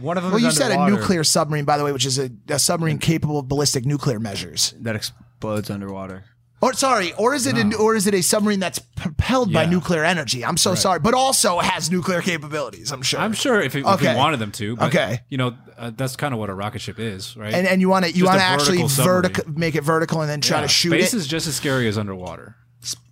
One 0.00 0.16
of 0.16 0.22
them. 0.22 0.32
well, 0.32 0.38
is 0.38 0.44
you 0.44 0.50
said 0.50 0.70
a 0.72 0.88
nuclear 0.88 1.24
submarine, 1.24 1.64
by 1.64 1.78
the 1.78 1.84
way, 1.84 1.92
which 1.92 2.06
is 2.06 2.18
a, 2.18 2.30
a 2.48 2.58
submarine 2.58 2.98
capable 2.98 3.38
of 3.38 3.48
ballistic 3.48 3.84
nuclear 3.86 4.18
measures. 4.18 4.74
that 4.80 4.96
explodes 4.96 5.70
underwater. 5.70 6.24
Or 6.62 6.74
sorry, 6.74 7.14
or 7.14 7.34
is 7.34 7.46
it 7.46 7.56
a, 7.56 7.74
or 7.78 7.96
is 7.96 8.06
it 8.06 8.12
a 8.14 8.22
submarine 8.22 8.60
that's 8.60 8.78
propelled 8.78 9.50
by 9.50 9.62
Yeah. 9.62 9.70
nuclear 9.70 10.04
energy? 10.04 10.44
I'm 10.44 10.58
so 10.58 10.74
sorry, 10.74 10.98
but 11.00 11.14
also 11.14 11.58
has 11.58 11.90
nuclear 11.90 12.20
capabilities. 12.20 12.92
I'm 12.92 13.00
sure. 13.00 13.18
I'm 13.18 13.32
sure 13.32 13.62
if, 13.62 13.74
it, 13.74 13.78
if 13.78 13.86
Okay. 13.86 14.12
we 14.12 14.18
wanted 14.18 14.40
them 14.40 14.52
to. 14.52 14.76
But, 14.76 14.88
Okay. 14.88 15.20
You 15.30 15.38
know, 15.38 15.56
uh, 15.78 15.92
that's 15.96 16.16
kind 16.16 16.34
of 16.34 16.38
what 16.40 16.50
a 16.50 16.54
rocket 16.54 16.82
ship 16.82 16.98
is, 16.98 17.34
right? 17.34 17.54
And 17.54 17.66
and 17.66 17.80
you 17.80 17.88
want 17.88 18.04
to 18.04 18.10
you 18.10 18.24
Just 18.24 18.24
a 18.24 18.26
want 18.26 18.40
to 18.40 18.44
actually 18.44 18.66
vertical 18.76 18.88
submarine. 18.90 19.22
vertical 19.22 19.52
make 19.54 19.74
it 19.74 19.84
vertical 19.84 20.20
and 20.20 20.28
then 20.28 20.42
try 20.42 20.58
Yeah, 20.58 20.62
to 20.62 20.68
shoot 20.68 20.92
it. 20.92 21.00
Space 21.00 21.14
it. 21.14 21.16
is 21.16 21.26
just 21.26 21.46
as 21.46 21.54
scary 21.56 21.88
as 21.88 21.96
underwater. 21.96 22.56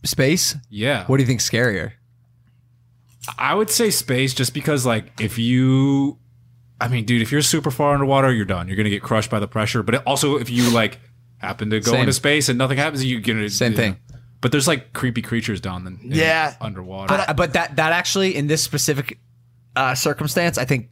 Space. 0.05 0.55
Yeah. 0.69 1.07
What 1.07 1.17
do 1.17 1.23
you 1.23 1.27
think 1.27 1.41
scarier? 1.41 1.93
I 3.39 3.55
would 3.55 3.71
say 3.71 3.89
space 3.89 4.35
just 4.35 4.53
because 4.53 4.85
like 4.85 5.21
if 5.21 5.39
you 5.39 6.19
I 6.81 6.89
mean, 6.89 7.05
dude, 7.05 7.23
if 7.23 7.33
you're 7.33 7.43
super 7.43 7.71
far 7.71 7.93
underwater, 7.95 8.33
you're 8.33 8.45
done. 8.45 8.69
You're 8.69 8.77
gonna 8.77 8.91
get 8.91 9.03
crushed 9.03 9.31
by 9.31 9.41
the 9.41 9.49
pressure. 9.49 9.83
But 9.83 10.05
also 10.07 10.37
if 10.37 10.49
you 10.51 10.71
like 10.71 11.01
happen 11.39 11.71
to 11.71 11.81
go 11.81 11.93
Same. 11.93 12.01
into 12.01 12.13
space 12.13 12.49
and 12.49 12.57
nothing 12.59 12.79
happens, 12.79 13.05
you're 13.05 13.21
gonna 13.21 13.51
Same 13.51 13.73
yeah. 13.73 13.77
thing. 13.79 13.97
But 14.41 14.53
there's 14.53 14.69
like 14.69 14.93
creepy 14.93 15.21
creatures 15.23 15.61
down 15.61 15.87
in, 15.87 15.99
in 16.03 16.13
Yeah. 16.19 16.55
underwater. 16.61 17.15
Uh, 17.15 17.35
but 17.35 17.55
that 17.55 17.77
that 17.77 17.93
actually 17.93 18.37
in 18.37 18.47
this 18.47 18.63
specific 18.63 19.19
uh, 19.75 19.95
circumstance, 19.95 20.59
I 20.59 20.65
think. 20.65 20.91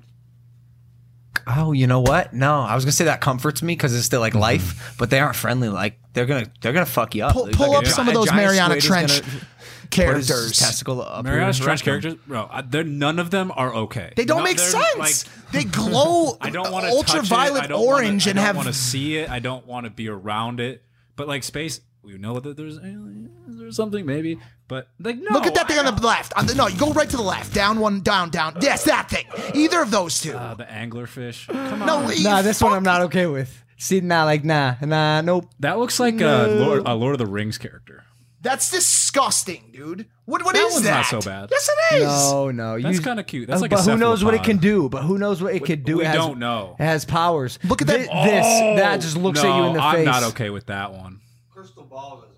Oh, 1.46 1.70
you 1.72 1.86
know 1.86 2.00
what? 2.00 2.32
No, 2.32 2.60
I 2.62 2.74
was 2.74 2.84
gonna 2.84 2.92
say 2.92 3.04
that 3.04 3.20
comforts 3.20 3.62
me 3.62 3.74
because 3.74 3.94
it's 3.94 4.04
still 4.06 4.20
like 4.20 4.34
life, 4.34 4.94
but 4.98 5.10
they 5.10 5.20
aren't 5.20 5.36
friendly. 5.36 5.68
Like 5.68 5.98
they're 6.12 6.26
gonna 6.26 6.50
they're 6.60 6.72
gonna 6.72 6.86
fuck 6.86 7.14
you 7.14 7.24
up. 7.24 7.34
pull, 7.34 7.46
pull 7.52 7.74
a 7.74 7.78
up 7.78 7.84
gi- 7.84 7.90
some 7.90 8.08
of 8.08 8.14
those 8.14 8.32
Mariana 8.32 8.80
Trench 8.80 9.08
gonna 9.20 9.22
put 9.22 9.32
his 9.32 9.42
characters. 9.90 10.58
testicle 10.58 11.00
up 11.02 11.24
here 11.26 11.34
Mariana's 11.34 11.58
Trench 11.58 11.82
characters, 11.84 12.14
bro, 12.26 12.48
I- 12.50 12.62
they're 12.62 12.84
none 12.84 13.18
of 13.18 13.30
them 13.30 13.52
are 13.54 13.74
okay. 13.74 14.12
They 14.16 14.24
don't 14.24 14.38
No, 14.38 14.44
make 14.44 14.56
they're, 14.58 14.66
sense. 14.70 14.96
like, 14.98 15.52
they 15.52 15.64
glow 15.64 16.36
I 16.40 16.50
don't 16.50 16.70
want 16.72 16.84
to 16.86 16.90
ultraviolet 16.92 17.64
I 17.64 17.66
don't 17.68 17.80
orange 17.82 18.26
wanna, 18.26 18.30
and 18.30 18.38
I 18.38 18.42
don't 18.42 18.46
have 18.46 18.56
want 18.56 18.68
to 18.68 18.74
see 18.74 19.16
it. 19.18 19.30
I 19.30 19.38
don't 19.38 19.66
want 19.66 19.84
to 19.84 19.90
be 19.90 20.08
around 20.08 20.60
it. 20.60 20.82
But 21.16 21.28
like 21.28 21.44
space, 21.44 21.80
we 22.02 22.18
know 22.18 22.38
that 22.40 22.56
there's 22.56 22.78
aliens 22.78 23.60
or 23.62 23.72
something 23.72 24.04
maybe. 24.04 24.38
But 24.68 24.88
like 24.98 25.16
no, 25.16 25.30
Look 25.30 25.46
at 25.46 25.54
that 25.54 25.68
thing 25.68 25.78
I 25.78 25.84
on 25.84 25.94
the 25.96 26.06
left. 26.06 26.32
On 26.36 26.46
the, 26.46 26.54
no, 26.54 26.66
you 26.66 26.76
go 26.78 26.92
right 26.92 27.08
to 27.08 27.16
the 27.16 27.22
left. 27.22 27.54
Down 27.54 27.78
one, 27.80 28.00
down, 28.00 28.30
down. 28.30 28.56
Yes, 28.60 28.84
that 28.84 29.08
thing. 29.08 29.24
Either 29.54 29.80
of 29.80 29.90
those 29.90 30.20
two. 30.20 30.32
Uh, 30.32 30.54
the 30.54 30.64
anglerfish. 30.64 31.46
Come 31.46 31.82
on. 31.82 31.86
no, 31.86 32.14
Nah, 32.22 32.42
this 32.42 32.60
one 32.60 32.72
I'm 32.72 32.82
not 32.82 33.02
okay 33.02 33.26
with. 33.26 33.62
See, 33.78 34.00
nah, 34.00 34.24
like 34.24 34.44
nah, 34.44 34.74
nah, 34.82 35.20
nope. 35.20 35.50
That 35.60 35.78
looks 35.78 36.00
like 36.00 36.20
a, 36.20 36.46
Lord, 36.48 36.82
a 36.86 36.94
Lord 36.94 37.12
of 37.14 37.18
the 37.18 37.26
Rings 37.26 37.58
character. 37.58 38.04
That's 38.46 38.70
disgusting, 38.70 39.70
dude. 39.72 40.06
What 40.24 40.44
what 40.44 40.54
That 40.54 40.64
is 40.66 40.72
one's 40.74 40.84
that? 40.86 40.90
not 40.90 41.06
so 41.06 41.20
bad. 41.20 41.48
Yes, 41.50 41.68
it 41.90 41.94
is. 41.96 42.02
No, 42.04 42.50
no. 42.50 42.80
That's 42.80 42.98
you- 42.98 43.02
kinda 43.02 43.24
cute. 43.24 43.48
That's 43.48 43.58
uh, 43.58 43.62
like 43.62 43.70
but 43.72 43.80
a 43.86 43.90
who 43.90 43.96
knows 43.96 44.24
what 44.24 44.34
it 44.34 44.42
can 44.44 44.58
do? 44.58 44.88
But 44.88 45.02
who 45.02 45.18
knows 45.18 45.42
what 45.42 45.54
it 45.54 45.64
could 45.64 45.84
do? 45.84 45.96
we 45.98 46.02
It 46.04 46.06
has- 46.08 46.16
don't 46.16 46.38
know. 46.38 46.76
It 46.78 46.84
has 46.84 47.04
powers. 47.04 47.58
Look 47.64 47.82
at 47.82 47.88
that- 47.88 48.00
Thi- 48.00 48.06
This, 48.06 48.80
that 48.80 48.94
oh! 48.94 49.00
just 49.00 49.16
looks 49.16 49.42
no, 49.42 49.52
at 49.52 49.56
you 49.58 49.64
in 49.66 49.72
the 49.74 49.80
face. 49.80 49.86
I'm 49.88 49.94
face. 49.96 50.06
not 50.06 50.22
okay 50.24 50.50
with 50.50 50.66
that 50.66 50.92
one. 50.92 51.20
Crystal 51.52 51.84
ball 51.84 52.24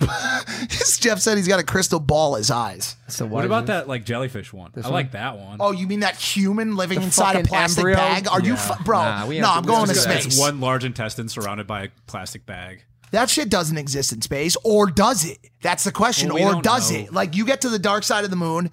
as 0.00 0.08
eyes. 0.08 0.98
Jeff 0.98 1.18
said 1.20 1.36
he's 1.36 1.48
got 1.48 1.60
a 1.60 1.64
crystal 1.64 2.00
ball 2.00 2.36
as 2.36 2.50
eyes. 2.50 2.96
So 3.08 3.26
What 3.26 3.44
about 3.44 3.66
that 3.66 3.88
like 3.88 4.04
jellyfish 4.04 4.52
one? 4.52 4.72
I 4.76 4.80
one? 4.80 4.92
like 4.92 5.12
that 5.12 5.38
one. 5.38 5.58
Oh, 5.60 5.72
you 5.72 5.86
mean 5.86 6.00
that 6.00 6.16
human 6.16 6.76
living 6.76 6.98
The 7.00 7.04
inside 7.06 7.32
a 7.32 7.34
fucking 7.38 7.46
plastic 7.46 7.78
embryo? 7.78 7.96
bag? 7.96 8.28
Are 8.28 8.40
you, 8.40 8.56
fu- 8.56 8.82
bro? 8.84 8.98
Nah, 9.02 9.26
we 9.26 9.36
have 9.36 9.42
no, 9.42 9.48
to- 9.48 9.54
I'm 9.58 9.62
we 9.62 9.66
going 9.68 9.78
have 9.80 9.88
to 9.88 9.94
to- 9.94 10.00
space. 10.00 10.26
It's 10.26 10.38
one 10.38 10.60
large 10.60 10.84
intestine 10.84 11.28
surrounded 11.28 11.66
by 11.66 11.84
a 11.84 11.88
plastic 12.06 12.46
bag. 12.46 12.84
That 13.10 13.30
shit 13.30 13.48
doesn't 13.48 13.78
exist 13.78 14.12
in 14.12 14.22
space, 14.22 14.56
or 14.64 14.86
does 14.86 15.24
it? 15.24 15.38
That's 15.62 15.84
the 15.84 15.92
question. 15.92 16.32
Well, 16.32 16.52
we 16.52 16.58
or 16.58 16.62
does 16.62 16.90
know. 16.92 16.98
it? 16.98 17.12
Like 17.12 17.36
you 17.36 17.44
get 17.44 17.62
to 17.62 17.68
the 17.68 17.78
dark 17.78 18.04
side 18.04 18.24
of 18.24 18.30
the 18.30 18.36
moon, 18.36 18.70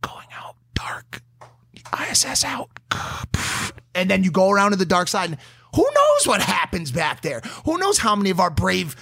going 0.00 0.28
out 0.32 0.56
dark, 0.74 1.22
ISS 2.00 2.44
out, 2.44 2.70
and 3.94 4.10
then 4.10 4.22
you 4.24 4.30
go 4.30 4.50
around 4.50 4.70
to 4.72 4.76
the 4.76 4.86
dark 4.86 5.08
side. 5.08 5.30
And 5.30 5.38
who 5.74 5.82
knows 5.82 6.26
what 6.26 6.40
happens 6.40 6.90
back 6.90 7.22
there? 7.22 7.40
Who 7.64 7.78
knows 7.78 7.98
how 7.98 8.16
many 8.16 8.30
of 8.30 8.40
our 8.40 8.50
brave 8.50 8.96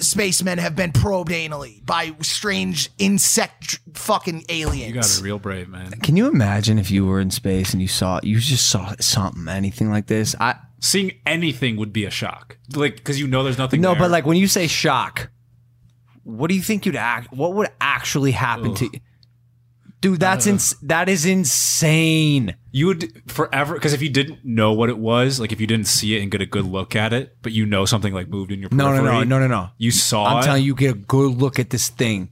spacemen 0.00 0.58
have 0.58 0.76
been 0.76 0.92
probed 0.92 1.30
anally 1.30 1.84
by 1.84 2.12
strange 2.20 2.90
insect 2.98 3.80
fucking 3.94 4.44
aliens? 4.48 4.88
You 4.88 4.94
got 4.94 5.04
to 5.04 5.22
be 5.22 5.24
real 5.24 5.38
brave, 5.38 5.68
man. 5.68 5.90
Can 6.02 6.16
you 6.16 6.28
imagine 6.28 6.78
if 6.78 6.90
you 6.90 7.06
were 7.06 7.20
in 7.20 7.30
space 7.30 7.72
and 7.72 7.80
you 7.82 7.88
saw 7.88 8.20
you 8.22 8.38
just 8.40 8.68
saw 8.68 8.94
something, 9.00 9.48
anything 9.48 9.90
like 9.90 10.06
this? 10.06 10.34
I 10.40 10.56
Seeing 10.78 11.12
anything 11.24 11.76
would 11.76 11.92
be 11.92 12.04
a 12.04 12.10
shock, 12.10 12.58
like 12.74 12.96
because 12.96 13.18
you 13.18 13.26
know 13.26 13.42
there's 13.42 13.58
nothing. 13.58 13.80
no, 13.80 13.92
there. 13.92 14.00
but 14.00 14.10
like 14.10 14.26
when 14.26 14.36
you 14.36 14.46
say 14.46 14.66
shock, 14.66 15.30
what 16.22 16.48
do 16.48 16.54
you 16.54 16.62
think 16.62 16.84
you'd 16.84 16.96
act? 16.96 17.32
What 17.32 17.54
would 17.54 17.68
actually 17.80 18.32
happen 18.32 18.74
to 18.74 18.84
you? 18.84 19.00
Dude, 20.02 20.20
that's 20.20 20.46
ins- 20.46 20.76
that 20.82 21.08
is 21.08 21.24
insane. 21.24 22.54
You 22.76 22.86
would 22.88 23.22
forever 23.30 23.72
because 23.74 23.94
if 23.94 24.02
you 24.02 24.10
didn't 24.10 24.44
know 24.44 24.72
what 24.74 24.88
it 24.90 24.98
was, 24.98 25.40
like 25.40 25.50
if 25.52 25.60
you 25.62 25.66
didn't 25.66 25.86
see 25.86 26.14
it 26.16 26.20
and 26.22 26.30
get 26.30 26.42
a 26.42 26.46
good 26.46 26.66
look 26.66 26.94
at 26.94 27.12
it, 27.14 27.34
but 27.40 27.52
you 27.52 27.64
know 27.64 27.84
something 27.86 28.12
like 28.12 28.28
moved 28.28 28.52
in 28.52 28.60
your 28.60 28.68
No, 28.70 28.94
no, 28.94 29.02
no, 29.02 29.22
no, 29.24 29.38
no, 29.38 29.46
no. 29.46 29.70
You 29.78 29.90
saw 29.90 30.24
I'm 30.26 30.42
it. 30.42 30.46
telling 30.46 30.64
you, 30.64 30.74
get 30.74 30.90
a 30.90 30.98
good 30.98 31.38
look 31.38 31.58
at 31.58 31.70
this 31.70 31.88
thing. 31.88 32.28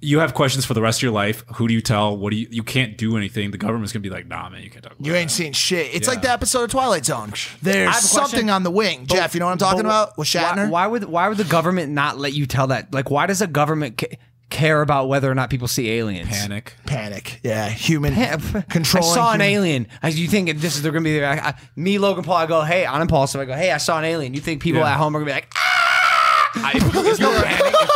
you 0.00 0.20
have 0.20 0.32
questions 0.34 0.64
for 0.64 0.72
the 0.74 0.80
rest 0.80 1.00
of 1.00 1.02
your 1.02 1.12
life. 1.12 1.44
Who 1.56 1.68
do 1.68 1.74
you 1.74 1.80
tell? 1.82 2.16
What 2.16 2.30
do 2.30 2.36
you? 2.36 2.46
You 2.50 2.62
can't 2.62 2.96
do 2.96 3.16
anything. 3.18 3.50
The 3.50 3.58
government's 3.58 3.92
gonna 3.92 4.02
be 4.02 4.08
like, 4.10 4.26
Nah, 4.26 4.48
man, 4.48 4.62
you 4.62 4.70
can't 4.70 4.82
talk. 4.82 4.92
About 4.94 5.06
You 5.06 5.14
ain't 5.14 5.30
seen 5.30 5.52
shit. 5.52 5.94
It's 5.94 6.08
like 6.08 6.22
the 6.22 6.30
episode 6.30 6.64
of 6.64 6.70
Twilight 6.70 7.04
Zone. 7.04 7.30
I 7.34 7.36
There's 7.60 7.94
have 7.94 8.04
a 8.04 8.08
question. 8.08 8.08
something 8.08 8.50
on 8.50 8.62
the 8.62 8.70
wing. 8.70 9.06
Jeff, 9.06 9.34
you 9.34 9.40
know 9.40 9.46
what 9.46 9.52
I'm 9.52 9.58
talking 9.58 9.82
But 9.82 9.88
about 9.88 10.16
with 10.18 10.28
Shatner? 10.28 10.70
Why, 10.70 10.84
why 10.84 10.86
would 10.86 11.04
why 11.04 11.28
would 11.28 11.38
the 11.38 11.44
government 11.44 11.92
not 11.92 12.16
let 12.18 12.32
you 12.32 12.46
tell 12.46 12.68
that? 12.68 12.94
Like, 12.94 13.10
why 13.10 13.26
does 13.26 13.42
a 13.42 13.46
government 13.46 13.98
ca- 13.98 14.16
care 14.50 14.80
about 14.82 15.08
whether 15.08 15.30
or 15.30 15.34
not 15.34 15.50
people 15.50 15.68
see 15.68 15.90
aliens? 15.90 16.28
panic. 16.28 16.74
Panic. 16.86 17.40
Yeah, 17.42 17.68
human 17.68 18.14
control. 18.14 18.62
I 18.68 18.72
controlling. 18.72 19.14
saw 19.14 19.32
an 19.32 19.40
human- 19.40 19.54
alien. 19.54 19.88
As 20.02 20.18
you 20.18 20.28
think 20.28 20.48
this 20.58 20.76
is 20.76 20.82
they're 20.82 20.92
gonna 20.92 21.04
be 21.04 21.18
there? 21.18 21.28
I, 21.28 21.48
I- 21.48 21.54
me, 21.74 21.98
Logan 21.98 22.24
Paul. 22.24 22.36
I 22.36 22.46
go, 22.46 22.62
hey, 22.62 22.86
on 22.86 23.00
Impaulsive. 23.02 23.40
I 23.40 23.44
go, 23.44 23.54
hey, 23.54 23.72
I 23.72 23.78
saw 23.78 23.98
an 23.98 24.04
alien. 24.04 24.34
You 24.34 24.40
think 24.40 24.62
people 24.62 24.80
Yeah. 24.80 24.92
at 24.92 24.96
home 24.98 25.14
are 25.16 25.20
gonna 25.20 25.30
be 25.30 25.34
like, 25.34 25.48
ah? 25.56 26.50
I, 26.58 26.72
if, 26.74 26.94
you're, 26.94 27.06
if 27.06 27.18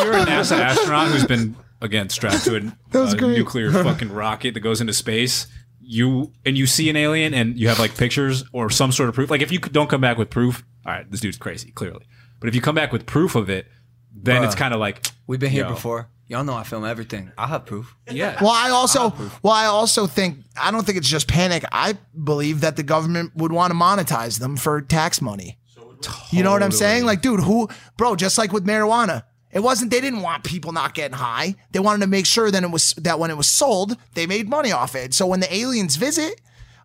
you're 0.02 0.12
a 0.12 0.26
NASA 0.26 0.58
astronaut 0.58 1.08
who's 1.08 1.24
been 1.24 1.56
again 1.80 2.10
strapped 2.10 2.44
to 2.44 2.56
a, 2.56 2.58
a 2.98 3.14
nuclear 3.16 3.70
fucking 3.84 4.12
rocket 4.12 4.52
that 4.54 4.60
goes 4.60 4.80
into 4.82 4.92
space, 4.92 5.46
you 5.80 6.32
and 6.44 6.58
you 6.58 6.66
see 6.66 6.90
an 6.90 6.96
alien 6.96 7.32
and 7.32 7.58
you 7.58 7.68
have 7.68 7.78
like 7.78 7.96
pictures 7.96 8.44
or 8.52 8.68
some 8.68 8.92
sort 8.92 9.08
of 9.08 9.14
proof. 9.14 9.30
Like 9.30 9.40
if 9.40 9.50
you 9.50 9.58
don't 9.60 9.88
come 9.88 10.00
back 10.02 10.18
with 10.18 10.28
proof, 10.30 10.62
all 10.84 10.92
right, 10.92 11.10
this 11.10 11.20
dude's 11.20 11.38
crazy, 11.38 11.70
clearly. 11.70 12.04
But 12.38 12.48
if 12.48 12.54
you 12.54 12.60
come 12.60 12.74
back 12.74 12.92
with 12.92 13.06
proof 13.06 13.34
of 13.34 13.48
it, 13.48 13.66
then 14.14 14.44
it's 14.44 14.54
kind 14.54 14.74
of 14.74 14.80
like 14.80 15.06
We've 15.26 15.40
been 15.40 15.50
here 15.50 15.64
yo, 15.64 15.70
before. 15.70 16.08
Y'all 16.30 16.44
know 16.44 16.54
I 16.54 16.62
film 16.62 16.84
everything. 16.84 17.32
I 17.36 17.46
have 17.48 17.66
proof. 17.66 17.94
Yeah. 18.10 18.38
Well, 18.40 18.52
I 18.52 18.70
also, 18.70 19.12
well, 19.42 19.52
I 19.52 19.66
also 19.66 20.06
think 20.06 20.38
I 20.56 20.70
don't 20.70 20.86
think 20.86 20.96
it's 20.96 21.08
just 21.08 21.26
panic. 21.28 21.64
I 21.72 21.98
believe 22.22 22.60
that 22.62 22.76
the 22.76 22.82
government 22.84 23.32
would 23.36 23.50
want 23.52 23.72
to 23.72 23.76
monetize 23.76 24.38
them 24.38 24.56
for 24.56 24.80
tax 24.80 25.20
money. 25.20 25.58
You 26.30 26.42
know 26.44 26.52
what 26.52 26.62
I'm 26.62 26.70
saying? 26.70 27.04
Like, 27.04 27.20
dude, 27.20 27.40
who, 27.40 27.68
bro? 27.98 28.16
Just 28.16 28.38
like 28.38 28.52
with 28.52 28.64
marijuana, 28.64 29.24
it 29.50 29.60
wasn't. 29.60 29.90
They 29.90 30.00
didn't 30.00 30.22
want 30.22 30.44
people 30.44 30.72
not 30.72 30.94
getting 30.94 31.16
high. 31.18 31.56
They 31.72 31.80
wanted 31.80 32.00
to 32.02 32.06
make 32.06 32.24
sure 32.26 32.50
that 32.50 32.62
it 32.62 32.70
was 32.70 32.94
that 32.94 33.18
when 33.18 33.30
it 33.30 33.36
was 33.36 33.48
sold, 33.48 33.96
they 34.14 34.26
made 34.26 34.48
money 34.48 34.72
off 34.72 34.94
it. 34.94 35.12
So 35.12 35.26
when 35.26 35.40
the 35.40 35.52
aliens 35.54 35.96
visit, 35.96 36.40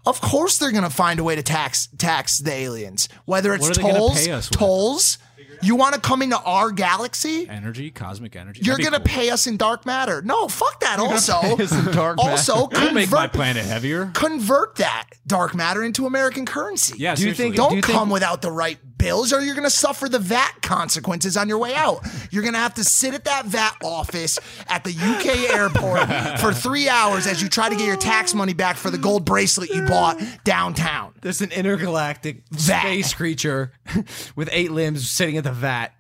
Of 0.08 0.22
course, 0.22 0.58
they're 0.58 0.72
gonna 0.74 0.90
find 0.90 1.20
a 1.20 1.24
way 1.24 1.36
to 1.36 1.44
tax 1.44 1.88
tax 1.98 2.40
the 2.40 2.52
aliens, 2.52 3.08
whether 3.26 3.54
it's 3.54 3.62
What 3.70 3.72
are 3.78 3.82
they 3.82 3.88
gonna 3.88 4.00
tolls, 4.00 4.26
pay 4.26 4.32
us 4.32 4.50
with? 4.50 4.60
tolls. 4.60 5.18
You 5.62 5.76
want 5.76 5.96
to 5.96 6.02
come 6.02 6.22
into 6.22 6.38
our 6.40 6.72
galaxy? 6.72 7.48
Energy, 7.50 7.92
cosmic 7.92 8.36
energy. 8.36 8.62
You're 8.64 8.76
That'd 8.78 8.92
be 8.92 8.98
gonna 8.98 9.04
cool. 9.04 9.16
pay 9.22 9.30
us 9.30 9.48
in 9.48 9.58
dark 9.58 9.86
matter. 9.86 10.22
No, 10.22 10.48
fuck 10.48 10.80
that. 10.82 11.00
Also, 11.00 11.40
pay 11.58 11.64
us 11.64 11.72
in 11.72 11.86
dark 11.92 12.18
matter. 12.18 12.30
also 12.30 12.68
It'll 12.70 12.92
make 12.94 13.10
my 13.12 13.18
convert, 13.28 13.34
planet 13.34 13.66
heavier. 13.66 14.12
convert 14.14 14.76
that 14.76 15.08
dark 15.28 15.56
matter 15.56 15.84
into 15.84 16.06
American 16.06 16.46
currency. 16.46 16.96
Yeah, 16.98 17.16
Do 17.16 17.22
you 17.22 17.34
seriously. 17.34 17.44
think- 17.46 17.56
Don't 17.56 17.70
do 17.72 17.76
you 17.78 17.82
think- 17.82 17.98
come 17.98 18.10
without 18.10 18.42
the 18.42 18.52
right 18.52 18.78
bills, 18.98 19.32
or 19.34 19.42
you're 19.42 19.56
going 19.56 19.64
to 19.66 19.70
suffer 19.70 20.08
the 20.10 20.20
VAT 20.20 20.62
consequences 20.62 21.36
on 21.38 21.48
your 21.50 21.58
way 21.58 21.74
out. 21.76 22.06
You're 22.32 22.42
going 22.44 22.54
to 22.54 22.60
have 22.60 22.74
to 22.76 22.84
sit 22.84 23.14
at 23.14 23.26
that 23.26 23.46
VAT 23.46 23.76
office 23.84 24.40
at 24.68 24.84
the 24.84 24.92
UK 24.92 25.54
airport 25.56 26.40
for 26.40 26.54
three 26.54 26.88
hours 26.90 27.28
as 27.28 27.42
you 27.42 27.50
try 27.50 27.70
to 27.70 27.76
get 27.76 27.86
your 27.86 27.98
tax 27.98 28.34
money 28.34 28.54
back 28.54 28.78
for 28.78 28.90
the 28.90 28.98
gold 28.98 29.26
bracelet 29.26 29.70
you 29.70 29.82
bought 29.84 30.22
downtown. 30.44 31.14
There's 31.22 31.42
an 31.42 31.52
intergalactic 31.52 32.44
Vat. 32.52 32.82
space 32.82 33.14
creature 33.14 33.72
with 34.36 34.50
eight 34.52 34.72
limbs 34.72 35.10
sitting 35.10 35.38
at 35.38 35.44
the 35.44 35.52
vat, 35.52 35.92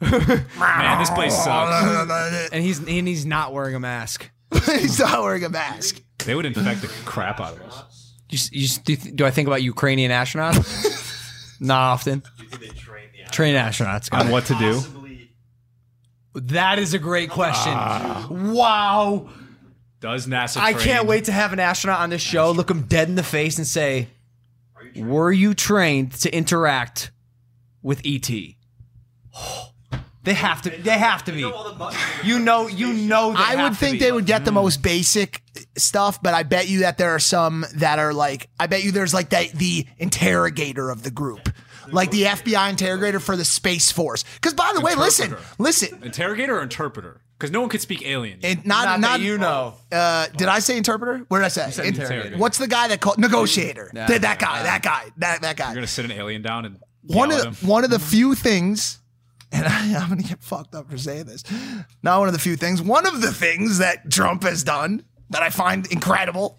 Man, 0.00 0.98
this 0.98 1.10
place 1.10 1.34
sucks. 1.34 2.50
and 2.52 2.62
he's 2.62 2.78
and 2.78 3.08
he's 3.08 3.24
not 3.24 3.52
wearing 3.52 3.74
a 3.74 3.80
mask. 3.80 4.30
He's 4.66 4.98
not 5.00 5.22
wearing 5.22 5.42
a 5.44 5.48
mask. 5.48 6.00
They 6.24 6.34
would 6.34 6.46
infect 6.46 6.82
the 6.82 6.88
crap 7.04 7.40
out 7.40 7.54
of 7.56 7.62
us. 7.62 8.14
You, 8.30 8.38
you, 8.52 8.68
do, 8.84 8.92
you 8.92 8.98
th- 8.98 9.16
do 9.16 9.26
I 9.26 9.30
think 9.30 9.48
about 9.48 9.62
Ukrainian 9.62 10.10
astronauts? 10.12 11.00
not 11.60 11.80
often. 11.92 12.20
Do 12.20 12.42
you 12.44 12.48
think 12.48 12.62
they 12.62 12.68
train 12.78 13.08
the 13.12 13.30
Train 13.30 13.54
astronauts. 13.56 14.10
got 14.10 14.22
On 14.22 14.28
it. 14.28 14.32
what 14.32 14.46
to 14.46 14.54
do? 14.54 14.74
Possibly, 14.74 15.30
That 16.34 16.78
is 16.78 16.94
a 16.94 16.98
great 16.98 17.30
question. 17.30 17.72
Ah. 17.74 18.26
wow. 18.30 19.28
Does 20.00 20.26
NASA? 20.26 20.58
I 20.58 20.74
can't 20.74 21.06
wait 21.06 21.24
to 21.24 21.32
have 21.32 21.52
an 21.52 21.60
astronaut 21.60 22.00
on 22.00 22.10
this 22.10 22.20
show, 22.22 22.50
look 22.50 22.70
him 22.70 22.82
dead 22.82 23.08
in 23.08 23.14
the 23.14 23.22
face, 23.22 23.56
and 23.56 23.66
say, 23.66 24.08
"Were 24.96 25.32
you 25.32 25.54
trained 25.54 26.12
to 26.20 26.34
interact 26.36 27.10
with 27.82 28.02
ET?" 28.04 28.28
they 30.24 30.34
have 30.34 30.62
to. 30.62 30.70
They 30.70 30.98
have 30.98 31.24
to 31.24 31.32
be. 31.32 31.44
all 31.44 31.64
the 31.64 31.74
buttons 31.74 32.02
in 32.02 32.20
the 32.22 32.26
You 32.26 32.38
know. 32.38 32.66
You 32.66 32.92
know. 32.92 33.32
They 33.32 33.38
I 33.38 33.42
have 33.56 33.58
would 33.62 33.68
to 33.70 33.74
think 33.78 33.92
be. 33.94 34.04
they 34.04 34.12
would 34.12 34.26
get 34.26 34.44
the 34.44 34.52
most 34.52 34.82
basic 34.82 35.42
stuff, 35.76 36.22
but 36.22 36.34
I 36.34 36.42
bet 36.42 36.68
you 36.68 36.80
that 36.80 36.98
there 36.98 37.10
are 37.10 37.18
some 37.18 37.64
that 37.76 37.98
are 37.98 38.12
like, 38.12 38.48
I 38.58 38.66
bet 38.66 38.82
you 38.84 38.90
there's 38.92 39.14
like 39.14 39.30
the, 39.30 39.50
the 39.54 39.86
interrogator 39.98 40.90
of 40.90 41.02
the 41.02 41.10
group. 41.10 41.48
Like 41.92 42.10
the 42.10 42.22
FBI 42.22 42.70
interrogator 42.70 43.20
for 43.20 43.36
the 43.36 43.44
Space 43.44 43.92
Force. 43.92 44.24
Because 44.34 44.54
by 44.54 44.72
the 44.74 44.80
way, 44.80 44.94
listen, 44.94 45.36
listen. 45.58 46.02
Interrogator 46.02 46.58
or 46.58 46.62
interpreter? 46.62 47.20
Because 47.38 47.50
no 47.50 47.60
one 47.60 47.68
could 47.68 47.82
speak 47.82 48.06
alien. 48.06 48.38
It, 48.42 48.64
Not, 48.64 48.84
not, 48.84 48.84
that 48.84 49.00
not 49.00 49.20
you 49.20 49.36
know. 49.36 49.74
Uh, 49.92 50.28
did 50.28 50.48
I 50.48 50.60
say 50.60 50.78
interpreter? 50.78 51.26
What 51.28 51.38
did 51.38 51.44
I 51.44 51.48
say? 51.48 51.86
In- 51.86 51.94
interrogator. 51.94 52.38
What's 52.38 52.56
the 52.56 52.68
guy 52.68 52.88
that 52.88 53.02
called 53.02 53.18
negotiator? 53.18 53.90
Yeah. 53.92 54.06
That, 54.06 54.22
that 54.22 54.38
guy. 54.38 54.62
That 54.62 54.82
guy. 54.82 55.10
That 55.18 55.42
that 55.42 55.56
guy. 55.56 55.66
You're 55.66 55.74
gonna 55.74 55.86
sit 55.86 56.06
an 56.06 56.12
alien 56.12 56.40
down 56.40 56.64
and 56.64 56.78
one 57.06 57.30
of 57.30 57.60
the, 57.60 57.66
one 57.66 57.84
of 57.84 57.90
the 57.90 57.98
few 57.98 58.34
things, 58.34 58.98
and 59.54 59.66
I, 59.68 60.00
I'm 60.00 60.08
gonna 60.08 60.22
get 60.22 60.42
fucked 60.42 60.74
up 60.74 60.90
for 60.90 60.98
saying 60.98 61.26
this. 61.26 61.44
Not 62.02 62.18
one 62.18 62.28
of 62.28 62.34
the 62.34 62.40
few 62.40 62.56
things. 62.56 62.82
One 62.82 63.06
of 63.06 63.20
the 63.20 63.32
things 63.32 63.78
that 63.78 64.10
Trump 64.10 64.42
has 64.42 64.62
done 64.62 65.04
that 65.30 65.42
I 65.42 65.50
find 65.50 65.86
incredible 65.86 66.58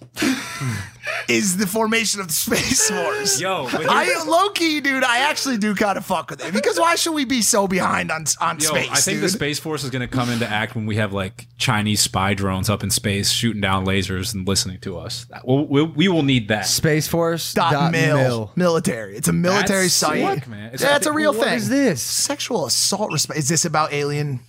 is 1.27 1.57
the 1.57 1.67
formation 1.67 2.19
of 2.21 2.27
the 2.27 2.33
Space 2.33 2.89
Force. 2.91 3.39
Yo, 3.39 3.67
but 3.71 3.89
I 3.89 4.05
here's- 4.05 4.25
low 4.27 4.49
key, 4.49 4.81
dude. 4.81 5.03
I 5.03 5.19
actually 5.29 5.57
do 5.57 5.73
kind 5.75 5.97
of 5.97 6.05
fuck 6.05 6.29
with 6.31 6.45
it 6.45 6.53
because 6.53 6.79
why 6.79 6.95
should 6.95 7.13
we 7.13 7.25
be 7.25 7.41
so 7.41 7.67
behind 7.67 8.11
on 8.11 8.25
on 8.41 8.59
Yo, 8.59 8.67
space? 8.69 8.89
I 8.91 8.95
think 8.95 9.17
dude? 9.17 9.23
the 9.25 9.29
Space 9.29 9.59
Force 9.59 9.83
is 9.83 9.89
going 9.89 10.01
to 10.01 10.07
come 10.07 10.29
into 10.29 10.47
act 10.47 10.75
when 10.75 10.85
we 10.85 10.95
have 10.97 11.13
like 11.13 11.47
Chinese 11.57 12.01
spy 12.01 12.33
drones 12.33 12.69
up 12.69 12.83
in 12.83 12.89
space 12.91 13.31
shooting 13.31 13.61
down 13.61 13.85
lasers 13.85 14.33
and 14.33 14.47
listening 14.47 14.79
to 14.81 14.97
us. 14.97 15.25
That- 15.25 15.45
We'll, 15.45 15.65
we'll, 15.67 15.87
we 15.87 16.07
will 16.07 16.23
need 16.23 16.47
that. 16.47 16.65
Space 16.65 17.07
Force 17.07 17.53
dot, 17.53 17.91
mil. 17.91 18.51
military. 18.55 19.15
It's 19.15 19.27
a 19.27 19.33
military 19.33 19.83
That's 19.83 19.93
site. 19.93 20.39
sick, 20.39 20.47
man. 20.47 20.65
It's- 20.73 20.81
yeah, 20.81 20.95
it's 20.95 21.05
a 21.05 21.11
real 21.13 21.33
What 21.33 21.45
thing. 21.45 21.53
is 21.55 21.69
this? 21.69 22.01
Sexual 22.01 22.65
assault. 22.65 23.11
Resp- 23.11 23.35
is 23.35 23.47
this 23.49 23.65
about 23.65 23.93
alien? 23.93 24.39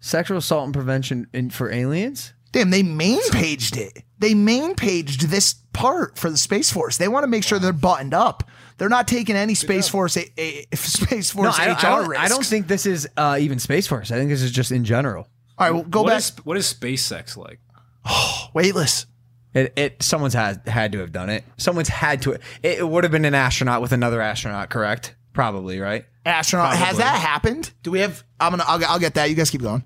Sexual 0.00 0.38
assault 0.38 0.64
and 0.66 0.74
prevention 0.74 1.26
in, 1.32 1.50
for 1.50 1.70
aliens? 1.72 2.32
Damn, 2.56 2.70
they 2.70 2.82
main 2.82 3.20
paged 3.32 3.76
it. 3.76 4.02
They 4.18 4.32
main 4.32 4.74
paged 4.76 5.28
this 5.28 5.54
part 5.74 6.16
for 6.16 6.30
the 6.30 6.38
Space 6.38 6.72
Force. 6.72 6.96
They 6.96 7.06
want 7.06 7.24
to 7.24 7.28
make 7.28 7.44
sure 7.44 7.58
they're 7.58 7.74
buttoned 7.74 8.14
up. 8.14 8.44
They're 8.78 8.88
not 8.88 9.06
taking 9.06 9.36
any 9.36 9.52
Space 9.54 9.88
Force 9.88 10.16
a, 10.16 10.24
a, 10.40 10.66
Space 10.76 11.30
Force 11.30 11.58
I, 11.58 11.64
HR 11.64 11.66
don't- 11.66 11.84
I 11.84 11.90
don't, 11.98 12.08
risks. 12.08 12.24
I 12.24 12.28
don't 12.28 12.46
think 12.46 12.66
this 12.66 12.86
is 12.86 13.06
uh, 13.16 13.36
even 13.38 13.58
Space 13.58 13.86
Force. 13.86 14.10
I 14.10 14.16
think 14.16 14.30
this 14.30 14.40
is 14.40 14.50
just 14.52 14.72
in 14.72 14.84
general. 14.86 15.28
All 15.58 15.66
right, 15.66 15.70
well, 15.70 15.82
go 15.84 16.02
What 16.02 16.08
back. 16.10 16.18
is, 16.18 16.32
what 16.44 16.56
is 16.56 16.66
space 16.66 17.04
sex 17.04 17.36
like? 17.36 17.60
Weightless. 18.54 19.04
It, 19.52 19.72
it 19.76 20.02
someone's 20.02 20.34
had 20.34 20.66
had 20.66 20.92
to 20.92 20.98
have 21.00 21.12
done 21.12 21.28
it. 21.28 21.44
Someone's 21.58 21.88
had 21.88 22.22
to. 22.22 22.32
It, 22.32 22.40
it 22.62 22.88
would 22.88 23.04
have 23.04 23.10
been 23.10 23.24
an 23.26 23.34
astronaut 23.34 23.82
with 23.82 23.92
another 23.92 24.20
astronaut, 24.22 24.70
correct? 24.70 25.14
Probably, 25.34 25.78
right? 25.78 26.04
Astronaut. 26.24 26.74
Has 26.76 26.96
that 26.98 27.20
happened? 27.20 27.70
Do 27.82 27.90
we 27.90 28.00
have? 28.00 28.24
I'm 28.40 28.50
gonna. 28.52 28.64
I'll, 28.66 28.82
I'll 28.86 28.98
get 28.98 29.14
that. 29.14 29.28
You 29.30 29.34
guys 29.36 29.50
keep 29.50 29.62
going. 29.62 29.82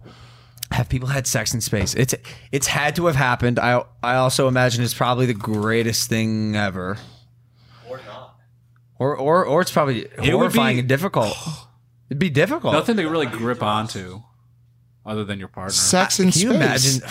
Have 0.72 0.88
people 0.88 1.08
had 1.08 1.26
sex 1.26 1.52
in 1.52 1.60
space? 1.60 1.94
It's 1.94 2.14
it's 2.52 2.66
had 2.68 2.94
to 2.96 3.06
have 3.06 3.16
happened. 3.16 3.58
I 3.58 3.82
I 4.02 4.14
also 4.16 4.46
imagine 4.48 4.84
it's 4.84 4.94
probably 4.94 5.26
the 5.26 5.34
greatest 5.34 6.08
thing 6.08 6.54
ever. 6.54 6.96
or 7.88 8.00
not. 8.06 8.36
Or 8.98 9.16
or 9.16 9.44
or 9.44 9.60
it's 9.62 9.72
probably 9.72 10.06
would 10.18 10.28
horrifying 10.30 10.76
be- 10.76 10.80
and 10.80 10.88
difficult. 10.88 11.36
It'd 12.08 12.18
be 12.18 12.30
difficult. 12.30 12.72
Nothing 12.74 12.96
to 12.96 13.08
really 13.08 13.26
grip 13.26 13.62
onto 13.62 14.22
other 15.06 15.24
than 15.24 15.38
your 15.38 15.48
partner. 15.48 15.72
Sex 15.72 16.18
in 16.20 16.30
Can 16.30 16.40
you 16.42 16.48
space. 16.50 16.96
imagine 16.98 17.10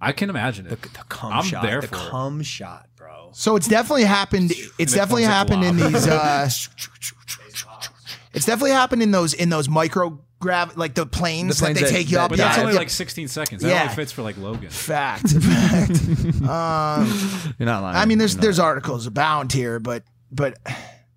I 0.00 0.12
can 0.12 0.28
imagine 0.30 0.66
it. 0.66 0.80
the 0.82 0.88
cum 1.08 1.32
I'm 1.32 1.44
shot? 1.44 1.62
there 1.62 1.80
the 1.80 1.88
for 1.88 1.94
it. 1.96 1.98
cum 2.10 2.42
shot, 2.42 2.88
bro. 2.96 3.30
So 3.32 3.56
it's 3.56 3.66
definitely 3.68 4.04
happened. 4.04 4.50
It's 4.52 4.92
it 4.92 4.96
definitely 4.96 5.22
happened 5.24 5.64
in 5.64 5.76
these. 5.76 6.06
Uh, 6.06 6.48
it's 8.34 8.46
definitely 8.46 8.72
happened 8.72 9.02
in 9.02 9.10
those 9.12 9.34
in 9.34 9.48
those 9.48 9.68
micro 9.68 10.20
grav 10.40 10.76
like 10.76 10.94
the 10.94 11.06
planes, 11.06 11.58
The 11.58 11.64
planes 11.64 11.78
that 11.80 11.84
they 11.86 11.90
that- 11.90 11.96
take 11.96 12.10
you 12.10 12.18
that 12.18 12.24
up. 12.24 12.30
But 12.30 12.38
Yeah, 12.38 12.48
that's 12.48 12.58
only 12.58 12.72
yeah. 12.74 12.78
like 12.78 12.90
16 12.90 13.28
seconds. 13.28 13.62
That 13.62 13.68
Yeah. 13.68 13.82
only 13.82 13.94
fits 13.94 14.12
for 14.12 14.22
like 14.22 14.36
Logan. 14.36 14.68
fact. 14.70 15.28
fact. 15.30 15.90
um, 16.42 17.54
You're 17.58 17.66
not 17.66 17.82
lying. 17.82 17.96
I 17.96 18.04
mean, 18.04 18.18
there's 18.18 18.34
You're 18.34 18.42
there's 18.42 18.58
articles 18.58 19.06
abound 19.06 19.52
here, 19.52 19.78
but 19.78 20.02
but 20.30 20.58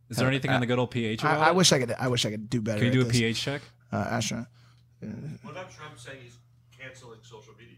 Is 0.10 0.18
there 0.18 0.28
anything 0.28 0.52
on 0.52 0.62
the 0.62 0.68
good 0.68 0.80
old 0.80 0.92
pH? 0.92 1.24
I, 1.26 1.50
I 1.50 1.52
wish 1.52 1.72
I 1.74 1.80
could. 1.80 1.92
I 2.00 2.08
wish 2.08 2.26
I 2.26 2.32
could 2.32 2.50
do 2.50 2.62
better. 2.62 2.78
Can 2.80 2.88
you 2.88 2.94
do 2.94 3.02
a 3.02 3.04
this. 3.06 3.14
pH 3.18 3.42
check? 3.42 3.62
Uh, 3.92 3.98
astronaut. 3.98 4.48
What 5.00 5.52
about 5.52 5.72
Trump 5.72 5.98
saying 6.00 6.18
he's 6.24 6.38
canceling 6.78 7.20
social 7.22 7.54
media? 7.58 7.76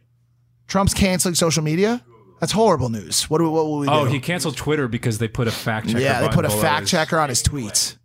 Trump's 0.68 0.94
canceling 0.94 1.36
social 1.36 1.64
media. 1.64 2.04
That's 2.40 2.54
horrible 2.54 2.90
news. 2.90 3.30
What 3.30 3.40
do 3.40 3.44
we, 3.46 3.50
what 3.50 3.66
will 3.66 3.80
we 3.80 3.88
do? 3.88 3.92
Oh, 3.94 4.06
he 4.06 4.20
canceled 4.22 4.56
Twitter 4.56 4.88
because 4.88 5.18
they 5.18 5.28
put 5.28 5.48
a 5.50 5.52
fact 5.52 5.88
checker. 5.88 6.00
yeah, 6.00 6.22
they 6.22 6.30
put 6.30 6.46
a 6.46 6.50
fact 6.50 6.88
checker 6.88 7.20
on 7.20 7.28
his 7.28 7.44
tweets. 7.44 7.98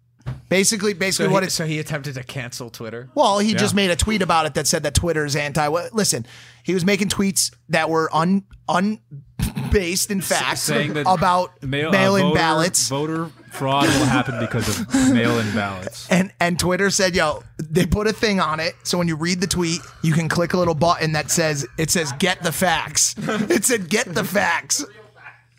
Basically, 0.54 0.92
basically 0.94 1.26
So 1.26 1.32
what 1.32 1.42
he, 1.42 1.46
it's 1.48 1.54
so 1.56 1.66
he 1.66 1.80
attempted 1.80 2.14
to 2.14 2.22
cancel 2.22 2.70
Twitter. 2.70 3.08
Well, 3.16 3.40
he 3.40 3.50
Yeah. 3.52 3.58
just 3.58 3.74
made 3.74 3.90
a 3.90 3.96
tweet 3.96 4.22
about 4.22 4.46
it 4.46 4.54
that 4.54 4.68
said 4.68 4.84
that 4.84 4.94
Twitter 4.94 5.24
is 5.24 5.34
anti. 5.34 5.66
Listen, 5.92 6.24
he 6.62 6.74
was 6.74 6.84
making 6.84 7.08
tweets 7.08 7.52
that 7.70 7.90
were 7.90 8.08
un 8.14 8.44
unbased 8.68 10.10
in 10.10 10.20
fact 10.20 10.68
about 11.06 11.60
Mail, 11.62 11.88
uh, 11.88 11.92
mail-in 11.92 12.22
voter- 12.22 12.34
ballots. 12.38 12.88
Voter 12.88 13.30
fraud 13.50 13.86
will 13.86 14.04
happen 14.06 14.38
because 14.38 14.68
of 14.68 14.94
mail-in 15.12 15.52
ballots. 15.54 16.06
And 16.08 16.30
and 16.40 16.56
Twitter 16.58 16.88
said, 16.90 17.14
"Yo, 17.16 17.42
they 17.58 17.84
put 17.84 18.06
a 18.06 18.12
thing 18.12 18.38
on 18.40 18.60
it, 18.60 18.74
so 18.84 18.96
when 18.96 19.08
you 19.08 19.16
read 19.16 19.40
the 19.40 19.46
tweet, 19.48 19.80
you 20.02 20.12
can 20.12 20.28
click 20.28 20.52
a 20.54 20.56
little 20.56 20.74
button 20.74 21.12
that 21.12 21.30
says 21.32 21.66
it 21.78 21.90
says 21.90 22.12
get 22.20 22.42
the 22.44 22.52
facts. 22.52 23.14
It 23.50 23.64
said 23.64 23.88
get 23.88 24.14
the 24.14 24.24
facts." 24.24 24.84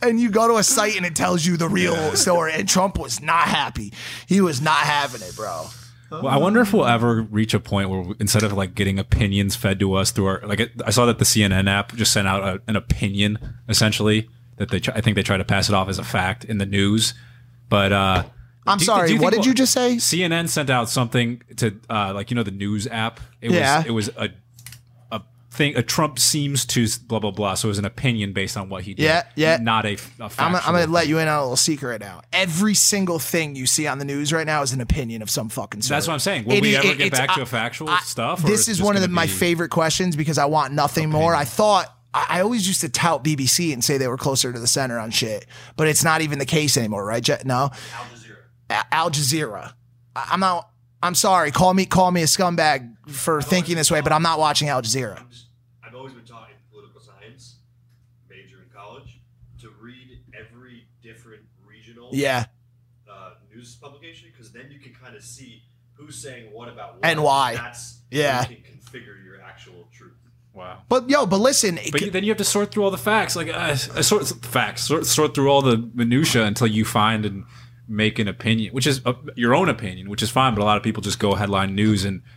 And 0.01 0.19
you 0.19 0.29
go 0.29 0.47
to 0.47 0.55
a 0.55 0.63
site 0.63 0.97
and 0.97 1.05
it 1.05 1.15
tells 1.15 1.45
you 1.45 1.57
the 1.57 1.69
real 1.69 2.15
story. 2.15 2.53
And 2.53 2.67
Trump 2.67 2.97
was 2.99 3.21
not 3.21 3.47
happy. 3.47 3.93
He 4.27 4.41
was 4.41 4.61
not 4.61 4.77
having 4.79 5.21
it, 5.21 5.35
bro. 5.35 5.65
Well, 6.11 6.27
I 6.27 6.37
wonder 6.37 6.61
if 6.61 6.71
we'll 6.71 6.85
ever 6.85 7.21
reach 7.23 7.53
a 7.53 7.59
point 7.59 7.89
where 7.89 8.01
we- 8.01 8.15
instead 8.19 8.43
of 8.43 8.53
like 8.53 8.75
getting 8.75 8.99
opinions 8.99 9.55
fed 9.55 9.79
to 9.79 9.93
us 9.95 10.11
through 10.11 10.27
our 10.27 10.41
like 10.45 10.69
I 10.85 10.91
saw 10.91 11.05
that 11.07 11.17
the 11.17 11.25
CNN 11.25 11.67
app 11.67 11.93
just 11.95 12.13
sent 12.13 12.27
out 12.27 12.43
a, 12.43 12.61
an 12.67 12.75
opinion 12.75 13.39
essentially 13.67 14.29
that 14.57 14.69
they 14.69 14.79
I 14.93 15.01
think 15.01 15.15
they 15.15 15.23
try 15.23 15.35
to 15.37 15.43
pass 15.43 15.67
it 15.67 15.75
off 15.75 15.89
as 15.89 15.97
a 15.99 16.03
fact 16.03 16.45
in 16.45 16.57
the 16.59 16.65
news, 16.65 17.15
but 17.69 17.91
uh 17.91 18.23
I'm 18.67 18.77
do 18.77 18.85
sorry. 18.85 19.07
do 19.09 19.17
what 19.17 19.33
did 19.33 19.45
you 19.45 19.53
just 19.53 19.73
say? 19.73 19.95
CNN 19.95 20.47
sent 20.47 20.69
out 20.69 20.89
something 20.89 21.41
to 21.57 21.75
uh, 21.89 22.13
like 22.13 22.29
you 22.31 22.35
know 22.35 22.43
the 22.43 22.51
news 22.51 22.87
app. 22.87 23.19
It 23.41 23.51
Yeah. 23.51 23.77
was 23.79 23.85
it 23.87 23.91
was 23.91 24.09
a 24.17 24.29
thing. 25.55 25.75
A 25.75 25.81
Trump 25.83 26.19
seems 26.19 26.65
to 26.67 26.87
blah 27.07 27.19
blah 27.19 27.31
blah. 27.31 27.53
So 27.55 27.67
it 27.67 27.69
was 27.69 27.79
an 27.79 27.85
opinion 27.85 28.33
based 28.33 28.55
on 28.57 28.69
what 28.69 28.83
he 28.83 28.93
did. 28.93 29.03
Yeah, 29.03 29.23
yeah. 29.35 29.57
Not 29.61 29.85
a. 29.85 29.89
a 29.89 29.91
I'm, 30.19 30.29
factual 30.29 30.59
I'm 30.65 30.73
going 30.73 30.85
to 30.85 30.91
let 30.91 31.07
you 31.07 31.19
in 31.19 31.27
on 31.27 31.37
a 31.37 31.41
little 31.41 31.55
secret 31.55 31.89
right 31.89 31.99
now. 31.99 32.21
Every 32.33 32.73
single 32.75 33.19
thing 33.19 33.55
you 33.55 33.65
see 33.65 33.87
on 33.87 33.99
the 33.99 34.05
news 34.05 34.31
right 34.33 34.45
now 34.45 34.61
is 34.61 34.73
an 34.73 34.81
opinion 34.81 35.21
of 35.21 35.29
some 35.29 35.49
fucking 35.49 35.81
sort. 35.81 35.89
That's 35.95 36.07
what 36.07 36.13
I'm 36.13 36.19
saying. 36.19 36.45
Will 36.45 36.53
It 36.53 36.61
we 36.61 36.69
is- 36.71 36.77
ever 36.77 36.87
it- 36.89 36.97
get 36.97 37.07
it's- 37.07 37.19
back 37.19 37.33
to 37.35 37.41
I- 37.41 37.43
a 37.43 37.45
factual 37.47 37.89
I- 37.89 37.99
stuff? 38.01 38.41
This 38.41 38.51
it's 38.61 38.67
is 38.69 38.77
just 38.77 38.85
one 38.85 38.95
of 38.95 39.01
the, 39.01 39.07
my 39.07 39.27
favorite 39.27 39.69
questions 39.69 40.15
because 40.15 40.37
I 40.37 40.45
want 40.45 40.73
nothing 40.73 41.09
more. 41.09 41.33
I 41.35 41.45
thought 41.45 41.87
I 42.13 42.25
I 42.29 42.41
always 42.41 42.65
used 42.67 42.81
to 42.81 42.89
tout 42.89 43.23
BBC 43.23 43.73
and 43.73 43.83
say 43.83 43.97
they 43.97 44.07
were 44.07 44.17
closer 44.17 44.53
to 44.53 44.59
the 44.59 44.67
center 44.67 44.97
on 44.99 45.11
shit, 45.11 45.45
but 45.75 45.87
it's 45.87 46.03
not 46.03 46.21
even 46.21 46.39
the 46.39 46.45
case 46.45 46.77
anymore, 46.77 47.03
right? 47.05 47.21
Je- 47.23 47.37
No, 47.43 47.71
Al 47.93 48.05
Jazeera. 48.13 48.83
Al 48.91 49.11
Jazeera. 49.11 49.73
I- 50.15 50.29
I'm 50.31 50.39
not. 50.39 50.69
I'm 51.03 51.13
sorry. 51.13 51.51
Call 51.51 51.73
me 51.73 51.85
call 51.85 52.09
me 52.11 52.21
a 52.21 52.25
scumbag 52.25 52.95
for 53.09 53.41
thinking 53.41 53.75
this 53.75 53.91
way, 53.91 54.01
but 54.01 54.11
I'm 54.13 54.23
not 54.23 54.39
watching 54.39 54.69
Al 54.69 54.81
Jazeera. 54.81 55.19
I'm 55.19 55.29
just, 55.29 55.47
I've 55.85 55.93
always 55.93 56.13
been 56.13 56.23
taught 56.25 56.47
in 56.49 56.55
political 56.71 56.99
science, 57.01 57.57
major 58.29 58.57
in 58.63 58.69
college, 58.73 59.19
to 59.61 59.69
read 59.81 60.19
every 60.33 60.87
different 61.03 61.43
original 61.67 62.04
Yeah. 62.15 62.45
uh, 63.09 63.31
news 63.53 63.75
publication 63.75 64.29
because 64.31 64.51
then 64.51 64.71
you 64.71 64.79
can 64.79 64.93
kind 64.93 65.15
of 65.15 65.23
see 65.23 65.63
who's 65.93 66.17
saying 66.21 66.51
what 66.51 66.67
about 66.69 66.95
what 66.95 67.05
And 67.05 67.21
why. 67.23 67.55
That's 67.55 67.99
Yeah. 68.11 68.41
You 68.49 68.55
can 68.57 68.65
configure 68.77 69.23
your 69.23 69.41
actual 69.41 69.87
truth. 69.91 70.13
Wow. 70.53 70.83
But 70.87 71.09
yo, 71.09 71.25
but 71.25 71.39
listen, 71.41 71.77
it 71.77 71.91
But 71.91 71.99
could- 72.01 72.13
then 72.13 72.23
you 72.23 72.29
have 72.31 72.37
to 72.37 72.43
sort 72.45 72.71
through 72.71 72.83
all 72.85 72.91
the 72.91 72.97
facts, 72.97 73.35
like 73.35 73.49
uh, 73.49 73.75
sort 73.75 74.25
facts, 74.45 74.83
sort, 74.83 75.05
sort 75.05 75.35
through 75.35 75.49
all 75.49 75.61
the 75.61 75.89
minutia 75.93 76.45
until 76.45 76.67
you 76.67 76.85
find 76.85 77.25
and 77.25 77.43
make 77.89 78.19
an 78.19 78.27
opinion, 78.29 78.73
which 78.73 78.87
is 78.87 79.01
uh, 79.05 79.13
your 79.35 79.53
own 79.53 79.67
opinion, 79.69 80.09
which 80.09 80.23
is 80.23 80.29
fine. 80.29 80.55
But 80.55 80.61
a 80.61 80.65
lot 80.65 80.77
of 80.77 80.83
people 80.83 81.01
just 81.03 81.19
go 81.19 81.35
headline 81.35 81.75
news 81.75 82.05
and 82.05 82.21
p- 82.23 82.29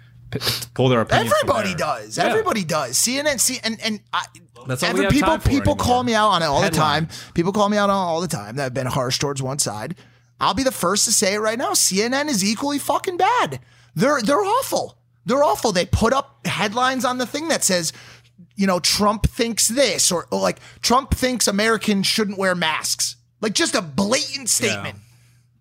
pull 0.75 0.89
their 0.89 1.01
opinion. 1.01 1.29
from 1.29 1.37
Everybody 1.51 1.75
does. 1.75 2.19
Yeah. 2.19 2.25
Everybody 2.25 2.65
does. 2.65 2.97
CNN, 2.97 3.41
see, 3.41 3.59
and 3.63 3.81
and 3.81 4.01
I, 4.13 4.25
That's 4.67 4.83
all 4.83 4.95
we 4.95 5.07
every- 5.07 5.21
have 5.21 5.43
people 5.45 5.59
people 5.61 5.77
call 5.77 6.03
me 6.03 6.15
out 6.15 6.29
on 6.29 6.43
it 6.43 6.47
all 6.47 6.63
the 6.63 6.71
time. 6.71 7.09
People 7.35 7.53
call 7.53 7.69
me 7.69 7.77
out 7.77 7.91
on 7.91 7.97
it 7.97 8.09
all 8.11 8.21
the 8.21 8.29
time 8.29 8.57
that 8.57 8.63
have 8.65 8.75
been 8.75 8.87
harsh 8.87 9.19
towards 9.19 9.43
one 9.43 9.59
side. 9.59 9.95
I'll 10.41 10.55
be 10.55 10.63
the 10.63 10.73
first 10.73 11.05
to 11.07 11.13
say 11.13 11.35
it 11.35 11.39
right 11.41 11.59
now. 11.59 11.73
CNN 11.73 12.29
is 12.29 12.45
equally 12.45 12.79
fucking 12.79 13.17
bad. 13.17 13.61
They're 13.95 14.21
they're 14.23 14.45
awful. 14.45 14.99
They're 15.27 15.43
awful. 15.45 15.73
They 15.73 15.85
put 15.85 16.13
up 16.13 16.47
headlines 16.47 17.05
on 17.05 17.19
the 17.19 17.27
thing 17.27 17.49
that 17.49 17.63
says, 17.65 17.93
you 18.57 18.67
know, 18.67 18.81
Trump 18.81 19.27
thinks 19.29 19.69
this, 19.69 20.11
or, 20.11 20.27
or 20.31 20.41
like 20.41 20.59
Trump 20.81 21.11
thinks 21.15 21.49
Americans 21.49 22.07
shouldn't 22.07 22.39
wear 22.39 22.55
masks. 22.55 23.17
Like 23.41 23.53
just 23.55 23.75
a 23.75 23.83
blatant 23.83 24.49
statement 24.49 24.99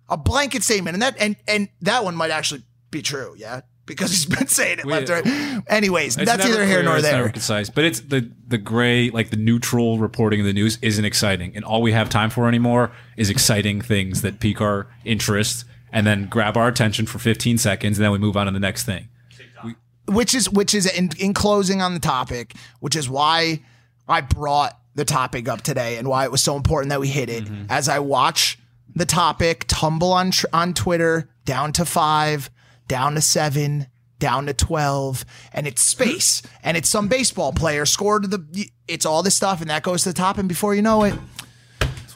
a 0.10 0.18
blanket 0.18 0.64
statement, 0.64 0.96
and 0.96 1.02
that 1.02 1.16
and 1.20 1.36
and 1.48 1.70
that 1.82 2.04
one 2.04 2.16
might 2.16 2.32
actually 2.32 2.64
be 2.92 3.02
true, 3.02 3.36
yeah, 3.38 3.62
because 3.88 4.12
he's 4.12 4.26
been 4.28 4.48
saying 4.48 4.80
it 4.80 4.86
We- 4.86 4.92
left 4.94 5.10
right. 5.10 5.26
Anyways, 5.68 6.16
that's 6.16 6.28
never 6.28 6.44
neither 6.44 6.66
here 6.66 6.84
nor 6.84 7.02
there. 7.02 7.14
Never 7.18 7.30
concise, 7.30 7.70
but 7.72 7.84
it's 7.86 8.02
the 8.02 8.30
the 8.48 8.60
gray, 8.60 9.10
like 9.10 9.32
the 9.32 9.38
neutral 9.38 9.98
reporting 9.98 10.42
of 10.42 10.46
the 10.46 10.54
news 10.54 10.78
isn't 10.84 11.04
exciting, 11.06 11.56
and 11.56 11.66
all 11.66 11.82
we 11.82 11.94
have 11.94 12.10
time 12.10 12.30
for 12.30 12.48
anymore 12.48 12.92
is 13.16 13.30
exciting 13.32 13.82
things 13.82 14.22
that 14.22 14.40
pique 14.40 14.62
our 14.62 14.88
interest 15.04 15.66
and 15.92 16.06
then 16.06 16.28
grab 16.28 16.56
our 16.58 16.68
attention 16.68 17.06
for 17.06 17.18
15 17.18 17.58
seconds, 17.58 17.98
and 17.98 18.04
then 18.04 18.12
we 18.12 18.18
move 18.20 18.36
on 18.38 18.46
to 18.46 18.52
the 18.52 18.60
next 18.60 18.84
thing. 18.84 19.08
which 20.08 20.36
is 20.36 20.50
which 20.50 20.74
is 20.76 20.86
in, 20.86 21.10
in 21.18 21.34
closing 21.34 21.82
on 21.82 21.94
the 21.94 22.00
topic, 22.00 22.54
which 22.80 22.96
is 22.96 23.10
why 23.10 23.62
I 24.08 24.22
brought 24.22 24.78
the 24.96 25.06
topic 25.06 25.48
up 25.48 25.62
today 25.62 25.98
and 25.98 26.08
why 26.08 26.24
it 26.26 26.32
was 26.32 26.42
so 26.42 26.56
important 26.56 26.90
that 26.90 27.00
we 27.00 27.08
hit 27.08 27.30
it. 27.30 27.46
Mm-hmm. 27.46 27.66
As 27.70 27.88
I 27.90 28.00
watch 28.00 28.58
the 28.96 29.06
topic 29.06 29.66
tumble 29.68 30.12
on 30.14 30.32
tr- 30.32 30.48
on 30.54 30.74
Twitter 30.74 31.30
down 31.46 31.72
to 31.74 31.86
five, 31.86 32.50
down 32.88 33.16
to 33.16 33.22
seven, 33.22 33.88
down 34.20 34.46
to 34.48 34.54
twelve, 34.54 35.26
and 35.54 35.68
it's 35.68 35.82
space, 35.82 36.42
and 36.64 36.78
it's 36.78 36.90
some 36.90 37.08
baseball 37.08 37.54
player 37.54 37.86
scored 37.86 38.30
the. 38.32 38.70
It's 38.88 39.06
all 39.06 39.24
this 39.24 39.36
stuff, 39.36 39.62
and 39.62 39.70
that 39.70 39.84
goes 39.84 40.04
to 40.04 40.10
the 40.10 40.14
top, 40.14 40.38
and 40.38 40.48
before 40.48 40.74
you 40.74 40.82
know 40.82 41.04
it, 41.04 41.14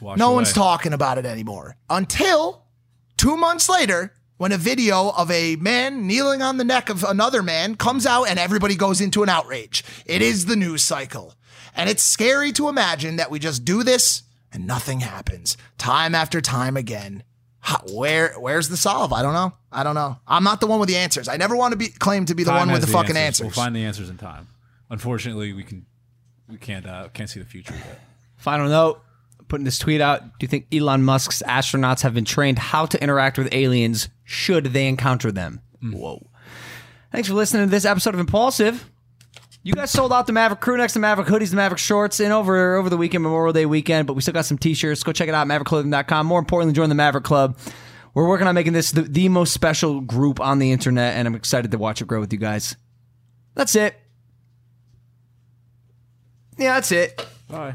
no 0.00 0.26
away. 0.26 0.34
one's 0.34 0.52
talking 0.52 0.92
about 0.92 1.18
it 1.18 1.26
anymore 1.26 1.76
until 1.88 2.64
two 3.16 3.36
months 3.36 3.68
later 3.68 4.12
when 4.36 4.50
a 4.50 4.58
video 4.58 5.10
of 5.10 5.30
a 5.30 5.54
man 5.56 6.06
kneeling 6.08 6.42
on 6.42 6.56
the 6.56 6.64
neck 6.64 6.88
of 6.88 7.04
another 7.04 7.42
man 7.44 7.76
comes 7.76 8.04
out 8.04 8.24
and 8.24 8.40
everybody 8.40 8.74
goes 8.74 9.00
into 9.00 9.22
an 9.22 9.28
outrage. 9.28 9.84
It 10.04 10.20
is 10.20 10.46
the 10.46 10.56
news 10.56 10.82
cycle. 10.82 11.34
And 11.76 11.88
it's 11.88 12.02
scary 12.02 12.50
to 12.52 12.68
imagine 12.68 13.16
that 13.16 13.30
we 13.30 13.38
just 13.38 13.64
do 13.64 13.84
this 13.84 14.24
and 14.52 14.66
nothing 14.66 15.00
happens 15.00 15.56
time 15.78 16.14
after 16.14 16.40
time 16.40 16.76
again. 16.76 17.22
How, 17.64 17.78
where 17.94 18.34
where's 18.40 18.68
the 18.68 18.76
solve? 18.76 19.12
I 19.12 19.22
don't 19.22 19.34
know. 19.34 19.52
I 19.70 19.84
don't 19.84 19.94
know. 19.94 20.18
I'm 20.26 20.42
not 20.42 20.60
the 20.60 20.66
one 20.66 20.80
with 20.80 20.88
the 20.88 20.96
answers. 20.96 21.28
I 21.28 21.36
never 21.36 21.56
want 21.56 21.70
to 21.72 21.78
be 21.78 21.88
claim 21.88 22.26
to 22.26 22.34
be 22.34 22.42
the 22.42 22.50
Time 22.50 22.58
one 22.58 22.72
with 22.72 22.82
has 22.82 22.86
the, 22.86 22.92
fucking 22.92 23.16
answers. 23.16 23.46
answers. 23.46 23.56
We'll 23.56 23.64
find 23.64 23.76
the 23.76 23.84
answers 23.84 24.10
in 24.10 24.18
time. 24.18 24.48
Unfortunately, 24.90 25.52
we 25.52 25.62
can 25.62 25.86
we 26.48 26.56
can't 26.56 26.84
uh, 26.86 27.08
can't 27.14 27.30
see 27.30 27.38
the 27.38 27.46
future 27.46 27.74
yet. 27.74 28.00
Final 28.36 28.68
note. 28.68 29.00
Putting 29.46 29.64
this 29.64 29.78
tweet 29.78 30.00
out. 30.00 30.22
Do 30.22 30.28
you 30.40 30.48
think 30.48 30.66
Elon 30.74 31.04
Musk's 31.04 31.42
astronauts 31.46 32.02
have 32.02 32.14
been 32.14 32.24
trained 32.24 32.58
how 32.58 32.84
to 32.86 33.00
interact 33.02 33.38
with 33.38 33.48
aliens 33.52 34.08
should 34.24 34.66
they 34.66 34.88
encounter 34.88 35.30
them? 35.30 35.60
Whoa. 35.82 36.26
Thanks 37.12 37.28
for 37.28 37.34
listening 37.34 37.66
to 37.66 37.70
this 37.70 37.84
episode 37.84 38.14
of 38.14 38.20
Impaulsive. 38.20 38.90
You 39.64 39.74
guys 39.74 39.92
sold 39.92 40.12
out 40.12 40.26
the 40.26 40.32
Maverick 40.32 40.60
crew 40.60 40.76
next 40.76 40.94
to 40.94 40.98
Maverick 40.98 41.28
hoodies, 41.28 41.50
the 41.50 41.56
Maverick 41.56 41.78
shorts, 41.78 42.18
and 42.18 42.32
over 42.32 42.74
over 42.74 42.90
the 42.90 42.96
weekend, 42.96 43.22
Memorial 43.22 43.52
Day 43.52 43.64
weekend. 43.64 44.08
But 44.08 44.14
we 44.14 44.22
still 44.22 44.34
got 44.34 44.44
some 44.44 44.58
t-shirts. 44.58 45.04
Go 45.04 45.12
check 45.12 45.28
it 45.28 45.34
out, 45.34 45.46
MaverickClothing.com. 45.46 46.26
More 46.26 46.40
importantly, 46.40 46.74
join 46.74 46.88
the 46.88 46.96
Maverick 46.96 47.24
Club. 47.24 47.56
We're 48.12 48.26
working 48.28 48.46
on 48.46 48.54
making 48.54 48.72
this 48.72 48.90
the, 48.90 49.02
the 49.02 49.28
most 49.28 49.54
special 49.54 50.00
group 50.00 50.40
on 50.40 50.58
the 50.58 50.72
internet, 50.72 51.16
and 51.16 51.28
I'm 51.28 51.34
excited 51.34 51.70
to 51.70 51.78
watch 51.78 52.02
it 52.02 52.08
grow 52.08 52.20
with 52.20 52.32
you 52.32 52.38
guys. 52.38 52.76
That's 53.54 53.76
it. 53.76 53.94
Yeah, 56.58 56.74
that's 56.74 56.90
it. 56.90 57.24
Bye. 57.48 57.74